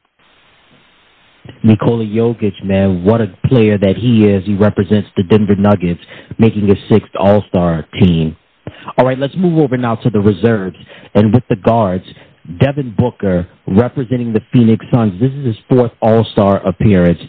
Nikola 1.64 2.06
Jokic, 2.06 2.64
man, 2.64 3.04
what 3.04 3.20
a 3.20 3.28
player 3.48 3.78
that 3.78 3.96
he 3.98 4.26
is. 4.26 4.46
He 4.46 4.56
represents 4.56 5.10
the 5.18 5.24
Denver 5.24 5.56
Nuggets, 5.56 6.00
making 6.40 6.68
his 6.68 6.78
sixth 6.90 7.12
All 7.20 7.44
Star 7.50 7.86
team. 8.00 8.38
All 8.98 9.06
right, 9.06 9.18
let's 9.18 9.36
move 9.36 9.60
over 9.60 9.78
now 9.78 9.96
to 9.96 10.10
the 10.10 10.20
reserves. 10.20 10.78
And 11.14 11.34
with 11.34 11.44
the 11.50 11.56
guards, 11.56 12.06
Devin 12.60 12.96
Booker 12.98 13.48
representing 13.68 14.34
the 14.34 14.42
Phoenix 14.52 14.86
Suns. 14.94 15.20
This 15.20 15.32
is 15.32 15.46
his 15.46 15.56
fourth 15.70 15.92
All 16.02 16.26
Star 16.26 16.66
appearance. 16.68 17.20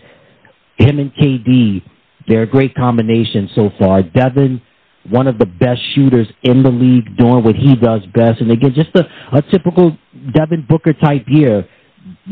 Him 0.76 0.98
and 0.98 1.14
KD, 1.14 1.82
they're 2.26 2.42
a 2.42 2.46
great 2.46 2.74
combination 2.74 3.48
so 3.54 3.70
far. 3.78 4.02
Devin, 4.02 4.60
one 5.08 5.28
of 5.28 5.38
the 5.38 5.46
best 5.46 5.80
shooters 5.94 6.26
in 6.42 6.62
the 6.62 6.70
league, 6.70 7.16
doing 7.16 7.44
what 7.44 7.54
he 7.54 7.76
does 7.76 8.00
best. 8.14 8.40
And 8.40 8.50
again, 8.50 8.72
just 8.74 8.90
a, 8.96 9.06
a 9.36 9.42
typical 9.42 9.96
Devin 10.34 10.66
Booker 10.68 10.92
type 10.94 11.26
year, 11.28 11.68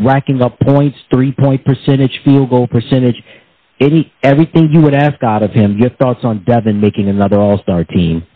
racking 0.04 0.42
up 0.42 0.58
points, 0.60 0.98
three 1.12 1.32
point 1.32 1.64
percentage, 1.64 2.18
field 2.24 2.50
goal 2.50 2.66
percentage, 2.66 3.16
any 3.80 4.12
everything 4.22 4.70
you 4.72 4.80
would 4.80 4.94
ask 4.94 5.22
out 5.22 5.42
of 5.42 5.52
him. 5.52 5.78
Your 5.78 5.90
thoughts 5.90 6.20
on 6.24 6.44
Devin 6.44 6.80
making 6.80 7.08
another 7.08 7.38
All 7.38 7.58
Star 7.62 7.84
team? 7.84 8.26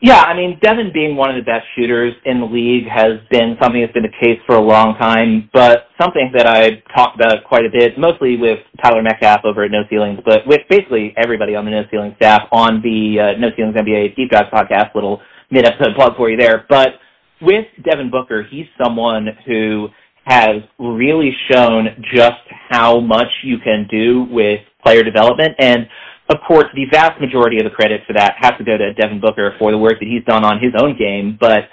Yeah, 0.00 0.22
I 0.22 0.36
mean, 0.36 0.60
Devin 0.62 0.92
being 0.94 1.16
one 1.16 1.28
of 1.28 1.34
the 1.34 1.42
best 1.42 1.66
shooters 1.74 2.14
in 2.24 2.38
the 2.38 2.46
league 2.46 2.86
has 2.86 3.18
been 3.32 3.56
something 3.60 3.80
that's 3.80 3.92
been 3.92 4.04
the 4.04 4.14
case 4.22 4.38
for 4.46 4.54
a 4.54 4.62
long 4.62 4.94
time, 4.96 5.50
but 5.52 5.88
something 6.00 6.30
that 6.36 6.46
I 6.46 6.82
talked 6.94 7.16
about 7.16 7.42
quite 7.42 7.64
a 7.64 7.68
bit, 7.68 7.98
mostly 7.98 8.36
with 8.36 8.60
Tyler 8.80 9.02
Metcalf 9.02 9.40
over 9.44 9.64
at 9.64 9.72
No 9.72 9.82
Ceilings, 9.90 10.20
but 10.24 10.46
with 10.46 10.60
basically 10.70 11.14
everybody 11.16 11.56
on 11.56 11.64
the 11.64 11.72
No 11.72 11.82
Ceilings 11.90 12.14
staff 12.14 12.42
on 12.52 12.80
the 12.80 13.34
uh, 13.34 13.40
No 13.40 13.48
Ceilings 13.56 13.74
NBA 13.74 14.14
Deep 14.14 14.30
Dive 14.30 14.52
podcast, 14.52 14.94
little 14.94 15.20
mid-episode 15.50 15.96
plug 15.96 16.16
for 16.16 16.30
you 16.30 16.36
there. 16.36 16.64
But 16.68 16.90
with 17.42 17.66
Devin 17.82 18.08
Booker, 18.08 18.46
he's 18.48 18.66
someone 18.80 19.26
who 19.46 19.88
has 20.26 20.62
really 20.78 21.32
shown 21.50 21.88
just 22.14 22.46
how 22.68 23.00
much 23.00 23.28
you 23.42 23.56
can 23.58 23.88
do 23.90 24.28
with 24.30 24.60
player 24.84 25.02
development, 25.02 25.56
and 25.58 25.88
of 26.28 26.36
course, 26.46 26.66
the 26.74 26.84
vast 26.90 27.20
majority 27.20 27.58
of 27.58 27.64
the 27.64 27.70
credit 27.70 28.02
for 28.06 28.12
that 28.12 28.34
has 28.38 28.52
to 28.58 28.64
go 28.64 28.76
to 28.76 28.92
Devin 28.94 29.20
Booker 29.20 29.54
for 29.58 29.70
the 29.70 29.78
work 29.78 29.98
that 30.00 30.08
he's 30.08 30.24
done 30.24 30.44
on 30.44 30.60
his 30.60 30.72
own 30.78 30.96
game. 30.98 31.38
But, 31.40 31.70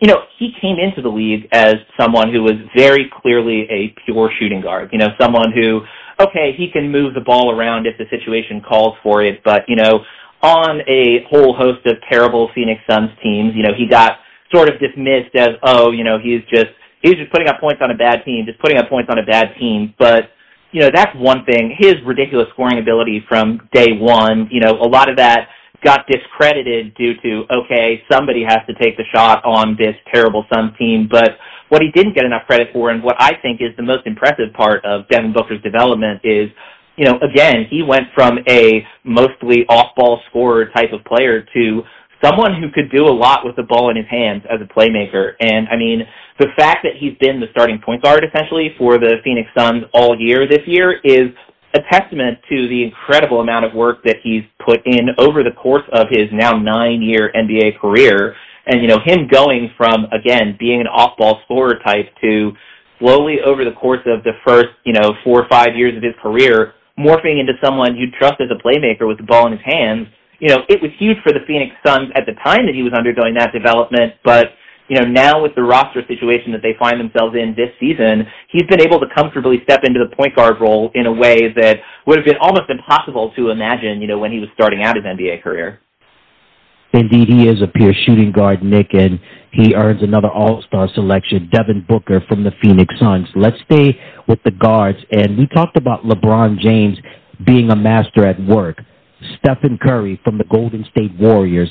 you 0.00 0.08
know, 0.08 0.24
he 0.38 0.52
came 0.60 0.78
into 0.78 1.02
the 1.02 1.10
league 1.10 1.46
as 1.52 1.74
someone 2.00 2.32
who 2.32 2.42
was 2.42 2.54
very 2.74 3.10
clearly 3.20 3.68
a 3.68 3.94
pure 4.06 4.30
shooting 4.40 4.62
guard. 4.62 4.90
You 4.92 4.98
know, 4.98 5.08
someone 5.20 5.52
who, 5.52 5.82
okay, 6.20 6.54
he 6.56 6.70
can 6.72 6.90
move 6.90 7.12
the 7.12 7.20
ball 7.20 7.52
around 7.52 7.86
if 7.86 7.98
the 7.98 8.06
situation 8.08 8.62
calls 8.66 8.96
for 9.02 9.22
it, 9.22 9.42
but, 9.44 9.62
you 9.68 9.76
know, 9.76 10.00
on 10.40 10.80
a 10.88 11.26
whole 11.28 11.54
host 11.54 11.84
of 11.86 11.96
terrible 12.08 12.48
Phoenix 12.54 12.80
Suns 12.88 13.10
teams, 13.22 13.52
you 13.54 13.62
know, 13.62 13.74
he 13.76 13.86
got 13.86 14.18
sort 14.54 14.68
of 14.68 14.80
dismissed 14.80 15.34
as, 15.36 15.50
oh, 15.62 15.90
you 15.90 16.04
know, 16.04 16.16
he's 16.18 16.40
just, 16.48 16.72
he's 17.02 17.16
just 17.16 17.30
putting 17.30 17.48
up 17.48 17.60
points 17.60 17.82
on 17.82 17.90
a 17.90 17.96
bad 17.96 18.24
team, 18.24 18.46
just 18.46 18.58
putting 18.60 18.78
up 18.78 18.88
points 18.88 19.10
on 19.10 19.18
a 19.18 19.26
bad 19.26 19.52
team. 19.60 19.92
But, 19.98 20.30
you 20.72 20.80
know, 20.80 20.90
that's 20.94 21.14
one 21.16 21.44
thing. 21.44 21.74
His 21.78 21.94
ridiculous 22.04 22.48
scoring 22.52 22.78
ability 22.78 23.24
from 23.28 23.68
day 23.72 23.98
one, 23.98 24.48
you 24.50 24.60
know, 24.60 24.72
a 24.72 24.88
lot 24.88 25.08
of 25.08 25.16
that 25.16 25.48
got 25.84 26.06
discredited 26.08 26.94
due 26.94 27.14
to 27.22 27.44
okay, 27.50 28.02
somebody 28.10 28.42
has 28.42 28.58
to 28.66 28.74
take 28.82 28.96
the 28.96 29.04
shot 29.14 29.44
on 29.44 29.76
this 29.78 29.94
terrible 30.12 30.44
Suns 30.52 30.72
team. 30.78 31.08
But 31.10 31.38
what 31.68 31.82
he 31.82 31.90
didn't 31.94 32.14
get 32.14 32.24
enough 32.24 32.42
credit 32.46 32.68
for, 32.72 32.90
and 32.90 33.02
what 33.02 33.16
I 33.18 33.32
think 33.40 33.60
is 33.60 33.76
the 33.76 33.82
most 33.82 34.06
impressive 34.06 34.52
part 34.54 34.84
of 34.84 35.08
Devin 35.08 35.32
Booker's 35.32 35.62
development, 35.62 36.20
is 36.24 36.50
you 36.96 37.04
know 37.04 37.18
again 37.22 37.66
he 37.70 37.82
went 37.82 38.06
from 38.14 38.38
a 38.48 38.84
mostly 39.04 39.64
off-ball 39.68 40.20
scorer 40.28 40.70
type 40.70 40.92
of 40.92 41.04
player 41.04 41.46
to 41.54 41.82
someone 42.22 42.60
who 42.60 42.70
could 42.70 42.90
do 42.90 43.06
a 43.06 43.14
lot 43.14 43.44
with 43.44 43.56
the 43.56 43.62
ball 43.62 43.90
in 43.90 43.96
his 43.96 44.06
hands 44.10 44.42
as 44.50 44.60
a 44.60 44.66
playmaker. 44.66 45.34
And 45.40 45.68
I 45.68 45.76
mean, 45.76 46.02
the 46.38 46.48
fact 46.56 46.84
that 46.84 46.92
he's 46.98 47.16
been 47.18 47.40
the 47.40 47.46
starting 47.50 47.80
point 47.84 48.02
guard 48.02 48.24
essentially 48.24 48.70
for 48.78 48.98
the 48.98 49.16
Phoenix 49.24 49.48
Suns 49.56 49.84
all 49.92 50.16
year 50.18 50.46
this 50.48 50.62
year 50.66 51.00
is 51.04 51.34
a 51.74 51.80
testament 51.90 52.38
to 52.48 52.68
the 52.68 52.82
incredible 52.82 53.40
amount 53.40 53.64
of 53.64 53.74
work 53.74 54.02
that 54.04 54.16
he's 54.22 54.42
put 54.64 54.80
in 54.86 55.08
over 55.18 55.42
the 55.42 55.50
course 55.50 55.84
of 55.92 56.06
his 56.10 56.28
now 56.32 56.56
nine 56.56 57.02
year 57.02 57.30
NBA 57.34 57.78
career. 57.78 58.34
And, 58.66 58.82
you 58.82 58.88
know, 58.88 58.98
him 59.04 59.28
going 59.30 59.70
from, 59.76 60.06
again, 60.12 60.56
being 60.58 60.80
an 60.80 60.86
off 60.86 61.16
ball 61.16 61.40
scorer 61.44 61.78
type 61.84 62.06
to 62.20 62.52
slowly 62.98 63.38
over 63.44 63.64
the 63.64 63.72
course 63.72 64.04
of 64.06 64.22
the 64.24 64.32
first, 64.46 64.68
you 64.84 64.92
know, 64.92 65.12
four 65.24 65.40
or 65.40 65.48
five 65.48 65.74
years 65.74 65.96
of 65.96 66.02
his 66.02 66.14
career, 66.22 66.74
morphing 66.98 67.40
into 67.40 67.52
someone 67.64 67.96
you'd 67.96 68.12
trust 68.14 68.40
as 68.40 68.48
a 68.50 68.60
playmaker 68.60 69.08
with 69.08 69.16
the 69.16 69.24
ball 69.24 69.46
in 69.46 69.52
his 69.52 69.64
hands. 69.64 70.06
You 70.38 70.48
know, 70.48 70.62
it 70.68 70.80
was 70.82 70.90
huge 70.98 71.16
for 71.22 71.32
the 71.32 71.40
Phoenix 71.46 71.74
Suns 71.84 72.10
at 72.14 72.24
the 72.26 72.34
time 72.44 72.66
that 72.66 72.74
he 72.74 72.82
was 72.82 72.92
undergoing 72.92 73.34
that 73.34 73.52
development, 73.52 74.14
but 74.24 74.52
you 74.88 74.98
know, 74.98 75.06
now 75.06 75.42
with 75.42 75.54
the 75.54 75.62
roster 75.62 76.02
situation 76.08 76.52
that 76.52 76.62
they 76.62 76.74
find 76.78 76.98
themselves 76.98 77.36
in 77.36 77.54
this 77.56 77.70
season, 77.78 78.26
he's 78.50 78.64
been 78.68 78.80
able 78.80 78.98
to 79.00 79.06
comfortably 79.14 79.60
step 79.62 79.84
into 79.84 80.00
the 80.00 80.14
point 80.16 80.34
guard 80.34 80.60
role 80.60 80.90
in 80.94 81.06
a 81.06 81.12
way 81.12 81.52
that 81.52 81.78
would 82.06 82.16
have 82.16 82.24
been 82.24 82.38
almost 82.40 82.70
impossible 82.70 83.32
to 83.36 83.50
imagine, 83.50 84.00
you 84.00 84.08
know, 84.08 84.18
when 84.18 84.32
he 84.32 84.40
was 84.40 84.48
starting 84.54 84.82
out 84.82 84.96
his 84.96 85.04
NBA 85.04 85.42
career. 85.42 85.80
Indeed, 86.94 87.28
he 87.28 87.48
is 87.48 87.60
a 87.60 87.66
pure 87.66 87.92
shooting 88.06 88.32
guard, 88.32 88.62
Nick, 88.62 88.94
and 88.94 89.20
he 89.52 89.74
earns 89.74 90.02
another 90.02 90.30
All-Star 90.30 90.88
selection, 90.94 91.50
Devin 91.52 91.84
Booker 91.86 92.22
from 92.26 92.44
the 92.44 92.52
Phoenix 92.62 92.94
Suns. 92.98 93.26
Let's 93.36 93.58
stay 93.70 94.00
with 94.26 94.42
the 94.44 94.50
guards, 94.52 94.98
and 95.10 95.36
we 95.36 95.46
talked 95.48 95.76
about 95.76 96.04
LeBron 96.04 96.58
James 96.60 96.96
being 97.44 97.70
a 97.70 97.76
master 97.76 98.26
at 98.26 98.40
work. 98.40 98.80
Stephen 99.38 99.78
Curry 99.78 100.18
from 100.24 100.38
the 100.38 100.44
Golden 100.44 100.84
State 100.90 101.12
Warriors 101.18 101.68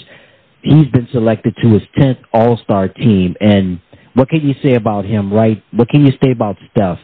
he's 0.61 0.87
been 0.87 1.07
selected 1.11 1.55
to 1.61 1.69
his 1.69 1.83
10th 1.97 2.19
All-Star 2.33 2.89
team. 2.89 3.35
And 3.39 3.79
what 4.13 4.29
can 4.29 4.47
you 4.47 4.55
say 4.63 4.75
about 4.75 5.05
him, 5.05 5.31
right? 5.31 5.61
What 5.71 5.89
can 5.89 6.05
you 6.05 6.11
say 6.23 6.31
about 6.31 6.57
Steph? 6.71 6.99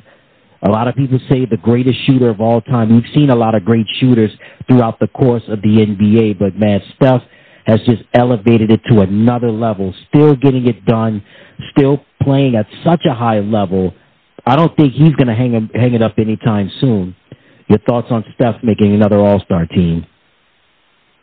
A 0.66 0.70
lot 0.70 0.88
of 0.88 0.96
people 0.96 1.20
say 1.30 1.46
the 1.46 1.58
greatest 1.58 1.98
shooter 2.06 2.30
of 2.30 2.40
all 2.40 2.62
time. 2.62 2.90
We've 2.90 3.14
seen 3.14 3.30
a 3.30 3.36
lot 3.36 3.54
of 3.54 3.66
great 3.66 3.86
shooters 4.00 4.32
throughout 4.68 5.00
the 5.00 5.08
course 5.08 5.44
of 5.50 5.62
the 5.62 5.86
NBA, 5.86 6.40
but 6.40 6.56
man, 6.56 6.82
Steph 6.96 7.22
has 7.66 7.82
just 7.82 8.04
elevated 8.14 8.72
it 8.72 8.82
to 8.90 9.02
another 9.02 9.52
level, 9.52 9.94
still 10.08 10.36
getting 10.36 10.68
it 10.68 10.86
done, 10.86 11.24
still 11.72 12.04
playing 12.22 12.56
at 12.56 12.66
such 12.84 13.02
a 13.10 13.14
high 13.14 13.40
level. 13.40 13.94
I 14.46 14.56
don't 14.56 14.76
think 14.76 14.94
he's 14.94 15.14
going 15.16 15.28
to 15.28 15.36
hang, 15.36 15.70
hang 15.74 15.94
it 15.94 16.02
up 16.02 16.18
anytime 16.18 16.72
soon. 16.80 17.16
Your 17.68 17.80
thoughts 17.80 18.08
on 18.10 18.24
Steph 18.36 18.56
making 18.64 18.94
another 18.94 19.20
All-Star 19.20 19.66
team? 19.68 20.06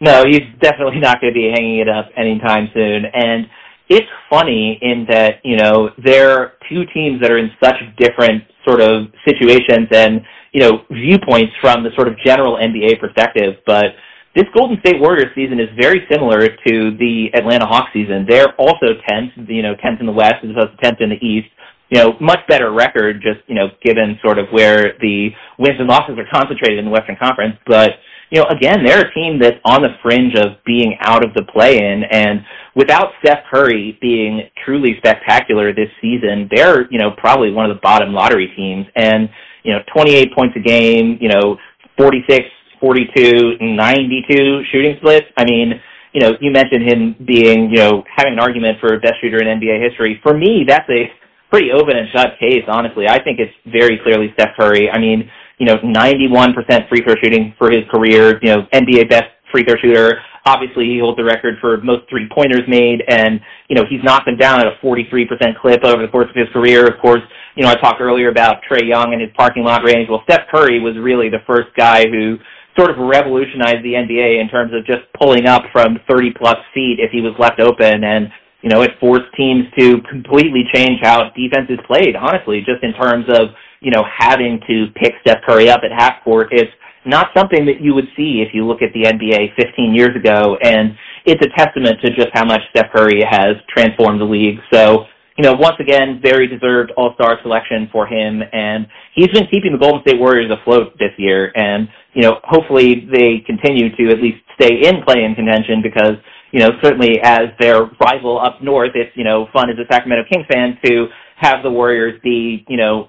No, 0.01 0.25
he's 0.25 0.43
definitely 0.61 0.99
not 0.99 1.21
going 1.21 1.33
to 1.33 1.39
be 1.39 1.51
hanging 1.53 1.79
it 1.79 1.89
up 1.89 2.07
anytime 2.17 2.69
soon. 2.73 3.05
And 3.13 3.47
it's 3.89 4.07
funny 4.31 4.79
in 4.81 5.07
that, 5.11 5.41
you 5.45 5.57
know, 5.57 5.91
they're 6.03 6.55
two 6.71 6.85
teams 6.95 7.21
that 7.21 7.31
are 7.31 7.39
in 7.39 7.51
such 7.63 7.77
different 7.99 8.45
sort 8.67 8.81
of 8.81 9.09
situations 9.29 9.89
and, 9.93 10.23
you 10.53 10.61
know, 10.61 10.83
viewpoints 10.91 11.53
from 11.61 11.83
the 11.83 11.91
sort 11.97 12.09
of 12.09 12.15
general 12.25 12.57
NBA 12.57 12.99
perspective. 12.99 13.57
But 13.67 13.93
this 14.35 14.45
Golden 14.57 14.79
State 14.81 15.01
Warriors 15.01 15.35
season 15.35 15.61
is 15.61 15.69
very 15.79 16.07
similar 16.11 16.49
to 16.49 16.97
the 16.97 17.27
Atlanta 17.35 17.67
Hawks 17.67 17.91
season. 17.93 18.25
They're 18.29 18.55
also 18.59 18.97
10th, 19.11 19.49
you 19.49 19.63
know, 19.63 19.75
10th 19.85 20.01
in 20.01 20.07
the 20.07 20.13
West 20.13 20.37
as 20.45 20.51
opposed 20.51 20.81
to 20.81 20.87
10th 20.87 21.03
in 21.03 21.11
the 21.11 21.21
East. 21.21 21.49
You 21.91 22.01
know, 22.01 22.15
much 22.21 22.39
better 22.49 22.73
record 22.73 23.21
just, 23.21 23.41
you 23.49 23.57
know, 23.57 23.67
given 23.85 24.17
sort 24.25 24.39
of 24.39 24.47
where 24.53 24.95
the 25.01 25.31
wins 25.59 25.77
and 25.81 25.89
losses 25.89 26.17
are 26.17 26.27
concentrated 26.33 26.79
in 26.79 26.85
the 26.85 26.91
Western 26.91 27.17
Conference. 27.21 27.57
But, 27.67 27.91
you 28.31 28.41
know, 28.41 28.47
again, 28.49 28.85
they're 28.85 29.09
a 29.09 29.15
team 29.15 29.39
that's 29.41 29.59
on 29.65 29.83
the 29.83 29.91
fringe 30.03 30.35
of 30.37 30.63
being 30.65 30.97
out 31.01 31.25
of 31.25 31.35
the 31.35 31.43
play-in, 31.53 32.05
and 32.11 32.41
without 32.75 33.13
Steph 33.23 33.45
Curry 33.51 33.99
being 34.01 34.43
truly 34.65 34.95
spectacular 34.99 35.73
this 35.73 35.91
season, 36.01 36.49
they're, 36.55 36.91
you 36.93 36.99
know, 36.99 37.11
probably 37.17 37.51
one 37.53 37.69
of 37.69 37.77
the 37.77 37.81
bottom 37.81 38.13
lottery 38.13 38.53
teams. 38.57 38.87
And, 38.95 39.29
you 39.65 39.73
know, 39.73 39.81
28 39.93 40.35
points 40.35 40.57
a 40.57 40.61
game, 40.61 41.19
you 41.21 41.29
know, 41.29 41.57
46, 41.99 42.47
42, 42.81 43.59
92 43.61 44.63
shooting 44.73 44.97
splits. 44.99 45.27
I 45.37 45.45
mean, 45.45 45.81
you 46.13 46.21
know, 46.21 46.33
you 46.41 46.51
mentioned 46.51 46.89
him 46.89 47.17
being, 47.27 47.71
you 47.71 47.77
know, 47.77 48.05
having 48.17 48.35
an 48.35 48.39
argument 48.41 48.79
for 48.81 48.99
best 49.01 49.15
shooter 49.21 49.39
in 49.39 49.61
NBA 49.61 49.83
history. 49.83 50.19
For 50.23 50.37
me, 50.37 50.65
that's 50.67 50.89
a 50.89 51.11
pretty 51.51 51.71
open 51.73 51.97
and 51.97 52.09
shut 52.13 52.39
case, 52.39 52.65
honestly. 52.69 53.07
I 53.09 53.23
think 53.23 53.39
it's 53.39 53.53
very 53.67 53.99
clearly 54.03 54.31
Steph 54.35 54.57
Curry. 54.59 54.89
I 54.91 54.99
mean, 54.99 55.31
you 55.61 55.67
know, 55.67 55.77
91% 55.79 56.89
free 56.89 57.03
throw 57.05 57.15
shooting 57.23 57.55
for 57.59 57.71
his 57.71 57.85
career, 57.93 58.41
you 58.43 58.49
know, 58.49 58.63
NBA 58.73 59.11
best 59.11 59.29
free 59.53 59.63
throw 59.63 59.77
shooter. 59.77 60.19
Obviously, 60.47 60.87
he 60.87 60.99
holds 60.99 61.19
the 61.19 61.25
record 61.25 61.57
for 61.61 61.77
most 61.83 62.09
three 62.09 62.27
pointers 62.33 62.63
made, 62.67 63.05
and 63.07 63.41
you 63.69 63.77
know 63.77 63.85
he's 63.89 64.03
knocked 64.03 64.25
them 64.25 64.39
down 64.39 64.59
at 64.59 64.67
a 64.67 64.75
43% 64.83 65.29
clip 65.61 65.85
over 65.85 66.01
the 66.01 66.09
course 66.09 66.31
of 66.31 66.35
his 66.35 66.49
career. 66.53 66.87
Of 66.87 66.99
course, 66.99 67.21
you 67.57 67.63
know 67.63 67.71
I 67.71 67.75
talked 67.75 68.01
earlier 68.01 68.31
about 68.31 68.63
Trae 68.65 68.89
Young 68.89 69.13
and 69.13 69.21
his 69.21 69.31
parking 69.37 69.65
lot 69.65 69.85
range. 69.85 70.09
Well, 70.09 70.23
Steph 70.25 70.49
Curry 70.51 70.81
was 70.81 70.97
really 70.97 71.29
the 71.29 71.45
first 71.47 71.69
guy 71.77 72.09
who 72.09 72.39
sort 72.79 72.91
of 72.91 72.97
revolutionized 72.97 73.85
the 73.85 73.93
NBA 73.93 74.41
in 74.41 74.49
terms 74.49 74.73
of 74.73 74.87
just 74.87 75.05
pulling 75.21 75.47
up 75.47 75.65
from 75.73 75.99
30 76.09 76.33
plus 76.41 76.57
feet 76.73 76.97
if 77.01 77.11
he 77.13 77.21
was 77.21 77.35
left 77.39 77.61
open, 77.61 78.03
and 78.03 78.33
you 78.63 78.71
know 78.71 78.81
it 78.81 78.93
forced 78.99 79.29
teams 79.37 79.65
to 79.79 80.01
completely 80.09 80.65
change 80.73 81.01
how 81.03 81.29
defenses 81.37 81.79
played. 81.87 82.17
Honestly, 82.17 82.65
just 82.65 82.83
in 82.83 82.95
terms 82.95 83.27
of 83.29 83.53
you 83.81 83.91
know, 83.91 84.05
having 84.19 84.61
to 84.69 84.87
pick 84.95 85.15
Steph 85.23 85.43
Curry 85.47 85.71
up 85.71 85.81
at 85.85 85.91
half 85.91 86.23
court. 86.23 86.49
It's 86.51 86.71
not 87.07 87.29
something 87.37 87.65
that 87.67 87.81
you 87.81 87.95
would 87.95 88.09
see 88.17 88.45
if 88.47 88.55
you 88.55 88.67
look 88.67 88.83
at 88.83 88.93
the 88.93 89.05
NBA 89.05 89.57
15 89.57 89.95
years 89.95 90.15
ago, 90.15 90.57
and 90.63 90.95
it's 91.25 91.41
a 91.45 91.49
testament 91.57 91.97
to 92.05 92.11
just 92.15 92.29
how 92.35 92.45
much 92.45 92.61
Steph 92.71 92.93
Curry 92.95 93.23
has 93.29 93.57
transformed 93.69 94.21
the 94.21 94.25
league. 94.25 94.59
So, 94.73 95.07
you 95.39 95.45
know, 95.45 95.55
once 95.55 95.77
again, 95.81 96.21
very 96.23 96.47
deserved 96.47 96.93
All-Star 96.99 97.39
selection 97.43 97.89
for 97.91 98.07
him, 98.07 98.43
and 98.53 98.87
he's 99.15 99.29
been 99.29 99.47
keeping 99.51 99.73
the 99.73 99.79
Golden 99.79 100.03
State 100.03 100.21
Warriors 100.21 100.51
afloat 100.51 100.93
this 100.99 101.13
year, 101.17 101.51
and, 101.55 101.89
you 102.13 102.23
know, 102.23 102.41
hopefully 102.45 103.09
they 103.11 103.43
continue 103.47 103.89
to 103.97 104.13
at 104.13 104.21
least 104.21 104.39
stay 104.61 104.85
in 104.85 105.03
play-in 105.07 105.35
contention 105.35 105.81
because, 105.83 106.21
you 106.53 106.61
know, 106.61 106.73
certainly 106.83 107.21
as 107.23 107.49
their 107.59 107.85
rival 108.05 108.39
up 108.39 108.63
north, 108.63 108.91
it's, 108.95 109.17
you 109.17 109.25
know, 109.25 109.49
fun 109.55 109.71
as 109.71 109.79
a 109.79 109.89
Sacramento 109.91 110.29
Kings 110.31 110.45
fan 110.53 110.77
to 110.85 111.07
have 111.37 111.63
the 111.63 111.71
Warriors 111.71 112.21
be, 112.23 112.67
you 112.69 112.77
know, 112.77 113.09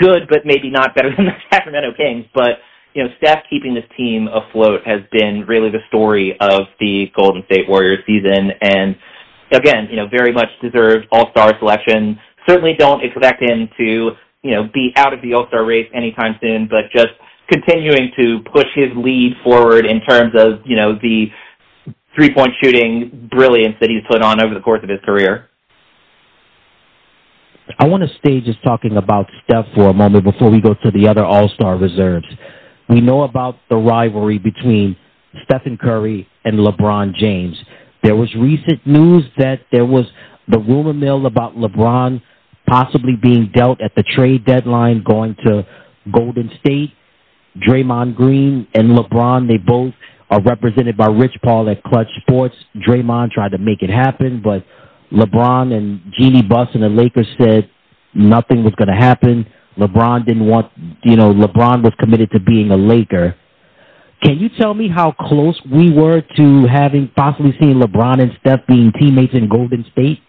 good, 0.00 0.26
but 0.28 0.40
maybe 0.44 0.70
not 0.70 0.94
better 0.94 1.10
than 1.16 1.26
the 1.26 1.32
Sacramento 1.52 1.92
Kings. 1.96 2.24
But 2.34 2.58
you 2.94 3.04
know, 3.04 3.10
Steph 3.18 3.44
keeping 3.48 3.74
this 3.74 3.84
team 3.96 4.28
afloat 4.28 4.80
has 4.84 5.00
been 5.12 5.44
really 5.46 5.70
the 5.70 5.78
story 5.88 6.36
of 6.40 6.62
the 6.80 7.06
Golden 7.14 7.44
State 7.44 7.68
Warriors 7.68 8.00
season, 8.06 8.50
and 8.60 8.96
again, 9.52 9.88
you 9.90 9.96
know, 9.96 10.08
very 10.08 10.32
much 10.32 10.48
deserved 10.60 11.06
All 11.12 11.30
Star 11.30 11.52
selection. 11.58 12.18
Certainly, 12.48 12.74
don't 12.78 13.04
expect 13.04 13.42
him 13.42 13.68
to 13.76 14.10
you 14.42 14.50
know 14.50 14.68
be 14.72 14.92
out 14.96 15.12
of 15.12 15.22
the 15.22 15.34
All 15.34 15.46
Star 15.48 15.64
race 15.64 15.88
anytime 15.94 16.36
soon, 16.40 16.68
but 16.68 16.90
just 16.92 17.14
continuing 17.50 18.10
to 18.16 18.40
push 18.52 18.66
his 18.74 18.88
lead 18.96 19.34
forward 19.44 19.86
in 19.86 20.00
terms 20.00 20.32
of 20.36 20.60
you 20.64 20.76
know 20.76 20.94
the 21.00 21.26
three 22.14 22.32
point 22.32 22.50
shooting 22.62 23.28
brilliance 23.30 23.76
that 23.80 23.90
he's 23.90 24.02
put 24.10 24.22
on 24.22 24.42
over 24.42 24.54
the 24.54 24.60
course 24.60 24.82
of 24.82 24.88
his 24.88 25.00
career. 25.04 25.49
I 27.78 27.86
want 27.86 28.02
to 28.02 28.08
stay 28.18 28.40
just 28.40 28.62
talking 28.62 28.96
about 28.96 29.26
Steph 29.44 29.66
for 29.74 29.88
a 29.88 29.92
moment 29.92 30.24
before 30.24 30.50
we 30.50 30.60
go 30.60 30.74
to 30.74 30.90
the 30.90 31.08
other 31.08 31.24
All-Star 31.24 31.76
reserves. 31.76 32.26
We 32.88 33.00
know 33.00 33.22
about 33.22 33.56
the 33.68 33.76
rivalry 33.76 34.38
between 34.38 34.96
Stephen 35.44 35.78
Curry 35.78 36.28
and 36.44 36.58
LeBron 36.58 37.14
James. 37.14 37.56
There 38.02 38.16
was 38.16 38.34
recent 38.34 38.84
news 38.86 39.24
that 39.38 39.60
there 39.70 39.84
was 39.84 40.06
the 40.48 40.58
rumor 40.58 40.92
mill 40.92 41.26
about 41.26 41.54
LeBron 41.56 42.22
possibly 42.66 43.16
being 43.20 43.50
dealt 43.54 43.80
at 43.80 43.94
the 43.94 44.02
trade 44.02 44.44
deadline 44.44 45.02
going 45.02 45.36
to 45.44 45.66
Golden 46.12 46.50
State. 46.60 46.90
Draymond 47.58 48.14
Green 48.16 48.66
and 48.74 48.90
LeBron, 48.90 49.48
they 49.48 49.58
both 49.58 49.92
are 50.30 50.40
represented 50.42 50.96
by 50.96 51.06
Rich 51.06 51.34
Paul 51.44 51.68
at 51.68 51.82
Clutch 51.82 52.08
Sports. 52.22 52.54
Draymond 52.76 53.32
tried 53.32 53.50
to 53.52 53.58
make 53.58 53.82
it 53.82 53.90
happen, 53.90 54.40
but 54.42 54.64
LeBron 55.12 55.76
and 55.76 56.00
Jeanie 56.18 56.42
Buss 56.42 56.68
and 56.74 56.82
the 56.82 56.88
Lakers 56.88 57.26
said 57.40 57.68
nothing 58.14 58.64
was 58.64 58.74
going 58.74 58.88
to 58.88 58.94
happen. 58.94 59.46
LeBron 59.78 60.26
didn't 60.26 60.46
want, 60.46 60.72
you 61.04 61.16
know, 61.16 61.32
LeBron 61.32 61.82
was 61.82 61.92
committed 61.98 62.30
to 62.32 62.40
being 62.40 62.70
a 62.70 62.76
Laker. 62.76 63.36
Can 64.22 64.38
you 64.38 64.48
tell 64.58 64.74
me 64.74 64.88
how 64.88 65.12
close 65.12 65.58
we 65.72 65.90
were 65.90 66.20
to 66.36 66.66
having 66.66 67.10
possibly 67.16 67.52
seeing 67.60 67.80
LeBron 67.80 68.20
and 68.20 68.32
Steph 68.40 68.66
being 68.66 68.92
teammates 68.98 69.32
in 69.32 69.48
Golden 69.48 69.84
State? 69.92 70.20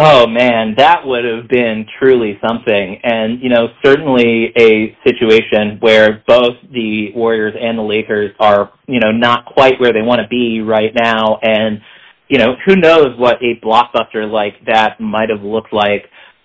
Oh 0.00 0.28
man, 0.28 0.74
that 0.78 1.04
would 1.04 1.24
have 1.24 1.48
been 1.48 1.84
truly 1.98 2.38
something. 2.46 3.00
And, 3.02 3.42
you 3.42 3.48
know, 3.48 3.66
certainly 3.84 4.52
a 4.56 4.96
situation 5.04 5.78
where 5.80 6.22
both 6.26 6.54
the 6.72 7.10
Warriors 7.16 7.54
and 7.60 7.76
the 7.76 7.82
Lakers 7.82 8.30
are, 8.38 8.72
you 8.86 9.00
know, 9.00 9.10
not 9.10 9.44
quite 9.44 9.80
where 9.80 9.92
they 9.92 10.02
want 10.02 10.20
to 10.22 10.28
be 10.28 10.60
right 10.60 10.92
now. 10.94 11.38
And, 11.42 11.80
you 12.28 12.38
know, 12.38 12.54
who 12.66 12.76
knows 12.76 13.18
what 13.18 13.36
a 13.42 13.58
blockbuster 13.64 14.30
like 14.30 14.54
that 14.66 15.00
might 15.00 15.30
have 15.30 15.42
looked 15.42 15.72
like. 15.72 16.04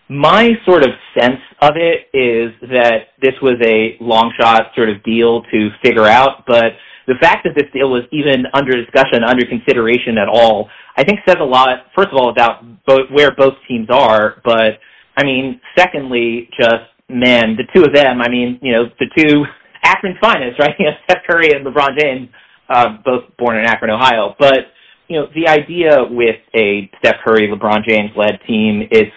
My 0.09 0.51
sort 0.65 0.83
of 0.83 0.89
sense 1.17 1.39
of 1.61 1.71
it 1.75 2.07
is 2.15 2.51
that 2.69 3.15
this 3.21 3.33
was 3.41 3.55
a 3.65 3.97
long 4.01 4.33
shot 4.39 4.71
sort 4.75 4.89
of 4.89 5.03
deal 5.03 5.43
to 5.51 5.69
figure 5.81 6.05
out, 6.05 6.45
but 6.45 6.73
the 7.07 7.15
fact 7.19 7.45
that 7.45 7.53
this 7.55 7.69
deal 7.73 7.89
was 7.89 8.03
even 8.11 8.45
under 8.53 8.73
discussion, 8.73 9.23
under 9.23 9.45
consideration 9.45 10.17
at 10.17 10.29
all, 10.29 10.69
I 10.95 11.03
think 11.03 11.19
says 11.27 11.37
a 11.39 11.43
lot, 11.43 11.87
first 11.95 12.09
of 12.09 12.15
all, 12.15 12.29
about 12.29 12.63
both, 12.85 13.09
where 13.11 13.31
both 13.35 13.53
teams 13.67 13.87
are, 13.89 14.41
but 14.45 14.79
I 15.17 15.23
mean, 15.23 15.59
secondly, 15.77 16.49
just, 16.57 16.89
man, 17.09 17.57
the 17.57 17.63
two 17.75 17.83
of 17.83 17.93
them, 17.93 18.21
I 18.21 18.29
mean, 18.29 18.59
you 18.61 18.71
know, 18.71 18.85
the 18.99 19.07
two 19.17 19.43
Akron's 19.83 20.17
finest, 20.21 20.59
right? 20.59 20.75
You 20.79 20.85
know, 20.85 20.91
Steph 21.05 21.23
Curry 21.27 21.51
and 21.51 21.65
LeBron 21.65 21.99
James, 21.99 22.29
uh, 22.69 22.97
both 23.03 23.23
born 23.37 23.57
in 23.57 23.65
Akron, 23.65 23.91
Ohio. 23.91 24.35
But, 24.39 24.71
you 25.07 25.19
know, 25.19 25.27
the 25.35 25.47
idea 25.47 26.03
with 26.09 26.37
a 26.55 26.89
Steph 26.99 27.17
Curry, 27.25 27.47
LeBron 27.47 27.83
James 27.87 28.11
led 28.15 28.39
team 28.47 28.87
is, 28.91 29.07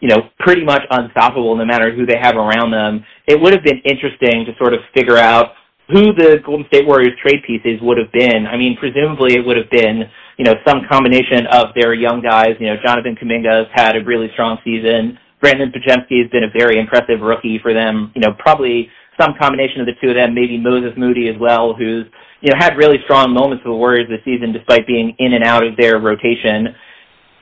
you 0.00 0.08
know, 0.08 0.30
pretty 0.38 0.64
much 0.64 0.82
unstoppable 0.90 1.56
no 1.56 1.64
matter 1.64 1.94
who 1.94 2.06
they 2.06 2.18
have 2.20 2.36
around 2.36 2.70
them. 2.70 3.04
It 3.26 3.40
would 3.40 3.52
have 3.52 3.64
been 3.64 3.80
interesting 3.84 4.44
to 4.46 4.52
sort 4.58 4.74
of 4.74 4.80
figure 4.94 5.18
out 5.18 5.52
who 5.88 6.14
the 6.14 6.38
Golden 6.44 6.66
State 6.68 6.86
Warriors 6.86 7.12
trade 7.20 7.42
pieces 7.46 7.80
would 7.82 7.98
have 7.98 8.10
been. 8.12 8.46
I 8.46 8.56
mean, 8.56 8.76
presumably 8.78 9.34
it 9.34 9.44
would 9.44 9.56
have 9.56 9.70
been, 9.70 10.04
you 10.38 10.44
know, 10.44 10.54
some 10.66 10.82
combination 10.90 11.46
of 11.52 11.74
their 11.74 11.92
young 11.92 12.22
guys. 12.22 12.54
You 12.58 12.68
know, 12.68 12.76
Jonathan 12.84 13.16
Kuminga 13.16 13.66
has 13.66 13.70
had 13.74 13.96
a 13.96 14.04
really 14.04 14.28
strong 14.32 14.58
season. 14.64 15.18
Brandon 15.40 15.72
Podziemski 15.72 16.22
has 16.22 16.30
been 16.30 16.44
a 16.44 16.50
very 16.56 16.78
impressive 16.78 17.20
rookie 17.20 17.58
for 17.60 17.74
them. 17.74 18.12
You 18.14 18.22
know, 18.22 18.32
probably 18.38 18.88
some 19.20 19.34
combination 19.38 19.80
of 19.80 19.86
the 19.86 19.98
two 20.00 20.10
of 20.10 20.14
them, 20.14 20.34
maybe 20.34 20.56
Moses 20.56 20.92
Moody 20.96 21.28
as 21.28 21.36
well, 21.38 21.74
who's, 21.74 22.06
you 22.42 22.50
know, 22.50 22.56
had 22.58 22.76
really 22.76 22.98
strong 23.04 23.32
moments 23.32 23.62
for 23.62 23.70
the 23.70 23.76
Warriors 23.76 24.08
this 24.08 24.20
season 24.24 24.52
despite 24.52 24.86
being 24.86 25.14
in 25.18 25.32
and 25.32 25.44
out 25.44 25.64
of 25.64 25.76
their 25.76 25.98
rotation. 25.98 26.74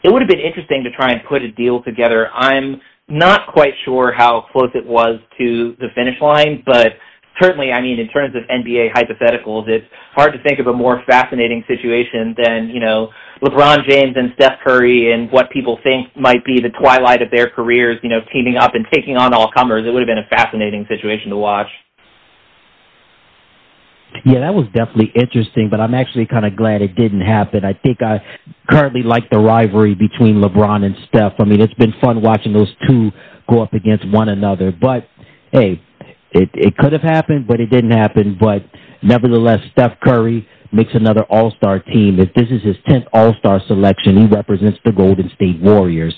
It 0.04 0.12
would 0.12 0.22
have 0.22 0.28
been 0.28 0.40
interesting 0.40 0.84
to 0.84 0.90
try 0.90 1.10
and 1.12 1.20
put 1.28 1.42
a 1.42 1.50
deal 1.52 1.82
together. 1.82 2.30
I'm 2.32 2.80
not 3.08 3.52
quite 3.52 3.74
sure 3.84 4.12
how 4.12 4.46
close 4.52 4.70
it 4.74 4.86
was 4.86 5.18
to 5.38 5.74
the 5.80 5.88
finish 5.94 6.20
line, 6.20 6.62
but 6.64 6.92
certainly, 7.40 7.72
I 7.72 7.80
mean, 7.80 7.98
in 7.98 8.08
terms 8.08 8.34
of 8.36 8.42
NBA 8.44 8.92
hypotheticals, 8.92 9.68
it's 9.68 9.86
hard 10.14 10.32
to 10.32 10.42
think 10.42 10.58
of 10.60 10.66
a 10.66 10.72
more 10.72 11.02
fascinating 11.06 11.64
situation 11.66 12.34
than, 12.36 12.68
you 12.68 12.80
know, 12.80 13.08
LeBron 13.42 13.88
James 13.88 14.14
and 14.16 14.32
Steph 14.34 14.60
Curry 14.64 15.12
and 15.12 15.30
what 15.32 15.50
people 15.50 15.78
think 15.82 16.14
might 16.16 16.44
be 16.44 16.60
the 16.60 16.70
twilight 16.78 17.22
of 17.22 17.30
their 17.30 17.48
careers, 17.48 17.98
you 18.02 18.10
know, 18.10 18.20
teaming 18.32 18.56
up 18.56 18.74
and 18.74 18.86
taking 18.92 19.16
on 19.16 19.32
all 19.32 19.50
comers. 19.50 19.84
It 19.86 19.90
would 19.90 20.00
have 20.00 20.08
been 20.08 20.18
a 20.18 20.28
fascinating 20.28 20.86
situation 20.88 21.30
to 21.30 21.36
watch. 21.36 21.68
Yeah, 24.24 24.40
that 24.40 24.54
was 24.54 24.66
definitely 24.74 25.12
interesting, 25.14 25.68
but 25.70 25.80
I'm 25.80 25.94
actually 25.94 26.26
kind 26.26 26.44
of 26.44 26.56
glad 26.56 26.82
it 26.82 26.94
didn't 26.94 27.22
happen. 27.22 27.64
I 27.64 27.72
think 27.74 28.02
I 28.02 28.22
currently 28.68 29.02
like 29.02 29.30
the 29.30 29.38
rivalry 29.38 29.94
between 29.94 30.36
LeBron 30.36 30.84
and 30.84 30.94
Steph. 31.08 31.34
I 31.38 31.44
mean, 31.44 31.60
it's 31.60 31.74
been 31.74 31.94
fun 32.00 32.22
watching 32.22 32.52
those 32.52 32.72
two 32.86 33.10
go 33.48 33.62
up 33.62 33.72
against 33.72 34.08
one 34.08 34.28
another. 34.28 34.72
But 34.72 35.08
hey, 35.52 35.82
it 36.32 36.50
it 36.54 36.76
could 36.76 36.92
have 36.92 37.02
happened, 37.02 37.46
but 37.46 37.60
it 37.60 37.66
didn't 37.70 37.92
happen. 37.92 38.36
But 38.38 38.64
nevertheless, 39.02 39.60
Steph 39.72 39.98
Curry 40.00 40.46
makes 40.72 40.90
another 40.94 41.24
All 41.24 41.52
Star 41.56 41.78
team. 41.80 42.20
If 42.20 42.32
this 42.34 42.46
is 42.50 42.62
his 42.62 42.76
tenth 42.88 43.04
All 43.12 43.34
Star 43.38 43.60
selection, 43.66 44.16
he 44.16 44.26
represents 44.26 44.78
the 44.84 44.92
Golden 44.92 45.30
State 45.34 45.60
Warriors. 45.60 46.14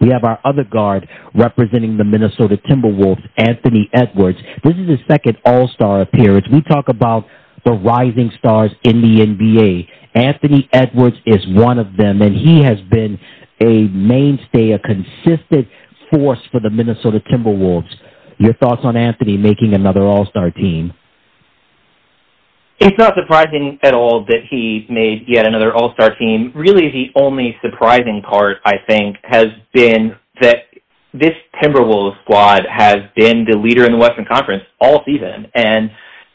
We 0.00 0.08
have 0.10 0.24
our 0.24 0.38
other 0.44 0.64
guard 0.64 1.08
representing 1.34 1.96
the 1.96 2.04
Minnesota 2.04 2.56
Timberwolves, 2.68 3.22
Anthony 3.36 3.88
Edwards. 3.92 4.38
This 4.64 4.74
is 4.74 4.88
his 4.88 4.98
second 5.08 5.38
All 5.44 5.68
Star 5.68 6.02
appearance. 6.02 6.46
We 6.52 6.62
talk 6.62 6.88
about 6.88 7.26
the 7.64 7.72
rising 7.72 8.30
stars 8.38 8.70
in 8.84 9.02
the 9.02 9.26
NBA. 9.26 9.88
Anthony 10.14 10.68
Edwards 10.72 11.16
is 11.26 11.46
one 11.48 11.78
of 11.78 11.96
them, 11.96 12.22
and 12.22 12.34
he 12.34 12.62
has 12.62 12.78
been 12.90 13.18
a 13.60 13.88
mainstay, 13.88 14.72
a 14.72 14.78
consistent 14.78 15.68
force 16.10 16.38
for 16.50 16.60
the 16.60 16.70
Minnesota 16.70 17.20
Timberwolves. 17.30 17.90
Your 18.38 18.54
thoughts 18.54 18.82
on 18.84 18.96
Anthony 18.96 19.36
making 19.36 19.74
another 19.74 20.02
All 20.02 20.26
Star 20.26 20.50
team? 20.50 20.92
It's 22.78 22.98
not 22.98 23.14
surprising 23.16 23.78
at 23.82 23.94
all 23.94 24.24
that 24.26 24.40
he 24.50 24.86
made 24.90 25.24
yet 25.26 25.46
another 25.46 25.74
All 25.74 25.94
Star 25.94 26.14
team. 26.16 26.52
Really, 26.54 26.90
the 26.90 27.18
only 27.18 27.56
surprising 27.62 28.22
part, 28.28 28.58
I 28.66 28.74
think, 28.86 29.16
has 29.24 29.46
been 29.72 30.14
that 30.42 30.56
this 31.14 31.32
Timberwolves 31.62 32.20
squad 32.22 32.64
has 32.70 32.98
been 33.16 33.46
the 33.50 33.56
leader 33.56 33.86
in 33.86 33.92
the 33.92 33.98
Western 33.98 34.26
Conference 34.26 34.62
all 34.78 35.02
season. 35.06 35.46
And, 35.54 35.90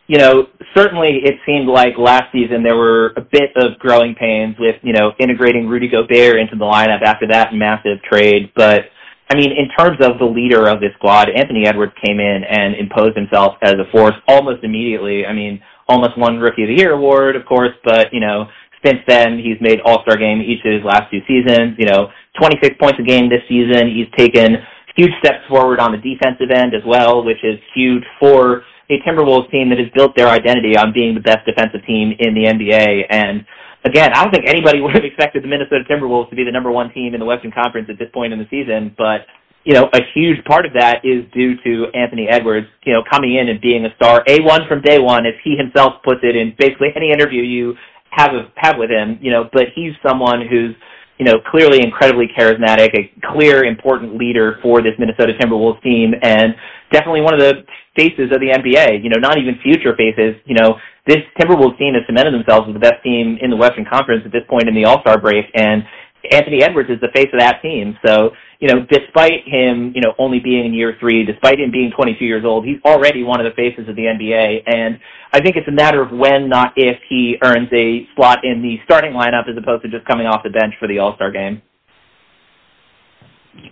you 0.07 0.18
know, 0.18 0.47
certainly 0.76 1.19
it 1.23 1.35
seemed 1.45 1.68
like 1.68 1.93
last 1.99 2.31
season 2.31 2.63
there 2.63 2.76
were 2.76 3.13
a 3.18 3.22
bit 3.22 3.51
of 3.55 3.77
growing 3.77 4.15
pains 4.15 4.55
with, 4.57 4.76
you 4.81 4.93
know, 4.93 5.11
integrating 5.19 5.68
Rudy 5.68 5.88
Gobert 5.88 6.39
into 6.39 6.55
the 6.55 6.65
lineup 6.65 7.03
after 7.03 7.27
that 7.27 7.53
massive 7.53 8.01
trade. 8.01 8.51
But, 8.55 8.85
I 9.30 9.35
mean, 9.35 9.51
in 9.51 9.69
terms 9.77 9.99
of 10.01 10.18
the 10.18 10.26
leader 10.26 10.68
of 10.68 10.80
this 10.80 10.91
squad, 10.97 11.30
Anthony 11.30 11.68
Edwards 11.68 11.93
came 12.03 12.19
in 12.19 12.43
and 12.49 12.76
imposed 12.76 13.15
himself 13.15 13.57
as 13.61 13.73
a 13.73 13.89
force 13.91 14.15
almost 14.27 14.63
immediately. 14.63 15.26
I 15.27 15.34
mean, 15.34 15.61
almost 15.87 16.17
won 16.17 16.37
Rookie 16.37 16.63
of 16.63 16.69
the 16.69 16.75
Year 16.75 16.93
award, 16.93 17.35
of 17.35 17.45
course, 17.45 17.73
but, 17.83 18.13
you 18.13 18.19
know, 18.19 18.45
since 18.85 18.99
then 19.07 19.37
he's 19.37 19.61
made 19.61 19.79
All-Star 19.85 20.17
game 20.17 20.41
each 20.41 20.65
of 20.65 20.73
his 20.73 20.83
last 20.83 21.11
two 21.11 21.21
seasons, 21.27 21.77
you 21.77 21.85
know, 21.85 22.09
26 22.39 22.75
points 22.79 22.99
a 22.99 23.03
game 23.03 23.29
this 23.29 23.45
season. 23.47 23.93
He's 23.93 24.09
taken 24.17 24.57
huge 24.95 25.11
steps 25.19 25.45
forward 25.47 25.79
on 25.79 25.91
the 25.91 26.01
defensive 26.01 26.49
end 26.51 26.73
as 26.73 26.81
well, 26.85 27.23
which 27.23 27.43
is 27.43 27.59
huge 27.73 28.03
for 28.19 28.63
a 28.89 28.99
Timberwolves 29.07 29.49
team 29.51 29.69
that 29.69 29.79
has 29.79 29.87
built 29.95 30.15
their 30.15 30.27
identity 30.27 30.75
on 30.75 30.91
being 30.91 31.15
the 31.15 31.21
best 31.21 31.45
defensive 31.45 31.85
team 31.87 32.13
in 32.19 32.33
the 32.33 32.43
NBA. 32.43 33.05
And 33.09 33.45
again, 33.85 34.11
I 34.13 34.23
don't 34.23 34.33
think 34.33 34.47
anybody 34.47 34.81
would 34.83 34.95
have 34.95 35.05
expected 35.05 35.43
the 35.43 35.47
Minnesota 35.47 35.83
Timberwolves 35.89 36.29
to 36.29 36.35
be 36.35 36.43
the 36.43 36.51
number 36.51 36.71
one 36.71 36.91
team 36.91 37.13
in 37.13 37.19
the 37.19 37.25
Western 37.25 37.51
Conference 37.51 37.87
at 37.89 37.97
this 37.97 38.09
point 38.13 38.33
in 38.33 38.39
the 38.39 38.49
season, 38.49 38.93
but 38.97 39.29
you 39.63 39.73
know, 39.73 39.89
a 39.93 39.99
huge 40.13 40.43
part 40.45 40.65
of 40.65 40.73
that 40.73 41.05
is 41.05 41.25
due 41.33 41.55
to 41.63 41.85
Anthony 41.93 42.27
Edwards, 42.27 42.67
you 42.83 42.93
know, 42.93 43.03
coming 43.09 43.35
in 43.35 43.49
and 43.49 43.61
being 43.61 43.85
a 43.85 43.95
star, 43.95 44.23
A1 44.27 44.67
from 44.67 44.81
day 44.81 44.97
one, 44.99 45.25
as 45.25 45.33
he 45.43 45.55
himself 45.55 46.01
puts 46.03 46.21
it 46.23 46.35
in 46.35 46.55
basically 46.57 46.89
any 46.95 47.11
interview 47.11 47.43
you 47.43 47.75
have 48.09 48.33
a, 48.33 48.51
have 48.55 48.77
with 48.77 48.89
him, 48.89 49.19
you 49.21 49.31
know, 49.31 49.49
but 49.53 49.65
he's 49.75 49.93
someone 50.05 50.41
who's, 50.49 50.75
you 51.17 51.25
know, 51.25 51.38
clearly 51.51 51.79
incredibly 51.83 52.25
charismatic, 52.38 52.89
a 52.97 53.11
clear, 53.33 53.63
important 53.63 54.17
leader 54.17 54.57
for 54.63 54.81
this 54.81 54.93
Minnesota 54.97 55.33
Timberwolves 55.39 55.81
team, 55.83 56.13
and 56.21 56.55
definitely 56.91 57.21
one 57.21 57.35
of 57.35 57.39
the 57.39 57.63
faces 57.95 58.33
of 58.33 58.41
the 58.41 58.49
NBA, 58.49 59.03
you 59.03 59.09
know, 59.09 59.19
not 59.19 59.38
even 59.38 59.55
future 59.61 59.95
faces, 59.95 60.41
you 60.45 60.55
know, 60.55 60.75
this 61.05 61.21
Timberwolves 61.39 61.77
team 61.77 61.93
has 61.93 62.03
cemented 62.07 62.33
themselves 62.33 62.67
as 62.67 62.73
the 62.73 62.79
best 62.79 63.03
team 63.03 63.38
in 63.41 63.49
the 63.49 63.55
Western 63.55 63.85
Conference 63.85 64.23
at 64.25 64.31
this 64.31 64.43
point 64.49 64.67
in 64.67 64.73
the 64.73 64.85
All-Star 64.85 65.21
break, 65.21 65.45
and 65.53 65.83
Anthony 66.31 66.63
Edwards 66.63 66.89
is 66.89 66.99
the 67.01 67.09
face 67.15 67.29
of 67.33 67.39
that 67.39 67.61
team. 67.61 67.97
So, 68.05 68.31
you 68.61 68.67
know, 68.67 68.85
despite 68.89 69.41
him, 69.47 69.91
you 69.95 70.01
know, 70.01 70.13
only 70.19 70.39
being 70.39 70.67
in 70.67 70.73
year 70.73 70.95
three, 70.99 71.25
despite 71.25 71.59
him 71.59 71.71
being 71.71 71.91
22 71.95 72.23
years 72.23 72.45
old, 72.45 72.63
he's 72.63 72.77
already 72.85 73.23
one 73.23 73.43
of 73.43 73.45
the 73.45 73.55
faces 73.55 73.89
of 73.89 73.95
the 73.95 74.03
NBA. 74.03 74.61
And 74.67 74.99
I 75.33 75.41
think 75.41 75.55
it's 75.55 75.67
a 75.67 75.71
matter 75.71 75.99
of 75.99 76.11
when, 76.11 76.47
not 76.47 76.73
if, 76.75 76.97
he 77.09 77.38
earns 77.43 77.69
a 77.73 78.07
slot 78.15 78.45
in 78.45 78.61
the 78.61 78.77
starting 78.85 79.13
lineup 79.13 79.49
as 79.49 79.57
opposed 79.57 79.81
to 79.81 79.89
just 79.89 80.05
coming 80.05 80.27
off 80.27 80.43
the 80.43 80.51
bench 80.51 80.75
for 80.79 80.88
the 80.88 80.99
All-Star 80.99 81.31
game. 81.31 81.63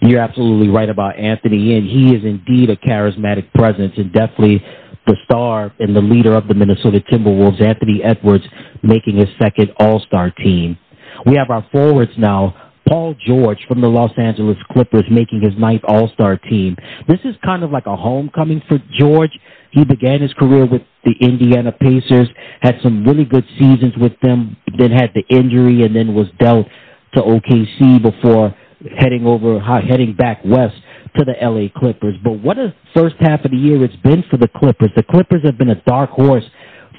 You're 0.02 0.22
absolutely 0.22 0.70
right 0.70 0.90
about 0.90 1.20
Anthony, 1.20 1.78
and 1.78 1.86
he 1.86 2.16
is 2.16 2.26
indeed 2.26 2.72
a 2.72 2.76
charismatic 2.76 3.54
presence 3.54 3.94
and 3.96 4.12
definitely 4.12 4.64
the 5.06 5.16
star 5.24 5.72
and 5.80 5.96
the 5.96 6.02
leader 6.02 6.34
of 6.34 6.48
the 6.48 6.56
Minnesota 6.56 7.00
Timberwolves, 7.12 7.62
Anthony 7.62 8.02
Edwards, 8.04 8.44
making 8.82 9.18
his 9.18 9.28
second 9.40 9.70
All-Star 9.80 10.32
team. 10.32 10.80
We 11.28 11.36
have 11.36 11.52
our 11.52 11.66
forwards 11.72 12.12
now. 12.18 12.69
Paul 12.90 13.14
George 13.26 13.60
from 13.68 13.82
the 13.82 13.88
Los 13.88 14.12
Angeles 14.18 14.58
Clippers 14.72 15.06
making 15.12 15.42
his 15.42 15.54
ninth 15.60 15.84
All-Star 15.88 16.38
team. 16.38 16.76
This 17.08 17.20
is 17.24 17.36
kind 17.46 17.64
of 17.64 17.70
like 17.70 17.86
a 17.86 17.96
homecoming 17.96 18.64
for 18.68 18.80
George. 18.98 19.30
He 19.72 19.86
began 19.86 20.22
his 20.22 20.34
career 20.34 20.66
with 20.66 20.82
the 21.06 21.14
Indiana 21.22 21.72
Pacers, 21.72 22.28
had 22.62 22.78
some 22.82 23.06
really 23.06 23.26
good 23.26 23.46
seasons 23.60 23.94
with 23.96 24.20
them, 24.22 24.58
then 24.80 24.90
had 24.90 25.12
the 25.14 25.24
injury 25.30 25.84
and 25.84 25.96
then 25.96 26.16
was 26.16 26.28
dealt 26.40 26.66
to 27.14 27.22
OKC 27.22 28.02
before 28.02 28.56
heading 28.98 29.28
over, 29.28 29.60
heading 29.60 30.16
back 30.16 30.42
west 30.44 30.76
to 31.16 31.26
the 31.26 31.36
LA 31.42 31.68
Clippers. 31.80 32.16
But 32.24 32.42
what 32.42 32.58
a 32.58 32.74
first 32.96 33.16
half 33.20 33.46
of 33.46 33.52
the 33.52 33.58
year 33.58 33.84
it's 33.84 33.96
been 33.98 34.24
for 34.32 34.38
the 34.38 34.48
Clippers. 34.48 34.90
The 34.96 35.04
Clippers 35.04 35.42
have 35.46 35.60
been 35.60 35.70
a 35.70 35.82
dark 35.84 36.10
horse 36.10 36.46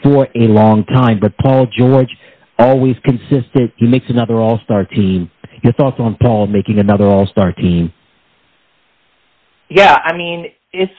for 0.04 0.28
a 0.36 0.46
long 0.46 0.84
time, 0.84 1.18
but 1.20 1.36
Paul 1.38 1.66
George 1.76 2.10
always 2.58 2.96
consistent. 3.04 3.72
He 3.76 3.86
makes 3.86 4.06
another 4.08 4.36
All 4.36 4.60
Star 4.64 4.84
team. 4.84 5.30
Your 5.62 5.72
thoughts 5.74 5.96
on 5.98 6.16
Paul 6.20 6.46
making 6.46 6.78
another 6.78 7.04
All 7.04 7.26
Star 7.26 7.52
team? 7.52 7.92
Yeah, 9.68 9.96
I 10.04 10.16
mean, 10.16 10.46
it's 10.72 10.92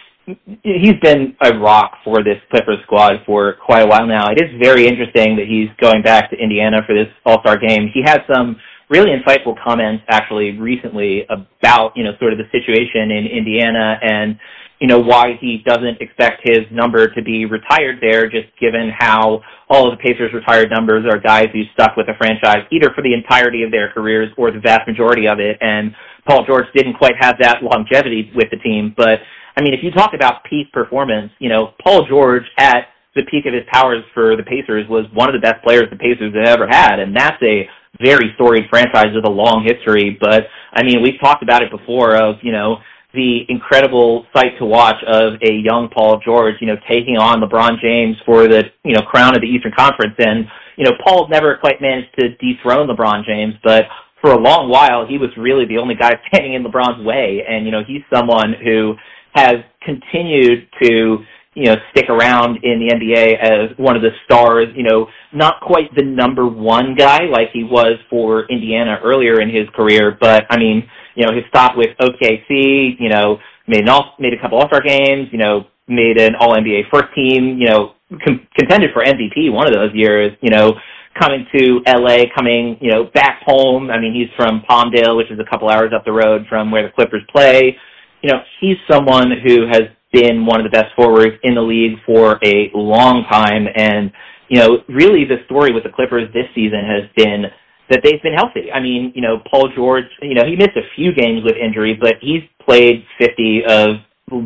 he's 0.63 0.99
been 1.01 1.35
a 1.41 1.57
rock 1.57 1.93
for 2.03 2.23
this 2.23 2.37
Clippers 2.51 2.77
squad 2.83 3.23
for 3.25 3.55
quite 3.65 3.81
a 3.81 3.87
while 3.87 4.05
now. 4.05 4.29
It 4.29 4.41
is 4.41 4.49
very 4.61 4.87
interesting 4.87 5.35
that 5.35 5.47
he's 5.47 5.69
going 5.81 6.03
back 6.03 6.29
to 6.29 6.37
Indiana 6.37 6.77
for 6.85 6.95
this 6.95 7.07
All 7.25 7.41
Star 7.41 7.57
game. 7.57 7.89
He 7.93 8.01
had 8.03 8.23
some 8.31 8.57
really 8.89 9.11
insightful 9.11 9.55
comments 9.63 10.03
actually 10.09 10.57
recently 10.59 11.25
about, 11.29 11.95
you 11.95 12.03
know, 12.03 12.11
sort 12.19 12.33
of 12.33 12.39
the 12.39 12.45
situation 12.51 13.11
in 13.11 13.25
Indiana 13.25 13.97
and, 14.01 14.37
you 14.81 14.87
know, 14.87 14.99
why 14.99 15.37
he 15.39 15.61
doesn't 15.63 16.01
expect 16.01 16.41
his 16.43 16.65
number 16.71 17.07
to 17.13 17.21
be 17.21 17.45
retired 17.45 17.99
there, 18.01 18.27
just 18.27 18.49
given 18.59 18.91
how 18.97 19.39
all 19.69 19.87
of 19.87 19.95
the 19.95 20.01
Pacers' 20.01 20.33
retired 20.33 20.71
numbers 20.71 21.05
are 21.07 21.19
guys 21.19 21.45
who 21.53 21.61
stuck 21.73 21.95
with 21.95 22.07
the 22.07 22.17
franchise 22.17 22.65
either 22.71 22.89
for 22.95 23.03
the 23.03 23.13
entirety 23.13 23.61
of 23.61 23.69
their 23.69 23.93
careers 23.93 24.33
or 24.37 24.49
the 24.49 24.59
vast 24.59 24.87
majority 24.87 25.27
of 25.27 25.39
it. 25.39 25.57
And 25.61 25.93
Paul 26.27 26.45
George 26.47 26.65
didn't 26.75 26.95
quite 26.95 27.13
have 27.19 27.35
that 27.41 27.61
longevity 27.61 28.31
with 28.33 28.49
the 28.49 28.57
team. 28.57 28.95
But, 28.97 29.19
I 29.55 29.61
mean, 29.61 29.75
if 29.75 29.83
you 29.83 29.91
talk 29.91 30.15
about 30.15 30.43
peak 30.49 30.73
performance, 30.73 31.31
you 31.37 31.49
know, 31.49 31.73
Paul 31.83 32.07
George 32.09 32.43
at 32.57 32.87
the 33.13 33.21
peak 33.29 33.45
of 33.45 33.53
his 33.53 33.63
powers 33.71 34.03
for 34.15 34.35
the 34.35 34.43
Pacers 34.43 34.89
was 34.89 35.05
one 35.13 35.29
of 35.29 35.39
the 35.39 35.45
best 35.45 35.63
players 35.63 35.85
the 35.91 35.95
Pacers 35.97 36.33
have 36.33 36.57
ever 36.57 36.65
had. 36.67 36.97
And 36.97 37.15
that's 37.15 37.41
a 37.43 37.69
very 38.01 38.31
storied 38.33 38.63
franchise 38.71 39.13
with 39.13 39.25
a 39.25 39.29
long 39.29 39.63
history. 39.63 40.17
But 40.19 40.45
I 40.73 40.81
mean, 40.81 41.03
we've 41.03 41.19
talked 41.21 41.43
about 41.43 41.61
it 41.61 41.69
before 41.69 42.15
of, 42.15 42.37
you 42.41 42.51
know, 42.51 42.77
the 43.13 43.41
incredible 43.49 44.25
sight 44.33 44.57
to 44.59 44.65
watch 44.65 44.95
of 45.05 45.33
a 45.41 45.51
young 45.51 45.89
Paul 45.93 46.21
George, 46.23 46.55
you 46.61 46.67
know, 46.67 46.77
taking 46.89 47.17
on 47.17 47.41
LeBron 47.41 47.81
James 47.81 48.15
for 48.25 48.47
the, 48.47 48.63
you 48.83 48.93
know, 48.93 49.01
crown 49.01 49.35
of 49.35 49.41
the 49.41 49.47
Eastern 49.47 49.73
Conference. 49.77 50.15
And, 50.17 50.45
you 50.77 50.85
know, 50.85 50.91
Paul 51.03 51.27
never 51.29 51.57
quite 51.57 51.81
managed 51.81 52.15
to 52.19 52.29
dethrone 52.37 52.87
LeBron 52.87 53.25
James, 53.25 53.55
but 53.63 53.83
for 54.21 54.31
a 54.31 54.39
long 54.39 54.69
while, 54.69 55.05
he 55.05 55.17
was 55.17 55.29
really 55.35 55.65
the 55.65 55.77
only 55.77 55.95
guy 55.95 56.11
standing 56.27 56.53
in 56.53 56.63
LeBron's 56.63 57.03
way. 57.05 57.43
And, 57.47 57.65
you 57.65 57.71
know, 57.71 57.83
he's 57.85 58.01
someone 58.13 58.53
who 58.63 58.95
has 59.33 59.55
continued 59.81 60.67
to, 60.81 61.17
you 61.53 61.65
know, 61.65 61.75
stick 61.91 62.09
around 62.09 62.59
in 62.63 62.79
the 62.79 62.93
NBA 62.95 63.37
as 63.39 63.77
one 63.77 63.95
of 63.97 64.01
the 64.01 64.11
stars, 64.23 64.67
you 64.75 64.83
know, 64.83 65.07
not 65.33 65.59
quite 65.61 65.93
the 65.95 66.03
number 66.03 66.47
one 66.47 66.95
guy 66.95 67.25
like 67.25 67.49
he 67.51 67.63
was 67.63 67.99
for 68.09 68.45
Indiana 68.49 68.99
earlier 69.03 69.41
in 69.41 69.49
his 69.49 69.67
career, 69.75 70.17
but 70.19 70.45
I 70.49 70.57
mean, 70.57 70.83
you 71.15 71.25
know, 71.25 71.33
his 71.33 71.43
stop 71.49 71.75
with 71.75 71.89
OKC, 71.99 72.95
you 72.99 73.09
know, 73.09 73.37
made 73.67 73.81
an 73.81 73.89
all, 73.89 74.15
made 74.17 74.33
a 74.33 74.41
couple 74.41 74.59
All-Star 74.59 74.81
games, 74.81 75.27
you 75.31 75.37
know, 75.37 75.65
made 75.89 76.17
an 76.17 76.35
All-NBA 76.39 76.89
first 76.89 77.13
team, 77.13 77.57
you 77.59 77.67
know, 77.67 77.95
com- 78.25 78.47
contended 78.57 78.91
for 78.93 79.03
MVP 79.03 79.51
one 79.51 79.67
of 79.67 79.73
those 79.73 79.91
years, 79.93 80.31
you 80.41 80.49
know, 80.49 80.73
coming 81.19 81.45
to 81.53 81.81
LA, 81.85 82.23
coming, 82.33 82.77
you 82.79 82.89
know, 82.89 83.05
back 83.13 83.41
home. 83.45 83.89
I 83.89 83.99
mean, 83.99 84.13
he's 84.13 84.29
from 84.37 84.63
Palmdale, 84.69 85.17
which 85.17 85.29
is 85.29 85.39
a 85.39 85.49
couple 85.49 85.69
hours 85.69 85.91
up 85.93 86.05
the 86.05 86.13
road 86.13 86.45
from 86.47 86.71
where 86.71 86.83
the 86.83 86.93
Clippers 86.93 87.23
play. 87.29 87.75
You 88.21 88.31
know, 88.31 88.39
he's 88.61 88.77
someone 88.89 89.31
who 89.45 89.67
has 89.67 89.81
been 90.11 90.45
one 90.45 90.59
of 90.59 90.65
the 90.69 90.69
best 90.69 90.93
forwards 90.95 91.35
in 91.43 91.55
the 91.55 91.61
league 91.61 91.97
for 92.05 92.39
a 92.43 92.71
long 92.73 93.25
time. 93.29 93.67
And, 93.75 94.11
you 94.49 94.59
know, 94.59 94.79
really 94.89 95.25
the 95.25 95.37
story 95.45 95.71
with 95.73 95.83
the 95.83 95.89
Clippers 95.89 96.31
this 96.33 96.45
season 96.53 96.81
has 96.85 97.09
been 97.15 97.45
that 97.89 98.01
they've 98.03 98.21
been 98.23 98.33
healthy. 98.33 98.71
I 98.71 98.79
mean, 98.79 99.11
you 99.15 99.21
know, 99.21 99.39
Paul 99.51 99.69
George, 99.75 100.05
you 100.21 100.33
know, 100.33 100.45
he 100.45 100.55
missed 100.55 100.77
a 100.77 100.87
few 100.95 101.13
games 101.13 101.43
with 101.43 101.55
injury, 101.55 101.97
but 101.99 102.15
he's 102.21 102.41
played 102.65 103.03
50 103.19 103.63
of 103.67 103.89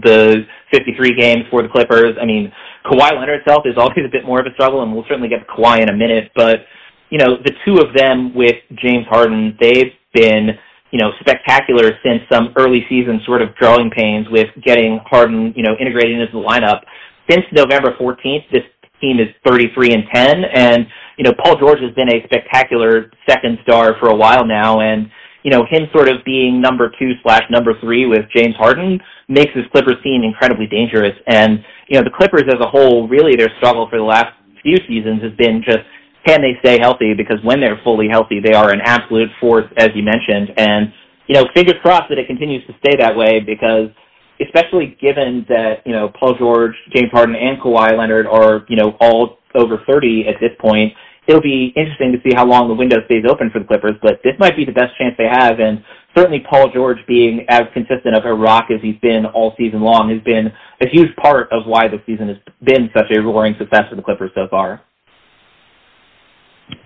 the 0.01 0.45
53 0.71 1.15
games 1.15 1.43
for 1.51 1.61
the 1.61 1.69
Clippers. 1.69 2.17
I 2.19 2.25
mean, 2.25 2.51
Kawhi 2.85 3.13
Leonard 3.13 3.41
itself 3.41 3.63
is 3.65 3.75
always 3.77 4.05
a 4.05 4.11
bit 4.11 4.25
more 4.25 4.39
of 4.39 4.47
a 4.47 4.53
struggle, 4.53 4.81
and 4.81 4.93
we'll 4.93 5.05
certainly 5.07 5.29
get 5.29 5.45
to 5.45 5.45
Kawhi 5.45 5.81
in 5.81 5.89
a 5.89 5.95
minute. 5.95 6.31
But, 6.35 6.65
you 7.09 7.19
know, 7.19 7.37
the 7.37 7.53
two 7.65 7.77
of 7.77 7.93
them 7.95 8.33
with 8.33 8.55
James 8.81 9.05
Harden, 9.09 9.55
they've 9.61 9.93
been 10.13 10.57
you 10.91 10.99
know, 10.99 11.11
spectacular 11.19 11.91
since 12.03 12.21
some 12.31 12.53
early 12.57 12.85
season 12.89 13.19
sort 13.25 13.41
of 13.41 13.53
growing 13.55 13.89
pains 13.89 14.27
with 14.29 14.47
getting 14.63 14.99
Harden, 15.05 15.53
you 15.55 15.63
know, 15.63 15.75
integrated 15.79 16.19
into 16.19 16.31
the 16.31 16.39
lineup. 16.39 16.81
Since 17.29 17.45
November 17.51 17.95
14th, 17.99 18.49
this 18.51 18.63
team 19.01 19.19
is 19.19 19.27
33 19.45 19.93
and 19.93 20.03
10, 20.13 20.43
and 20.53 20.87
you 21.17 21.23
know, 21.23 21.33
Paul 21.43 21.57
George 21.57 21.79
has 21.79 21.93
been 21.95 22.09
a 22.09 22.23
spectacular 22.25 23.11
second 23.27 23.57
star 23.63 23.95
for 23.99 24.09
a 24.09 24.15
while 24.15 24.45
now, 24.45 24.81
and 24.81 25.09
you 25.43 25.51
know, 25.51 25.63
him 25.69 25.87
sort 25.93 26.09
of 26.09 26.25
being 26.25 26.59
number 26.59 26.91
two 26.97 27.11
slash 27.21 27.43
number 27.51 27.73
three 27.79 28.07
with 28.07 28.25
James 28.35 28.55
Harden 28.55 28.99
makes 29.27 29.53
this 29.53 29.65
Clippers 29.71 30.01
team 30.03 30.23
incredibly 30.23 30.65
dangerous. 30.65 31.13
And 31.27 31.63
you 31.87 31.97
know, 31.97 32.03
the 32.03 32.09
Clippers 32.09 32.45
as 32.47 32.59
a 32.59 32.67
whole, 32.67 33.07
really, 33.07 33.35
their 33.35 33.51
struggle 33.57 33.87
for 33.89 33.97
the 33.99 34.03
last 34.03 34.33
few 34.63 34.77
seasons 34.87 35.21
has 35.21 35.31
been 35.37 35.61
just 35.63 35.85
can 36.25 36.41
they 36.41 36.57
stay 36.59 36.79
healthy? 36.79 37.13
Because 37.13 37.37
when 37.43 37.59
they're 37.61 37.79
fully 37.83 38.07
healthy, 38.09 38.39
they 38.43 38.53
are 38.53 38.71
an 38.71 38.81
absolute 38.83 39.29
force, 39.39 39.65
as 39.77 39.89
you 39.95 40.03
mentioned. 40.03 40.51
And, 40.57 40.91
you 41.27 41.35
know, 41.35 41.45
fingers 41.53 41.75
crossed 41.81 42.09
that 42.09 42.17
it 42.17 42.27
continues 42.27 42.65
to 42.67 42.73
stay 42.79 42.95
that 42.97 43.15
way 43.15 43.39
because 43.39 43.89
especially 44.41 44.97
given 44.99 45.45
that, 45.47 45.85
you 45.85 45.93
know, 45.93 46.11
Paul 46.19 46.35
George, 46.37 46.73
James 46.93 47.11
Harden, 47.11 47.35
and 47.35 47.59
Kawhi 47.61 47.97
Leonard 47.97 48.27
are, 48.27 48.65
you 48.67 48.75
know, 48.75 48.97
all 48.99 49.37
over 49.55 49.81
30 49.87 50.25
at 50.27 50.35
this 50.41 50.51
point, 50.59 50.93
it'll 51.27 51.41
be 51.41 51.73
interesting 51.75 52.11
to 52.11 52.19
see 52.27 52.35
how 52.35 52.45
long 52.45 52.67
the 52.67 52.73
window 52.73 52.97
stays 53.05 53.23
open 53.29 53.49
for 53.49 53.59
the 53.59 53.65
Clippers, 53.65 53.95
but 54.01 54.19
this 54.23 54.33
might 54.39 54.55
be 54.55 54.65
the 54.65 54.71
best 54.71 54.97
chance 54.97 55.15
they 55.17 55.29
have. 55.29 55.59
And 55.59 55.83
certainly 56.15 56.43
Paul 56.47 56.69
George 56.73 56.99
being 57.07 57.45
as 57.49 57.63
consistent 57.73 58.15
of 58.15 58.25
a 58.25 58.33
rock 58.33 58.67
as 58.71 58.81
he's 58.81 58.99
been 59.01 59.25
all 59.25 59.53
season 59.57 59.81
long 59.81 60.09
has 60.09 60.21
been 60.23 60.51
a 60.81 60.89
huge 60.89 61.15
part 61.15 61.51
of 61.51 61.65
why 61.65 61.87
the 61.87 62.01
season 62.05 62.27
has 62.27 62.37
been 62.63 62.89
such 62.95 63.11
a 63.15 63.21
roaring 63.21 63.55
success 63.57 63.83
for 63.89 63.95
the 63.95 64.01
Clippers 64.01 64.31
so 64.35 64.47
far. 64.49 64.81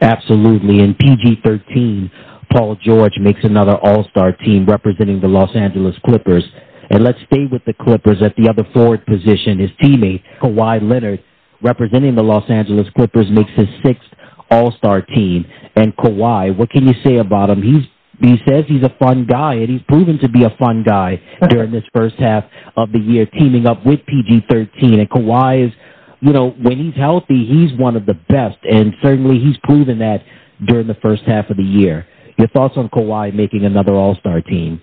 Absolutely. 0.01 0.79
In 0.79 0.95
PG 0.95 1.41
13, 1.43 2.11
Paul 2.51 2.75
George 2.83 3.13
makes 3.19 3.39
another 3.43 3.75
All 3.77 4.05
Star 4.09 4.31
team 4.31 4.65
representing 4.65 5.21
the 5.21 5.27
Los 5.27 5.55
Angeles 5.55 5.95
Clippers. 6.05 6.43
And 6.89 7.03
let's 7.03 7.19
stay 7.31 7.45
with 7.51 7.63
the 7.65 7.73
Clippers 7.73 8.21
at 8.23 8.35
the 8.35 8.49
other 8.49 8.67
forward 8.73 9.05
position. 9.05 9.59
His 9.59 9.69
teammate, 9.81 10.23
Kawhi 10.41 10.81
Leonard, 10.81 11.23
representing 11.61 12.15
the 12.15 12.23
Los 12.23 12.49
Angeles 12.49 12.87
Clippers, 12.95 13.27
makes 13.29 13.51
his 13.55 13.67
sixth 13.85 14.07
All 14.49 14.71
Star 14.77 15.01
team. 15.01 15.45
And 15.75 15.95
Kawhi, 15.95 16.57
what 16.57 16.71
can 16.71 16.87
you 16.87 16.93
say 17.05 17.17
about 17.17 17.49
him? 17.49 17.61
He's 17.61 17.83
he 18.21 18.35
says 18.45 18.65
he's 18.67 18.83
a 18.83 18.93
fun 19.01 19.25
guy, 19.25 19.53
and 19.55 19.69
he's 19.69 19.81
proven 19.87 20.19
to 20.19 20.27
be 20.27 20.43
a 20.43 20.49
fun 20.59 20.83
guy 20.83 21.21
during 21.49 21.71
this 21.71 21.85
first 21.95 22.15
half 22.19 22.43
of 22.75 22.91
the 22.91 22.99
year, 22.99 23.25
teaming 23.25 23.65
up 23.65 23.85
with 23.85 24.01
PG 24.07 24.45
13. 24.49 24.99
And 24.99 25.09
Kawhi 25.09 25.67
is 25.67 25.73
you 26.21 26.33
know, 26.33 26.51
when 26.51 26.77
he's 26.77 26.95
healthy, 26.95 27.45
he's 27.45 27.77
one 27.79 27.95
of 27.95 28.05
the 28.05 28.13
best, 28.13 28.57
and 28.69 28.93
certainly 29.01 29.39
he's 29.39 29.57
proven 29.63 29.99
that 29.99 30.23
during 30.65 30.87
the 30.87 30.97
first 31.01 31.23
half 31.23 31.49
of 31.49 31.57
the 31.57 31.63
year. 31.63 32.05
Your 32.37 32.47
thoughts 32.49 32.75
on 32.77 32.89
Kawhi 32.89 33.33
making 33.33 33.65
another 33.65 33.93
All 33.93 34.15
Star 34.15 34.41
team? 34.41 34.81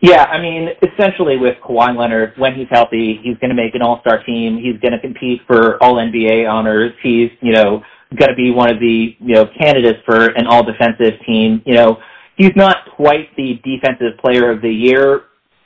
Yeah, 0.00 0.24
I 0.24 0.40
mean, 0.40 0.68
essentially 0.82 1.36
with 1.36 1.56
Kawhi 1.64 1.96
Leonard, 1.96 2.34
when 2.36 2.54
he's 2.54 2.68
healthy, 2.70 3.18
he's 3.22 3.36
going 3.38 3.48
to 3.48 3.54
make 3.54 3.74
an 3.74 3.82
All 3.82 4.00
Star 4.00 4.22
team. 4.24 4.58
He's 4.58 4.78
going 4.80 4.92
to 4.92 5.00
compete 5.00 5.40
for 5.46 5.82
All 5.82 5.94
NBA 5.94 6.50
honors. 6.50 6.92
He's, 7.02 7.30
you 7.40 7.52
know, 7.52 7.82
going 8.14 8.30
to 8.30 8.36
be 8.36 8.50
one 8.50 8.70
of 8.70 8.78
the, 8.78 9.16
you 9.18 9.34
know, 9.34 9.46
candidates 9.58 9.98
for 10.04 10.26
an 10.26 10.46
All 10.46 10.62
Defensive 10.62 11.20
team. 11.26 11.62
You 11.66 11.74
know, 11.74 11.98
he's 12.36 12.52
not 12.56 12.76
quite 12.94 13.34
the 13.36 13.60
Defensive 13.64 14.18
Player 14.20 14.50
of 14.50 14.62
the 14.62 14.70
Year 14.70 15.22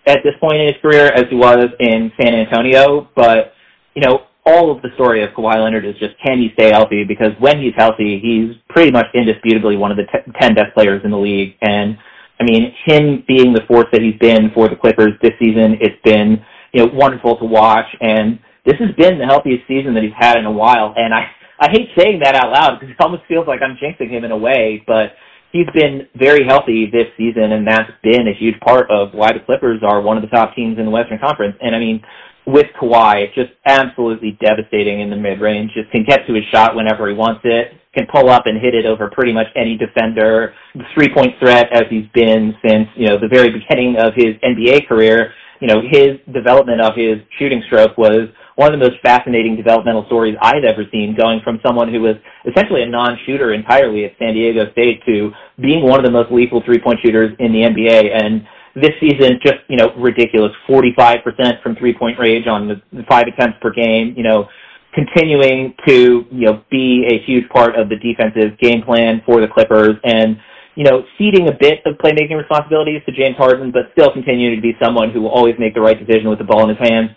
at 0.06 0.18
this 0.24 0.34
point 0.40 0.60
in 0.60 0.66
his 0.66 0.76
career 0.80 1.06
as 1.06 1.24
he 1.28 1.36
was 1.36 1.66
in 1.78 2.10
San 2.20 2.34
Antonio, 2.34 3.08
but 3.14 3.52
you 3.94 4.02
know, 4.02 4.26
all 4.46 4.74
of 4.74 4.82
the 4.82 4.88
story 4.94 5.22
of 5.22 5.30
Kawhi 5.30 5.62
Leonard 5.62 5.84
is 5.84 5.94
just 5.98 6.14
can 6.24 6.38
he 6.38 6.50
stay 6.54 6.70
healthy? 6.70 7.04
Because 7.04 7.32
when 7.38 7.60
he's 7.60 7.74
healthy, 7.76 8.18
he's 8.22 8.56
pretty 8.68 8.90
much 8.90 9.06
indisputably 9.14 9.76
one 9.76 9.90
of 9.90 9.96
the 9.96 10.04
t- 10.04 10.32
10 10.40 10.54
best 10.54 10.74
players 10.74 11.02
in 11.04 11.10
the 11.10 11.18
league. 11.18 11.56
And 11.60 11.96
I 12.40 12.44
mean, 12.44 12.72
him 12.86 13.24
being 13.28 13.52
the 13.52 13.62
force 13.68 13.86
that 13.92 14.00
he's 14.00 14.18
been 14.18 14.50
for 14.54 14.68
the 14.68 14.76
Clippers 14.76 15.12
this 15.22 15.32
season, 15.38 15.76
it's 15.80 16.00
been, 16.04 16.42
you 16.72 16.86
know, 16.86 16.90
wonderful 16.94 17.36
to 17.38 17.44
watch. 17.44 17.86
And 18.00 18.38
this 18.64 18.76
has 18.80 18.94
been 18.96 19.18
the 19.18 19.26
healthiest 19.26 19.68
season 19.68 19.94
that 19.94 20.02
he's 20.02 20.16
had 20.18 20.38
in 20.38 20.46
a 20.46 20.52
while. 20.52 20.94
And 20.96 21.12
I, 21.12 21.28
I 21.60 21.68
hate 21.70 21.90
saying 21.98 22.20
that 22.24 22.34
out 22.34 22.50
loud 22.50 22.80
because 22.80 22.90
it 22.90 23.02
almost 23.02 23.22
feels 23.28 23.46
like 23.46 23.60
I'm 23.62 23.76
jinxing 23.76 24.08
him 24.08 24.24
in 24.24 24.30
a 24.30 24.38
way, 24.38 24.82
but 24.86 25.12
he's 25.52 25.68
been 25.74 26.08
very 26.16 26.46
healthy 26.46 26.86
this 26.90 27.08
season, 27.18 27.52
and 27.52 27.66
that's 27.66 27.90
been 28.02 28.28
a 28.28 28.34
huge 28.38 28.58
part 28.60 28.90
of 28.90 29.12
why 29.12 29.32
the 29.32 29.40
Clippers 29.40 29.82
are 29.82 30.00
one 30.00 30.16
of 30.16 30.22
the 30.22 30.28
top 30.28 30.54
teams 30.54 30.78
in 30.78 30.84
the 30.84 30.90
Western 30.90 31.18
Conference. 31.18 31.56
And 31.60 31.74
I 31.74 31.78
mean, 31.78 32.02
with 32.52 32.66
Kawhi, 32.80 33.32
just 33.34 33.50
absolutely 33.66 34.38
devastating 34.40 35.00
in 35.00 35.10
the 35.10 35.16
mid 35.16 35.40
range. 35.40 35.70
Just 35.74 35.90
can 35.90 36.04
get 36.04 36.26
to 36.26 36.34
his 36.34 36.44
shot 36.52 36.74
whenever 36.74 37.08
he 37.08 37.14
wants 37.14 37.40
it. 37.44 37.72
Can 37.94 38.06
pull 38.12 38.30
up 38.30 38.44
and 38.46 38.60
hit 38.60 38.74
it 38.74 38.86
over 38.86 39.10
pretty 39.10 39.32
much 39.32 39.46
any 39.56 39.76
defender. 39.76 40.54
Three 40.94 41.12
point 41.12 41.34
threat 41.38 41.68
as 41.72 41.84
he's 41.90 42.06
been 42.14 42.54
since 42.66 42.88
you 42.96 43.08
know 43.08 43.18
the 43.18 43.28
very 43.28 43.50
beginning 43.50 43.96
of 43.98 44.14
his 44.14 44.36
NBA 44.42 44.86
career. 44.86 45.32
You 45.60 45.68
know 45.68 45.82
his 45.82 46.18
development 46.32 46.80
of 46.80 46.94
his 46.94 47.18
shooting 47.38 47.62
stroke 47.66 47.98
was 47.98 48.28
one 48.56 48.74
of 48.74 48.78
the 48.78 48.86
most 48.86 49.00
fascinating 49.02 49.56
developmental 49.56 50.04
stories 50.06 50.36
I've 50.40 50.64
ever 50.64 50.84
seen. 50.92 51.16
Going 51.18 51.40
from 51.42 51.60
someone 51.66 51.92
who 51.92 52.00
was 52.00 52.16
essentially 52.46 52.82
a 52.82 52.86
non-shooter 52.86 53.54
entirely 53.54 54.04
at 54.04 54.12
San 54.18 54.34
Diego 54.34 54.70
State 54.72 55.02
to 55.06 55.32
being 55.60 55.82
one 55.82 55.98
of 55.98 56.04
the 56.04 56.12
most 56.12 56.30
lethal 56.30 56.62
three-point 56.64 57.00
shooters 57.02 57.34
in 57.38 57.52
the 57.52 57.60
NBA 57.60 58.12
and 58.12 58.42
this 58.74 58.90
season, 59.00 59.38
just, 59.44 59.58
you 59.68 59.76
know, 59.76 59.92
ridiculous. 59.96 60.52
45% 60.68 61.62
from 61.62 61.76
three-point 61.76 62.18
range 62.18 62.46
on 62.46 62.68
the 62.68 63.02
five 63.08 63.24
attempts 63.26 63.58
per 63.60 63.70
game, 63.72 64.14
you 64.16 64.22
know, 64.22 64.48
continuing 64.94 65.74
to, 65.86 66.24
you 66.30 66.46
know, 66.46 66.62
be 66.70 67.06
a 67.08 67.24
huge 67.26 67.48
part 67.50 67.78
of 67.78 67.88
the 67.88 67.96
defensive 67.96 68.58
game 68.58 68.82
plan 68.82 69.22
for 69.24 69.40
the 69.40 69.46
Clippers 69.46 69.94
and, 70.04 70.36
you 70.74 70.84
know, 70.84 71.02
ceding 71.18 71.48
a 71.48 71.52
bit 71.52 71.80
of 71.86 71.94
playmaking 71.98 72.38
responsibilities 72.38 73.02
to 73.06 73.12
James 73.12 73.36
Harden, 73.36 73.70
but 73.70 73.90
still 73.92 74.12
continuing 74.12 74.56
to 74.56 74.62
be 74.62 74.72
someone 74.82 75.10
who 75.10 75.22
will 75.22 75.30
always 75.30 75.54
make 75.58 75.74
the 75.74 75.80
right 75.80 75.98
decision 75.98 76.28
with 76.28 76.38
the 76.38 76.44
ball 76.44 76.68
in 76.68 76.76
his 76.76 76.88
hands. 76.88 77.10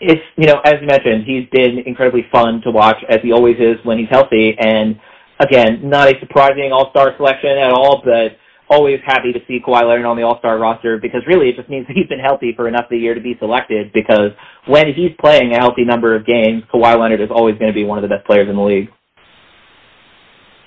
It's, 0.00 0.22
you 0.36 0.46
know, 0.46 0.60
as 0.64 0.74
you 0.80 0.86
mentioned, 0.86 1.24
he's 1.24 1.46
been 1.52 1.78
incredibly 1.86 2.26
fun 2.32 2.60
to 2.64 2.70
watch, 2.70 2.98
as 3.08 3.18
he 3.22 3.30
always 3.30 3.56
is 3.58 3.76
when 3.84 3.98
he's 3.98 4.08
healthy, 4.10 4.56
and 4.58 4.98
again, 5.38 5.88
not 5.88 6.08
a 6.08 6.18
surprising 6.18 6.70
All-Star 6.72 7.14
selection 7.16 7.50
at 7.50 7.70
all, 7.70 8.02
but 8.04 8.34
always 8.68 9.00
happy 9.04 9.32
to 9.32 9.40
see 9.46 9.60
Kawhi 9.60 9.86
Leonard 9.86 10.06
on 10.06 10.16
the 10.16 10.22
All-Star 10.22 10.58
roster 10.58 10.98
because 10.98 11.22
really 11.26 11.48
it 11.48 11.56
just 11.56 11.68
means 11.68 11.86
he's 11.94 12.06
been 12.06 12.20
healthy 12.20 12.52
for 12.54 12.68
enough 12.68 12.84
of 12.84 12.90
the 12.90 12.98
year 12.98 13.14
to 13.14 13.20
be 13.20 13.36
selected 13.38 13.92
because 13.92 14.30
when 14.66 14.86
he's 14.94 15.12
playing 15.20 15.52
a 15.52 15.58
healthy 15.58 15.84
number 15.84 16.14
of 16.16 16.26
games, 16.26 16.62
Kawhi 16.72 16.98
Leonard 16.98 17.20
is 17.20 17.30
always 17.30 17.56
going 17.58 17.70
to 17.70 17.74
be 17.74 17.84
one 17.84 17.98
of 17.98 18.02
the 18.02 18.08
best 18.08 18.26
players 18.26 18.48
in 18.48 18.56
the 18.56 18.62
league. 18.62 18.88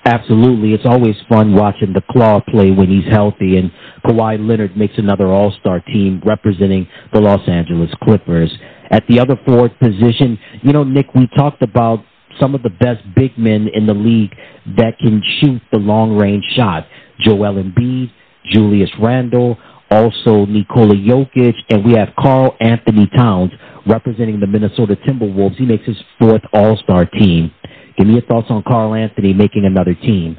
Absolutely. 0.06 0.72
It's 0.72 0.86
always 0.86 1.16
fun 1.28 1.52
watching 1.52 1.92
the 1.92 2.02
Claw 2.12 2.40
play 2.40 2.70
when 2.70 2.88
he's 2.88 3.12
healthy, 3.12 3.56
and 3.56 3.72
Kawhi 4.04 4.38
Leonard 4.38 4.76
makes 4.76 4.94
another 4.98 5.26
All 5.26 5.52
Star 5.58 5.80
team 5.80 6.22
representing 6.24 6.86
the 7.12 7.20
Los 7.20 7.46
Angeles 7.48 7.90
Clippers. 8.04 8.56
At 8.92 9.02
the 9.08 9.18
other 9.18 9.34
forward 9.44 9.76
position, 9.80 10.38
you 10.62 10.72
know, 10.72 10.84
Nick, 10.84 11.12
we 11.16 11.28
talked 11.36 11.60
about 11.60 12.04
some 12.40 12.54
of 12.54 12.62
the 12.62 12.70
best 12.70 13.02
big 13.14 13.36
men 13.38 13.68
in 13.72 13.86
the 13.86 13.94
league 13.94 14.34
that 14.76 14.98
can 14.98 15.22
shoot 15.40 15.62
the 15.72 15.78
long 15.78 16.16
range 16.16 16.44
shot. 16.56 16.86
Joel 17.20 17.62
Embiid, 17.62 18.10
Julius 18.52 18.90
Randle, 19.00 19.56
also 19.90 20.46
Nikola 20.46 20.94
Jokic, 20.94 21.54
and 21.70 21.84
we 21.84 21.92
have 21.92 22.08
Karl-Anthony 22.18 23.08
Towns 23.16 23.52
representing 23.86 24.40
the 24.40 24.46
Minnesota 24.46 24.96
Timberwolves. 25.06 25.56
He 25.56 25.64
makes 25.64 25.84
his 25.84 25.96
fourth 26.18 26.42
All 26.52 26.76
Star 26.76 27.04
team. 27.04 27.52
Give 27.96 28.06
me 28.06 28.14
your 28.14 28.22
thoughts 28.22 28.48
on 28.50 28.62
Karl-Anthony 28.66 29.32
making 29.32 29.64
another 29.64 29.94
team. 29.94 30.38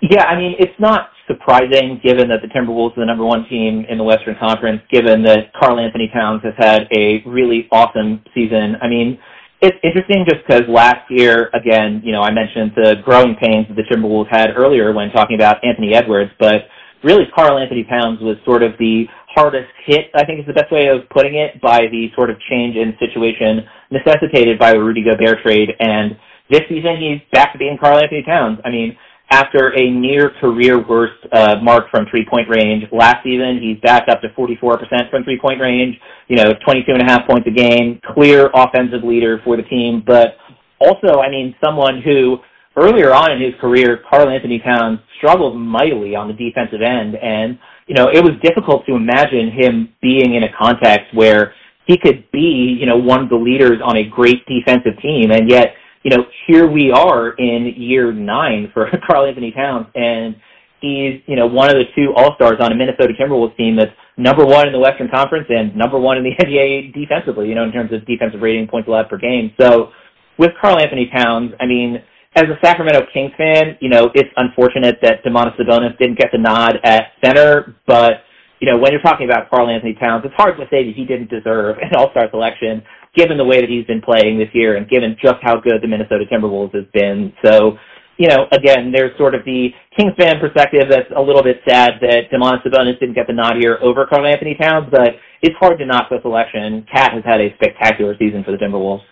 Yeah, 0.00 0.24
I 0.24 0.38
mean, 0.38 0.54
it's 0.58 0.78
not 0.78 1.10
surprising 1.26 2.00
given 2.02 2.28
that 2.28 2.40
the 2.40 2.48
Timberwolves 2.48 2.96
are 2.96 3.00
the 3.00 3.06
number 3.06 3.24
one 3.24 3.46
team 3.48 3.84
in 3.88 3.98
the 3.98 4.04
Western 4.04 4.36
Conference, 4.38 4.80
given 4.90 5.22
that 5.24 5.52
Karl-Anthony 5.60 6.08
Towns 6.14 6.42
has 6.44 6.54
had 6.56 6.86
a 6.96 7.22
really 7.26 7.68
awesome 7.72 8.22
season. 8.32 8.76
I 8.80 8.88
mean, 8.88 9.18
it's 9.60 9.76
interesting 9.82 10.24
just 10.28 10.46
because 10.46 10.62
last 10.68 11.10
year, 11.10 11.50
again, 11.54 12.00
you 12.04 12.12
know, 12.12 12.22
I 12.22 12.30
mentioned 12.30 12.72
the 12.76 12.96
growing 13.04 13.34
pains 13.34 13.66
that 13.68 13.74
the 13.74 13.82
Timberwolves 13.90 14.30
had 14.30 14.56
earlier 14.56 14.92
when 14.92 15.10
talking 15.10 15.36
about 15.36 15.64
Anthony 15.64 15.94
Edwards, 15.94 16.30
but 16.38 16.70
really 17.02 17.24
Karl-Anthony 17.34 17.84
Towns 17.84 18.20
was 18.20 18.36
sort 18.44 18.62
of 18.62 18.72
the 18.78 19.04
hardest 19.34 19.70
hit, 19.84 20.10
I 20.14 20.24
think 20.24 20.40
is 20.40 20.46
the 20.46 20.52
best 20.52 20.70
way 20.70 20.88
of 20.88 21.08
putting 21.10 21.34
it, 21.34 21.60
by 21.60 21.86
the 21.90 22.08
sort 22.14 22.30
of 22.30 22.36
change 22.50 22.76
in 22.76 22.94
situation 22.98 23.66
necessitated 23.90 24.58
by 24.58 24.72
the 24.72 24.80
Rudy 24.80 25.02
Gobert 25.02 25.42
trade. 25.42 25.70
And 25.80 26.16
this 26.50 26.62
season, 26.68 26.96
he's 26.98 27.20
back 27.32 27.52
to 27.52 27.58
being 27.58 27.78
Karl-Anthony 27.80 28.22
Towns. 28.22 28.58
I 28.64 28.70
mean, 28.70 28.96
after 29.30 29.76
a 29.76 29.90
near 29.90 30.30
career 30.40 30.86
worst 30.86 31.18
uh, 31.32 31.56
mark 31.62 31.90
from 31.90 32.06
three 32.10 32.24
point 32.28 32.48
range 32.48 32.84
last 32.92 33.22
season, 33.22 33.60
he's 33.62 33.78
back 33.80 34.08
up 34.08 34.20
to 34.22 34.28
44% 34.30 35.10
from 35.10 35.24
three 35.24 35.38
point 35.38 35.60
range, 35.60 35.96
you 36.28 36.36
know, 36.36 36.52
22 36.64 36.92
and 36.92 37.02
a 37.02 37.04
half 37.04 37.26
points 37.28 37.46
a 37.46 37.50
game, 37.50 38.00
clear 38.14 38.50
offensive 38.54 39.04
leader 39.04 39.40
for 39.44 39.56
the 39.56 39.62
team, 39.64 40.02
but 40.06 40.36
also, 40.80 41.20
I 41.20 41.30
mean, 41.30 41.54
someone 41.62 42.00
who 42.02 42.38
earlier 42.78 43.12
on 43.12 43.32
in 43.32 43.40
his 43.40 43.54
career, 43.60 44.02
Karl-Anthony 44.08 44.60
Towns 44.60 45.00
struggled 45.18 45.56
mightily 45.56 46.14
on 46.14 46.28
the 46.28 46.34
defensive 46.34 46.80
end. 46.80 47.16
And, 47.16 47.58
you 47.86 47.94
know, 47.94 48.08
it 48.08 48.22
was 48.22 48.34
difficult 48.42 48.86
to 48.86 48.94
imagine 48.94 49.50
him 49.50 49.92
being 50.00 50.34
in 50.34 50.44
a 50.44 50.52
context 50.56 51.12
where 51.12 51.54
he 51.86 51.98
could 51.98 52.30
be, 52.30 52.76
you 52.78 52.86
know, 52.86 52.96
one 52.96 53.22
of 53.22 53.28
the 53.28 53.36
leaders 53.36 53.80
on 53.82 53.96
a 53.96 54.04
great 54.04 54.44
defensive 54.46 55.00
team. 55.02 55.30
And 55.32 55.50
yet, 55.50 55.74
you 56.02 56.16
know, 56.16 56.24
here 56.46 56.66
we 56.70 56.90
are 56.90 57.30
in 57.30 57.74
year 57.76 58.12
nine 58.12 58.70
for 58.72 58.88
Karl-Anthony 59.08 59.52
Towns. 59.52 59.86
And 59.94 60.36
he's, 60.80 61.20
you 61.26 61.36
know, 61.36 61.46
one 61.46 61.68
of 61.68 61.76
the 61.76 61.84
two 61.94 62.12
All-Stars 62.16 62.58
on 62.60 62.72
a 62.72 62.74
Minnesota 62.74 63.12
Timberwolves 63.18 63.56
team 63.56 63.76
that's 63.76 63.92
number 64.16 64.44
one 64.44 64.66
in 64.66 64.72
the 64.72 64.78
Western 64.78 65.08
Conference 65.08 65.46
and 65.48 65.74
number 65.76 65.98
one 65.98 66.18
in 66.18 66.24
the 66.24 66.34
NBA 66.44 66.94
defensively, 66.94 67.48
you 67.48 67.54
know, 67.54 67.64
in 67.64 67.72
terms 67.72 67.92
of 67.92 68.06
defensive 68.06 68.40
rating 68.40 68.66
points 68.68 68.88
allowed 68.88 69.08
per 69.08 69.18
game. 69.18 69.52
So 69.60 69.90
with 70.38 70.52
Karl-Anthony 70.60 71.10
Towns, 71.16 71.52
I 71.60 71.66
mean, 71.66 72.02
as 72.36 72.44
a 72.44 72.58
Sacramento 72.62 73.06
Kings 73.12 73.32
fan, 73.36 73.76
you 73.80 73.88
know, 73.88 74.10
it's 74.14 74.30
unfortunate 74.36 74.98
that 75.02 75.24
Domantas 75.24 75.58
Sabonis 75.58 75.98
didn't 75.98 76.18
get 76.18 76.28
the 76.32 76.38
nod 76.38 76.76
at 76.84 77.12
center, 77.24 77.74
but, 77.86 78.22
you 78.60 78.70
know, 78.70 78.78
when 78.78 78.92
you're 78.92 79.02
talking 79.02 79.28
about 79.28 79.50
Karl-Anthony 79.50 79.94
Towns, 79.94 80.24
it's 80.24 80.34
hard 80.36 80.56
to 80.58 80.64
say 80.70 80.86
that 80.86 80.94
he 80.94 81.04
didn't 81.04 81.30
deserve 81.30 81.78
an 81.78 81.90
All-Star 81.96 82.28
selection 82.30 82.82
given 83.18 83.36
the 83.36 83.44
way 83.44 83.60
that 83.60 83.68
he's 83.68 83.84
been 83.86 84.00
playing 84.00 84.38
this 84.38 84.48
year 84.54 84.76
and 84.76 84.88
given 84.88 85.16
just 85.20 85.42
how 85.42 85.58
good 85.58 85.82
the 85.82 85.88
Minnesota 85.88 86.24
Timberwolves 86.30 86.74
has 86.74 86.86
been. 86.94 87.32
So, 87.44 87.76
you 88.16 88.28
know, 88.28 88.46
again, 88.52 88.92
there's 88.94 89.16
sort 89.18 89.34
of 89.34 89.44
the 89.44 89.70
Kings 89.96 90.14
fan 90.18 90.38
perspective 90.38 90.86
that's 90.88 91.10
a 91.16 91.20
little 91.20 91.42
bit 91.42 91.60
sad 91.68 91.98
that 92.00 92.30
Domantas 92.32 92.62
Sabonis 92.66 92.98
didn't 93.00 93.14
get 93.14 93.26
the 93.26 93.34
nod 93.34 93.56
here 93.58 93.78
over 93.82 94.06
Karl-Anthony 94.06 94.54
Towns, 94.54 94.86
but 94.90 95.18
it's 95.42 95.56
hard 95.58 95.78
to 95.78 95.86
knock 95.86 96.08
the 96.10 96.18
selection. 96.22 96.86
KAT 96.92 97.12
has 97.14 97.24
had 97.24 97.40
a 97.40 97.54
spectacular 97.54 98.14
season 98.18 98.44
for 98.44 98.52
the 98.52 98.58
Timberwolves. 98.58 99.02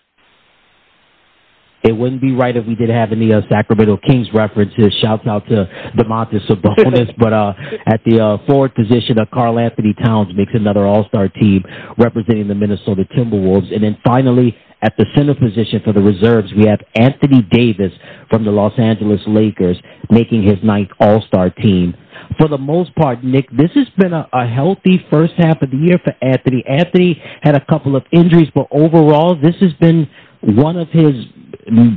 It 1.87 1.97
wouldn't 1.97 2.21
be 2.21 2.33
right 2.33 2.57
if 2.57 2.67
we 2.67 2.75
didn't 2.75 2.97
have 2.97 3.13
any 3.13 3.33
uh, 3.33 3.43
Sacramento 3.49 3.99
Kings 3.99 4.27
references. 4.35 4.93
Shouts 5.01 5.27
out 5.29 5.47
to 5.47 5.69
Domantas 5.97 6.45
Sabonis, 6.49 7.15
but 7.19 7.33
uh, 7.33 7.53
at 7.87 8.01
the 8.05 8.21
uh, 8.21 8.47
forward 8.47 8.75
position, 8.75 9.19
uh, 9.21 9.25
Karl-Anthony 9.33 9.95
Towns 10.05 10.35
makes 10.35 10.53
another 10.55 10.85
All-Star 10.85 11.29
team 11.29 11.65
representing 11.97 12.49
the 12.49 12.57
Minnesota 12.57 13.05
Timberwolves, 13.17 13.73
and 13.73 13.85
then 13.85 13.97
finally 14.05 14.57
at 14.83 14.95
the 14.99 15.07
center 15.17 15.35
position 15.35 15.81
for 15.85 15.93
the 15.93 16.01
reserves, 16.01 16.53
we 16.57 16.67
have 16.67 16.81
Anthony 16.97 17.43
Davis 17.43 17.93
from 18.29 18.45
the 18.45 18.51
Los 18.51 18.73
Angeles 18.79 19.21
Lakers 19.27 19.77
making 20.11 20.43
his 20.43 20.59
ninth 20.65 20.91
All-Star 20.99 21.51
team. 21.51 21.95
For 22.39 22.49
the 22.49 22.59
most 22.59 22.95
part, 22.97 23.23
Nick, 23.23 23.49
this 23.51 23.71
has 23.75 23.89
been 23.97 24.13
a, 24.13 24.29
a 24.33 24.47
healthy 24.47 25.05
first 25.11 25.35
half 25.39 25.63
of 25.63 25.71
the 25.71 25.77
year 25.77 25.99
for 26.03 26.13
Anthony. 26.21 26.65
Anthony 26.69 27.23
had 27.43 27.55
a 27.55 27.65
couple 27.65 27.95
of 27.95 28.05
injuries, 28.13 28.49
but 28.55 28.67
overall, 28.71 29.37
this 29.41 29.55
has 29.61 29.73
been 29.75 30.09
one 30.43 30.77
of 30.77 30.89
his 30.91 31.15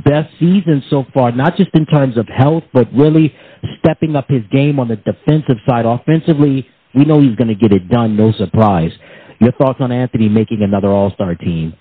best 0.04 0.30
seasons 0.38 0.84
so 0.90 1.04
far, 1.14 1.32
not 1.32 1.56
just 1.56 1.70
in 1.74 1.86
terms 1.86 2.16
of 2.16 2.26
health, 2.28 2.64
but 2.72 2.88
really 2.92 3.34
stepping 3.78 4.16
up 4.16 4.28
his 4.28 4.42
game 4.50 4.78
on 4.78 4.88
the 4.88 4.96
defensive 4.96 5.56
side. 5.68 5.86
Offensively, 5.86 6.68
we 6.94 7.04
know 7.04 7.20
he's 7.20 7.36
going 7.36 7.48
to 7.48 7.54
get 7.54 7.72
it 7.72 7.88
done, 7.88 8.16
no 8.16 8.32
surprise. 8.32 8.90
Your 9.40 9.52
thoughts 9.52 9.78
on 9.80 9.92
Anthony 9.92 10.28
making 10.28 10.62
another 10.62 10.88
All 10.88 11.10
Star 11.12 11.34
team? 11.34 11.74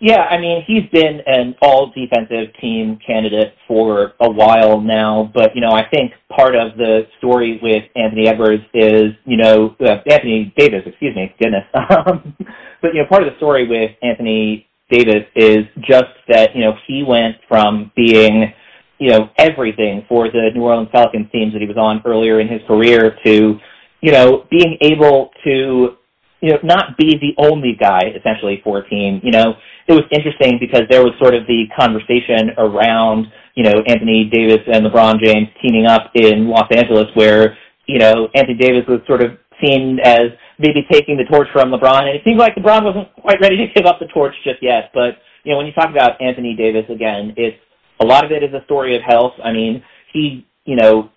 Yeah, 0.00 0.20
I 0.20 0.38
mean, 0.38 0.62
he's 0.64 0.88
been 0.92 1.20
an 1.26 1.56
all 1.60 1.92
defensive 1.92 2.54
team 2.60 3.00
candidate 3.04 3.54
for 3.66 4.12
a 4.20 4.30
while 4.30 4.80
now, 4.80 5.30
but, 5.34 5.56
you 5.56 5.60
know, 5.60 5.72
I 5.72 5.88
think 5.88 6.12
part 6.34 6.54
of 6.54 6.76
the 6.76 7.08
story 7.18 7.58
with 7.60 7.82
Anthony 7.96 8.28
Edwards 8.28 8.62
is, 8.74 9.14
you 9.24 9.36
know, 9.36 9.74
uh, 9.80 9.96
Anthony 10.08 10.54
Davis, 10.56 10.82
excuse 10.86 11.16
me, 11.16 11.34
goodness. 11.40 11.64
Um, 11.74 12.36
but, 12.80 12.94
you 12.94 13.02
know, 13.02 13.08
part 13.08 13.24
of 13.24 13.32
the 13.32 13.36
story 13.38 13.66
with 13.66 13.90
Anthony 14.02 14.67
Davis 14.90 15.24
is 15.36 15.64
just 15.80 16.12
that, 16.28 16.50
you 16.54 16.62
know, 16.62 16.72
he 16.86 17.02
went 17.02 17.36
from 17.48 17.92
being, 17.94 18.52
you 18.98 19.10
know, 19.10 19.30
everything 19.36 20.04
for 20.08 20.28
the 20.28 20.50
New 20.54 20.62
Orleans 20.62 20.88
Pelicans 20.92 21.30
teams 21.30 21.52
that 21.52 21.60
he 21.60 21.68
was 21.68 21.76
on 21.76 22.02
earlier 22.06 22.40
in 22.40 22.48
his 22.48 22.60
career 22.66 23.16
to, 23.24 23.58
you 24.00 24.12
know, 24.12 24.44
being 24.50 24.78
able 24.80 25.30
to, 25.44 25.96
you 26.40 26.50
know, 26.50 26.58
not 26.62 26.96
be 26.96 27.18
the 27.20 27.34
only 27.42 27.76
guy 27.78 28.12
essentially 28.16 28.60
for 28.62 28.78
a 28.78 28.88
team. 28.88 29.20
You 29.22 29.32
know, 29.32 29.54
it 29.88 29.92
was 29.92 30.04
interesting 30.12 30.58
because 30.60 30.82
there 30.88 31.02
was 31.02 31.12
sort 31.20 31.34
of 31.34 31.46
the 31.46 31.64
conversation 31.78 32.50
around, 32.58 33.26
you 33.54 33.64
know, 33.64 33.82
Anthony 33.86 34.30
Davis 34.32 34.60
and 34.72 34.86
LeBron 34.86 35.22
James 35.22 35.48
teaming 35.62 35.86
up 35.86 36.10
in 36.14 36.48
Los 36.48 36.68
Angeles 36.74 37.06
where, 37.14 37.56
you 37.86 37.98
know, 37.98 38.28
Anthony 38.34 38.56
Davis 38.56 38.84
was 38.88 39.00
sort 39.06 39.22
of 39.22 39.32
seen 39.62 39.98
as 40.04 40.26
maybe 40.58 40.86
taking 40.90 41.16
the 41.16 41.24
torch 41.24 41.48
from 41.52 41.70
LeBron, 41.70 42.02
and 42.02 42.16
it 42.16 42.22
seems 42.24 42.38
like 42.38 42.54
LeBron 42.56 42.84
wasn't 42.84 43.12
quite 43.14 43.40
ready 43.40 43.56
to 43.56 43.66
give 43.74 43.86
up 43.86 43.98
the 43.98 44.06
torch 44.12 44.34
just 44.44 44.62
yet. 44.62 44.90
But 44.92 45.18
you 45.44 45.52
know, 45.52 45.58
when 45.58 45.66
you 45.66 45.72
talk 45.72 45.90
about 45.90 46.20
Anthony 46.20 46.54
Davis 46.54 46.84
again, 46.90 47.32
it's 47.36 47.56
a 48.00 48.04
lot 48.04 48.24
of 48.24 48.32
it 48.32 48.42
is 48.42 48.52
a 48.52 48.64
story 48.64 48.96
of 48.96 49.02
health. 49.02 49.32
I 49.42 49.52
mean, 49.52 49.82
he 50.12 50.46
you 50.64 50.76
know 50.76 51.10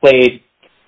played 0.00 0.42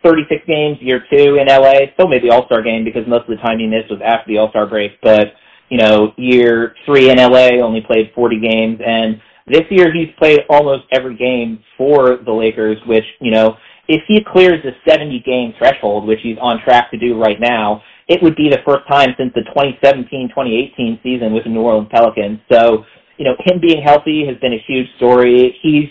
36 0.04 0.42
games 0.46 0.78
year 0.80 1.02
two 1.10 1.36
in 1.36 1.48
LA, 1.48 1.90
still 1.94 2.08
made 2.08 2.22
the 2.22 2.30
All 2.30 2.46
Star 2.46 2.62
game 2.62 2.84
because 2.84 3.02
most 3.08 3.28
of 3.28 3.36
the 3.36 3.42
time 3.42 3.58
he 3.58 3.66
missed 3.66 3.90
was 3.90 4.00
after 4.04 4.30
the 4.30 4.38
All 4.38 4.50
Star 4.50 4.66
break. 4.66 4.92
But 5.02 5.34
you 5.68 5.78
know, 5.78 6.12
year 6.16 6.74
three 6.86 7.10
in 7.10 7.18
LA 7.18 7.58
only 7.62 7.80
played 7.80 8.12
40 8.14 8.40
games, 8.40 8.78
and 8.86 9.20
this 9.48 9.64
year 9.70 9.92
he's 9.92 10.14
played 10.18 10.40
almost 10.48 10.84
every 10.92 11.16
game 11.16 11.58
for 11.76 12.18
the 12.24 12.32
Lakers, 12.32 12.78
which 12.86 13.04
you 13.20 13.32
know 13.32 13.56
if 13.88 14.02
he 14.08 14.20
clears 14.32 14.62
the 14.64 14.72
70 14.88 15.22
game 15.24 15.54
threshold, 15.58 16.06
which 16.06 16.18
he's 16.22 16.38
on 16.40 16.60
track 16.64 16.90
to 16.90 16.98
do 16.98 17.20
right 17.20 17.40
now, 17.40 17.82
it 18.08 18.22
would 18.22 18.36
be 18.36 18.48
the 18.48 18.58
first 18.64 18.86
time 18.88 19.14
since 19.18 19.32
the 19.34 19.42
2017-2018 19.56 21.02
season 21.02 21.32
with 21.32 21.44
the 21.44 21.50
New 21.50 21.62
Orleans 21.62 21.88
Pelicans. 21.90 22.38
So, 22.50 22.84
you 23.18 23.24
know, 23.24 23.34
him 23.44 23.60
being 23.60 23.82
healthy 23.82 24.24
has 24.26 24.36
been 24.38 24.52
a 24.52 24.62
huge 24.66 24.86
story. 24.96 25.56
He's, 25.62 25.88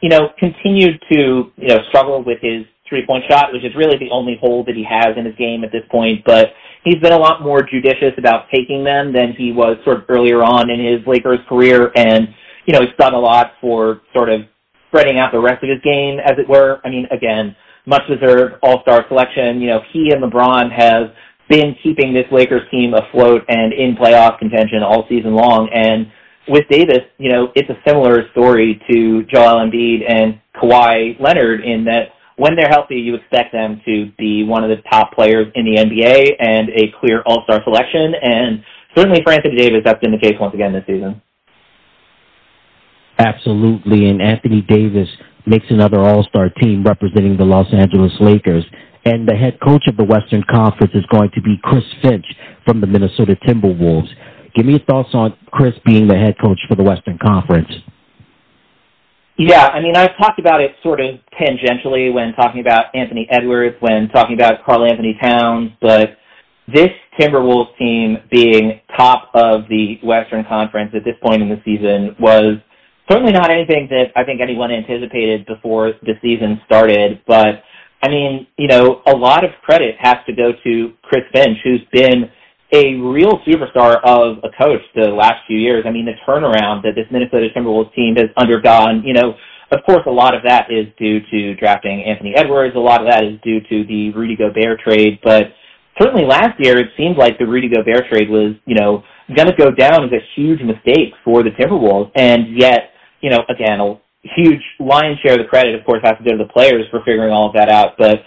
you 0.00 0.08
know, 0.08 0.30
continued 0.38 1.02
to, 1.12 1.52
you 1.56 1.68
know, 1.68 1.78
struggle 1.88 2.24
with 2.24 2.38
his 2.40 2.64
three-point 2.88 3.24
shot, 3.28 3.52
which 3.52 3.64
is 3.64 3.74
really 3.76 3.98
the 3.98 4.10
only 4.10 4.36
hole 4.40 4.64
that 4.64 4.74
he 4.74 4.84
has 4.84 5.16
in 5.16 5.24
his 5.24 5.34
game 5.36 5.62
at 5.62 5.70
this 5.70 5.84
point, 5.90 6.24
but 6.24 6.52
he's 6.82 7.00
been 7.00 7.12
a 7.12 7.18
lot 7.18 7.42
more 7.42 7.62
judicious 7.62 8.12
about 8.18 8.46
taking 8.52 8.82
them 8.82 9.12
than 9.12 9.32
he 9.36 9.52
was 9.52 9.76
sort 9.84 9.98
of 9.98 10.04
earlier 10.08 10.42
on 10.42 10.70
in 10.70 10.80
his 10.84 11.06
Lakers 11.06 11.38
career, 11.48 11.92
and, 11.94 12.28
you 12.66 12.72
know, 12.72 12.80
he's 12.80 12.96
done 12.98 13.14
a 13.14 13.18
lot 13.18 13.52
for 13.60 14.00
sort 14.12 14.28
of 14.28 14.40
spreading 14.88 15.18
out 15.18 15.30
the 15.30 15.38
rest 15.38 15.62
of 15.62 15.68
his 15.68 15.80
game, 15.82 16.18
as 16.18 16.32
it 16.36 16.48
were. 16.48 16.80
I 16.84 16.90
mean, 16.90 17.06
again, 17.12 17.54
much 17.86 18.02
deserved 18.08 18.56
all-star 18.62 19.04
selection. 19.08 19.60
You 19.60 19.68
know, 19.68 19.80
he 19.92 20.10
and 20.10 20.22
LeBron 20.22 20.72
have 20.72 21.12
been 21.50 21.76
keeping 21.82 22.14
this 22.14 22.24
Lakers 22.32 22.62
team 22.70 22.94
afloat 22.94 23.42
and 23.48 23.74
in 23.74 23.96
playoff 23.96 24.38
contention 24.38 24.82
all 24.82 25.04
season 25.08 25.34
long. 25.34 25.68
And, 25.74 26.10
with 26.48 26.64
Davis, 26.68 27.00
you 27.18 27.30
know, 27.30 27.48
it's 27.54 27.68
a 27.68 27.78
similar 27.86 28.28
story 28.32 28.80
to 28.90 29.22
Joel 29.24 29.60
Embiid 29.60 30.00
and 30.08 30.40
Kawhi 30.56 31.20
Leonard 31.20 31.60
in 31.64 31.84
that 31.84 32.08
when 32.36 32.56
they're 32.56 32.70
healthy, 32.70 32.96
you 32.96 33.14
expect 33.14 33.52
them 33.52 33.80
to 33.84 34.10
be 34.18 34.42
one 34.42 34.64
of 34.64 34.70
the 34.70 34.82
top 34.90 35.12
players 35.12 35.46
in 35.54 35.64
the 35.64 35.78
NBA 35.78 36.36
and 36.40 36.70
a 36.70 36.92
clear 36.98 37.22
All-Star 37.26 37.60
selection. 37.62 38.14
And 38.20 38.64
certainly 38.96 39.20
for 39.22 39.32
Anthony 39.32 39.56
Davis, 39.56 39.82
that's 39.84 40.00
been 40.00 40.10
the 40.12 40.18
case 40.18 40.36
once 40.40 40.54
again 40.54 40.72
this 40.72 40.84
season. 40.86 41.20
Absolutely. 43.18 44.08
And 44.08 44.22
Anthony 44.22 44.62
Davis 44.62 45.08
makes 45.46 45.66
another 45.68 46.00
All-Star 46.00 46.48
team 46.48 46.82
representing 46.82 47.36
the 47.36 47.44
Los 47.44 47.66
Angeles 47.72 48.12
Lakers. 48.20 48.64
And 49.04 49.26
the 49.26 49.34
head 49.34 49.58
coach 49.60 49.84
of 49.88 49.96
the 49.96 50.04
Western 50.04 50.44
Conference 50.50 50.92
is 50.94 51.04
going 51.06 51.30
to 51.34 51.40
be 51.40 51.58
Chris 51.62 51.84
Finch 52.02 52.26
from 52.66 52.80
the 52.80 52.86
Minnesota 52.86 53.36
Timberwolves. 53.46 54.08
Give 54.54 54.66
me 54.66 54.72
your 54.72 54.84
thoughts 54.84 55.10
on 55.14 55.36
Chris 55.50 55.74
being 55.86 56.06
the 56.06 56.16
head 56.16 56.34
coach 56.40 56.58
for 56.68 56.74
the 56.74 56.82
Western 56.82 57.18
Conference. 57.18 57.70
Yeah, 59.38 59.68
I 59.68 59.80
mean, 59.80 59.96
I've 59.96 60.18
talked 60.18 60.38
about 60.38 60.60
it 60.60 60.72
sort 60.82 61.00
of 61.00 61.14
tangentially 61.40 62.12
when 62.12 62.34
talking 62.34 62.60
about 62.60 62.94
Anthony 62.94 63.26
Edwards, 63.30 63.76
when 63.80 64.10
talking 64.10 64.34
about 64.34 64.64
Karl-Anthony 64.66 65.16
Towns, 65.22 65.70
but 65.80 66.18
this 66.68 66.90
Timberwolves 67.18 67.76
team 67.78 68.18
being 68.30 68.80
top 68.96 69.30
of 69.34 69.62
the 69.70 69.98
Western 70.02 70.44
Conference 70.44 70.92
at 70.94 71.04
this 71.04 71.14
point 71.22 71.42
in 71.42 71.48
the 71.48 71.60
season 71.64 72.14
was 72.20 72.56
certainly 73.10 73.32
not 73.32 73.50
anything 73.50 73.88
that 73.90 74.12
I 74.14 74.24
think 74.24 74.40
anyone 74.40 74.70
anticipated 74.70 75.46
before 75.46 75.94
the 76.02 76.14
season 76.20 76.60
started. 76.66 77.22
But 77.26 77.62
I 78.02 78.08
mean, 78.08 78.46
you 78.56 78.68
know, 78.68 79.02
a 79.06 79.16
lot 79.16 79.44
of 79.44 79.50
credit 79.62 79.96
has 79.98 80.16
to 80.26 80.32
go 80.34 80.52
to 80.64 80.92
Chris 81.02 81.22
Finch, 81.34 81.58
who's 81.62 81.82
been 81.92 82.30
a 82.72 82.94
real 82.94 83.40
superstar 83.46 84.00
of 84.04 84.38
a 84.38 84.50
coach 84.56 84.80
the 84.94 85.10
last 85.10 85.46
few 85.46 85.58
years. 85.58 85.84
I 85.86 85.90
mean, 85.90 86.06
the 86.06 86.14
turnaround 86.26 86.82
that 86.82 86.92
this 86.94 87.06
Minnesota 87.10 87.48
Timberwolves 87.54 87.94
team 87.94 88.14
has 88.16 88.30
undergone, 88.36 89.02
you 89.04 89.12
know, 89.12 89.34
of 89.72 89.80
course, 89.84 90.02
a 90.06 90.10
lot 90.10 90.34
of 90.34 90.42
that 90.44 90.66
is 90.70 90.86
due 90.98 91.20
to 91.30 91.54
drafting 91.54 92.02
Anthony 92.02 92.32
Edwards. 92.34 92.74
A 92.74 92.80
lot 92.80 93.00
of 93.00 93.08
that 93.08 93.22
is 93.22 93.40
due 93.42 93.60
to 93.60 93.86
the 93.86 94.10
Rudy 94.10 94.34
Gobert 94.34 94.80
trade. 94.80 95.20
But 95.22 95.52
certainly 96.00 96.26
last 96.26 96.58
year, 96.58 96.78
it 96.78 96.88
seemed 96.96 97.16
like 97.16 97.38
the 97.38 97.46
Rudy 97.46 97.68
Gobert 97.68 98.08
trade 98.10 98.28
was, 98.28 98.54
you 98.66 98.74
know, 98.74 99.04
going 99.34 99.46
to 99.46 99.54
go 99.56 99.70
down 99.70 100.04
as 100.04 100.10
a 100.10 100.22
huge 100.34 100.60
mistake 100.60 101.14
for 101.24 101.44
the 101.44 101.50
Timberwolves. 101.50 102.10
And 102.16 102.58
yet, 102.58 102.90
you 103.20 103.30
know, 103.30 103.44
again, 103.48 103.78
huge 104.22 104.62
lion's 104.78 105.18
share 105.20 105.32
of 105.32 105.38
the 105.38 105.48
credit, 105.48 105.74
of 105.74 105.84
course, 105.84 106.00
has 106.04 106.16
to 106.18 106.24
go 106.24 106.36
to 106.36 106.44
the 106.44 106.52
players 106.52 106.84
for 106.90 107.00
figuring 107.00 107.32
all 107.32 107.48
of 107.48 107.54
that 107.54 107.68
out. 107.68 107.94
But 107.98 108.22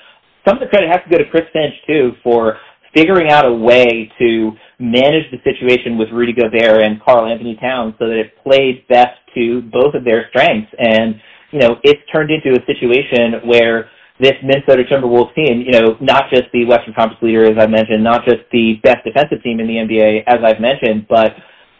some 0.47 0.57
of 0.57 0.61
the 0.61 0.67
credit 0.67 0.89
has 0.89 1.01
to 1.03 1.09
go 1.09 1.17
to 1.17 1.29
Chris 1.29 1.43
Finch, 1.53 1.73
too, 1.87 2.11
for 2.23 2.57
figuring 2.95 3.31
out 3.31 3.45
a 3.45 3.53
way 3.53 4.11
to 4.19 4.51
manage 4.79 5.25
the 5.31 5.41
situation 5.43 5.97
with 5.97 6.09
Rudy 6.11 6.33
Gobert 6.33 6.83
and 6.83 7.01
Karl-Anthony 7.01 7.57
Towns 7.59 7.95
so 7.97 8.07
that 8.07 8.17
it 8.17 8.33
played 8.43 8.87
best 8.87 9.17
to 9.35 9.61
both 9.73 9.95
of 9.95 10.03
their 10.03 10.27
strengths. 10.29 10.71
And, 10.77 11.15
you 11.51 11.59
know, 11.59 11.77
it's 11.83 12.01
turned 12.11 12.29
into 12.29 12.53
a 12.53 12.65
situation 12.65 13.47
where 13.47 13.89
this 14.19 14.33
Minnesota 14.43 14.83
Timberwolves 14.83 15.33
team, 15.33 15.61
you 15.65 15.71
know, 15.71 15.97
not 16.01 16.25
just 16.29 16.43
the 16.53 16.65
Western 16.65 16.93
Conference 16.93 17.21
leader, 17.23 17.45
as 17.45 17.57
I 17.57 17.65
mentioned, 17.65 18.03
not 18.03 18.25
just 18.25 18.41
the 18.51 18.75
best 18.83 19.03
defensive 19.03 19.41
team 19.41 19.59
in 19.59 19.67
the 19.67 19.73
NBA, 19.73 20.23
as 20.27 20.37
I've 20.45 20.61
mentioned, 20.61 21.07
but 21.09 21.33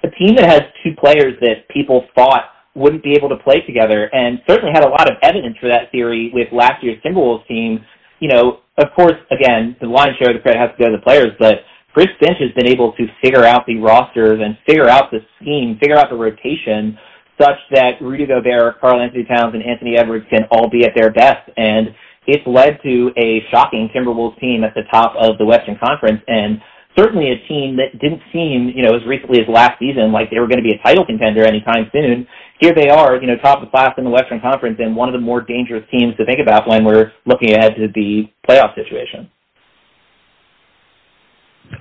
a 0.03 0.09
team 0.17 0.35
that 0.35 0.49
has 0.49 0.61
two 0.83 0.95
players 0.99 1.33
that 1.41 1.69
people 1.69 2.05
thought 2.15 2.49
wouldn't 2.75 3.03
be 3.03 3.13
able 3.13 3.29
to 3.29 3.37
play 3.37 3.61
together, 3.61 4.09
and 4.13 4.39
certainly 4.47 4.71
had 4.73 4.83
a 4.83 4.89
lot 4.89 5.09
of 5.09 5.17
evidence 5.21 5.55
for 5.61 5.69
that 5.69 5.91
theory 5.91 6.31
with 6.33 6.47
last 6.51 6.83
year's 6.83 7.01
Timberwolves 7.05 7.47
team. 7.47 7.85
You 8.19 8.29
know, 8.29 8.59
of 8.77 8.87
course, 8.95 9.19
again, 9.31 9.75
the 9.81 9.87
lion's 9.87 10.17
share 10.17 10.31
of 10.31 10.35
the 10.35 10.41
credit 10.41 10.59
has 10.59 10.71
to 10.77 10.83
go 10.83 10.89
to 10.89 10.97
the 10.97 11.03
players, 11.03 11.31
but 11.37 11.61
Chris 11.93 12.07
Finch 12.19 12.37
has 12.39 12.49
been 12.57 12.67
able 12.67 12.93
to 12.93 13.05
figure 13.21 13.45
out 13.45 13.65
the 13.67 13.77
rosters 13.77 14.39
and 14.41 14.57
figure 14.65 14.89
out 14.89 15.11
the 15.11 15.19
scheme, 15.39 15.77
figure 15.79 15.97
out 15.97 16.09
the 16.09 16.17
rotation, 16.17 16.97
such 17.39 17.57
that 17.71 18.01
Rudy 18.01 18.25
Gobert, 18.25 18.81
Karl-Anthony 18.81 19.25
Towns, 19.25 19.53
and 19.53 19.63
Anthony 19.63 19.97
Edwards 19.97 20.25
can 20.29 20.45
all 20.49 20.69
be 20.69 20.85
at 20.85 20.93
their 20.95 21.11
best. 21.11 21.49
And 21.57 21.93
it's 22.25 22.45
led 22.47 22.79
to 22.83 23.11
a 23.17 23.45
shocking 23.51 23.89
Timberwolves 23.93 24.39
team 24.39 24.63
at 24.63 24.73
the 24.73 24.89
top 24.91 25.13
of 25.19 25.37
the 25.37 25.45
Western 25.45 25.77
Conference, 25.77 26.21
and 26.27 26.61
certainly 26.97 27.29
a 27.29 27.47
team 27.47 27.77
that 27.77 27.99
didn't 27.99 28.21
seem, 28.31 28.71
you 28.73 28.81
know, 28.81 28.95
as 28.95 29.05
recently 29.05 29.41
as 29.41 29.47
last 29.49 29.77
season, 29.79 30.11
like 30.11 30.29
they 30.29 30.39
were 30.39 30.47
going 30.47 30.61
to 30.61 30.65
be 30.65 30.73
a 30.73 30.83
title 30.85 31.05
contender 31.05 31.43
anytime 31.45 31.89
soon. 31.91 32.25
Here 32.59 32.73
they 32.73 32.89
are, 32.89 33.17
you 33.17 33.27
know, 33.27 33.35
top 33.37 33.59
of 33.59 33.65
the 33.65 33.71
class 33.71 33.93
in 33.97 34.03
the 34.03 34.09
Western 34.09 34.39
Conference 34.39 34.77
and 34.79 34.95
one 34.95 35.09
of 35.09 35.13
the 35.13 35.19
more 35.19 35.41
dangerous 35.41 35.83
teams 35.91 36.15
to 36.17 36.25
think 36.25 36.39
about 36.41 36.67
when 36.67 36.85
we're 36.85 37.11
looking 37.25 37.53
ahead 37.53 37.75
to 37.75 37.87
the 37.93 38.29
playoff 38.47 38.75
situation. 38.75 39.29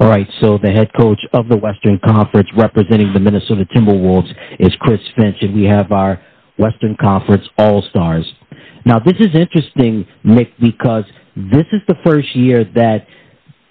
All 0.00 0.08
right, 0.08 0.26
so 0.40 0.58
the 0.62 0.70
head 0.70 0.88
coach 0.98 1.20
of 1.34 1.48
the 1.48 1.56
Western 1.56 2.00
Conference 2.04 2.48
representing 2.56 3.12
the 3.12 3.20
Minnesota 3.20 3.66
Timberwolves 3.76 4.30
is 4.58 4.74
Chris 4.80 5.00
Finch, 5.16 5.36
and 5.42 5.54
we 5.54 5.64
have 5.64 5.92
our 5.92 6.20
Western 6.58 6.96
Conference 7.00 7.44
All-Stars. 7.58 8.26
Now, 8.84 8.98
this 8.98 9.14
is 9.20 9.28
interesting, 9.34 10.06
Nick, 10.24 10.48
because 10.58 11.04
this 11.36 11.66
is 11.72 11.80
the 11.86 11.96
first 12.04 12.34
year 12.34 12.64
that– 12.74 13.06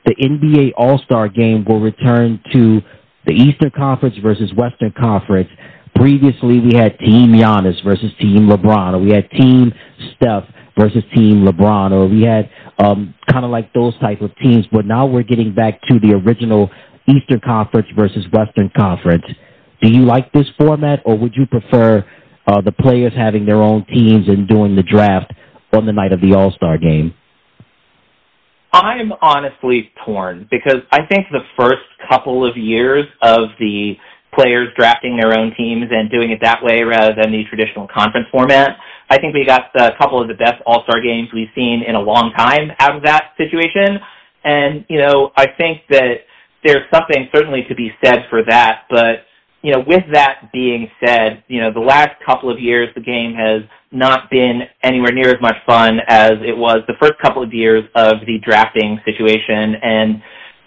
the 0.06 0.16
NBA 0.16 0.72
All-Star 0.78 1.28
game 1.28 1.66
will 1.68 1.80
return 1.80 2.42
to 2.54 2.82
the 3.26 3.34
Eastern 3.34 3.72
Conference 3.72 4.16
versus 4.22 4.52
Western 4.56 4.92
Conference. 4.92 5.50
Previously, 5.96 6.60
we 6.60 6.76
had 6.76 6.98
Team 7.00 7.34
Giannis 7.34 7.84
versus 7.84 8.12
Team 8.20 8.48
LeBron, 8.48 8.94
or 8.94 9.00
we 9.00 9.12
had 9.12 9.30
Team 9.32 9.72
Steph 10.16 10.46
versus 10.78 11.04
Team 11.14 11.46
LeBron, 11.46 11.92
or 11.92 12.08
we 12.08 12.24
had 12.24 12.50
um, 12.80 13.14
kind 13.30 13.46
of 13.46 13.52
like 13.52 13.72
those 13.74 13.98
type 14.00 14.22
of 14.22 14.36
teams. 14.38 14.66
But 14.72 14.86
now 14.86 15.06
we're 15.06 15.24
getting 15.24 15.54
back 15.54 15.82
to 15.90 16.00
the 16.00 16.14
original 16.14 16.70
Eastern 17.08 17.40
Conference 17.42 17.88
versus 17.96 18.26
Western 18.32 18.72
Conference. 18.76 19.26
Do 19.82 19.90
you 19.90 20.06
like 20.06 20.32
this 20.32 20.48
format, 20.58 21.02
or 21.06 21.18
would 21.18 21.36
you 21.36 21.46
prefer 21.46 22.06
uh, 22.48 22.62
the 22.62 22.72
players 22.72 23.14
having 23.16 23.46
their 23.46 23.62
own 23.62 23.86
teams 23.86 24.28
and 24.28 24.48
doing 24.48 24.76
the 24.76 24.84
draft 24.84 25.34
on 25.74 25.86
the 25.86 25.94
night 25.94 26.14
of 26.14 26.22
the 26.22 26.34
All-Star 26.34 26.78
game? 26.78 27.14
I'm 28.74 29.12
honestly 29.22 29.92
torn 30.06 30.48
because 30.50 30.78
I 30.92 31.06
think 31.06 31.28
the 31.32 31.42
first 31.60 31.82
couple 32.10 32.48
of 32.48 32.56
years 32.56 33.06
of 33.22 33.50
the 33.60 33.96
players 34.34 34.70
drafting 34.78 35.18
their 35.18 35.38
own 35.38 35.54
teams 35.58 35.86
and 35.92 36.10
doing 36.10 36.32
it 36.32 36.40
that 36.42 36.64
way 36.64 36.84
rather 36.84 37.14
than 37.14 37.32
the 37.32 37.44
traditional 37.50 37.88
conference 37.88 38.28
format, 38.32 38.78
I 39.10 39.20
think 39.20 39.34
we 39.34 39.46
got 39.46 39.70
a 39.76 39.92
couple 39.98 40.22
of 40.22 40.28
the 40.28 40.36
best 40.36 40.62
All-Star 40.66 41.02
games 41.02 41.30
we've 41.34 41.52
seen 41.54 41.84
in 41.86 41.96
a 41.96 42.02
long 42.02 42.32
time 42.38 42.72
out 42.80 42.96
of 42.96 43.04
that 43.04 43.34
situation. 43.38 44.00
And, 44.44 44.86
you 44.90 45.00
know, 45.00 45.32
I 45.36 45.48
think 45.58 45.82
that 45.90 46.26
there's 46.64 46.84
something 46.94 47.28
certainly 47.34 47.64
to 47.68 47.76
be 47.76 47.92
said 48.04 48.26
for 48.30 48.44
that, 48.48 48.84
but 48.90 49.26
you 49.64 49.72
know, 49.72 49.84
with 49.86 50.04
that 50.12 50.50
being 50.52 50.90
said, 51.04 51.44
you 51.48 51.62
know, 51.62 51.72
the 51.72 51.80
last 51.80 52.16
couple 52.26 52.52
of 52.52 52.60
years 52.60 52.90
the 52.96 53.02
game 53.02 53.34
has 53.36 53.62
not 53.92 54.30
been 54.32 54.62
anywhere 54.82 55.12
near 55.12 55.30
as 55.30 55.42
much 55.42 55.56
fun 55.68 56.00
as 56.08 56.32
it 56.42 56.58
was 56.58 56.80
the 56.88 56.96
first 57.00 57.14
couple 57.22 57.44
of 57.44 57.54
years 57.54 57.84
of 57.96 58.22
the 58.26 58.40
drafting 58.44 59.00
situation. 59.06 59.76
And, 59.84 60.22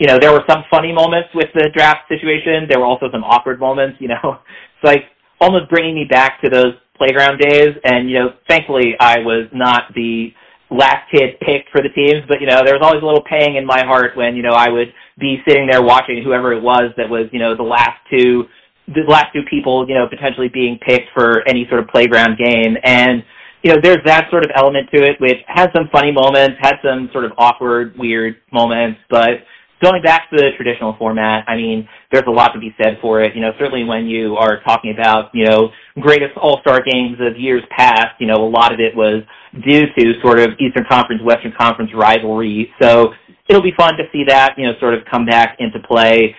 you 0.04 0.10
know, 0.10 0.18
there 0.20 0.32
were 0.32 0.44
some 0.46 0.64
funny 0.70 0.92
moments 0.92 1.30
with 1.34 1.48
the 1.54 1.70
draft 1.72 2.06
situation. 2.12 2.68
There 2.68 2.78
were 2.78 2.84
also 2.84 3.06
some 3.10 3.24
awkward 3.24 3.58
moments, 3.58 3.96
you 4.00 4.08
know. 4.08 4.20
It's 4.76 4.84
like 4.84 5.04
almost 5.40 5.70
bringing 5.70 5.94
me 5.94 6.04
back 6.04 6.42
to 6.42 6.50
those 6.50 6.74
playground 6.98 7.38
days. 7.38 7.72
And, 7.84 8.10
you 8.10 8.18
know, 8.18 8.28
thankfully 8.50 8.92
I 9.00 9.20
was 9.20 9.48
not 9.54 9.84
the 9.94 10.28
last 10.68 11.10
kid 11.10 11.40
picked 11.40 11.70
for 11.72 11.80
the 11.80 11.88
teams, 11.88 12.20
but, 12.28 12.42
you 12.42 12.46
know, 12.46 12.60
there 12.66 12.74
was 12.74 12.82
always 12.84 13.00
a 13.02 13.06
little 13.06 13.24
pang 13.24 13.56
in 13.56 13.64
my 13.64 13.82
heart 13.82 14.14
when, 14.14 14.36
you 14.36 14.42
know, 14.42 14.52
I 14.52 14.68
would 14.68 14.92
be 15.18 15.38
sitting 15.48 15.66
there 15.70 15.80
watching 15.80 16.22
whoever 16.22 16.52
it 16.52 16.60
was 16.60 16.92
that 16.98 17.08
was, 17.08 17.32
you 17.32 17.38
know, 17.38 17.56
the 17.56 17.62
last 17.62 17.96
two 18.10 18.44
the 18.88 19.00
last 19.08 19.32
two 19.32 19.40
people, 19.48 19.88
you 19.88 19.94
know, 19.94 20.06
potentially 20.06 20.50
being 20.52 20.78
picked 20.86 21.08
for 21.14 21.48
any 21.48 21.64
sort 21.70 21.80
of 21.80 21.88
playground 21.88 22.36
game. 22.36 22.76
And, 22.84 23.24
you 23.62 23.72
know, 23.72 23.80
there's 23.82 24.04
that 24.04 24.28
sort 24.28 24.44
of 24.44 24.50
element 24.54 24.90
to 24.92 25.00
it, 25.02 25.18
which 25.18 25.40
has 25.46 25.68
some 25.74 25.88
funny 25.90 26.12
moments, 26.12 26.58
had 26.60 26.76
some 26.84 27.08
sort 27.10 27.24
of 27.24 27.32
awkward, 27.38 27.96
weird 27.96 28.36
moments, 28.52 29.00
but 29.08 29.40
going 29.82 30.02
back 30.02 30.30
to 30.30 30.36
the 30.36 30.50
traditional 30.56 30.94
format, 30.98 31.44
I 31.48 31.56
mean, 31.56 31.88
there's 32.12 32.24
a 32.26 32.30
lot 32.30 32.52
to 32.52 32.60
be 32.60 32.74
said 32.82 32.98
for 33.00 33.22
it. 33.22 33.34
You 33.34 33.42
know, 33.42 33.52
certainly 33.58 33.84
when 33.84 34.06
you 34.06 34.36
are 34.36 34.60
talking 34.62 34.92
about, 34.92 35.30
you 35.34 35.44
know, 35.44 35.70
greatest 36.00 36.36
all-star 36.36 36.82
games 36.82 37.18
of 37.20 37.38
years 37.38 37.62
past, 37.76 38.14
you 38.18 38.26
know, 38.26 38.36
a 38.36 38.48
lot 38.48 38.72
of 38.72 38.80
it 38.80 38.96
was 38.96 39.22
due 39.66 39.82
to 39.98 40.20
sort 40.22 40.38
of 40.38 40.50
Eastern 40.58 40.84
Conference, 40.88 41.22
Western 41.22 41.52
Conference 41.58 41.90
rivalry. 41.94 42.70
So 42.80 43.12
it'll 43.48 43.62
be 43.62 43.74
fun 43.76 43.94
to 43.96 44.04
see 44.12 44.24
that, 44.28 44.54
you 44.56 44.66
know, 44.66 44.72
sort 44.80 44.94
of 44.94 45.00
come 45.10 45.26
back 45.26 45.56
into 45.58 45.78
play. 45.86 46.34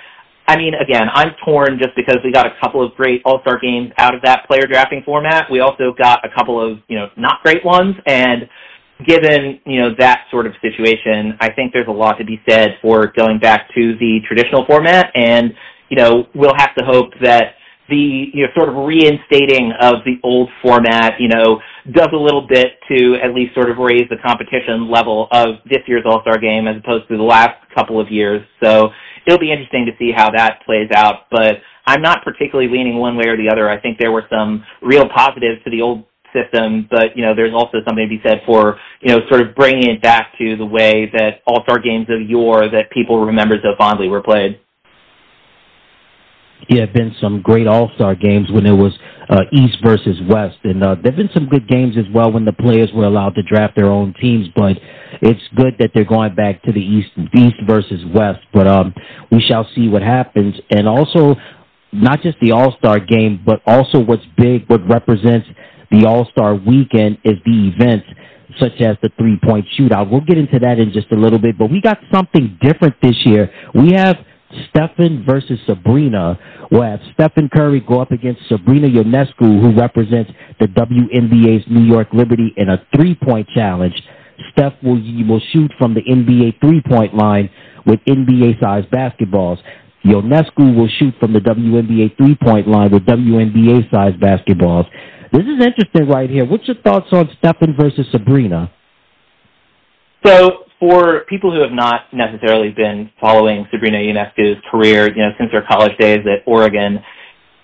I 0.48 0.58
mean, 0.58 0.74
again, 0.76 1.08
I'm 1.14 1.32
torn 1.44 1.80
just 1.80 1.96
because 1.96 2.18
we 2.24 2.32
got 2.32 2.46
a 2.46 2.52
couple 2.62 2.86
of 2.86 2.94
great 2.96 3.22
All-Star 3.26 3.60
games 3.60 3.92
out 3.98 4.14
of 4.14 4.22
that 4.24 4.48
player 4.48 4.68
drafting 4.68 5.02
format. 5.04 5.50
We 5.52 5.60
also 5.60 5.94
got 5.98 6.24
a 6.24 6.30
couple 6.36 6.62
of, 6.62 6.80
you 6.88 6.98
know, 6.98 7.10
not 7.18 7.42
great 7.44 7.66
ones. 7.66 7.96
And 8.06 8.48
given, 9.06 9.60
you 9.66 9.82
know, 9.82 9.90
that 10.00 10.26
sort 10.32 10.46
of 10.48 10.54
situation, 10.62 11.38
I 11.42 11.52
think 11.52 11.74
there's 11.74 11.88
a 11.88 11.92
lot 11.92 12.18
to 12.20 12.26
be 12.26 12.42
said 12.48 12.78
for 12.82 13.12
going 13.18 13.40
back 13.40 13.68
to 13.76 13.98
the 13.98 14.20
traditional 14.28 14.66
format. 14.66 15.12
And, 15.16 15.54
you 15.90 15.98
know, 15.98 16.28
we'll 16.34 16.56
have 16.58 16.74
to 16.76 16.86
hope 16.86 17.12
that 17.22 17.56
the, 17.90 18.32
you 18.34 18.44
know, 18.44 18.48
sort 18.56 18.70
of 18.70 18.76
reinstating 18.76 19.72
of 19.82 19.96
the 20.06 20.16
old 20.24 20.50
format, 20.62 21.20
you 21.20 21.28
know, 21.28 21.60
does 21.92 22.10
a 22.14 22.18
little 22.18 22.48
bit 22.48 22.80
to 22.90 23.18
at 23.24 23.36
least 23.36 23.54
sort 23.54 23.70
of 23.70 23.78
raise 23.78 24.08
the 24.10 24.18
competition 24.26 24.90
level 24.90 25.28
of 25.32 25.56
this 25.66 25.82
year's 25.88 26.04
All-Star 26.06 26.38
game 26.40 26.68
as 26.68 26.78
opposed 26.78 27.08
to 27.10 27.18
the 27.18 27.24
last 27.24 27.56
couple 27.76 28.00
of 28.00 28.10
years. 28.10 28.42
So 28.64 28.90
it'll 29.28 29.40
be 29.40 29.52
interesting 29.52 29.86
to 29.86 29.92
see 30.00 30.12
how 30.16 30.32
that 30.32 30.62
plays 30.66 30.90
out. 30.96 31.28
But 31.30 31.58
I'm 31.86 32.02
not 32.02 32.24
particularly 32.24 32.72
leaning 32.72 32.98
one 32.98 33.18
way 33.18 33.28
or 33.28 33.38
the 33.38 33.50
other. 33.52 33.70
I 33.70 33.80
think 33.80 34.00
there 34.00 34.12
were 34.12 34.26
some 34.32 34.64
real 34.82 35.08
positives 35.08 35.64
to 35.66 35.70
the 35.70 35.82
old 35.82 36.06
system, 36.36 36.88
but 36.92 37.16
you 37.16 37.24
know, 37.24 37.34
there's 37.34 37.54
also 37.54 37.78
something 37.88 38.04
to 38.04 38.10
be 38.10 38.22
said 38.28 38.42
for 38.46 38.78
you 39.02 39.12
know, 39.12 39.20
sort 39.30 39.42
of 39.42 39.56
bringing 39.56 39.90
it 39.90 40.02
back 40.02 40.34
to 40.40 40.58
the 40.58 40.66
way 40.66 41.10
that 41.14 41.42
All 41.48 41.64
Star 41.64 41.80
games 41.80 42.08
of 42.10 42.28
yore 42.28 42.68
that 42.70 42.90
people 42.92 43.26
remember 43.26 43.56
so 43.62 43.70
fondly 43.78 44.08
were 44.08 44.22
played. 44.22 44.60
Yeah, 46.68 46.82
have 46.82 46.94
been 46.94 47.14
some 47.22 47.42
great 47.42 47.68
All 47.68 47.92
Star 47.96 48.16
games 48.16 48.50
when 48.52 48.66
it 48.66 48.72
was 48.72 48.94
uh, 49.30 49.42
East 49.52 49.78
versus 49.84 50.18
West, 50.28 50.58
and 50.64 50.84
uh, 50.84 50.96
there've 51.04 51.16
been 51.16 51.30
some 51.34 51.48
good 51.48 51.68
games 51.68 51.96
as 51.98 52.06
well 52.14 52.32
when 52.32 52.46
the 52.46 52.54
players 52.54 52.90
were 52.96 53.06
allowed 53.06 53.36
to 53.36 53.44
draft 53.44 53.76
their 53.76 53.92
own 53.92 54.16
teams. 54.20 54.48
But 54.56 54.78
it's 55.22 55.42
good 55.56 55.76
that 55.80 55.92
they're 55.94 56.06
going 56.06 56.34
back 56.34 56.64
to 56.64 56.72
the 56.72 56.80
East, 56.80 57.12
East 57.38 57.56
versus 57.68 58.02
West. 58.14 58.40
But 58.54 58.68
um, 58.68 58.94
we 59.32 59.40
shall 59.42 59.68
see 59.76 59.88
what 59.88 60.02
happens, 60.02 60.56
and 60.72 60.88
also 60.88 61.36
not 61.92 62.22
just 62.24 62.40
the 62.42 62.52
All 62.52 62.76
Star 62.80 63.00
game, 63.00 63.44
but 63.46 63.62
also 63.68 64.00
what's 64.00 64.26
big, 64.38 64.68
what 64.68 64.82
represents 64.90 65.48
the 65.92 66.06
All 66.06 66.28
Star 66.32 66.56
weekend 66.56 67.18
is 67.24 67.36
the 67.46 67.72
events 67.74 68.08
such 68.60 68.80
as 68.82 68.96
the 69.02 69.10
three 69.18 69.40
point 69.44 69.66
shootout. 69.78 70.10
We'll 70.10 70.22
get 70.22 70.38
into 70.38 70.60
that 70.60 70.80
in 70.80 70.92
just 70.92 71.12
a 71.12 71.16
little 71.16 71.40
bit, 71.40 71.58
but 71.58 71.70
we 71.70 71.82
got 71.82 72.00
something 72.14 72.58
different 72.62 72.96
this 73.02 73.16
year. 73.26 73.52
We 73.74 73.94
have 73.94 74.18
Stephen 74.70 75.26
versus 75.28 75.60
Sabrina. 75.66 76.40
We'll 76.72 76.84
have 76.84 77.00
Stephen 77.14 77.50
Curry 77.54 77.82
go 77.82 78.02
up 78.02 78.12
against 78.12 78.42
Sabrina 78.48 78.88
Ionescu, 78.88 79.62
who 79.62 79.74
represents 79.76 80.32
the 80.60 80.68
WNBA's 80.68 81.66
New 81.70 81.84
York 81.84 82.08
Liberty 82.14 82.54
in 82.58 82.70
a 82.70 82.86
three-point 82.96 83.48
challenge. 83.54 83.96
Steph 84.52 84.74
will, 84.84 85.02
will 85.28 85.42
shoot 85.52 85.72
from 85.78 85.94
the 85.94 86.02
NBA 86.02 86.60
three-point 86.62 87.16
line 87.16 87.50
with 87.86 88.00
NBA-sized 88.08 88.90
basketballs. 88.90 89.58
Ionescu 90.06 90.76
will 90.76 90.90
shoot 91.00 91.14
from 91.20 91.34
the 91.34 91.40
WNBA 91.40 92.16
three-point 92.18 92.68
line 92.68 92.92
with 92.92 93.06
WNBA-sized 93.06 94.18
basketballs. 94.18 94.86
This 95.32 95.44
is 95.44 95.66
interesting 95.66 96.08
right 96.08 96.30
here. 96.30 96.46
What's 96.46 96.68
your 96.68 96.78
thoughts 96.78 97.08
on 97.12 97.30
Stephen 97.40 97.76
versus 97.78 98.06
Sabrina? 98.12 98.72
So 100.26 100.66
for 100.80 101.22
people 101.30 101.52
who 101.54 101.62
have 101.62 101.72
not 101.72 102.14
necessarily 102.14 102.70
been 102.70 103.10
following 103.20 103.66
Sabrina 103.72 103.98
Ionescu's 103.98 104.62
career, 104.72 105.10
you 105.10 105.22
know, 105.22 105.32
since 105.40 105.52
her 105.52 105.64
college 105.70 105.98
days 105.98 106.20
at 106.20 106.48
Oregon, 106.48 107.00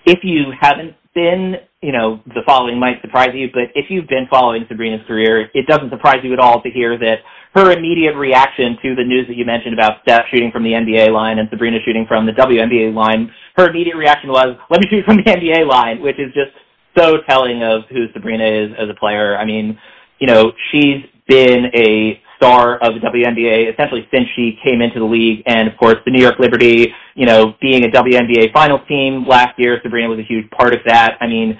if 0.04 0.20
you 0.22 0.52
haven't 0.60 0.94
been, 1.14 1.54
you 1.82 1.92
know, 1.92 2.20
the 2.26 2.42
following 2.46 2.78
might 2.78 3.00
surprise 3.02 3.30
you, 3.34 3.48
but 3.52 3.64
if 3.74 3.86
you've 3.90 4.08
been 4.08 4.26
following 4.30 4.64
Sabrina's 4.68 5.06
career, 5.06 5.48
it 5.54 5.66
doesn't 5.66 5.90
surprise 5.90 6.18
you 6.22 6.32
at 6.32 6.38
all 6.38 6.62
to 6.62 6.70
hear 6.70 6.98
that 6.98 7.16
her 7.54 7.72
immediate 7.72 8.16
reaction 8.16 8.78
to 8.82 8.94
the 8.94 9.04
news 9.04 9.26
that 9.28 9.36
you 9.36 9.44
mentioned 9.44 9.74
about 9.74 10.00
Steph 10.02 10.24
shooting 10.30 10.50
from 10.50 10.64
the 10.64 10.72
NBA 10.72 11.12
line 11.12 11.38
and 11.38 11.48
Sabrina 11.50 11.78
shooting 11.84 12.06
from 12.08 12.24
the 12.24 12.32
WNBA 12.32 12.94
line, 12.94 13.30
her 13.56 13.68
immediate 13.68 13.96
reaction 13.96 14.30
was, 14.30 14.56
let 14.70 14.80
me 14.80 14.88
shoot 14.88 15.04
from 15.04 15.18
the 15.18 15.24
NBA 15.24 15.68
line, 15.68 16.00
which 16.00 16.18
is 16.18 16.32
just 16.32 16.52
so 16.96 17.18
telling 17.28 17.62
of 17.62 17.82
who 17.90 18.06
Sabrina 18.12 18.44
is 18.44 18.70
as 18.78 18.88
a 18.88 18.94
player. 18.98 19.36
I 19.36 19.44
mean, 19.44 19.78
you 20.18 20.26
know, 20.26 20.52
she's 20.70 21.04
been 21.28 21.66
a 21.76 22.20
star 22.36 22.76
of 22.78 22.94
the 22.94 23.00
WNBA 23.00 23.72
essentially 23.72 24.08
since 24.12 24.26
she 24.34 24.58
came 24.64 24.80
into 24.80 24.98
the 24.98 25.04
league. 25.04 25.42
And 25.46 25.68
of 25.68 25.76
course, 25.76 25.96
the 26.04 26.10
New 26.10 26.20
York 26.20 26.38
Liberty, 26.38 26.88
you 27.14 27.26
know, 27.26 27.54
being 27.60 27.84
a 27.84 27.88
WNBA 27.88 28.52
finals 28.52 28.80
team 28.88 29.26
last 29.28 29.58
year, 29.58 29.78
Sabrina 29.82 30.08
was 30.08 30.18
a 30.18 30.26
huge 30.26 30.50
part 30.50 30.74
of 30.74 30.80
that. 30.86 31.18
I 31.20 31.26
mean, 31.26 31.58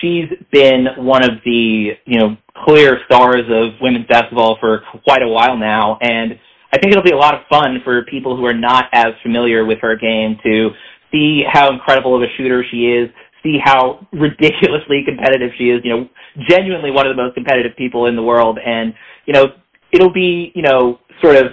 she's 0.00 0.26
been 0.52 0.86
one 0.96 1.22
of 1.22 1.38
the, 1.44 1.90
you 2.04 2.18
know, 2.18 2.36
clear 2.64 2.98
stars 3.06 3.44
of 3.48 3.80
women's 3.80 4.06
basketball 4.06 4.56
for 4.60 4.82
quite 5.04 5.22
a 5.22 5.28
while 5.28 5.56
now. 5.56 5.98
And 6.00 6.38
I 6.72 6.78
think 6.78 6.92
it'll 6.92 7.04
be 7.04 7.12
a 7.12 7.16
lot 7.16 7.34
of 7.34 7.40
fun 7.48 7.78
for 7.84 8.04
people 8.04 8.36
who 8.36 8.44
are 8.46 8.54
not 8.54 8.86
as 8.92 9.14
familiar 9.22 9.64
with 9.64 9.78
her 9.80 9.96
game 9.96 10.36
to 10.44 10.70
see 11.12 11.42
how 11.50 11.72
incredible 11.72 12.16
of 12.16 12.22
a 12.22 12.32
shooter 12.36 12.64
she 12.70 12.86
is, 12.86 13.10
see 13.42 13.58
how 13.62 14.06
ridiculously 14.12 15.02
competitive 15.06 15.50
she 15.56 15.70
is, 15.70 15.80
you 15.84 15.90
know, 15.90 16.08
genuinely 16.48 16.90
one 16.90 17.06
of 17.06 17.14
the 17.14 17.22
most 17.22 17.34
competitive 17.34 17.76
people 17.76 18.06
in 18.06 18.16
the 18.16 18.22
world. 18.22 18.58
And, 18.64 18.94
you 19.26 19.32
know, 19.32 19.48
it'll 19.92 20.12
be, 20.12 20.50
you 20.54 20.62
know, 20.62 20.98
sort 21.22 21.36
of 21.36 21.52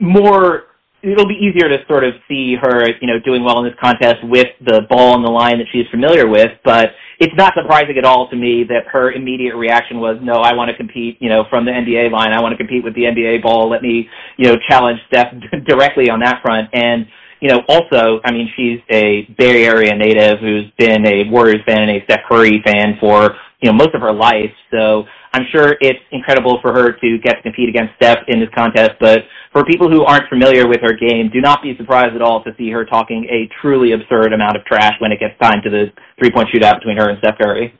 more 0.00 0.64
it'll 1.06 1.28
be 1.28 1.38
easier 1.38 1.68
to 1.68 1.78
sort 1.86 2.04
of 2.04 2.14
see 2.28 2.56
her, 2.60 2.88
you 3.00 3.06
know, 3.06 3.18
doing 3.24 3.44
well 3.44 3.58
in 3.58 3.64
this 3.64 3.78
contest 3.80 4.18
with 4.24 4.48
the 4.64 4.82
ball 4.90 5.14
on 5.14 5.22
the 5.22 5.30
line 5.30 5.58
that 5.58 5.66
she's 5.72 5.86
familiar 5.90 6.26
with, 6.26 6.50
but 6.64 6.90
it's 7.18 7.34
not 7.36 7.54
surprising 7.54 7.96
at 7.96 8.04
all 8.04 8.28
to 8.28 8.36
me 8.36 8.64
that 8.68 8.86
her 8.92 9.12
immediate 9.12 9.56
reaction 9.56 10.00
was, 10.00 10.18
no, 10.20 10.34
I 10.34 10.52
want 10.52 10.70
to 10.70 10.76
compete, 10.76 11.16
you 11.20 11.30
know, 11.30 11.44
from 11.48 11.64
the 11.64 11.70
NBA 11.70 12.10
line. 12.10 12.32
I 12.32 12.40
want 12.42 12.52
to 12.52 12.58
compete 12.58 12.84
with 12.84 12.94
the 12.94 13.02
NBA 13.02 13.42
ball. 13.42 13.70
Let 13.70 13.82
me, 13.82 14.08
you 14.36 14.48
know, 14.48 14.56
challenge 14.68 14.98
Steph 15.08 15.32
directly 15.66 16.10
on 16.10 16.20
that 16.20 16.42
front. 16.42 16.68
And, 16.74 17.06
you 17.40 17.48
know, 17.48 17.62
also, 17.68 18.20
I 18.24 18.32
mean, 18.32 18.50
she's 18.56 18.80
a 18.90 19.28
Bay 19.38 19.64
Area 19.64 19.94
native 19.94 20.40
who's 20.40 20.66
been 20.76 21.06
a 21.06 21.30
Warriors 21.30 21.62
fan 21.66 21.88
and 21.88 21.90
a 21.90 22.04
Steph 22.04 22.20
Curry 22.28 22.62
fan 22.66 22.96
for, 23.00 23.36
you 23.60 23.70
know, 23.70 23.76
most 23.76 23.94
of 23.94 24.02
her 24.02 24.12
life. 24.12 24.52
So 24.70 25.04
I'm 25.32 25.44
sure 25.52 25.76
it's 25.80 26.00
incredible 26.12 26.58
for 26.62 26.72
her 26.72 26.92
to 26.92 27.18
get 27.22 27.36
to 27.36 27.42
compete 27.42 27.68
against 27.68 27.94
Steph 27.96 28.18
in 28.28 28.40
this 28.40 28.48
contest, 28.54 28.92
but 29.00 29.20
for 29.56 29.64
people 29.64 29.90
who 29.90 30.04
aren't 30.04 30.28
familiar 30.28 30.68
with 30.68 30.82
her 30.82 30.92
game, 30.92 31.30
do 31.32 31.40
not 31.40 31.62
be 31.62 31.74
surprised 31.78 32.14
at 32.14 32.20
all 32.20 32.44
to 32.44 32.50
see 32.58 32.70
her 32.70 32.84
talking 32.84 33.26
a 33.30 33.48
truly 33.62 33.92
absurd 33.92 34.34
amount 34.34 34.54
of 34.54 34.62
trash 34.66 34.92
when 34.98 35.12
it 35.12 35.18
gets 35.18 35.32
time 35.40 35.62
to 35.64 35.70
the 35.70 35.86
three-point 36.18 36.46
shootout 36.54 36.74
between 36.74 36.98
her 36.98 37.08
and 37.08 37.18
Steph 37.20 37.38
Curry. 37.38 37.72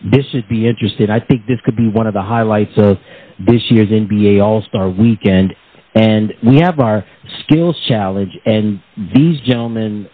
This 0.00 0.24
should 0.30 0.48
be 0.48 0.68
interesting. 0.68 1.10
I 1.10 1.18
think 1.18 1.44
this 1.48 1.58
could 1.64 1.74
be 1.74 1.88
one 1.88 2.06
of 2.06 2.14
the 2.14 2.22
highlights 2.22 2.70
of 2.76 2.98
this 3.44 3.62
year's 3.68 3.88
NBA 3.88 4.40
All-Star 4.40 4.88
Weekend. 4.88 5.54
And 5.96 6.34
we 6.46 6.60
have 6.60 6.78
our 6.78 7.04
skills 7.42 7.76
challenge, 7.88 8.30
and 8.46 8.80
these 9.12 9.40
gentlemen, 9.40 10.06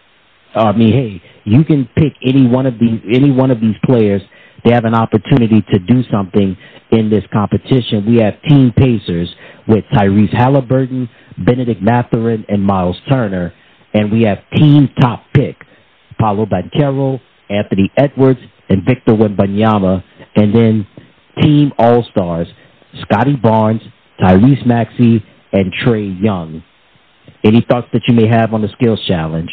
I 0.55 0.73
mean, 0.73 0.93
hey, 0.95 1.23
you 1.45 1.65
can 1.65 1.87
pick 1.95 2.15
any 2.27 2.49
one 2.49 2.65
of 2.65 2.79
these 2.79 2.99
any 3.13 3.31
one 3.31 3.51
of 3.51 3.61
these 3.61 3.77
players– 3.85 4.23
they 4.67 4.73
have 4.73 4.85
an 4.85 4.95
opportunity 4.95 5.63
to 5.73 5.79
do 5.79 6.03
something 6.11 6.57
in 6.91 7.09
this 7.09 7.23
competition. 7.33 8.05
We 8.05 8.17
have 8.17 8.35
Team 8.49 8.73
Pacers 8.77 9.33
with 9.69 9.85
Tyrese 9.93 10.35
Haliburton, 10.35 11.09
Bennedict 11.45 11.83
Mathurin, 11.83 12.45
and 12.49 12.63
Miles 12.63 12.97
Turner. 13.09 13.53
And 13.95 14.13
we 14.13 14.23
have 14.23 14.39
Team 14.55 14.89
Top 15.01 15.25
Pick, 15.35 15.57
Paolo 16.19 16.47
Banchero, 16.47 17.21
Anthony 17.49 17.91
Edwards, 17.97 18.41
and 18.69 18.85
Victor 18.85 19.13
Wembanyama. 19.13 20.03
And 20.37 20.55
then 20.55 20.87
Team 21.41 21.73
All-Stars, 21.79 22.49
Scottie 23.03 23.37
Barnes, 23.37 23.83
Tyrese 24.21 24.67
Maxey, 24.67 25.25
and 25.53 25.73
Trae 25.73 26.23
Young. 26.23 26.63
Any 27.45 27.65
thoughts 27.69 27.89
that 27.93 28.03
you 28.09 28.15
may 28.15 28.27
have 28.27 28.55
on 28.55 28.63
the 28.63 28.69
skills 28.69 29.01
challenge? 29.07 29.51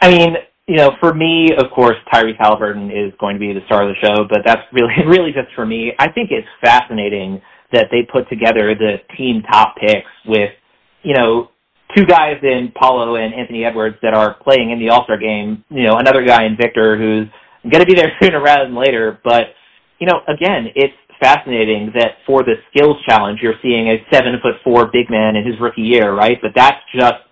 I 0.00 0.10
mean, 0.10 0.34
you 0.66 0.76
know, 0.76 0.92
for 1.00 1.14
me, 1.14 1.50
of 1.56 1.70
course, 1.70 1.96
Tyrese 2.12 2.38
Haliburton 2.38 2.90
is 2.90 3.12
going 3.20 3.36
to 3.36 3.40
be 3.40 3.52
the 3.52 3.60
star 3.66 3.88
of 3.88 3.94
the 3.94 4.06
show, 4.06 4.24
but 4.28 4.40
that's 4.44 4.62
really, 4.72 4.94
really 5.06 5.32
just 5.32 5.54
for 5.54 5.66
me. 5.66 5.92
I 5.98 6.10
think 6.10 6.30
it's 6.30 6.48
fascinating 6.60 7.40
that 7.72 7.88
they 7.90 8.02
put 8.10 8.28
together 8.28 8.74
the 8.74 8.96
team 9.16 9.42
top 9.50 9.76
picks 9.76 10.10
with, 10.26 10.50
you 11.02 11.14
know, 11.14 11.48
two 11.96 12.04
guys 12.06 12.36
in 12.42 12.72
Paolo 12.74 13.16
and 13.16 13.34
Anthony 13.34 13.64
Edwards 13.64 13.96
that 14.02 14.14
are 14.14 14.36
playing 14.42 14.70
in 14.70 14.78
the 14.78 14.90
All-Star 14.90 15.18
game, 15.18 15.64
you 15.68 15.82
know, 15.82 15.96
another 15.98 16.24
guy 16.24 16.44
in 16.44 16.56
Victor 16.56 16.96
who's 16.96 17.28
going 17.70 17.80
to 17.80 17.86
be 17.86 17.94
there 17.94 18.12
sooner 18.22 18.40
rather 18.40 18.64
than 18.64 18.76
later. 18.76 19.18
But, 19.24 19.54
you 19.98 20.06
know, 20.06 20.20
again, 20.28 20.68
it's 20.74 20.94
fascinating 21.20 21.92
that 21.94 22.18
for 22.26 22.42
the 22.42 22.54
skills 22.70 22.96
challenge, 23.08 23.40
you're 23.42 23.58
seeing 23.62 23.88
a 23.88 23.96
seven 24.12 24.34
foot 24.42 24.54
four 24.64 24.90
big 24.92 25.10
man 25.10 25.36
in 25.36 25.46
his 25.46 25.54
rookie 25.60 25.82
year, 25.82 26.12
right? 26.14 26.38
But 26.40 26.52
that's 26.54 26.80
just 26.94 27.22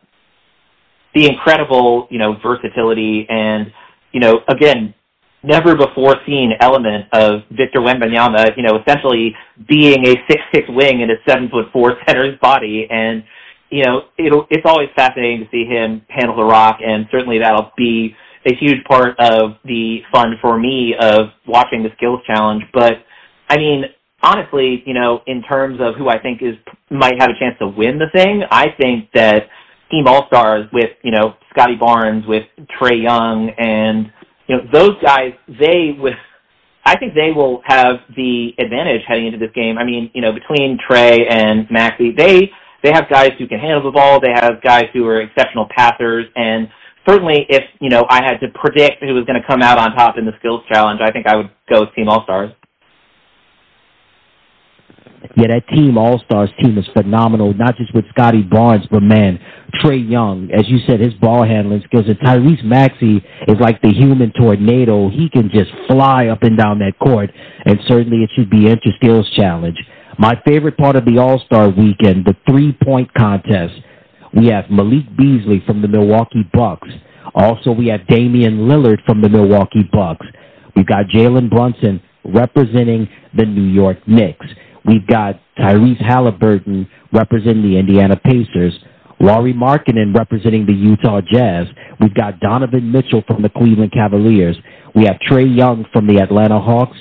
the 1.15 1.27
incredible, 1.27 2.07
you 2.11 2.19
know, 2.19 2.37
versatility 2.43 3.27
and, 3.29 3.73
you 4.13 4.21
know, 4.21 4.41
again, 4.49 4.95
never 5.43 5.75
before 5.75 6.17
seen 6.27 6.53
element 6.61 7.07
of 7.13 7.43
Victor 7.51 7.81
Wembanyama, 7.81 8.57
you 8.57 8.63
know, 8.63 8.79
essentially 8.81 9.35
being 9.69 10.05
a 10.07 10.15
six 10.29 10.43
six 10.53 10.69
wing 10.69 11.01
in 11.01 11.11
a 11.11 11.17
seven 11.29 11.49
foot 11.49 11.67
four 11.73 11.97
center's 12.07 12.39
body, 12.41 12.87
and 12.91 13.25
you 13.71 13.85
know, 13.85 14.03
it'll 14.19 14.47
it's 14.51 14.67
always 14.67 14.89
fascinating 14.95 15.41
to 15.41 15.51
see 15.51 15.65
him 15.65 16.03
handle 16.09 16.37
the 16.37 16.45
rock, 16.45 16.79
and 16.85 17.07
certainly 17.11 17.39
that'll 17.39 17.73
be 17.77 18.15
a 18.47 18.55
huge 18.55 18.83
part 18.85 19.19
of 19.19 19.57
the 19.65 19.99
fun 20.13 20.37
for 20.41 20.59
me 20.59 20.95
of 20.99 21.29
watching 21.47 21.83
the 21.83 21.91
skills 21.97 22.21
challenge. 22.27 22.63
But 22.73 22.95
I 23.49 23.57
mean, 23.57 23.85
honestly, 24.23 24.83
you 24.87 24.95
know, 24.95 25.21
in 25.27 25.43
terms 25.43 25.79
of 25.81 25.95
who 25.97 26.09
I 26.09 26.19
think 26.19 26.43
is 26.43 26.57
might 26.91 27.21
have 27.21 27.31
a 27.31 27.39
chance 27.39 27.57
to 27.61 27.69
win 27.69 27.99
the 27.99 28.09
thing, 28.13 28.43
I 28.51 28.69
think 28.79 29.09
that 29.15 29.45
team 29.91 30.07
all 30.07 30.27
stars 30.27 30.67
with 30.73 30.91
you 31.03 31.13
know 31.13 31.35
Scottie 31.51 31.77
Barnes, 31.77 32.25
with 32.27 32.45
Trae 32.79 33.03
Young, 33.03 33.51
and 33.59 34.13
you 34.51 34.57
know 34.57 34.63
those 34.73 35.01
guys. 35.01 35.33
They 35.49 35.95
with 35.97 36.15
I 36.85 36.99
think 36.99 37.15
they 37.15 37.31
will 37.31 37.63
have 37.65 37.97
the 38.17 38.51
advantage 38.59 39.03
heading 39.07 39.27
into 39.27 39.39
this 39.39 39.53
game. 39.55 39.79
I 39.79 39.85
mean, 39.85 40.11
you 40.13 40.23
know, 40.23 40.33
between 40.33 40.79
Trae 40.79 41.31
and 41.31 41.71
Maxey, 41.71 42.13
they 42.17 42.51
they 42.83 42.91
have 42.93 43.09
guys 43.09 43.31
who 43.39 43.47
can 43.47 43.61
handle 43.61 43.83
the 43.83 43.93
ball. 43.93 44.21
They 44.21 44.33
have 44.35 44.61
guys 44.63 44.87
who 44.93 45.07
are 45.07 45.21
exceptional 45.21 45.69
passers, 45.77 46.27
and 46.35 46.69
certainly, 47.09 47.47
if 47.49 47.63
you 47.81 47.91
know, 47.91 48.07
I 48.09 48.25
had 48.25 48.39
to 48.39 48.49
predict 48.55 49.03
who 49.03 49.15
was 49.15 49.25
going 49.25 49.41
to 49.41 49.47
come 49.47 49.63
out 49.63 49.79
on 49.79 49.95
top 49.95 50.19
in 50.19 50.25
the 50.25 50.33
skills 50.39 50.63
challenge, 50.73 51.01
I 51.03 51.13
think 51.13 51.27
I 51.27 51.37
would 51.37 51.51
go 51.71 51.83
with 51.83 51.95
Team 51.95 52.09
All 52.09 52.25
Stars. 52.25 52.51
Yeah, 55.37 55.49
that 55.49 55.69
team, 55.69 55.99
All 55.99 56.19
Stars 56.25 56.51
team, 56.63 56.79
is 56.79 56.87
phenomenal. 56.95 57.53
Not 57.55 57.77
just 57.77 57.95
with 57.95 58.05
Scottie 58.09 58.43
Barnes, 58.43 58.87
but 58.91 59.03
man, 59.03 59.39
Trae 59.75 60.09
Young, 60.09 60.51
as 60.51 60.69
you 60.69 60.79
said, 60.87 60.99
his 60.99 61.15
ball 61.15 61.45
handling 61.45 61.83
skills. 61.85 62.07
And 62.09 62.19
Tyrese 62.19 62.65
Maxey 62.65 63.23
is 63.47 63.57
like 63.61 63.81
the 63.83 63.93
human 63.93 64.33
tornado. 64.33 65.11
He 65.11 65.29
can 65.29 65.51
just 65.51 65.71
fly 65.87 66.29
up 66.29 66.43
and 66.43 66.57
down 66.57 66.79
that 66.79 66.99
court, 66.99 67.31
and 67.65 67.79
certainly 67.87 68.25
it 68.25 68.31
should 68.35 68.51
be 68.51 68.69
inter 68.69 68.91
skills 68.97 69.31
challenge. 69.37 69.77
My 70.19 70.41
favorite 70.47 70.77
part 70.77 70.97
of 70.97 71.05
the 71.05 71.19
All 71.19 71.39
Star 71.47 71.69
weekend, 71.69 72.25
the 72.25 72.37
three 72.49 72.77
point 72.83 73.13
contest. 73.15 73.75
We 74.35 74.47
have 74.47 74.71
Malik 74.71 75.05
Beasley 75.17 75.63
from 75.67 75.83
the 75.83 75.89
Milwaukee 75.89 76.49
Bucks. 76.53 76.89
Also, 77.35 77.73
we 77.73 77.89
have 77.89 78.07
Damian 78.07 78.69
Lillard 78.69 79.05
from 79.05 79.23
the 79.23 79.29
Milwaukee 79.29 79.89
Bucks. 79.93 80.27
We've 80.75 80.87
got 80.87 81.07
Jalen 81.07 81.51
Brunson 81.51 82.01
representing 82.25 83.09
the 83.37 83.45
New 83.45 83.71
York 83.71 83.99
Knicks. 84.07 84.47
We've 84.87 85.07
got 85.07 85.41
Tyrese 85.59 86.03
Haliburton 86.03 86.89
representing 87.13 87.63
the 87.63 87.79
Indiana 87.79 88.17
Pacers. 88.17 88.73
Lauri 89.21 89.53
Markkanen 89.53 90.17
representing 90.17 90.65
the 90.65 90.73
Utah 90.73 91.21
Jazz. 91.21 91.67
We've 92.01 92.15
got 92.15 92.41
Donovan 92.41 92.91
Mitchell 92.91 93.23
from 93.27 93.43
the 93.43 93.51
Cleveland 93.51 93.93
Cavaliers. 93.93 94.57
We 94.95 95.05
have 95.05 95.17
Trae 95.29 95.55
Young 95.55 95.85
from 95.93 96.07
the 96.07 96.21
Atlanta 96.21 96.59
Hawks 96.59 96.97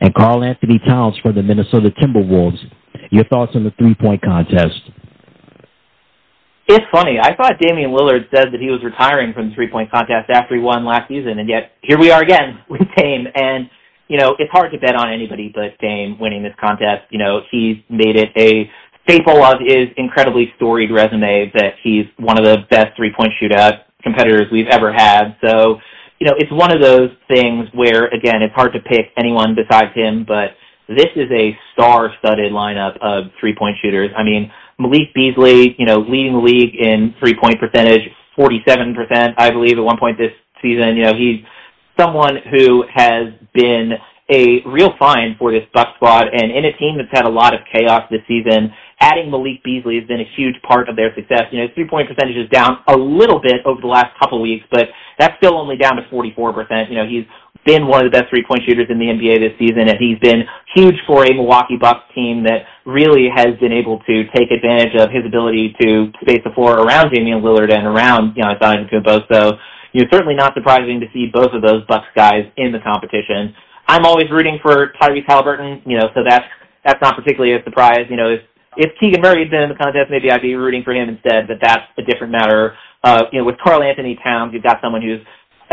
and 0.00 0.14
Karl-Anthony 0.14 0.80
Towns 0.86 1.16
from 1.22 1.34
the 1.34 1.42
Minnesota 1.42 1.90
Timberwolves. 1.90 2.58
Your 3.10 3.24
thoughts 3.24 3.52
on 3.54 3.64
the 3.64 3.72
three-point 3.78 4.22
contest? 4.22 4.80
It's 6.68 6.84
funny. 6.92 7.18
I 7.20 7.34
thought 7.34 7.54
Damian 7.60 7.90
Lillard 7.90 8.30
said 8.34 8.48
that 8.52 8.60
he 8.60 8.70
was 8.70 8.80
retiring 8.84 9.32
from 9.32 9.48
the 9.48 9.54
three-point 9.54 9.90
contest 9.90 10.30
after 10.32 10.54
he 10.54 10.60
won 10.60 10.84
last 10.84 11.08
season, 11.08 11.38
and 11.38 11.48
yet 11.48 11.72
here 11.82 11.98
we 11.98 12.10
are 12.10 12.22
again 12.22 12.60
with 12.68 12.82
Dame. 12.96 13.26
And 13.34 13.68
you 14.12 14.18
know, 14.18 14.36
it's 14.38 14.52
hard 14.52 14.70
to 14.72 14.78
bet 14.78 14.94
on 14.94 15.10
anybody 15.10 15.50
but 15.54 15.78
Dame 15.80 16.18
winning 16.20 16.42
this 16.42 16.52
contest. 16.60 17.08
You 17.08 17.18
know, 17.18 17.40
he's 17.50 17.78
made 17.88 18.14
it 18.14 18.28
a 18.36 18.70
staple 19.04 19.42
of 19.42 19.56
his 19.58 19.88
incredibly 19.96 20.52
storied 20.56 20.90
resume 20.90 21.50
that 21.54 21.76
he's 21.82 22.04
one 22.18 22.38
of 22.38 22.44
the 22.44 22.58
best 22.68 22.94
three-point 22.94 23.32
shootout 23.40 23.84
competitors 24.02 24.48
we've 24.52 24.66
ever 24.70 24.92
had. 24.92 25.34
So, 25.42 25.80
you 26.18 26.26
know, 26.26 26.34
it's 26.36 26.52
one 26.52 26.70
of 26.70 26.82
those 26.82 27.08
things 27.26 27.68
where, 27.72 28.08
again, 28.08 28.42
it's 28.42 28.54
hard 28.54 28.74
to 28.74 28.80
pick 28.80 29.06
anyone 29.16 29.56
besides 29.56 29.94
him, 29.94 30.26
but 30.28 30.50
this 30.88 31.08
is 31.16 31.30
a 31.32 31.56
star-studded 31.72 32.52
lineup 32.52 32.98
of 33.00 33.32
three-point 33.40 33.76
shooters. 33.80 34.10
I 34.14 34.24
mean, 34.24 34.52
Malik 34.78 35.14
Beasley, 35.14 35.74
you 35.78 35.86
know, 35.86 36.00
leading 36.00 36.34
the 36.34 36.40
league 36.40 36.74
in 36.74 37.14
three-point 37.18 37.58
percentage, 37.58 38.02
47%, 38.38 39.34
I 39.38 39.50
believe, 39.50 39.78
at 39.78 39.84
one 39.84 39.96
point 39.98 40.18
this 40.18 40.32
season. 40.60 40.96
You 40.96 41.04
know, 41.04 41.14
he's 41.14 41.40
someone 41.98 42.36
who 42.50 42.84
has 42.92 43.32
been 43.54 43.92
a 44.30 44.62
real 44.64 44.90
find 44.98 45.36
for 45.36 45.52
this 45.52 45.64
Buck 45.74 45.88
squad, 45.96 46.28
and 46.32 46.50
in 46.50 46.64
a 46.64 46.72
team 46.78 46.96
that's 46.96 47.10
had 47.12 47.26
a 47.26 47.32
lot 47.32 47.54
of 47.54 47.60
chaos 47.72 48.02
this 48.10 48.22
season, 48.26 48.72
adding 49.00 49.30
Malik 49.30 49.62
Beasley 49.64 49.98
has 49.98 50.06
been 50.06 50.20
a 50.20 50.30
huge 50.36 50.54
part 50.62 50.88
of 50.88 50.96
their 50.96 51.14
success. 51.14 51.50
You 51.50 51.60
know, 51.60 51.66
three-point 51.74 52.08
percentage 52.08 52.36
is 52.36 52.48
down 52.48 52.78
a 52.88 52.96
little 52.96 53.40
bit 53.40 53.60
over 53.66 53.80
the 53.80 53.88
last 53.88 54.16
couple 54.18 54.40
weeks, 54.40 54.64
but 54.70 54.88
that's 55.18 55.36
still 55.36 55.58
only 55.58 55.76
down 55.76 55.96
to 55.96 56.02
44%. 56.08 56.88
You 56.88 56.96
know, 56.96 57.06
he's 57.06 57.26
been 57.66 57.86
one 57.86 58.04
of 58.04 58.10
the 58.10 58.16
best 58.16 58.30
three-point 58.30 58.62
shooters 58.66 58.86
in 58.88 58.98
the 58.98 59.06
NBA 59.06 59.38
this 59.42 59.58
season, 59.58 59.90
and 59.90 59.98
he's 59.98 60.18
been 60.18 60.46
huge 60.74 60.96
for 61.06 61.26
a 61.26 61.34
Milwaukee 61.34 61.76
Bucks 61.76 62.06
team 62.14 62.42
that 62.44 62.64
really 62.86 63.28
has 63.28 63.58
been 63.60 63.72
able 63.72 63.98
to 64.06 64.24
take 64.34 64.50
advantage 64.50 64.94
of 64.98 65.10
his 65.10 65.26
ability 65.26 65.74
to 65.82 66.10
space 66.22 66.40
the 66.44 66.54
floor 66.54 66.78
around 66.78 67.10
Damian 67.12 67.42
Lillard 67.42 67.74
and 67.74 67.86
around 67.86 68.34
you 68.36 68.42
know, 68.42 68.54
Giannis 68.54 68.88
Antetokounmpo. 68.90 69.26
So 69.30 69.58
you 69.92 70.02
know, 70.02 70.08
certainly 70.12 70.34
not 70.34 70.54
surprising 70.54 71.00
to 71.00 71.06
see 71.12 71.26
both 71.32 71.52
of 71.52 71.62
those 71.62 71.84
Bucks 71.86 72.08
guys 72.14 72.44
in 72.56 72.72
the 72.72 72.80
competition. 72.80 73.54
I'm 73.86 74.04
always 74.04 74.30
rooting 74.30 74.58
for 74.62 74.92
Tyrese 75.00 75.26
Haliburton, 75.26 75.82
you 75.86 75.98
know, 75.98 76.08
so 76.14 76.20
that's 76.26 76.46
that's 76.84 77.00
not 77.00 77.16
particularly 77.16 77.54
a 77.54 77.62
surprise. 77.64 78.06
You 78.08 78.16
know, 78.16 78.28
if 78.30 78.40
if 78.76 78.90
Keegan 79.00 79.20
Murray 79.20 79.44
had 79.44 79.50
been 79.50 79.62
in 79.62 79.68
the 79.68 79.76
contest, 79.76 80.10
maybe 80.10 80.30
I'd 80.30 80.42
be 80.42 80.54
rooting 80.54 80.82
for 80.82 80.94
him 80.94 81.08
instead. 81.08 81.46
But 81.46 81.58
that's 81.60 81.84
a 81.98 82.02
different 82.02 82.32
matter. 82.32 82.74
Uh, 83.04 83.24
you 83.32 83.40
know, 83.40 83.44
with 83.44 83.56
Karl-Anthony 83.58 84.18
Towns, 84.22 84.52
you've 84.54 84.62
got 84.62 84.78
someone 84.80 85.02
who's 85.02 85.20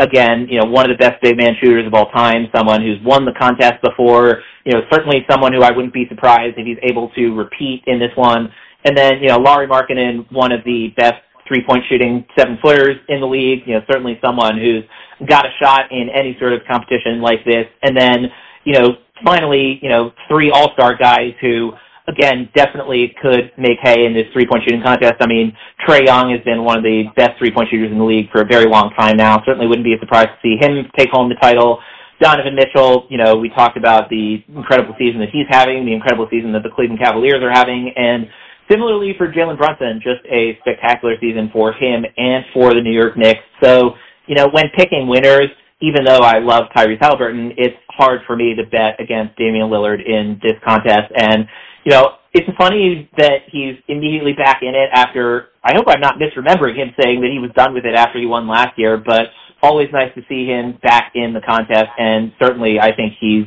again, 0.00 0.46
you 0.50 0.58
know, 0.58 0.66
one 0.66 0.90
of 0.90 0.96
the 0.96 1.00
best 1.00 1.22
big 1.22 1.36
man 1.36 1.54
shooters 1.60 1.86
of 1.86 1.94
all 1.94 2.10
time, 2.10 2.48
someone 2.54 2.80
who's 2.80 2.98
won 3.04 3.24
the 3.24 3.36
contest 3.38 3.82
before, 3.82 4.42
you 4.64 4.72
know, 4.72 4.80
certainly 4.90 5.24
someone 5.30 5.52
who 5.52 5.62
I 5.62 5.70
wouldn't 5.70 5.94
be 5.94 6.06
surprised 6.08 6.56
if 6.56 6.66
he's 6.66 6.78
able 6.82 7.10
to 7.10 7.34
repeat 7.36 7.84
in 7.86 7.98
this 7.98 8.10
one. 8.16 8.52
And 8.84 8.96
then, 8.96 9.20
you 9.20 9.28
know, 9.28 9.36
Lauri 9.36 9.68
Markkanen, 9.68 10.30
one 10.32 10.52
of 10.52 10.64
the 10.64 10.88
best 10.96 11.20
three 11.50 11.64
point 11.66 11.82
shooting 11.90 12.24
seven 12.38 12.58
footers 12.62 12.96
in 13.08 13.20
the 13.20 13.26
league. 13.26 13.66
You 13.66 13.74
know, 13.74 13.80
certainly 13.90 14.18
someone 14.22 14.56
who's 14.56 14.84
got 15.28 15.44
a 15.44 15.50
shot 15.60 15.90
in 15.90 16.08
any 16.14 16.36
sort 16.38 16.52
of 16.52 16.60
competition 16.70 17.20
like 17.20 17.44
this. 17.44 17.66
And 17.82 17.98
then, 17.98 18.30
you 18.64 18.74
know, 18.74 19.02
finally, 19.24 19.80
you 19.82 19.90
know, 19.90 20.12
three 20.30 20.50
all 20.50 20.70
star 20.74 20.96
guys 20.96 21.34
who 21.40 21.72
again 22.06 22.48
definitely 22.54 23.14
could 23.20 23.50
make 23.58 23.78
hay 23.82 24.06
in 24.06 24.14
this 24.14 24.26
three 24.32 24.46
point 24.46 24.62
shooting 24.64 24.82
contest. 24.82 25.18
I 25.20 25.26
mean, 25.26 25.52
Trae 25.82 26.06
Young 26.06 26.30
has 26.30 26.40
been 26.44 26.62
one 26.62 26.78
of 26.78 26.84
the 26.84 27.10
best 27.16 27.32
three 27.38 27.50
point 27.50 27.68
shooters 27.70 27.90
in 27.90 27.98
the 27.98 28.04
league 28.04 28.30
for 28.30 28.42
a 28.42 28.46
very 28.46 28.70
long 28.70 28.94
time 28.96 29.16
now. 29.16 29.42
Certainly 29.44 29.66
wouldn't 29.66 29.84
be 29.84 29.94
a 29.94 29.98
surprise 29.98 30.30
to 30.30 30.38
see 30.42 30.56
him 30.62 30.86
take 30.96 31.10
home 31.10 31.28
the 31.28 31.34
title. 31.42 31.82
Donovan 32.20 32.54
Mitchell, 32.54 33.06
you 33.08 33.16
know, 33.16 33.36
we 33.36 33.48
talked 33.48 33.78
about 33.78 34.10
the 34.10 34.44
incredible 34.54 34.94
season 34.98 35.20
that 35.20 35.30
he's 35.32 35.46
having, 35.48 35.86
the 35.86 35.94
incredible 35.94 36.28
season 36.30 36.52
that 36.52 36.62
the 36.62 36.68
Cleveland 36.68 37.00
Cavaliers 37.00 37.40
are 37.42 37.50
having, 37.50 37.94
and 37.96 38.28
Similarly 38.70 39.14
for 39.18 39.26
Jalen 39.32 39.58
Brunson, 39.58 40.00
just 40.02 40.24
a 40.30 40.56
spectacular 40.60 41.16
season 41.20 41.50
for 41.52 41.72
him 41.72 42.04
and 42.16 42.44
for 42.54 42.72
the 42.72 42.80
New 42.80 42.92
York 42.92 43.16
Knicks. 43.16 43.40
So, 43.62 43.94
you 44.26 44.36
know, 44.36 44.48
when 44.52 44.66
picking 44.76 45.08
winners, 45.08 45.50
even 45.82 46.04
though 46.04 46.20
I 46.20 46.38
love 46.38 46.64
Tyrese 46.76 47.00
Haliburton, 47.00 47.52
it's 47.56 47.76
hard 47.88 48.20
for 48.26 48.36
me 48.36 48.54
to 48.54 48.62
bet 48.70 49.00
against 49.00 49.36
Damian 49.36 49.68
Lillard 49.68 50.06
in 50.06 50.38
this 50.42 50.52
contest. 50.64 51.10
And, 51.16 51.46
you 51.84 51.90
know, 51.90 52.20
it's 52.32 52.48
funny 52.56 53.10
that 53.16 53.48
he's 53.50 53.74
immediately 53.88 54.34
back 54.34 54.62
in 54.62 54.74
it 54.74 54.90
after, 54.92 55.48
I 55.64 55.74
hope 55.74 55.86
I'm 55.88 56.00
not 56.00 56.16
misremembering 56.20 56.76
him 56.76 56.94
saying 57.02 57.20
that 57.22 57.30
he 57.32 57.40
was 57.40 57.50
done 57.56 57.74
with 57.74 57.84
it 57.84 57.94
after 57.94 58.20
he 58.20 58.26
won 58.26 58.46
last 58.46 58.78
year, 58.78 58.96
but 58.98 59.32
always 59.62 59.88
nice 59.92 60.14
to 60.14 60.22
see 60.28 60.46
him 60.46 60.78
back 60.82 61.12
in 61.14 61.32
the 61.32 61.40
contest. 61.40 61.88
And 61.98 62.32
certainly 62.40 62.78
I 62.78 62.94
think 62.94 63.14
he's 63.20 63.46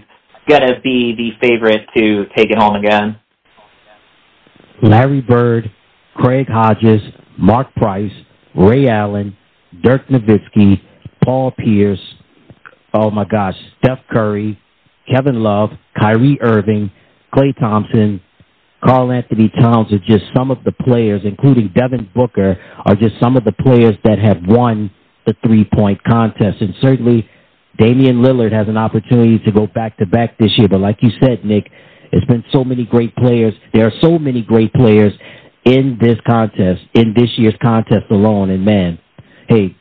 going 0.50 0.62
to 0.62 0.82
be 0.84 1.16
the 1.16 1.32
favorite 1.40 1.88
to 1.96 2.26
take 2.36 2.52
it 2.52 2.58
home 2.58 2.76
again. 2.76 3.16
Larry 4.82 5.22
Bird, 5.22 5.72
Craig 6.16 6.48
Hodges, 6.50 7.02
Mark 7.38 7.74
Price, 7.76 8.12
Ray 8.56 8.88
Allen, 8.88 9.36
Dirk 9.82 10.08
Nowitzki, 10.08 10.82
Paul 11.24 11.52
Pierce, 11.52 12.00
oh 12.94 13.10
my 13.10 13.26
gosh, 13.26 13.56
Steph 13.80 14.00
Curry, 14.12 14.60
Kevin 15.12 15.42
Love, 15.42 15.72
Kyrie 16.00 16.38
Irving, 16.42 16.92
Klay 17.34 17.58
Thompson, 17.58 18.22
Karl-Anthony 18.84 19.50
Towns 19.60 19.92
are 19.94 20.00
just 20.00 20.26
some 20.36 20.52
of 20.52 20.64
the 20.66 20.72
players, 20.72 21.22
including 21.24 21.72
Devin 21.74 22.10
Booker, 22.14 22.58
are 22.86 22.96
just 22.96 23.16
some 23.22 23.38
of 23.38 23.46
the 23.46 23.52
players 23.54 23.96
that 24.04 24.20
have 24.20 24.38
won 24.46 24.92
the 25.26 25.34
three-point 25.46 26.04
contest. 26.04 26.62
And 26.62 26.76
certainly, 26.82 27.28
Damian 27.78 28.18
Lillard 28.18 28.52
has 28.52 28.68
an 28.68 28.78
opportunity 28.78 29.40
to 29.40 29.52
go 29.52 29.68
back-to-back 29.68 30.38
this 30.38 30.52
year. 30.58 30.68
But 30.68 30.82
like 30.82 30.98
you 31.02 31.12
said, 31.24 31.46
Nick, 31.46 31.72
there's 32.14 32.26
been 32.26 32.44
so 32.52 32.64
many 32.64 32.86
great 32.86 33.16
players. 33.16 33.56
There 33.74 33.88
are 33.88 33.94
so 34.00 34.20
many 34.20 34.44
great 34.44 34.72
players 34.74 35.14
in 35.66 35.98
this 36.00 36.16
contest, 36.28 36.82
in 36.94 37.16
this 37.16 37.30
year's 37.38 37.56
contest 37.60 38.06
alone. 38.12 38.52
And 38.52 38.64
man, 38.64 39.00
hey, 39.50 39.76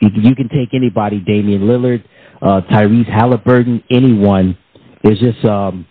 you 0.00 0.34
can 0.34 0.48
take 0.48 0.72
anybody, 0.72 1.20
Damian 1.20 1.62
Lillard, 1.62 2.02
uh, 2.40 2.62
Tyrese 2.72 3.10
Haliburton, 3.10 3.84
anyone. 3.90 4.56
It's 5.04 5.20
just 5.20 5.44
um, 5.44 5.86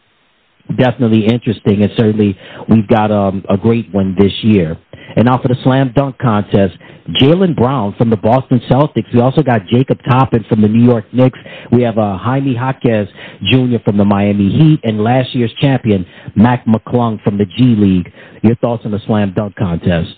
definitely 0.76 1.28
interesting, 1.28 1.84
and 1.84 1.91
certainly 1.95 2.36
we've 2.68 2.88
got 2.88 3.12
um, 3.12 3.45
a 3.48 3.56
great 3.56 3.94
one 3.94 4.16
this 4.18 4.34
year. 4.41 4.80
And 5.15 5.26
now 5.26 5.41
for 5.41 5.48
the 5.48 5.57
slam 5.64 5.94
dunk 5.95 6.18
contest, 6.18 6.76
Jaylen 7.22 7.56
Brown 7.56 7.94
from 7.98 8.10
the 8.10 8.18
Boston 8.18 8.60
Celtics. 8.69 9.14
We 9.14 9.22
also 9.22 9.44
got 9.44 9.68
Jacob 9.72 9.99
Toppin 10.10 10.44
from 10.49 10.61
the 10.61 10.68
New 10.68 10.84
York 10.84 11.06
Knicks. 11.14 11.38
We 11.72 11.84
have 11.84 11.98
uh, 11.98 12.18
Jaime 12.18 12.56
Jaquez 12.56 13.07
Jr. 13.52 13.77
from 13.84 13.98
the 13.98 14.06
Miami 14.06 14.49
Heat, 14.49 14.80
and 14.84 15.03
last 15.03 15.36
year's 15.36 15.53
champion 15.61 16.06
Mac 16.36 16.65
McClung 16.65 17.22
from 17.23 17.38
the 17.38 17.45
G 17.45 17.76
League. 17.77 18.11
Your 18.41 18.56
thoughts 18.56 18.84
on 18.86 18.91
the 18.91 18.99
slam 19.06 19.34
dunk 19.36 19.56
contest? 19.56 20.15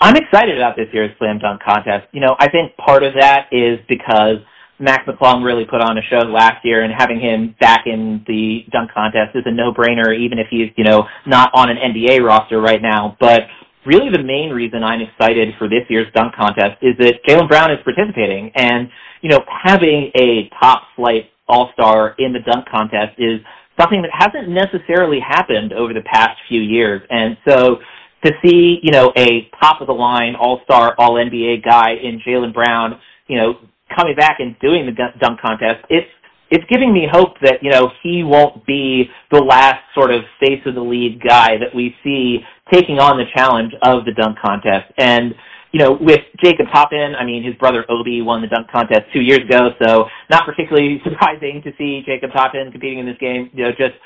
I'm 0.00 0.16
excited 0.16 0.56
about 0.56 0.76
this 0.76 0.86
year's 0.92 1.10
slam 1.18 1.38
dunk 1.38 1.62
contest. 1.62 2.08
You 2.12 2.20
know, 2.20 2.34
I 2.38 2.48
think 2.50 2.76
part 2.76 3.02
of 3.02 3.14
that 3.20 3.46
is 3.52 3.78
because 3.88 4.38
Mac 4.82 5.06
McClung 5.06 5.44
really 5.44 5.64
put 5.64 5.80
on 5.80 5.96
a 5.96 6.02
show 6.10 6.26
last 6.26 6.64
year, 6.64 6.82
and 6.82 6.92
having 6.92 7.20
him 7.20 7.54
back 7.60 7.86
in 7.86 8.24
the 8.26 8.66
dunk 8.72 8.90
contest 8.92 9.36
is 9.36 9.44
a 9.46 9.50
no-brainer, 9.50 10.10
even 10.18 10.38
if 10.38 10.48
he's 10.50 10.70
you 10.76 10.82
know 10.82 11.06
not 11.24 11.52
on 11.54 11.70
an 11.70 11.76
NBA 11.76 12.20
roster 12.26 12.60
right 12.60 12.82
now. 12.82 13.16
But 13.20 13.42
really, 13.86 14.10
the 14.10 14.22
main 14.22 14.50
reason 14.50 14.82
I'm 14.82 15.00
excited 15.00 15.54
for 15.56 15.68
this 15.68 15.86
year's 15.88 16.08
dunk 16.14 16.34
contest 16.34 16.82
is 16.82 16.96
that 16.98 17.22
Jaylen 17.26 17.48
Brown 17.48 17.70
is 17.70 17.78
participating, 17.84 18.50
and 18.56 18.88
you 19.22 19.30
know 19.30 19.38
having 19.64 20.10
a 20.18 20.50
top 20.60 20.82
flight 20.96 21.30
All 21.48 21.70
Star 21.74 22.16
in 22.18 22.32
the 22.32 22.40
dunk 22.40 22.66
contest 22.68 23.14
is 23.18 23.40
something 23.80 24.02
that 24.02 24.10
hasn't 24.12 24.48
necessarily 24.48 25.20
happened 25.20 25.72
over 25.72 25.94
the 25.94 26.02
past 26.02 26.40
few 26.48 26.60
years, 26.60 27.02
and 27.08 27.36
so 27.46 27.76
to 28.24 28.32
see 28.44 28.80
you 28.82 28.90
know 28.90 29.12
a 29.16 29.48
top 29.60 29.80
of 29.80 29.86
the 29.86 29.94
line 29.94 30.34
All 30.34 30.60
Star 30.64 30.96
All 30.98 31.14
NBA 31.14 31.64
guy 31.64 31.92
in 32.02 32.20
Jaylen 32.26 32.52
Brown, 32.52 32.98
you 33.28 33.36
know 33.36 33.54
coming 33.96 34.14
back 34.14 34.40
and 34.40 34.58
doing 34.60 34.86
the 34.86 34.92
dunk 35.20 35.40
contest, 35.40 35.84
it's 35.88 36.08
it's 36.52 36.64
giving 36.68 36.92
me 36.92 37.08
hope 37.10 37.40
that, 37.40 37.62
you 37.62 37.70
know, 37.70 37.90
he 38.02 38.22
won't 38.22 38.66
be 38.66 39.08
the 39.30 39.40
last 39.40 39.80
sort 39.94 40.12
of 40.12 40.20
face 40.38 40.60
of 40.66 40.74
the 40.74 40.82
league 40.82 41.18
guy 41.26 41.56
that 41.56 41.74
we 41.74 41.96
see 42.04 42.40
taking 42.70 42.98
on 42.98 43.16
the 43.16 43.24
challenge 43.34 43.72
of 43.82 44.04
the 44.04 44.12
dunk 44.12 44.36
contest. 44.38 44.92
And, 44.98 45.34
you 45.72 45.80
know, 45.80 45.96
with 45.98 46.20
Jacob 46.44 46.66
Toppin, 46.70 47.14
I 47.18 47.24
mean, 47.24 47.42
his 47.42 47.54
brother 47.54 47.86
Obi 47.88 48.20
won 48.20 48.42
the 48.42 48.48
dunk 48.48 48.70
contest 48.70 49.08
two 49.14 49.22
years 49.22 49.40
ago, 49.40 49.70
so 49.82 50.04
not 50.28 50.44
particularly 50.44 51.00
surprising 51.08 51.62
to 51.64 51.72
see 51.78 52.02
Jacob 52.04 52.32
Toppin 52.36 52.70
competing 52.70 52.98
in 52.98 53.06
this 53.06 53.16
game. 53.18 53.48
You 53.54 53.64
know, 53.64 53.70
just 53.70 53.96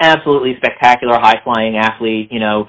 absolutely 0.00 0.56
spectacular, 0.56 1.20
high-flying 1.20 1.76
athlete. 1.76 2.32
You 2.32 2.40
know, 2.40 2.64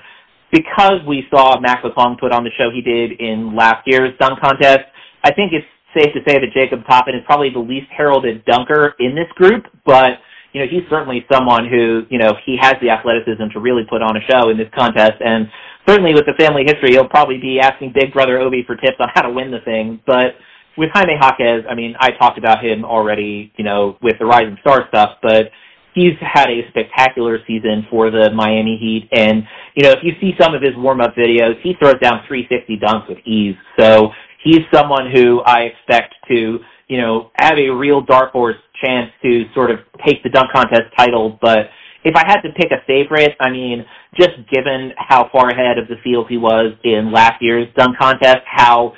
because 0.51 0.99
we 1.07 1.23
saw 1.33 1.57
Mac 1.57 1.83
McClung 1.83 2.19
put 2.19 2.33
on 2.33 2.43
the 2.43 2.51
show 2.57 2.69
he 2.69 2.81
did 2.81 3.13
in 3.21 3.55
last 3.55 3.87
year's 3.87 4.11
dunk 4.19 4.41
contest, 4.41 4.91
I 5.23 5.31
think 5.31 5.53
it's 5.53 5.65
safe 5.93 6.13
to 6.13 6.21
say 6.27 6.39
that 6.39 6.49
Jacob 6.53 6.85
Toppin 6.87 7.15
is 7.15 7.21
probably 7.25 7.49
the 7.49 7.59
least 7.59 7.87
heralded 7.95 8.45
dunker 8.45 8.95
in 8.99 9.15
this 9.15 9.31
group, 9.35 9.65
but 9.85 10.19
you 10.53 10.59
know, 10.59 10.67
he's 10.69 10.83
certainly 10.89 11.25
someone 11.31 11.67
who, 11.67 12.03
you 12.09 12.19
know, 12.19 12.35
he 12.45 12.57
has 12.59 12.75
the 12.81 12.89
athleticism 12.89 13.53
to 13.53 13.59
really 13.59 13.83
put 13.89 14.01
on 14.01 14.17
a 14.17 14.21
show 14.29 14.49
in 14.49 14.57
this 14.57 14.67
contest. 14.75 15.21
And 15.23 15.47
certainly 15.87 16.13
with 16.13 16.25
the 16.25 16.33
family 16.37 16.63
history, 16.65 16.91
he'll 16.91 17.07
probably 17.07 17.37
be 17.37 17.59
asking 17.59 17.93
Big 17.95 18.13
Brother 18.13 18.37
Obi 18.37 18.63
for 18.67 18.75
tips 18.75 18.97
on 18.99 19.07
how 19.13 19.21
to 19.21 19.29
win 19.29 19.51
the 19.51 19.61
thing. 19.63 20.01
But 20.05 20.35
with 20.77 20.89
Jaime 20.93 21.15
Jaquez, 21.19 21.63
I 21.69 21.75
mean, 21.75 21.95
I 21.99 22.11
talked 22.11 22.37
about 22.37 22.63
him 22.63 22.83
already, 22.83 23.53
you 23.57 23.63
know, 23.63 23.97
with 24.01 24.15
the 24.19 24.25
Rising 24.25 24.57
Star 24.59 24.85
stuff, 24.89 25.19
but 25.21 25.51
he's 25.93 26.15
had 26.19 26.49
a 26.49 26.67
spectacular 26.69 27.39
season 27.47 27.87
for 27.89 28.11
the 28.11 28.31
Miami 28.33 28.77
Heat. 28.77 29.09
And, 29.13 29.43
you 29.75 29.83
know, 29.83 29.91
if 29.91 29.99
you 30.03 30.11
see 30.19 30.33
some 30.39 30.53
of 30.53 30.61
his 30.61 30.71
warm-up 30.75 31.15
videos, 31.15 31.61
he 31.61 31.75
throws 31.79 31.99
down 32.01 32.23
360 32.27 32.77
dunks 32.77 33.07
with 33.07 33.19
ease. 33.25 33.55
So 33.79 34.09
he's 34.43 34.61
someone 34.73 35.11
who 35.11 35.41
I 35.41 35.61
expect 35.63 36.15
to, 36.29 36.59
you 36.87 36.97
know, 36.97 37.31
have 37.35 37.57
a 37.57 37.69
real 37.69 38.01
dark 38.01 38.31
horse 38.31 38.57
chance 38.83 39.11
to 39.21 39.43
sort 39.53 39.71
of 39.71 39.79
take 40.05 40.23
the 40.23 40.29
dunk 40.29 40.51
contest 40.51 40.91
title. 40.97 41.37
But 41.41 41.69
if 42.03 42.15
I 42.15 42.23
had 42.25 42.41
to 42.41 42.49
pick 42.53 42.71
a 42.71 42.85
favorite, 42.87 43.35
I 43.39 43.49
mean, 43.49 43.85
just 44.19 44.35
given 44.51 44.91
how 44.97 45.29
far 45.31 45.49
ahead 45.49 45.77
of 45.77 45.87
the 45.87 45.95
field 46.03 46.27
he 46.29 46.37
was 46.37 46.73
in 46.83 47.11
last 47.11 47.41
year's 47.41 47.67
dunk 47.77 47.97
contest, 47.97 48.41
how 48.45 48.93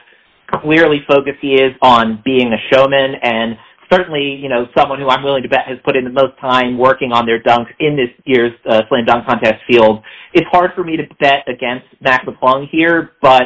clearly 0.62 1.00
focused 1.08 1.40
he 1.42 1.56
is 1.56 1.74
on 1.82 2.22
being 2.24 2.54
a 2.54 2.76
showman 2.76 3.16
and 3.22 3.58
certainly, 3.92 4.40
you 4.42 4.50
know, 4.50 4.66
someone 4.78 5.00
who 5.00 5.10
I'm 5.10 5.24
willing 5.24 5.44
to 5.44 5.50
bet 5.50 5.66
has 5.68 5.78
put 5.84 5.96
in 5.96 6.04
the 6.04 6.10
most 6.10 6.40
time 6.40 6.78
working 6.78 7.12
on 7.12 7.26
their 7.26 7.42
dunks 7.42 7.70
in 7.80 7.96
this 7.96 8.10
year's 8.26 8.54
uh, 8.70 8.82
slam 8.90 9.06
dunk 9.06 9.26
contest 9.28 9.62
field. 9.68 10.04
It's 10.34 10.48
hard 10.52 10.72
for 10.76 10.84
me 10.84 10.98
to 10.98 11.04
bet 11.20 11.48
against 11.48 11.86
Mac 12.02 12.26
McClung 12.26 12.68
here, 12.72 13.12
but 13.22 13.44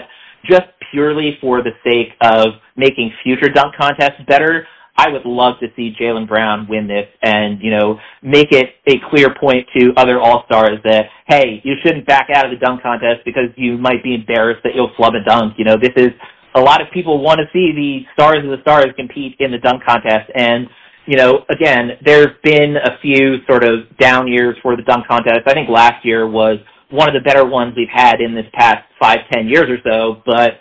just 0.49 0.67
purely 0.91 1.37
for 1.41 1.61
the 1.61 1.71
sake 1.83 2.13
of 2.21 2.53
making 2.75 3.11
future 3.23 3.49
dunk 3.49 3.75
contests 3.75 4.21
better, 4.27 4.67
I 4.99 5.09
would 5.09 5.25
love 5.25 5.59
to 5.59 5.67
see 5.75 5.93
Jaylen 5.99 6.27
Brown 6.27 6.67
win 6.67 6.87
this 6.87 7.05
and, 7.21 7.61
you 7.61 7.69
know, 7.69 7.99
make 8.23 8.51
it 8.51 8.69
a 8.87 8.95
clear 9.11 9.33
point 9.39 9.67
to 9.77 9.93
other 9.95 10.19
All-Stars 10.19 10.79
that, 10.85 11.05
hey, 11.27 11.61
you 11.63 11.75
shouldn't 11.83 12.07
back 12.07 12.29
out 12.33 12.45
of 12.45 12.51
the 12.51 12.57
dunk 12.57 12.81
contest 12.81 13.21
because 13.23 13.49
you 13.55 13.77
might 13.77 14.03
be 14.03 14.15
embarrassed 14.15 14.61
that 14.63 14.73
you'll 14.73 14.91
flub 14.97 15.13
a 15.13 15.23
dunk. 15.23 15.53
You 15.57 15.65
know, 15.65 15.77
this 15.79 15.93
is, 15.95 16.09
a 16.55 16.59
lot 16.59 16.81
of 16.81 16.87
people 16.91 17.21
want 17.21 17.39
to 17.39 17.45
see 17.53 17.71
the 17.75 18.05
stars 18.13 18.43
of 18.43 18.49
the 18.49 18.61
stars 18.61 18.87
compete 18.95 19.35
in 19.39 19.51
the 19.51 19.59
dunk 19.59 19.83
contest. 19.83 20.31
And, 20.33 20.67
you 21.05 21.15
know, 21.15 21.45
again, 21.49 21.91
there's 22.03 22.33
been 22.43 22.75
a 22.77 22.97
few 22.99 23.45
sort 23.47 23.63
of 23.63 23.95
down 23.99 24.27
years 24.27 24.57
for 24.63 24.75
the 24.75 24.81
dunk 24.81 25.05
contest. 25.07 25.41
I 25.45 25.53
think 25.53 25.69
last 25.69 26.03
year 26.03 26.27
was 26.27 26.57
one 26.89 27.07
of 27.07 27.13
the 27.13 27.21
better 27.21 27.45
ones 27.45 27.75
we've 27.77 27.87
had 27.93 28.19
in 28.19 28.33
this 28.33 28.47
past 28.53 28.79
five, 28.99 29.19
ten 29.31 29.47
years 29.47 29.69
or 29.69 29.77
so. 29.83 30.23
But 30.25 30.53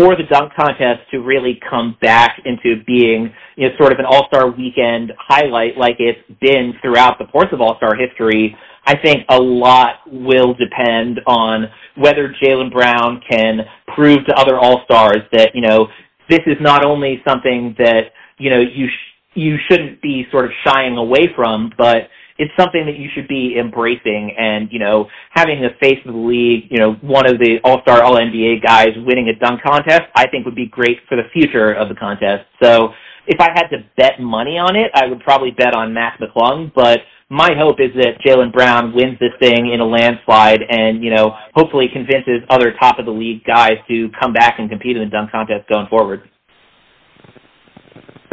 for 0.00 0.16
the 0.16 0.22
dunk 0.30 0.50
contest 0.54 1.00
to 1.10 1.18
really 1.18 1.60
come 1.68 1.94
back 2.00 2.40
into 2.46 2.82
being, 2.86 3.30
you 3.56 3.68
know, 3.68 3.74
sort 3.78 3.92
of 3.92 3.98
an 3.98 4.06
all-star 4.06 4.50
weekend 4.50 5.12
highlight 5.18 5.76
like 5.76 5.96
it's 5.98 6.18
been 6.40 6.72
throughout 6.80 7.18
the 7.18 7.26
course 7.26 7.48
of 7.52 7.60
all-star 7.60 7.94
history, 7.94 8.56
I 8.86 8.96
think 8.96 9.26
a 9.28 9.38
lot 9.38 9.96
will 10.10 10.54
depend 10.54 11.20
on 11.26 11.66
whether 11.98 12.34
Jaylen 12.42 12.72
Brown 12.72 13.20
can 13.28 13.60
prove 13.94 14.24
to 14.26 14.34
other 14.36 14.58
all-stars 14.58 15.20
that, 15.32 15.50
you 15.54 15.60
know, 15.60 15.88
this 16.30 16.40
is 16.46 16.56
not 16.62 16.82
only 16.82 17.20
something 17.28 17.74
that, 17.78 18.12
you 18.38 18.48
know, 18.48 18.60
you, 18.60 18.86
sh- 18.88 19.38
you 19.38 19.56
shouldn't 19.68 20.00
be 20.00 20.26
sort 20.30 20.46
of 20.46 20.50
shying 20.66 20.96
away 20.96 21.28
from, 21.36 21.72
but 21.76 22.08
it's 22.40 22.50
something 22.58 22.86
that 22.86 22.96
you 22.96 23.10
should 23.14 23.28
be 23.28 23.58
embracing 23.60 24.34
and, 24.38 24.72
you 24.72 24.78
know, 24.78 25.06
having 25.30 25.60
the 25.60 25.76
face 25.78 25.98
of 26.06 26.14
the 26.14 26.18
league, 26.18 26.64
you 26.70 26.78
know, 26.78 26.94
one 27.02 27.28
of 27.28 27.38
the 27.38 27.58
all-star, 27.62 28.02
all-NBA 28.02 28.64
guys 28.64 28.88
winning 28.96 29.28
a 29.28 29.38
dunk 29.38 29.60
contest, 29.62 30.04
I 30.16 30.26
think 30.26 30.46
would 30.46 30.56
be 30.56 30.66
great 30.66 30.96
for 31.06 31.16
the 31.16 31.28
future 31.34 31.74
of 31.74 31.90
the 31.90 31.94
contest. 31.94 32.46
So 32.62 32.88
if 33.26 33.38
I 33.40 33.50
had 33.54 33.68
to 33.68 33.84
bet 33.98 34.20
money 34.20 34.56
on 34.56 34.74
it, 34.74 34.90
I 34.94 35.06
would 35.06 35.20
probably 35.20 35.50
bet 35.50 35.74
on 35.74 35.92
Mac 35.92 36.18
McClung, 36.18 36.72
but 36.74 37.00
my 37.28 37.50
hope 37.56 37.76
is 37.78 37.90
that 37.94 38.18
Jaylen 38.26 38.52
Brown 38.52 38.94
wins 38.94 39.18
this 39.20 39.36
thing 39.38 39.70
in 39.72 39.80
a 39.80 39.86
landslide 39.86 40.62
and, 40.68 41.04
you 41.04 41.14
know, 41.14 41.36
hopefully 41.54 41.88
convinces 41.92 42.40
other 42.48 42.72
top 42.80 42.98
of 42.98 43.04
the 43.04 43.12
league 43.12 43.44
guys 43.44 43.76
to 43.88 44.08
come 44.18 44.32
back 44.32 44.58
and 44.58 44.70
compete 44.70 44.96
in 44.96 45.04
the 45.04 45.10
dunk 45.10 45.30
contest 45.30 45.68
going 45.68 45.86
forward. 45.88 46.22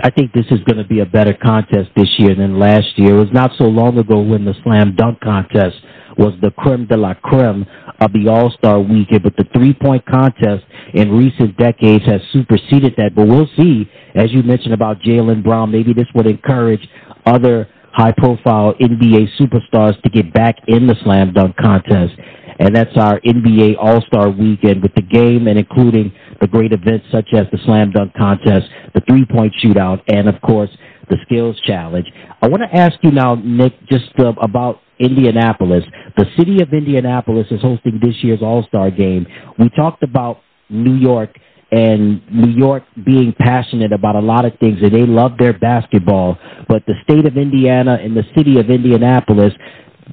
I 0.04 0.12
think 0.12 0.32
this 0.32 0.46
is 0.52 0.60
going 0.66 0.78
to 0.78 0.88
be 0.88 1.00
a 1.00 1.06
better 1.06 1.34
contest 1.34 1.90
this 1.96 2.10
year 2.20 2.36
than 2.36 2.60
last 2.60 2.88
year. 2.98 3.16
It 3.16 3.20
was 3.20 3.34
not 3.34 3.52
so 3.58 3.66
long 3.66 3.98
ago 3.98 4.22
when 4.22 4.46
the 4.46 4.54
slam 4.64 4.96
dunk 4.96 5.20
contest 5.22 5.76
was 6.18 6.34
the 6.42 6.52
creme 6.52 6.86
de 6.88 6.98
la 6.98 7.14
creme 7.16 7.66
of 8.00 8.12
the 8.14 8.28
All 8.28 8.52
Star 8.52 8.80
weekend, 8.80 9.24
but 9.24 9.36
the 9.38 9.46
three 9.54 9.74
point 9.74 10.06
contest 10.06 10.66
in 10.94 11.12
recent 11.12 11.58
decades 11.58 12.06
has 12.06 12.22
superseded 12.32 12.94
that. 12.98 13.16
But 13.16 13.28
we'll 13.28 13.50
see, 13.58 13.90
as 14.16 14.32
you 14.32 14.44
mentioned 14.44 14.74
about 14.74 15.00
Jaylen 15.02 15.44
Brown, 15.44 15.72
maybe 15.72 15.94
this 15.94 16.08
would 16.16 16.28
encourage 16.28 16.82
other 17.26 17.68
high 17.92 18.14
profile 18.16 18.74
NBA 18.80 19.28
superstars 19.40 20.00
to 20.04 20.10
get 20.10 20.32
back 20.34 20.56
in 20.68 20.86
the 20.86 20.96
slam 21.04 21.34
dunk 21.34 21.56
contest. 21.58 22.14
And 22.60 22.76
that's 22.76 22.96
our 22.98 23.20
NBA 23.22 23.76
All 23.80 24.02
Star 24.02 24.30
weekend 24.30 24.82
with 24.82 24.94
the 24.96 25.02
game 25.02 25.48
and 25.48 25.60
including 25.60 26.12
the 26.42 26.48
great 26.48 26.74
events 26.74 27.06
such 27.12 27.30
as 27.34 27.46
the 27.52 27.60
slam 27.66 27.92
dunk 27.92 28.14
contest, 28.16 28.68
the 28.94 29.02
three 29.08 29.26
point 29.26 29.54
shootout, 29.64 30.02
and 30.08 30.28
of 30.28 30.42
course, 30.42 30.70
the 31.10 31.18
skills 31.26 31.60
challenge. 31.66 32.06
I 32.42 32.48
want 32.48 32.64
to 32.64 32.78
ask 32.78 32.96
you 33.02 33.12
now, 33.12 33.36
Nick, 33.36 33.74
just 33.88 34.12
uh, 34.20 34.34
about 34.42 34.82
Indianapolis. 35.00 35.84
The 36.18 36.26
city 36.38 36.62
of 36.62 36.74
Indianapolis 36.74 37.48
is 37.52 37.62
hosting 37.62 38.00
this 38.02 38.16
year's 38.24 38.42
All 38.42 38.66
Star 38.68 38.92
game. 38.92 39.28
We 39.60 39.70
talked 39.70 40.04
about 40.04 40.42
New 40.70 40.96
York 40.96 41.38
and 41.72 42.22
New 42.32 42.52
York 42.52 42.84
being 43.06 43.34
passionate 43.38 43.92
about 43.92 44.16
a 44.16 44.22
lot 44.22 44.46
of 44.46 44.58
things 44.60 44.80
and 44.82 44.94
they 44.94 45.06
love 45.06 45.34
their 45.38 45.58
basketball, 45.58 46.38
but 46.68 46.84
the 46.88 46.94
state 47.04 47.26
of 47.26 47.36
Indiana 47.36 47.98
and 48.02 48.16
the 48.16 48.24
city 48.38 48.60
of 48.60 48.70
Indianapolis 48.70 49.54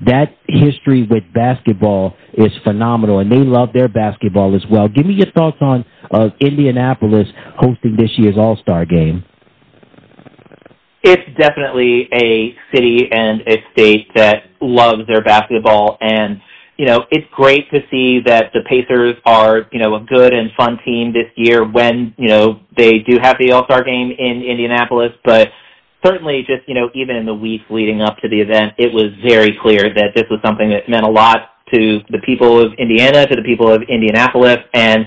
that 0.03 0.37
history 0.49 1.07
with 1.09 1.23
basketball 1.33 2.17
is 2.35 2.51
phenomenal, 2.65 3.21
and 3.21 3.31
they 3.31 3.39
love 3.39 3.71
their 3.73 3.89
basketball 3.89 4.55
as 4.55 4.63
well. 4.71 4.89
Give 4.89 5.07
me 5.07 5.15
your 5.15 5.31
thoughts 5.33 5.59
on 5.61 5.85
uh, 6.11 6.31
Indianapolis 6.41 7.29
hosting 7.57 7.97
this 7.97 8.11
year's 8.17 8.37
All 8.37 8.57
Star 8.57 8.85
game. 8.85 9.25
It's 11.03 11.39
definitely 11.39 12.09
a 12.13 12.55
city 12.75 13.09
and 13.13 13.43
a 13.47 13.63
state 13.73 14.09
that 14.15 14.45
loves 14.61 15.07
their 15.07 15.23
basketball, 15.23 15.99
and 16.01 16.41
you 16.77 16.87
know 16.87 17.05
it's 17.11 17.27
great 17.33 17.71
to 17.71 17.81
see 17.91 18.21
that 18.27 18.51
the 18.53 18.61
Pacers 18.69 19.15
are 19.25 19.69
you 19.71 19.81
know 19.81 19.95
a 19.95 20.01
good 20.01 20.33
and 20.33 20.51
fun 20.57 20.79
team 20.85 21.13
this 21.13 21.31
year 21.37 21.65
when 21.65 22.15
you 22.17 22.29
know 22.29 22.61
they 22.77 22.99
do 22.99 23.19
have 23.23 23.37
the 23.39 23.53
All 23.53 23.65
Star 23.65 23.85
game 23.85 24.11
in 24.19 24.43
Indianapolis, 24.43 25.13
but 25.25 25.49
certainly 26.05 26.41
just, 26.41 26.69
you 26.69 26.75
know, 26.75 26.91
even 26.95 27.17
in 27.17 27.27
the 27.27 27.35
weeks 27.35 27.65
leading 27.71 28.03
up 28.03 28.19
to 28.19 28.29
the 28.29 28.41
event, 28.41 28.75
it 28.79 28.93
was 28.93 29.07
very 29.25 29.57
clear 29.61 29.83
that 29.95 30.13
this 30.15 30.25
was 30.31 30.41
something 30.45 30.71
that 30.71 30.89
meant 30.89 31.05
a 31.05 31.11
lot 31.11 31.51
to 31.73 32.01
the 32.11 32.19
people 32.25 32.61
of 32.61 32.73
Indiana, 32.79 33.27
to 33.27 33.35
the 33.35 33.43
people 33.43 33.73
of 33.73 33.83
Indianapolis. 33.89 34.59
And, 34.73 35.07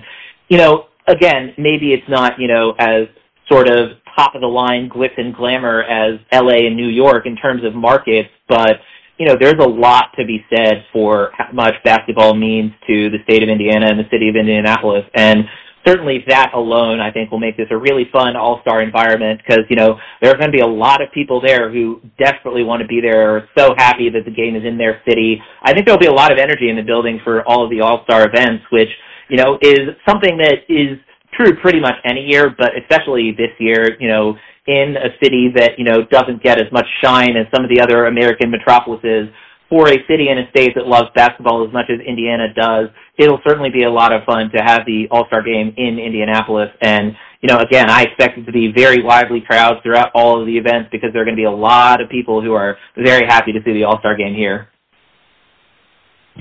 you 0.50 0.58
know, 0.58 0.86
again, 1.08 1.54
maybe 1.58 1.94
it's 1.94 2.08
not, 2.10 2.40
you 2.40 2.48
know, 2.48 2.74
as 2.80 3.08
sort 3.50 3.70
of 3.70 3.92
top 4.16 4.36
of 4.36 4.42
the 4.42 4.48
line 4.48 4.90
glitz 4.90 5.18
and 5.18 5.34
glamour 5.34 5.84
as 5.84 6.20
LA 6.34 6.66
and 6.68 6.76
New 6.76 6.90
York 6.90 7.26
in 7.26 7.36
terms 7.36 7.64
of 7.64 7.76
markets, 7.76 8.30
but 8.50 8.80
you 9.18 9.26
know, 9.26 9.36
there's 9.40 9.60
a 9.60 9.68
lot 9.68 10.10
to 10.18 10.26
be 10.26 10.46
said 10.54 10.86
for 10.94 11.32
how 11.36 11.52
much 11.52 11.74
basketball 11.84 12.36
means 12.36 12.72
to 12.86 13.10
the 13.10 13.18
state 13.24 13.42
of 13.42 13.50
Indiana 13.50 13.88
and 13.90 14.00
the 14.00 14.08
city 14.12 14.30
of 14.30 14.36
Indianapolis. 14.36 15.06
And 15.16 15.46
certainly 15.88 16.24
that 16.28 16.52
alone, 16.54 17.00
I 17.00 17.12
think, 17.12 17.32
will 17.32 17.40
make 17.40 17.56
this 17.56 17.68
a 17.72 17.78
really 17.78 18.06
fun 18.12 18.36
all-star 18.36 18.82
environment 18.82 19.42
because, 19.46 19.64
you 19.70 19.78
know, 19.78 19.98
there 20.22 20.32
are 20.32 20.38
going 20.38 20.52
to 20.52 20.56
be 20.56 20.60
a 20.60 20.68
lot 20.68 21.02
of 21.02 21.12
people 21.14 21.40
there 21.40 21.72
who 21.72 22.02
desperately 22.20 22.64
want 22.64 22.82
to 22.82 22.88
be 22.88 23.00
there, 23.02 23.38
are 23.38 23.50
so 23.58 23.74
happy 23.78 24.10
that 24.10 24.26
the 24.26 24.32
game 24.32 24.56
is 24.56 24.64
in 24.66 24.78
their 24.78 25.02
city. 25.08 25.42
I 25.64 25.74
think 25.74 25.86
there'll 25.86 26.00
be 26.00 26.08
a 26.08 26.14
lot 26.14 26.32
of 26.32 26.38
energy 26.38 26.70
in 26.70 26.76
the 26.76 26.84
building 26.84 27.22
for 27.24 27.48
all 27.48 27.64
of 27.64 27.70
the 27.70 27.82
all-star 27.82 28.28
events, 28.28 28.66
which, 28.72 28.90
you 29.30 29.38
know, 29.38 29.58
is 29.62 29.96
something 30.08 30.38
that 30.38 30.68
is 30.68 31.00
true 31.34 31.56
pretty 31.62 31.80
much 31.80 31.96
any 32.04 32.26
year, 32.26 32.54
but 32.58 32.72
especially 32.78 33.32
this 33.32 33.52
year, 33.60 33.96
you 34.00 34.08
know, 34.08 34.36
in 34.68 34.96
a 34.98 35.16
city 35.24 35.48
that, 35.56 35.72
you 35.78 35.86
know, 35.86 36.04
doesn't 36.12 36.44
get 36.44 36.60
as 36.60 36.70
much 36.74 36.86
shine 37.02 37.38
as 37.38 37.46
some 37.56 37.64
of 37.64 37.70
the 37.70 37.80
other 37.80 38.08
American 38.08 38.52
metropolises 38.52 39.30
for 39.70 39.90
a 39.90 39.98
city 40.08 40.30
and 40.30 40.40
a 40.40 40.50
state 40.50 40.74
that 40.76 40.88
loves 40.88 41.10
basketball 41.14 41.66
as 41.68 41.74
much 41.74 41.86
as 41.90 42.00
Indiana 42.00 42.54
does, 42.54 42.88
it'll 43.18 43.42
certainly 43.46 43.70
be 43.70 43.84
a 43.84 43.90
lot 43.90 44.14
of 44.14 44.24
fun 44.24 44.50
to 44.56 44.64
have 44.64 44.86
the 44.86 45.08
All-Star 45.12 45.44
game 45.44 45.74
in 45.76 46.00
Indianapolis. 46.00 46.70
And, 46.82 47.16
you 47.42 47.50
know, 47.50 47.60
again, 47.60 47.90
I 47.90 48.04
expect 48.04 48.38
it 48.38 48.46
to 48.46 48.52
be 48.52 48.72
very 48.72 49.02
lively 49.02 49.42
crowds 49.42 49.82
throughout 49.84 50.12
all 50.16 50.40
of 50.40 50.48
the 50.48 50.58
events 50.58 50.90
because 50.92 51.10
there 51.12 51.22
are 51.22 51.26
going 51.26 51.36
to 51.36 51.42
be 51.42 51.46
a 51.46 51.52
lot 51.52 52.02
of 52.02 52.10
people 52.10 52.42
who 52.42 52.54
are 52.54 52.78
very 52.96 53.26
happy 53.28 53.52
to 53.52 53.60
see 53.66 53.74
the 53.74 53.84
All-Star 53.84 54.16
game 54.16 54.34
here. 54.34 54.70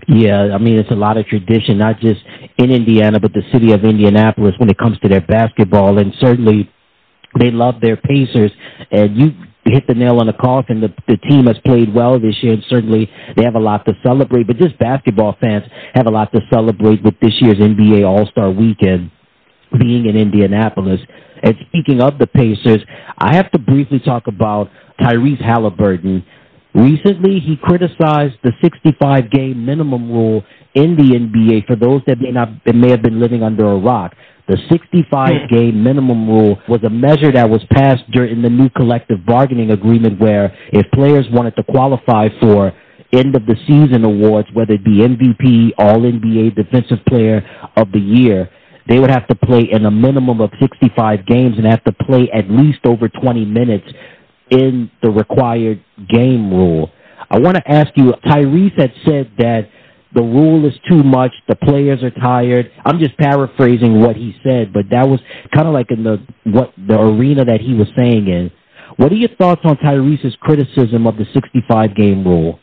Yeah, 0.08 0.54
I 0.54 0.58
mean, 0.58 0.78
it's 0.78 0.90
a 0.90 0.94
lot 0.94 1.16
of 1.16 1.26
tradition, 1.26 1.78
not 1.78 1.98
just 2.00 2.20
in 2.58 2.70
Indiana, 2.70 3.18
but 3.18 3.32
the 3.32 3.42
city 3.52 3.72
of 3.72 3.82
Indianapolis 3.84 4.54
when 4.58 4.68
it 4.68 4.78
comes 4.78 4.98
to 5.00 5.08
their 5.08 5.22
basketball. 5.22 5.98
And 5.98 6.12
certainly 6.20 6.70
they 7.40 7.50
love 7.50 7.76
their 7.80 7.96
Pacers. 7.96 8.52
And 8.90 9.16
you 9.16 9.30
hit 9.72 9.86
the 9.86 9.94
nail 9.94 10.20
on 10.20 10.26
the 10.26 10.32
coffin. 10.32 10.80
The, 10.80 10.94
the 11.08 11.16
team 11.16 11.46
has 11.46 11.56
played 11.64 11.94
well 11.94 12.18
this 12.20 12.36
year, 12.42 12.54
and 12.54 12.64
certainly 12.68 13.10
they 13.36 13.44
have 13.44 13.54
a 13.54 13.60
lot 13.60 13.84
to 13.86 13.92
celebrate. 14.04 14.46
But 14.46 14.58
just 14.58 14.78
basketball 14.78 15.36
fans 15.40 15.64
have 15.94 16.06
a 16.06 16.10
lot 16.10 16.32
to 16.32 16.40
celebrate 16.52 17.02
with 17.02 17.18
this 17.20 17.34
year's 17.40 17.58
NBA 17.58 18.06
All 18.06 18.26
Star 18.26 18.50
Weekend 18.50 19.10
being 19.78 20.06
in 20.06 20.16
Indianapolis. 20.16 21.00
And 21.42 21.54
speaking 21.68 22.00
of 22.00 22.18
the 22.18 22.26
Pacers, 22.26 22.84
I 23.18 23.36
have 23.36 23.50
to 23.52 23.58
briefly 23.58 24.00
talk 24.00 24.26
about 24.26 24.70
Tyrese 25.00 25.42
Haliburton. 25.42 26.24
Recently, 26.74 27.40
he 27.40 27.56
criticized 27.56 28.34
the 28.42 28.52
65 28.62 29.30
game 29.30 29.64
minimum 29.64 30.10
rule 30.10 30.44
in 30.74 30.94
the 30.96 31.16
NBA 31.18 31.66
for 31.66 31.74
those 31.74 32.02
that 32.06 32.20
may 32.20 32.30
not 32.30 32.48
may 32.66 32.90
have 32.90 33.02
been 33.02 33.18
living 33.18 33.42
under 33.42 33.70
a 33.70 33.78
rock. 33.78 34.14
The 34.48 34.58
65 34.70 35.28
hmm. 35.28 35.54
game 35.54 35.82
minimum 35.82 36.28
rule 36.28 36.58
was 36.68 36.82
a 36.84 36.90
measure 36.90 37.32
that 37.32 37.48
was 37.48 37.64
passed 37.72 38.08
during 38.12 38.42
the 38.42 38.50
new 38.50 38.70
collective 38.70 39.26
bargaining 39.26 39.70
agreement 39.72 40.20
where 40.20 40.56
if 40.72 40.90
players 40.92 41.26
wanted 41.32 41.56
to 41.56 41.64
qualify 41.64 42.28
for 42.40 42.72
end 43.12 43.34
of 43.34 43.46
the 43.46 43.56
season 43.66 44.04
awards, 44.04 44.48
whether 44.52 44.74
it 44.74 44.84
be 44.84 44.98
MVP, 44.98 45.72
All 45.78 46.00
NBA, 46.00 46.54
Defensive 46.54 47.04
Player 47.08 47.42
of 47.76 47.90
the 47.92 48.00
Year, 48.00 48.50
they 48.88 49.00
would 49.00 49.10
have 49.10 49.26
to 49.28 49.34
play 49.34 49.68
in 49.70 49.84
a 49.84 49.90
minimum 49.90 50.40
of 50.40 50.50
65 50.60 51.26
games 51.26 51.56
and 51.56 51.66
have 51.66 51.82
to 51.84 51.92
play 51.92 52.30
at 52.32 52.48
least 52.48 52.80
over 52.84 53.08
20 53.08 53.44
minutes 53.44 53.86
in 54.50 54.90
the 55.02 55.10
required 55.10 55.82
game 56.08 56.52
rule. 56.52 56.90
I 57.28 57.40
want 57.40 57.56
to 57.56 57.68
ask 57.68 57.88
you, 57.96 58.12
Tyrese 58.24 58.80
had 58.80 58.92
said 59.04 59.32
that 59.38 59.68
the 60.16 60.22
rule 60.22 60.66
is 60.66 60.72
too 60.88 61.02
much, 61.02 61.32
the 61.46 61.54
players 61.54 62.02
are 62.02 62.10
tired. 62.10 62.72
I'm 62.86 62.98
just 62.98 63.16
paraphrasing 63.18 64.00
what 64.00 64.16
he 64.16 64.34
said, 64.42 64.72
but 64.72 64.86
that 64.90 65.06
was 65.06 65.20
kind 65.54 65.68
of 65.68 65.74
like 65.74 65.90
in 65.90 66.02
the 66.02 66.26
what 66.44 66.72
the 66.88 66.98
arena 66.98 67.44
that 67.44 67.60
he 67.60 67.74
was 67.74 67.86
saying 67.94 68.26
in. 68.26 68.50
What 68.96 69.12
are 69.12 69.16
your 69.16 69.28
thoughts 69.36 69.60
on 69.64 69.76
Tyrese's 69.76 70.34
criticism 70.40 71.06
of 71.06 71.18
the 71.18 71.26
65 71.34 71.94
game 71.94 72.24
rule? 72.24 72.58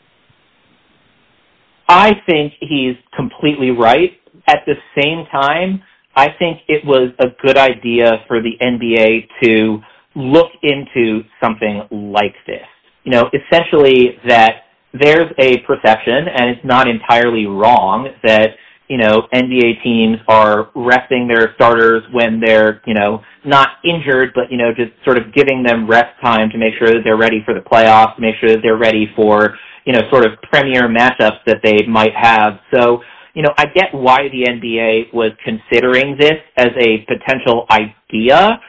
I 1.88 2.14
think 2.26 2.54
he's 2.60 2.96
completely 3.14 3.70
right. 3.70 4.10
At 4.48 4.64
the 4.66 4.74
same 5.00 5.26
time, 5.30 5.82
I 6.16 6.30
think 6.36 6.58
it 6.66 6.84
was 6.84 7.10
a 7.20 7.26
good 7.40 7.56
idea 7.56 8.24
for 8.26 8.42
the 8.42 8.52
NBA 8.60 9.28
to 9.44 9.78
look 10.16 10.50
into 10.62 11.22
something 11.40 11.82
like 11.90 12.34
this. 12.48 12.66
You 13.04 13.12
know, 13.12 13.30
essentially 13.32 14.18
that 14.26 14.63
there's 14.98 15.30
a 15.38 15.58
perception, 15.66 16.28
and 16.28 16.50
it's 16.50 16.64
not 16.64 16.88
entirely 16.88 17.46
wrong, 17.46 18.08
that, 18.22 18.50
you 18.88 18.96
know, 18.96 19.22
NBA 19.34 19.82
teams 19.82 20.18
are 20.28 20.70
resting 20.74 21.26
their 21.26 21.52
starters 21.56 22.02
when 22.12 22.40
they're, 22.40 22.80
you 22.86 22.94
know, 22.94 23.22
not 23.44 23.68
injured, 23.84 24.30
but, 24.34 24.50
you 24.50 24.56
know, 24.56 24.70
just 24.74 24.92
sort 25.04 25.18
of 25.18 25.34
giving 25.34 25.62
them 25.62 25.88
rest 25.88 26.14
time 26.22 26.48
to 26.50 26.58
make 26.58 26.74
sure 26.78 26.88
that 26.88 27.00
they're 27.04 27.16
ready 27.16 27.42
for 27.44 27.54
the 27.54 27.60
playoffs, 27.60 28.18
make 28.18 28.36
sure 28.40 28.50
that 28.50 28.60
they're 28.62 28.78
ready 28.78 29.10
for, 29.16 29.56
you 29.84 29.92
know, 29.92 30.00
sort 30.10 30.24
of 30.24 30.32
premier 30.50 30.88
matchups 30.88 31.40
that 31.46 31.58
they 31.64 31.86
might 31.86 32.14
have. 32.14 32.60
So, 32.72 33.00
you 33.34 33.42
know, 33.42 33.52
I 33.58 33.66
get 33.66 33.92
why 33.92 34.28
the 34.28 34.44
NBA 34.48 35.12
was 35.12 35.32
considering 35.44 36.16
this 36.18 36.38
as 36.56 36.68
a 36.78 37.04
potential 37.08 37.66
idea, 37.70 38.60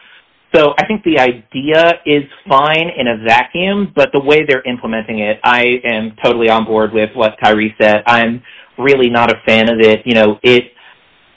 so 0.55 0.73
I 0.77 0.85
think 0.85 1.03
the 1.03 1.19
idea 1.19 1.99
is 2.05 2.23
fine 2.47 2.89
in 2.97 3.07
a 3.07 3.17
vacuum, 3.25 3.91
but 3.95 4.09
the 4.13 4.19
way 4.19 4.45
they're 4.47 4.63
implementing 4.63 5.19
it, 5.19 5.39
I 5.43 5.81
am 5.83 6.15
totally 6.23 6.49
on 6.49 6.65
board 6.65 6.93
with 6.93 7.09
what 7.13 7.33
Kyrie 7.43 7.75
said. 7.79 8.03
I'm 8.07 8.41
really 8.77 9.09
not 9.09 9.31
a 9.31 9.41
fan 9.45 9.69
of 9.69 9.79
it. 9.79 10.01
You 10.05 10.13
know, 10.13 10.39
it 10.43 10.71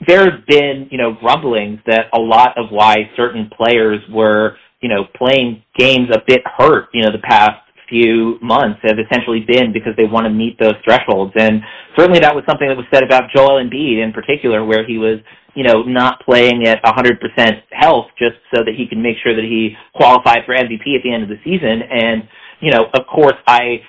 there's 0.07 0.45
been, 0.47 0.89
you 0.93 0.99
know, 0.99 1.17
rumblings 1.23 1.81
that 1.87 2.07
a 2.15 2.21
lot 2.21 2.57
of 2.57 2.71
why 2.71 3.11
certain 3.17 3.51
players 3.57 4.01
were, 4.13 4.57
you 4.81 4.89
know, 4.89 5.05
playing 5.17 5.65
games 5.77 6.09
a 6.13 6.23
bit 6.25 6.43
hurt, 6.57 6.89
you 6.95 7.03
know, 7.03 7.11
the 7.11 7.19
past 7.19 7.61
few 7.89 8.39
months 8.43 8.81
have 8.83 8.99
essentially 8.99 9.41
been 9.47 9.73
because 9.73 9.93
they 9.97 10.05
want 10.05 10.25
to 10.25 10.31
meet 10.31 10.59
those 10.61 10.75
thresholds. 10.85 11.33
And 11.37 11.63
certainly 11.97 12.21
that 12.21 12.35
was 12.35 12.45
something 12.49 12.69
that 12.69 12.77
was 12.77 12.87
said 12.93 13.03
about 13.03 13.31
Joel 13.35 13.63
Embiid 13.63 14.03
in 14.03 14.13
particular, 14.13 14.65
where 14.65 14.87
he 14.87 14.99
was 14.99 15.21
you 15.59 15.65
know, 15.65 15.83
not 15.83 16.25
playing 16.25 16.69
at 16.69 16.81
100% 16.85 17.19
health 17.73 18.07
just 18.17 18.37
so 18.55 18.63
that 18.63 18.75
he 18.77 18.87
can 18.87 19.03
make 19.03 19.17
sure 19.25 19.35
that 19.35 19.45
he 19.45 19.75
qualified 19.93 20.43
for 20.47 20.55
MVP 20.55 20.95
at 20.95 21.03
the 21.03 21.13
end 21.13 21.25
of 21.25 21.29
the 21.29 21.41
season. 21.43 21.83
And, 21.91 22.29
you 22.61 22.71
know, 22.71 22.87
of 22.95 23.07
course, 23.13 23.35
I 23.45 23.81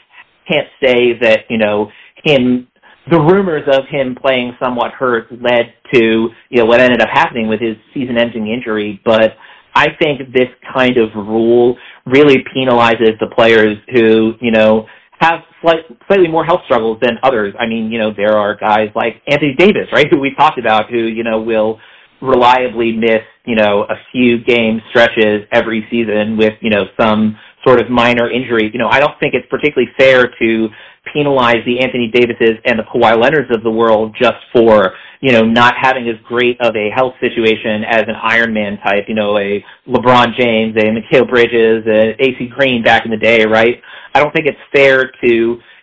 can't 0.50 0.68
say 0.84 1.14
that, 1.22 1.42
you 1.48 1.60
know, 1.60 1.92
him, 2.24 2.68
the 3.12 3.20
rumors 3.20 3.68
of 3.72 3.84
him 3.88 4.16
playing 4.20 4.58
somewhat 4.60 4.94
hurt 4.94 5.32
led 5.32 5.74
to, 5.94 6.30
you 6.50 6.58
know, 6.58 6.66
what 6.66 6.80
ended 6.80 7.02
up 7.02 7.10
happening 7.14 7.48
with 7.48 7.60
his 7.62 7.76
season 7.94 8.18
ending 8.18 8.48
injury. 8.48 9.00
But 9.06 9.34
I 9.76 9.90
think 10.02 10.34
this 10.34 10.50
kind 10.74 10.98
of 10.98 11.10
rule 11.16 11.78
really 12.11 12.44
penalizes 12.56 13.18
the 13.19 13.27
players 13.34 13.77
who, 13.94 14.34
you 14.41 14.52
know, 14.52 14.86
have 15.19 15.41
slight, 15.61 15.80
slightly 16.07 16.27
more 16.27 16.45
health 16.45 16.61
struggles 16.65 16.98
than 17.02 17.18
others. 17.23 17.53
I 17.60 17.68
mean, 17.68 17.91
you 17.91 17.99
know, 17.99 18.11
there 18.15 18.38
are 18.38 18.56
guys 18.56 18.90
like 18.95 19.22
Anthony 19.27 19.53
Davis, 19.57 19.88
right, 19.91 20.07
who 20.10 20.19
we've 20.19 20.38
talked 20.38 20.57
about, 20.57 20.90
who 20.90 20.98
you 20.98 21.23
know 21.23 21.41
will 21.41 21.80
reliably 22.22 22.91
miss 22.91 23.23
you 23.45 23.56
know 23.56 23.84
a 23.90 23.95
few 24.11 24.44
game 24.44 24.81
stretches 24.90 25.48
every 25.53 25.88
season 25.90 26.38
with 26.38 26.53
you 26.61 26.69
know 26.69 26.84
some 26.99 27.38
sort 27.65 27.80
of 27.81 27.90
minor 27.90 28.31
injury. 28.31 28.69
You 28.72 28.80
know, 28.80 28.90
I 28.90 28.99
don't 28.99 29.19
think 29.19 29.34
it's 29.34 29.48
particularly 29.49 29.91
fair 29.98 30.31
to 30.40 30.68
penalize 31.14 31.64
the 31.66 31.80
Anthony 31.80 32.12
Davises 32.14 32.58
and 32.66 32.80
the 32.80 32.84
Kawhi 32.84 33.20
Leonards 33.20 33.50
of 33.56 33.64
the 33.64 33.72
world 33.72 34.16
just 34.20 34.38
for 34.54 34.94
you 35.22 35.34
know, 35.34 35.44
not 35.44 35.74
having 35.80 36.08
as 36.08 36.16
great 36.24 36.60
of 36.62 36.76
a 36.76 36.90
health 36.96 37.14
situation 37.20 37.84
as 37.84 38.04
an 38.08 38.16
Iron 38.24 38.54
Man 38.54 38.78
type, 38.78 39.06
you 39.08 39.16
know, 39.16 39.38
a 39.38 39.64
LeBron 39.88 40.36
James, 40.38 40.76
a 40.78 40.86
Mikal 40.86 41.30
Bridges, 41.30 41.86
a 41.88 42.16
AC 42.20 42.48
Green 42.56 42.84
back 42.84 43.06
in 43.06 43.12
the 43.12 43.18
day, 43.18 43.46
right? 43.46 43.82
I 44.16 44.20
don't 44.22 44.32
think 44.34 44.48
it's 44.48 44.58
fair 44.74 45.12
to, 45.24 45.28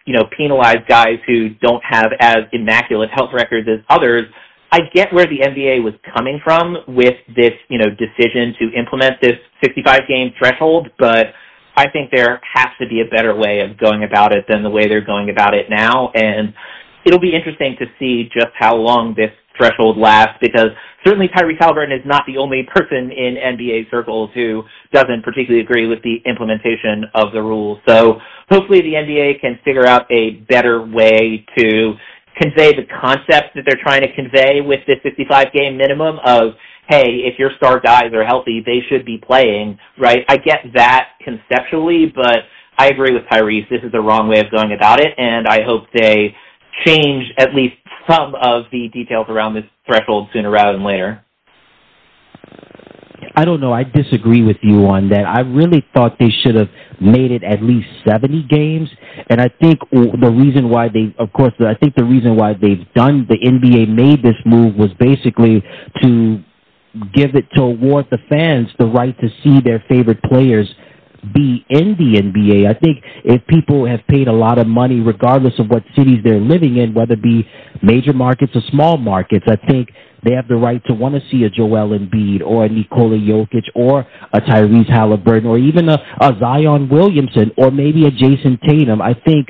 you 0.07 0.15
know, 0.15 0.25
penalize 0.37 0.83
guys 0.89 1.19
who 1.27 1.51
don't 1.61 1.83
have 1.85 2.13
as 2.19 2.39
immaculate 2.53 3.11
health 3.15 3.31
records 3.35 3.69
as 3.69 3.81
others. 3.91 4.25
I 4.73 4.81
get 4.95 5.13
where 5.13 5.27
the 5.27 5.41
NBA 5.41 5.85
was 5.85 5.95
coming 6.17 6.41
from 6.43 6.79
with 6.89 7.15
this, 7.37 7.53
you 7.69 7.79
know, 7.79 7.91
decision 7.91 8.55
to 8.59 8.79
implement 8.79 9.21
this 9.21 9.37
65 9.63 10.01
game 10.09 10.33
threshold, 10.39 10.89
but 10.99 11.27
I 11.77 11.89
think 11.91 12.11
there 12.11 12.41
has 12.55 12.69
to 12.81 12.89
be 12.89 13.01
a 13.01 13.05
better 13.05 13.35
way 13.35 13.61
of 13.61 13.79
going 13.79 14.05
about 14.05 14.35
it 14.35 14.47
than 14.49 14.63
the 14.63 14.71
way 14.71 14.89
they're 14.89 15.05
going 15.05 15.31
about 15.31 15.55
it 15.55 15.67
now. 15.69 16.11
And 16.15 16.55
it'll 17.05 17.21
be 17.21 17.35
interesting 17.35 17.77
to 17.79 17.87
see 17.99 18.31
just 18.33 18.53
how 18.59 18.77
long 18.77 19.15
this 19.15 19.31
threshold 19.57 19.97
lasts 19.97 20.37
because 20.41 20.71
certainly 21.05 21.29
Tyrese 21.29 21.59
Haliburton 21.59 21.95
is 21.95 22.05
not 22.05 22.25
the 22.27 22.37
only 22.37 22.67
person 22.75 23.11
in 23.11 23.37
NBA 23.37 23.91
circles 23.91 24.31
who 24.35 24.63
doesn't 24.93 25.23
particularly 25.23 25.65
agree 25.65 25.87
with 25.87 26.03
the 26.03 26.17
implementation 26.27 27.05
of 27.15 27.33
the 27.33 27.43
rules. 27.43 27.79
So 27.89 28.21
hopefully 28.51 28.81
the 28.81 28.95
NBA 28.95 29.41
can 29.41 29.59
figure 29.65 29.87
out 29.87 30.11
a 30.11 30.43
better 30.49 30.83
way 30.83 31.45
to 31.59 31.95
convey 32.41 32.73
the 32.75 32.85
concept 33.01 33.55
that 33.55 33.65
they're 33.67 33.81
trying 33.83 34.03
to 34.03 34.13
convey 34.15 34.61
with 34.61 34.81
this 34.87 34.99
65 35.03 35.53
game 35.53 35.77
minimum 35.77 36.19
of 36.25 36.53
hey, 36.89 37.23
if 37.25 37.39
your 37.39 37.51
star 37.57 37.81
guys 37.81 38.13
are 38.15 38.25
healthy, 38.25 38.63
they 38.65 38.81
should 38.89 39.05
be 39.05 39.19
playing, 39.19 39.79
right? 39.99 40.25
I 40.29 40.37
get 40.37 40.61
that 40.75 41.11
conceptually, 41.25 42.13
but 42.15 42.39
I 42.79 42.89
agree 42.89 43.13
with 43.13 43.23
Tyrese. 43.25 43.69
This 43.69 43.83
is 43.83 43.93
the 43.93 44.01
wrong 44.01 44.29
way 44.29 44.41
of 44.41 44.51
going 44.51 44.73
about 44.73 45.01
it, 45.01 45.15
and 45.19 45.47
I 45.49 45.63
hope 45.65 45.85
they 45.95 46.35
change 46.85 47.25
at 47.39 47.55
least 47.55 47.75
some 48.09 48.35
of 48.35 48.65
the 48.71 48.89
details 48.93 49.27
around 49.29 49.55
this 49.55 49.65
threshold 49.87 50.29
sooner 50.33 50.51
rather 50.51 50.73
than 50.73 50.85
later. 50.85 51.23
I 53.39 53.45
don't 53.45 53.61
know. 53.61 53.73
I 53.73 53.85
disagree 53.85 54.43
with 54.43 54.57
you 54.63 54.87
on 54.87 55.11
that. 55.11 55.27
I 55.27 55.41
really 55.41 55.85
thought 55.95 56.19
they 56.19 56.31
should 56.43 56.55
have 56.55 56.69
made 57.01 57.31
it 57.31 57.43
at 57.45 57.63
least 57.63 57.87
70 58.09 58.45
games. 58.49 58.89
And 59.29 59.41
I 59.41 59.49
think 59.61 59.79
the 59.91 60.31
reason 60.31 60.71
why 60.71 60.89
they, 60.89 61.15
of 61.19 61.33
course, 61.35 61.53
I 61.61 61.75
think 61.75 61.97
the 61.97 62.05
reason 62.05 62.37
why 62.37 62.55
they've 62.55 62.87
done, 62.95 63.27
the 63.29 63.37
NBA 63.37 63.95
made 63.95 64.23
this 64.23 64.37
move 64.47 64.77
was 64.77 64.89
basically 64.99 65.63
to 66.03 66.43
give 67.15 67.35
it 67.35 67.47
to 67.55 67.63
award 67.63 68.07
the 68.11 68.19
fans 68.29 68.69
the 68.79 68.87
right 68.87 69.17
to 69.21 69.29
see 69.43 69.61
their 69.61 69.85
favorite 69.89 70.23
players 70.23 70.69
be 71.35 71.65
in 71.69 71.97
the 71.99 72.21
NBA. 72.21 72.69
I 72.69 72.79
think 72.79 73.03
if 73.25 73.45
people 73.47 73.87
have 73.87 74.01
paid 74.09 74.29
a 74.29 74.33
lot 74.33 74.59
of 74.59 74.67
money, 74.67 75.01
regardless 75.01 75.55
of 75.59 75.69
what 75.69 75.83
cities 75.97 76.19
they're 76.23 76.41
living 76.41 76.77
in, 76.77 76.95
whether 76.95 77.15
it 77.15 77.23
be 77.23 77.49
major 77.83 78.13
markets 78.13 78.53
or 78.55 78.63
small 78.71 78.97
markets, 78.97 79.45
I 79.49 79.57
think 79.57 79.89
they 80.23 80.35
have 80.35 80.49
the 80.49 80.57
right 80.57 80.83
to 80.87 80.95
want 80.95 81.15
to 81.15 81.21
see 81.31 81.45
a 81.45 81.51
Joel 81.51 81.99
Embiid 81.99 82.43
or 82.45 82.65
a 82.65 82.69
Nikola 82.69 83.17
Jokic 83.17 83.65
or 83.75 84.07
a 84.33 84.41
Tyrese 84.41 84.91
Haliburton 84.91 85.47
or 85.47 85.59
even 85.59 85.89
a, 85.89 85.99
a 86.21 86.33
Zion 86.39 86.89
Williamson 86.89 87.53
or 87.57 87.71
maybe 87.71 88.07
a 88.07 88.11
Jayson 88.11 88.59
Tatum. 88.67 89.01
I 89.03 89.15
think 89.15 89.49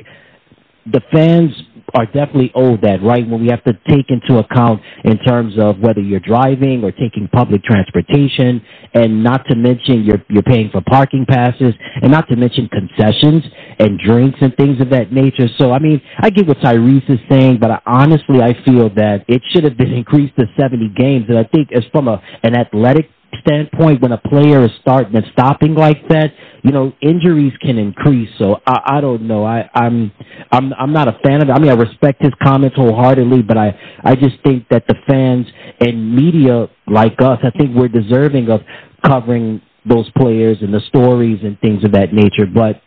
the 0.85 1.01
fans 1.11 1.51
are 1.97 2.05
definitely 2.05 2.51
owed 2.53 2.81
that, 2.83 3.01
right? 3.01 3.27
When 3.27 3.41
we 3.41 3.47
have 3.49 3.63
to 3.63 3.73
take 3.89 4.05
into 4.09 4.37
account 4.37 4.83
in 5.03 5.17
terms 5.17 5.55
of 5.57 5.79
whether 5.79 5.99
you're 5.99 6.19
driving 6.19 6.83
or 6.83 6.91
taking 6.91 7.27
public 7.33 7.63
transportation, 7.63 8.61
and 8.93 9.23
not 9.23 9.47
to 9.49 9.55
mention 9.55 10.03
you're 10.03 10.23
you're 10.29 10.43
paying 10.43 10.69
for 10.69 10.81
parking 10.87 11.25
passes, 11.27 11.73
and 12.03 12.11
not 12.11 12.27
to 12.29 12.35
mention 12.35 12.69
concessions 12.69 13.43
and 13.79 13.99
drinks 13.99 14.37
and 14.41 14.55
things 14.57 14.79
of 14.79 14.91
that 14.91 15.11
nature. 15.11 15.47
So, 15.57 15.71
I 15.71 15.79
mean, 15.79 15.99
I 16.19 16.29
get 16.29 16.47
what 16.47 16.57
Tyrese 16.59 17.09
is 17.09 17.19
saying, 17.31 17.57
but 17.59 17.71
I, 17.71 17.81
honestly, 17.87 18.43
I 18.43 18.53
feel 18.63 18.93
that 18.93 19.25
it 19.27 19.41
should 19.51 19.63
have 19.63 19.75
been 19.75 19.93
increased 20.01 20.35
to 20.37 20.45
70 20.59 20.89
games. 20.95 21.25
And 21.29 21.39
I 21.39 21.45
think, 21.45 21.69
as 21.75 21.83
from 21.91 22.07
a 22.07 22.21
an 22.43 22.55
athletic 22.55 23.09
standpoint, 23.39 24.01
when 24.01 24.11
a 24.11 24.17
player 24.17 24.63
is 24.63 24.71
starting 24.81 25.15
and 25.15 25.25
stopping 25.33 25.75
like 25.75 26.07
that, 26.09 26.31
you 26.63 26.71
know, 26.71 26.93
injuries 27.01 27.53
can 27.61 27.77
increase. 27.77 28.29
So 28.37 28.57
I, 28.65 28.97
I 28.97 29.01
don't 29.01 29.27
know. 29.27 29.45
I, 29.45 29.69
I'm 29.73 30.11
I'm 30.51 30.73
I'm 30.73 30.93
not 30.93 31.07
a 31.07 31.17
fan 31.23 31.41
of 31.41 31.49
it. 31.49 31.51
I 31.51 31.59
mean, 31.59 31.69
I 31.69 31.75
respect 31.75 32.21
his 32.21 32.33
comments 32.41 32.75
wholeheartedly, 32.75 33.41
but 33.43 33.57
I 33.57 33.77
I 34.03 34.15
just 34.15 34.35
think 34.43 34.67
that 34.69 34.85
the 34.87 34.95
fans 35.07 35.45
and 35.79 36.15
media 36.15 36.67
like 36.87 37.21
us, 37.21 37.39
I 37.43 37.51
think 37.57 37.75
we're 37.75 37.87
deserving 37.87 38.49
of 38.49 38.61
covering 39.05 39.61
those 39.87 40.09
players 40.17 40.57
and 40.61 40.73
the 40.73 40.81
stories 40.87 41.39
and 41.43 41.59
things 41.61 41.83
of 41.83 41.93
that 41.93 42.13
nature. 42.13 42.45
But 42.45 42.81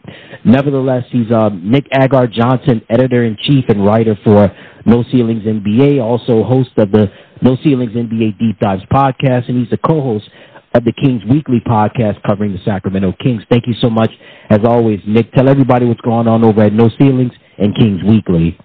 nevertheless, 0.44 1.04
he's 1.10 1.30
um, 1.32 1.70
Nick 1.70 1.86
Agar 1.98 2.26
Johnson, 2.26 2.82
editor 2.90 3.24
in 3.24 3.36
chief 3.42 3.64
and 3.68 3.84
writer 3.84 4.18
for 4.24 4.50
No 4.86 5.04
Ceilings 5.10 5.44
NBA, 5.44 6.02
also 6.02 6.42
host 6.44 6.70
of 6.76 6.90
the 6.90 7.10
No 7.42 7.56
Ceilings 7.64 7.92
NBA 7.92 8.38
Deep 8.38 8.58
Dives 8.60 8.82
podcast, 8.92 9.48
and 9.48 9.58
he's 9.58 9.70
the 9.70 9.78
co-host 9.78 10.28
of 10.74 10.84
the 10.84 10.92
Kings 10.92 11.22
Weekly 11.28 11.60
podcast 11.60 12.22
covering 12.26 12.52
the 12.52 12.60
Sacramento 12.64 13.14
Kings. 13.20 13.42
Thank 13.50 13.66
you 13.66 13.74
so 13.80 13.90
much, 13.90 14.10
as 14.48 14.60
always, 14.64 15.00
Nick. 15.06 15.32
Tell 15.32 15.48
everybody 15.48 15.86
what's 15.86 16.00
going 16.00 16.28
on 16.28 16.44
over 16.44 16.62
at 16.62 16.72
No 16.72 16.88
Ceilings 16.98 17.32
and 17.58 17.76
Kings 17.76 18.00
Weekly. 18.06 18.58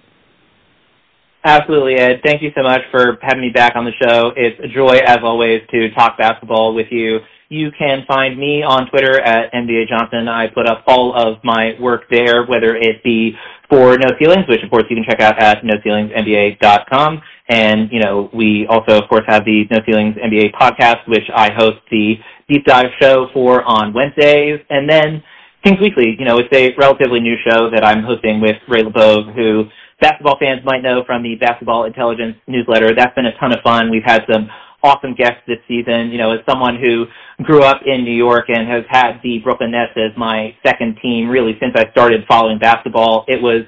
Absolutely, 1.44 1.94
Ed. 1.94 2.22
Thank 2.24 2.42
you 2.42 2.50
so 2.56 2.62
much 2.64 2.80
for 2.90 3.18
having 3.22 3.40
me 3.40 3.50
back 3.50 3.76
on 3.76 3.84
the 3.84 3.92
show. 4.02 4.32
It's 4.34 4.58
a 4.64 4.66
joy, 4.66 4.98
as 5.06 5.18
always, 5.22 5.60
to 5.70 5.90
talk 5.94 6.18
basketball 6.18 6.74
with 6.74 6.88
you. 6.90 7.20
You 7.48 7.70
can 7.78 8.04
find 8.08 8.36
me 8.36 8.64
on 8.64 8.90
Twitter 8.90 9.20
at 9.20 9.52
NBA 9.52 9.86
Johnson. 9.88 10.26
I 10.26 10.48
put 10.48 10.68
up 10.68 10.82
all 10.88 11.14
of 11.14 11.38
my 11.44 11.74
work 11.80 12.10
there, 12.10 12.44
whether 12.44 12.74
it 12.74 13.04
be 13.04 13.36
for 13.68 13.98
No 13.98 14.08
Ceilings, 14.20 14.46
which 14.48 14.62
of 14.62 14.70
course 14.70 14.84
you 14.88 14.96
can 14.96 15.04
check 15.04 15.20
out 15.20 15.38
at 15.38 15.62
NoCeilingsNBA.com. 15.62 17.22
And, 17.48 17.90
you 17.92 18.00
know, 18.00 18.28
we 18.34 18.66
also, 18.68 19.00
of 19.00 19.08
course, 19.08 19.24
have 19.26 19.44
the 19.44 19.64
No 19.70 19.78
Ceilings 19.86 20.16
NBA 20.16 20.52
podcast, 20.54 21.06
which 21.06 21.28
I 21.34 21.50
host 21.52 21.78
the 21.90 22.14
deep 22.48 22.64
dive 22.64 22.90
show 23.00 23.28
for 23.32 23.62
on 23.64 23.92
Wednesdays. 23.92 24.60
And 24.70 24.88
then 24.88 25.22
Kings 25.64 25.78
Weekly, 25.80 26.16
you 26.18 26.24
know, 26.24 26.38
it's 26.38 26.52
a 26.52 26.74
relatively 26.78 27.20
new 27.20 27.36
show 27.48 27.70
that 27.70 27.84
I'm 27.84 28.02
hosting 28.02 28.40
with 28.40 28.56
Ray 28.68 28.82
LeBov, 28.82 29.34
who 29.34 29.64
basketball 30.00 30.36
fans 30.38 30.60
might 30.64 30.82
know 30.82 31.02
from 31.06 31.22
the 31.22 31.34
Basketball 31.36 31.84
Intelligence 31.84 32.36
newsletter. 32.46 32.94
That's 32.94 33.14
been 33.14 33.26
a 33.26 33.36
ton 33.38 33.52
of 33.52 33.62
fun. 33.62 33.90
We've 33.90 34.04
had 34.04 34.22
some 34.30 34.48
awesome 34.82 35.14
guests 35.14 35.42
this 35.46 35.58
season. 35.68 36.10
You 36.10 36.18
know, 36.18 36.32
as 36.32 36.40
someone 36.48 36.78
who 36.82 37.06
grew 37.42 37.62
up 37.62 37.80
in 37.86 38.04
New 38.04 38.14
York 38.14 38.46
and 38.48 38.68
has 38.68 38.84
had 38.88 39.20
the 39.22 39.38
Brooklyn 39.38 39.72
Nets 39.72 39.92
as 39.96 40.16
my 40.16 40.54
second 40.64 40.98
team 41.02 41.28
really 41.28 41.56
since 41.60 41.72
I 41.76 41.90
started 41.90 42.24
following 42.28 42.58
basketball, 42.58 43.24
it 43.28 43.40
was 43.40 43.62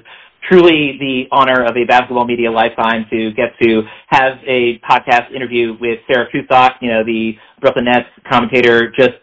truly 0.47 0.97
the 0.99 1.23
honor 1.31 1.63
of 1.65 1.75
a 1.75 1.85
basketball 1.85 2.25
media 2.25 2.51
lifetime 2.51 3.05
to 3.09 3.31
get 3.33 3.53
to 3.61 3.83
have 4.07 4.37
a 4.47 4.79
podcast 4.79 5.33
interview 5.35 5.77
with 5.79 5.99
Sarah 6.07 6.27
Kustok, 6.31 6.75
you 6.81 6.89
know, 6.89 7.03
the 7.03 7.33
Brooklyn 7.61 7.85
Nets 7.85 8.09
commentator, 8.29 8.91
just 8.91 9.13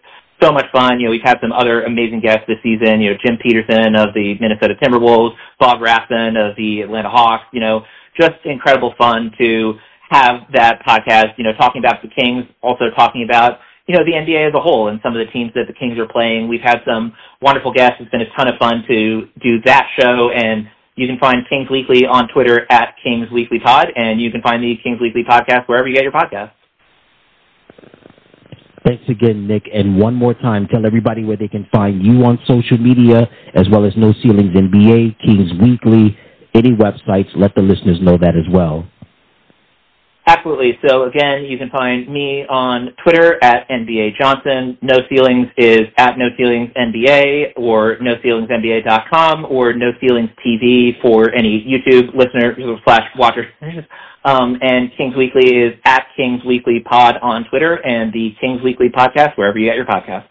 so 0.43 0.53
much 0.53 0.67
fun. 0.73 1.01
You 1.01 1.07
know, 1.07 1.11
we've 1.11 1.25
had 1.25 1.39
some 1.41 1.53
other 1.53 1.85
amazing 1.85 2.21
guests 2.21 2.45
this 2.47 2.59
season, 2.63 3.01
you 3.01 3.11
know, 3.11 3.17
Jim 3.25 3.39
Peterson 3.43 3.97
of 3.97 4.13
the 4.15 4.35
Minnesota 4.41 4.75
Timberwolves, 4.83 5.35
Bob 5.59 5.81
Rathbun 5.81 6.37
of 6.37 6.57
the 6.57 6.83
Atlanta 6.83 7.11
Hawks, 7.11 7.45
you 7.53 7.61
know, 7.61 7.83
just 8.19 8.37
incredible 8.45 8.95
fun 8.99 9.31
to 9.39 9.75
have 10.11 10.43
that 10.55 10.83
podcast, 10.87 11.37
you 11.37 11.45
know, 11.45 11.53
talking 11.59 11.81
about 11.81 12.03
the 12.03 12.09
Kings, 12.09 12.45
also 12.63 12.91
talking 12.95 13.25
about, 13.25 13.59
you 13.87 13.97
know, 13.97 14.05
the 14.05 14.13
NBA 14.13 14.49
as 14.49 14.55
a 14.55 14.61
whole 14.61 14.89
and 14.89 15.01
some 15.03 15.17
of 15.17 15.25
the 15.25 15.31
teams 15.33 15.53
that 15.55 15.67
the 15.67 15.73
Kings 15.73 15.99
are 15.99 16.07
playing. 16.07 16.49
We've 16.49 16.63
had 16.63 16.79
some 16.87 17.13
wonderful 17.41 17.73
guests. 17.73 17.97
It's 18.01 18.11
been 18.11 18.23
a 18.23 18.31
ton 18.37 18.49
of 18.49 18.55
fun 18.59 18.85
to 18.89 19.29
do 19.43 19.61
that 19.65 19.87
show 19.99 20.31
and 20.31 20.69
you 20.97 21.07
can 21.07 21.19
find 21.19 21.47
Kings 21.49 21.69
Weekly 21.71 22.07
on 22.07 22.27
Twitter 22.29 22.67
at 22.71 22.95
Kings 23.05 23.31
Weekly 23.31 23.61
Pod, 23.61 23.89
and 23.95 24.19
you 24.19 24.31
can 24.31 24.41
find 24.41 24.63
the 24.63 24.77
Kings 24.83 24.99
Weekly 24.99 25.25
podcast 25.29 25.69
wherever 25.69 25.87
you 25.87 25.95
get 25.95 26.03
your 26.03 26.13
podcasts. 26.13 26.53
Thanks 28.87 29.05
again, 29.09 29.47
Nick. 29.47 29.65
And 29.73 29.99
one 29.99 30.15
more 30.15 30.33
time, 30.33 30.67
tell 30.69 30.87
everybody 30.87 31.23
where 31.23 31.37
they 31.37 31.49
can 31.49 31.67
find 31.71 32.03
you 32.03 32.25
on 32.25 32.39
social 32.47 32.79
media, 32.79 33.29
as 33.55 33.69
well 33.71 33.85
as 33.85 33.93
No 33.97 34.15
Ceilings 34.23 34.57
NBA, 34.57 35.21
Kings 35.21 35.51
Weekly, 35.61 36.17
any 36.55 36.71
websites. 36.71 37.29
Let 37.37 37.55
the 37.55 37.63
listeners 37.63 37.99
know 38.01 38.17
that 38.17 38.35
as 38.35 38.51
well. 38.51 38.87
Absolutely. 40.29 40.77
So 40.87 41.05
again, 41.05 41.45
you 41.45 41.57
can 41.57 41.71
find 41.71 42.09
me 42.09 42.45
on 42.49 42.89
Twitter 43.05 43.43
at 43.45 43.69
NBA 43.69 44.17
Johnson. 44.21 44.77
No 44.83 44.99
Ceilings 45.09 45.47
is 45.57 45.83
at 45.99 46.19
No 46.19 46.27
Ceilings 46.37 46.71
NBA 46.77 47.53
or 47.57 47.97
NoCeilingsNBA.com 47.99 49.47
or 49.49 49.73
No 49.73 49.93
Ceilings 50.01 50.31
TV 50.45 51.01
for 51.01 51.33
any 51.33 51.65
YouTube 51.65 52.13
listeners 52.15 52.57
slash 52.85 53.09
watchers. 53.17 53.47
Um, 54.25 54.59
and 54.61 54.91
Kings 54.97 55.15
Weekly 55.15 55.57
is 55.57 55.75
at 55.85 56.09
Kings 56.17 56.41
Weekly 56.45 56.81
Pod 56.81 57.15
on 57.23 57.45
Twitter 57.49 57.75
and 57.75 58.13
the 58.13 58.35
Kings 58.41 58.61
Weekly 58.61 58.89
Podcast 58.89 59.39
wherever 59.39 59.57
you 59.57 59.67
get 59.67 59.77
your 59.77 59.85
podcasts. 59.85 60.27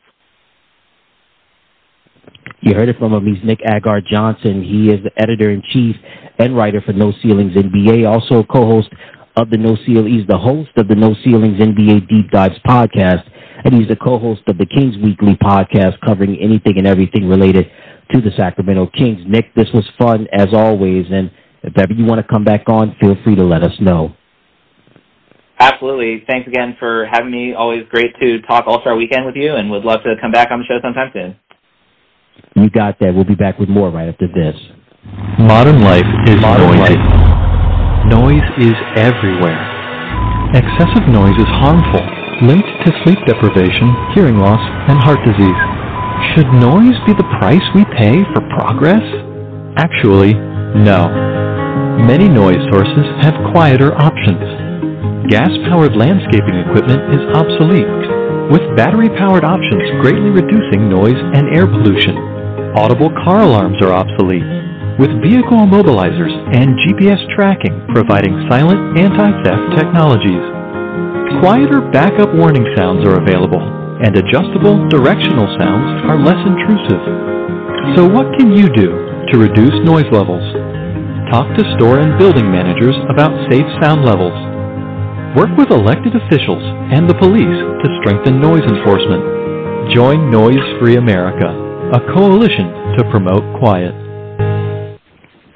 You 2.60 2.74
heard 2.74 2.90
it 2.90 2.98
from 3.00 3.14
him. 3.14 3.26
He's 3.26 3.42
Nick 3.46 3.60
Agar 3.66 4.02
Johnson. 4.02 4.62
He 4.62 4.90
is 4.90 5.02
the 5.02 5.12
editor 5.18 5.50
in 5.50 5.64
chief 5.72 5.96
and 6.40 6.58
writer 6.58 6.82
for 6.86 6.92
No 6.92 7.14
Ceilings 7.24 7.54
NBA, 7.54 8.06
also 8.06 8.44
co-host 8.44 8.90
of 9.38 9.50
the 9.50 9.58
No 9.58 9.76
Seal. 9.86 10.06
He's 10.06 10.28
the 10.28 10.38
host 10.38 10.72
of 10.78 10.88
the 10.88 10.96
No 10.96 11.16
Ceilings 11.24 11.60
NBA 11.60 12.08
Deep 12.08 12.32
Dives 12.32 12.60
podcast, 12.66 13.24
and 13.64 13.74
he's 13.74 13.88
the 13.88 13.96
co-host 13.96 14.42
of 14.48 14.58
the 14.58 14.66
Kings 14.66 14.96
Weekly 15.04 15.36
podcast, 15.36 16.00
covering 16.06 16.38
anything 16.40 16.78
and 16.78 16.88
everything 16.88 17.28
related 17.28 17.68
to 18.14 18.22
the 18.22 18.32
Sacramento 18.38 18.88
Kings. 18.98 19.22
Nick, 19.28 19.54
this 19.56 19.68
was 19.74 19.84
fun 20.00 20.28
as 20.32 20.48
always, 20.54 21.06
and 21.12 21.32
if 21.64 21.78
ever 21.78 21.94
you 21.94 22.06
want 22.06 22.26
to 22.26 22.28
come 22.32 22.44
back 22.44 22.70
on, 22.70 22.96
feel 23.02 23.16
free 23.24 23.36
to 23.36 23.44
let 23.44 23.64
us 23.64 23.74
know. 23.80 24.16
Absolutely. 25.60 26.24
Thanks 26.28 26.48
again 26.48 26.76
for 26.80 27.08
having 27.10 27.32
me. 27.32 27.54
Always 27.54 27.84
great 27.90 28.14
to 28.20 28.42
talk 28.42 28.66
All 28.68 28.82
Star 28.82 28.96
Weekend 28.96 29.26
with 29.26 29.36
you, 29.36 29.56
and 29.56 29.72
would 29.72 29.84
love 29.84 30.04
to 30.04 30.16
come 30.22 30.32
back 30.32 30.52
on 30.52 30.60
the 30.60 30.66
show 30.66 30.80
sometime 30.82 31.10
soon. 31.14 31.36
You 32.56 32.70
got 32.70 33.00
that. 33.00 33.14
We'll 33.14 33.24
be 33.24 33.36
back 33.36 33.58
with 33.58 33.70
more 33.70 33.90
right 33.90 34.10
after 34.10 34.28
this. 34.28 34.56
Modern 35.40 35.82
life 35.82 36.06
is 36.28 36.42
Modern 36.42 36.78
noisy. 36.78 36.96
Life. 36.96 37.25
Noise 38.06 38.46
is 38.62 38.78
everywhere. 39.02 39.58
Excessive 40.54 41.10
noise 41.10 41.34
is 41.42 41.50
harmful, 41.58 42.06
linked 42.46 42.70
to 42.86 42.94
sleep 43.02 43.18
deprivation, 43.26 43.90
hearing 44.14 44.38
loss, 44.38 44.62
and 44.86 45.02
heart 45.02 45.18
disease. 45.26 45.62
Should 46.32 46.54
noise 46.54 46.94
be 47.10 47.18
the 47.18 47.26
price 47.42 47.66
we 47.74 47.84
pay 47.98 48.22
for 48.30 48.46
progress? 48.54 49.02
Actually, 49.78 50.38
no. 50.78 51.10
Many 52.06 52.30
noise 52.30 52.62
sources 52.70 53.10
have 53.26 53.34
quieter 53.52 53.98
options. 53.98 55.26
Gas-powered 55.34 55.98
landscaping 55.98 56.62
equipment 56.62 57.02
is 57.10 57.26
obsolete, 57.34 57.90
with 58.54 58.62
battery-powered 58.78 59.44
options 59.44 59.82
greatly 60.06 60.30
reducing 60.30 60.88
noise 60.88 61.18
and 61.34 61.50
air 61.58 61.66
pollution. 61.66 62.16
Audible 62.78 63.10
car 63.26 63.42
alarms 63.42 63.82
are 63.82 63.92
obsolete, 63.92 64.46
with 65.00 65.12
vehicle 65.20 65.60
immobilizers 65.60 66.32
and 66.56 66.80
GPS 66.80 67.20
tracking 67.36 67.84
providing 67.92 68.48
silent 68.48 68.96
anti-theft 68.96 69.76
technologies. 69.76 70.40
Quieter 71.44 71.84
backup 71.92 72.32
warning 72.32 72.64
sounds 72.78 73.04
are 73.04 73.20
available, 73.20 73.60
and 74.00 74.16
adjustable 74.16 74.88
directional 74.88 75.52
sounds 75.60 76.08
are 76.08 76.20
less 76.20 76.40
intrusive. 76.48 77.04
So 78.00 78.08
what 78.08 78.32
can 78.40 78.56
you 78.56 78.72
do 78.72 78.90
to 79.32 79.38
reduce 79.38 79.76
noise 79.84 80.08
levels? 80.16 80.44
Talk 81.28 81.52
to 81.58 81.76
store 81.76 82.00
and 82.00 82.18
building 82.18 82.48
managers 82.48 82.96
about 83.10 83.36
safe 83.52 83.68
sound 83.82 84.06
levels. 84.06 84.38
Work 85.36 85.58
with 85.58 85.72
elected 85.72 86.16
officials 86.16 86.64
and 86.94 87.10
the 87.10 87.20
police 87.20 87.60
to 87.84 87.98
strengthen 88.00 88.40
noise 88.40 88.64
enforcement. 88.64 89.92
Join 89.92 90.32
Noise 90.32 90.64
Free 90.80 90.96
America, 90.96 91.52
a 91.92 92.00
coalition 92.14 92.96
to 92.96 93.10
promote 93.12 93.44
quiet. 93.60 94.05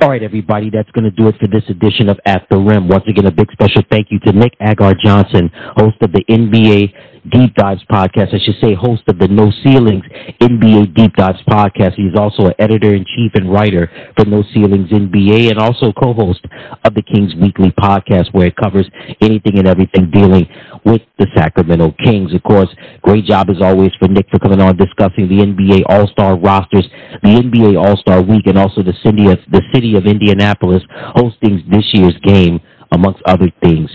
All 0.01 0.07
right, 0.07 0.23
everybody, 0.23 0.69
that's 0.69 0.89
going 0.91 1.03
to 1.03 1.11
do 1.11 1.27
it 1.27 1.35
for 1.41 1.47
this 1.47 1.63
edition 1.67 2.07
of 2.07 2.17
At 2.26 2.47
the 2.49 2.57
Rim. 2.57 2.88
Once 2.88 3.03
again, 3.09 3.26
a 3.26 3.31
big 3.31 3.51
special 3.51 3.81
thank 3.91 4.07
you 4.11 4.19
to 4.19 4.31
Nick 4.31 4.53
Agar 4.61 4.93
Johnson, 4.93 5.51
host 5.76 5.97
of 5.99 6.13
the 6.13 6.23
NBA 6.30 6.93
Deep 7.30 7.53
Dives 7.55 7.84
podcast. 7.91 8.34
I 8.34 8.39
should 8.39 8.55
say 8.63 8.73
host 8.73 9.03
of 9.09 9.19
the 9.19 9.27
No 9.27 9.51
Ceilings 9.61 10.05
NBA 10.39 10.95
Deep 10.95 11.13
Dives 11.15 11.39
podcast. 11.49 11.95
He's 11.95 12.15
also 12.15 12.47
an 12.47 12.53
editor 12.59 12.95
in 12.95 13.03
chief 13.03 13.31
and 13.35 13.51
writer 13.51 13.91
for 14.15 14.23
No 14.23 14.41
Ceilings 14.53 14.89
NBA 14.89 15.51
and 15.51 15.59
also 15.59 15.91
co-host 15.91 16.45
of 16.85 16.93
the 16.93 17.01
Kings 17.01 17.35
Weekly 17.35 17.71
podcast 17.71 18.31
where 18.31 18.47
it 18.47 18.55
covers 18.55 18.89
anything 19.21 19.59
and 19.59 19.67
everything 19.67 20.09
dealing 20.11 20.47
with 20.85 21.01
the 21.18 21.27
Sacramento 21.35 21.93
Kings. 22.03 22.34
Of 22.34 22.43
course, 22.43 22.69
great 23.01 23.26
job 23.26 23.49
as 23.49 23.61
always 23.61 23.91
for 23.99 24.07
Nick 24.07 24.27
for 24.30 24.39
coming 24.39 24.61
on 24.61 24.77
discussing 24.77 25.27
the 25.27 25.43
NBA 25.43 25.84
All-Star 25.88 26.38
rosters, 26.38 26.88
the 27.22 27.30
NBA 27.30 27.80
All-Star 27.80 28.22
Week, 28.22 28.47
and 28.47 28.57
also 28.57 28.81
the 28.84 28.95
city 29.03 29.30
of, 29.31 29.39
the 29.51 29.61
city 29.73 29.95
of 29.95 30.06
Indianapolis 30.06 30.84
hosting 31.15 31.64
this 31.69 31.85
year's 31.93 32.18
game, 32.23 32.60
amongst 32.91 33.22
other 33.26 33.47
things. 33.61 33.89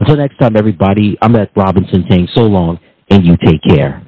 Until 0.00 0.16
next 0.16 0.38
time, 0.38 0.56
everybody, 0.56 1.16
I'm 1.22 1.36
Ed 1.36 1.50
Robinson 1.54 2.04
saying 2.08 2.28
so 2.34 2.42
long, 2.42 2.78
and 3.10 3.24
you 3.24 3.36
take 3.44 3.62
care. 3.62 4.02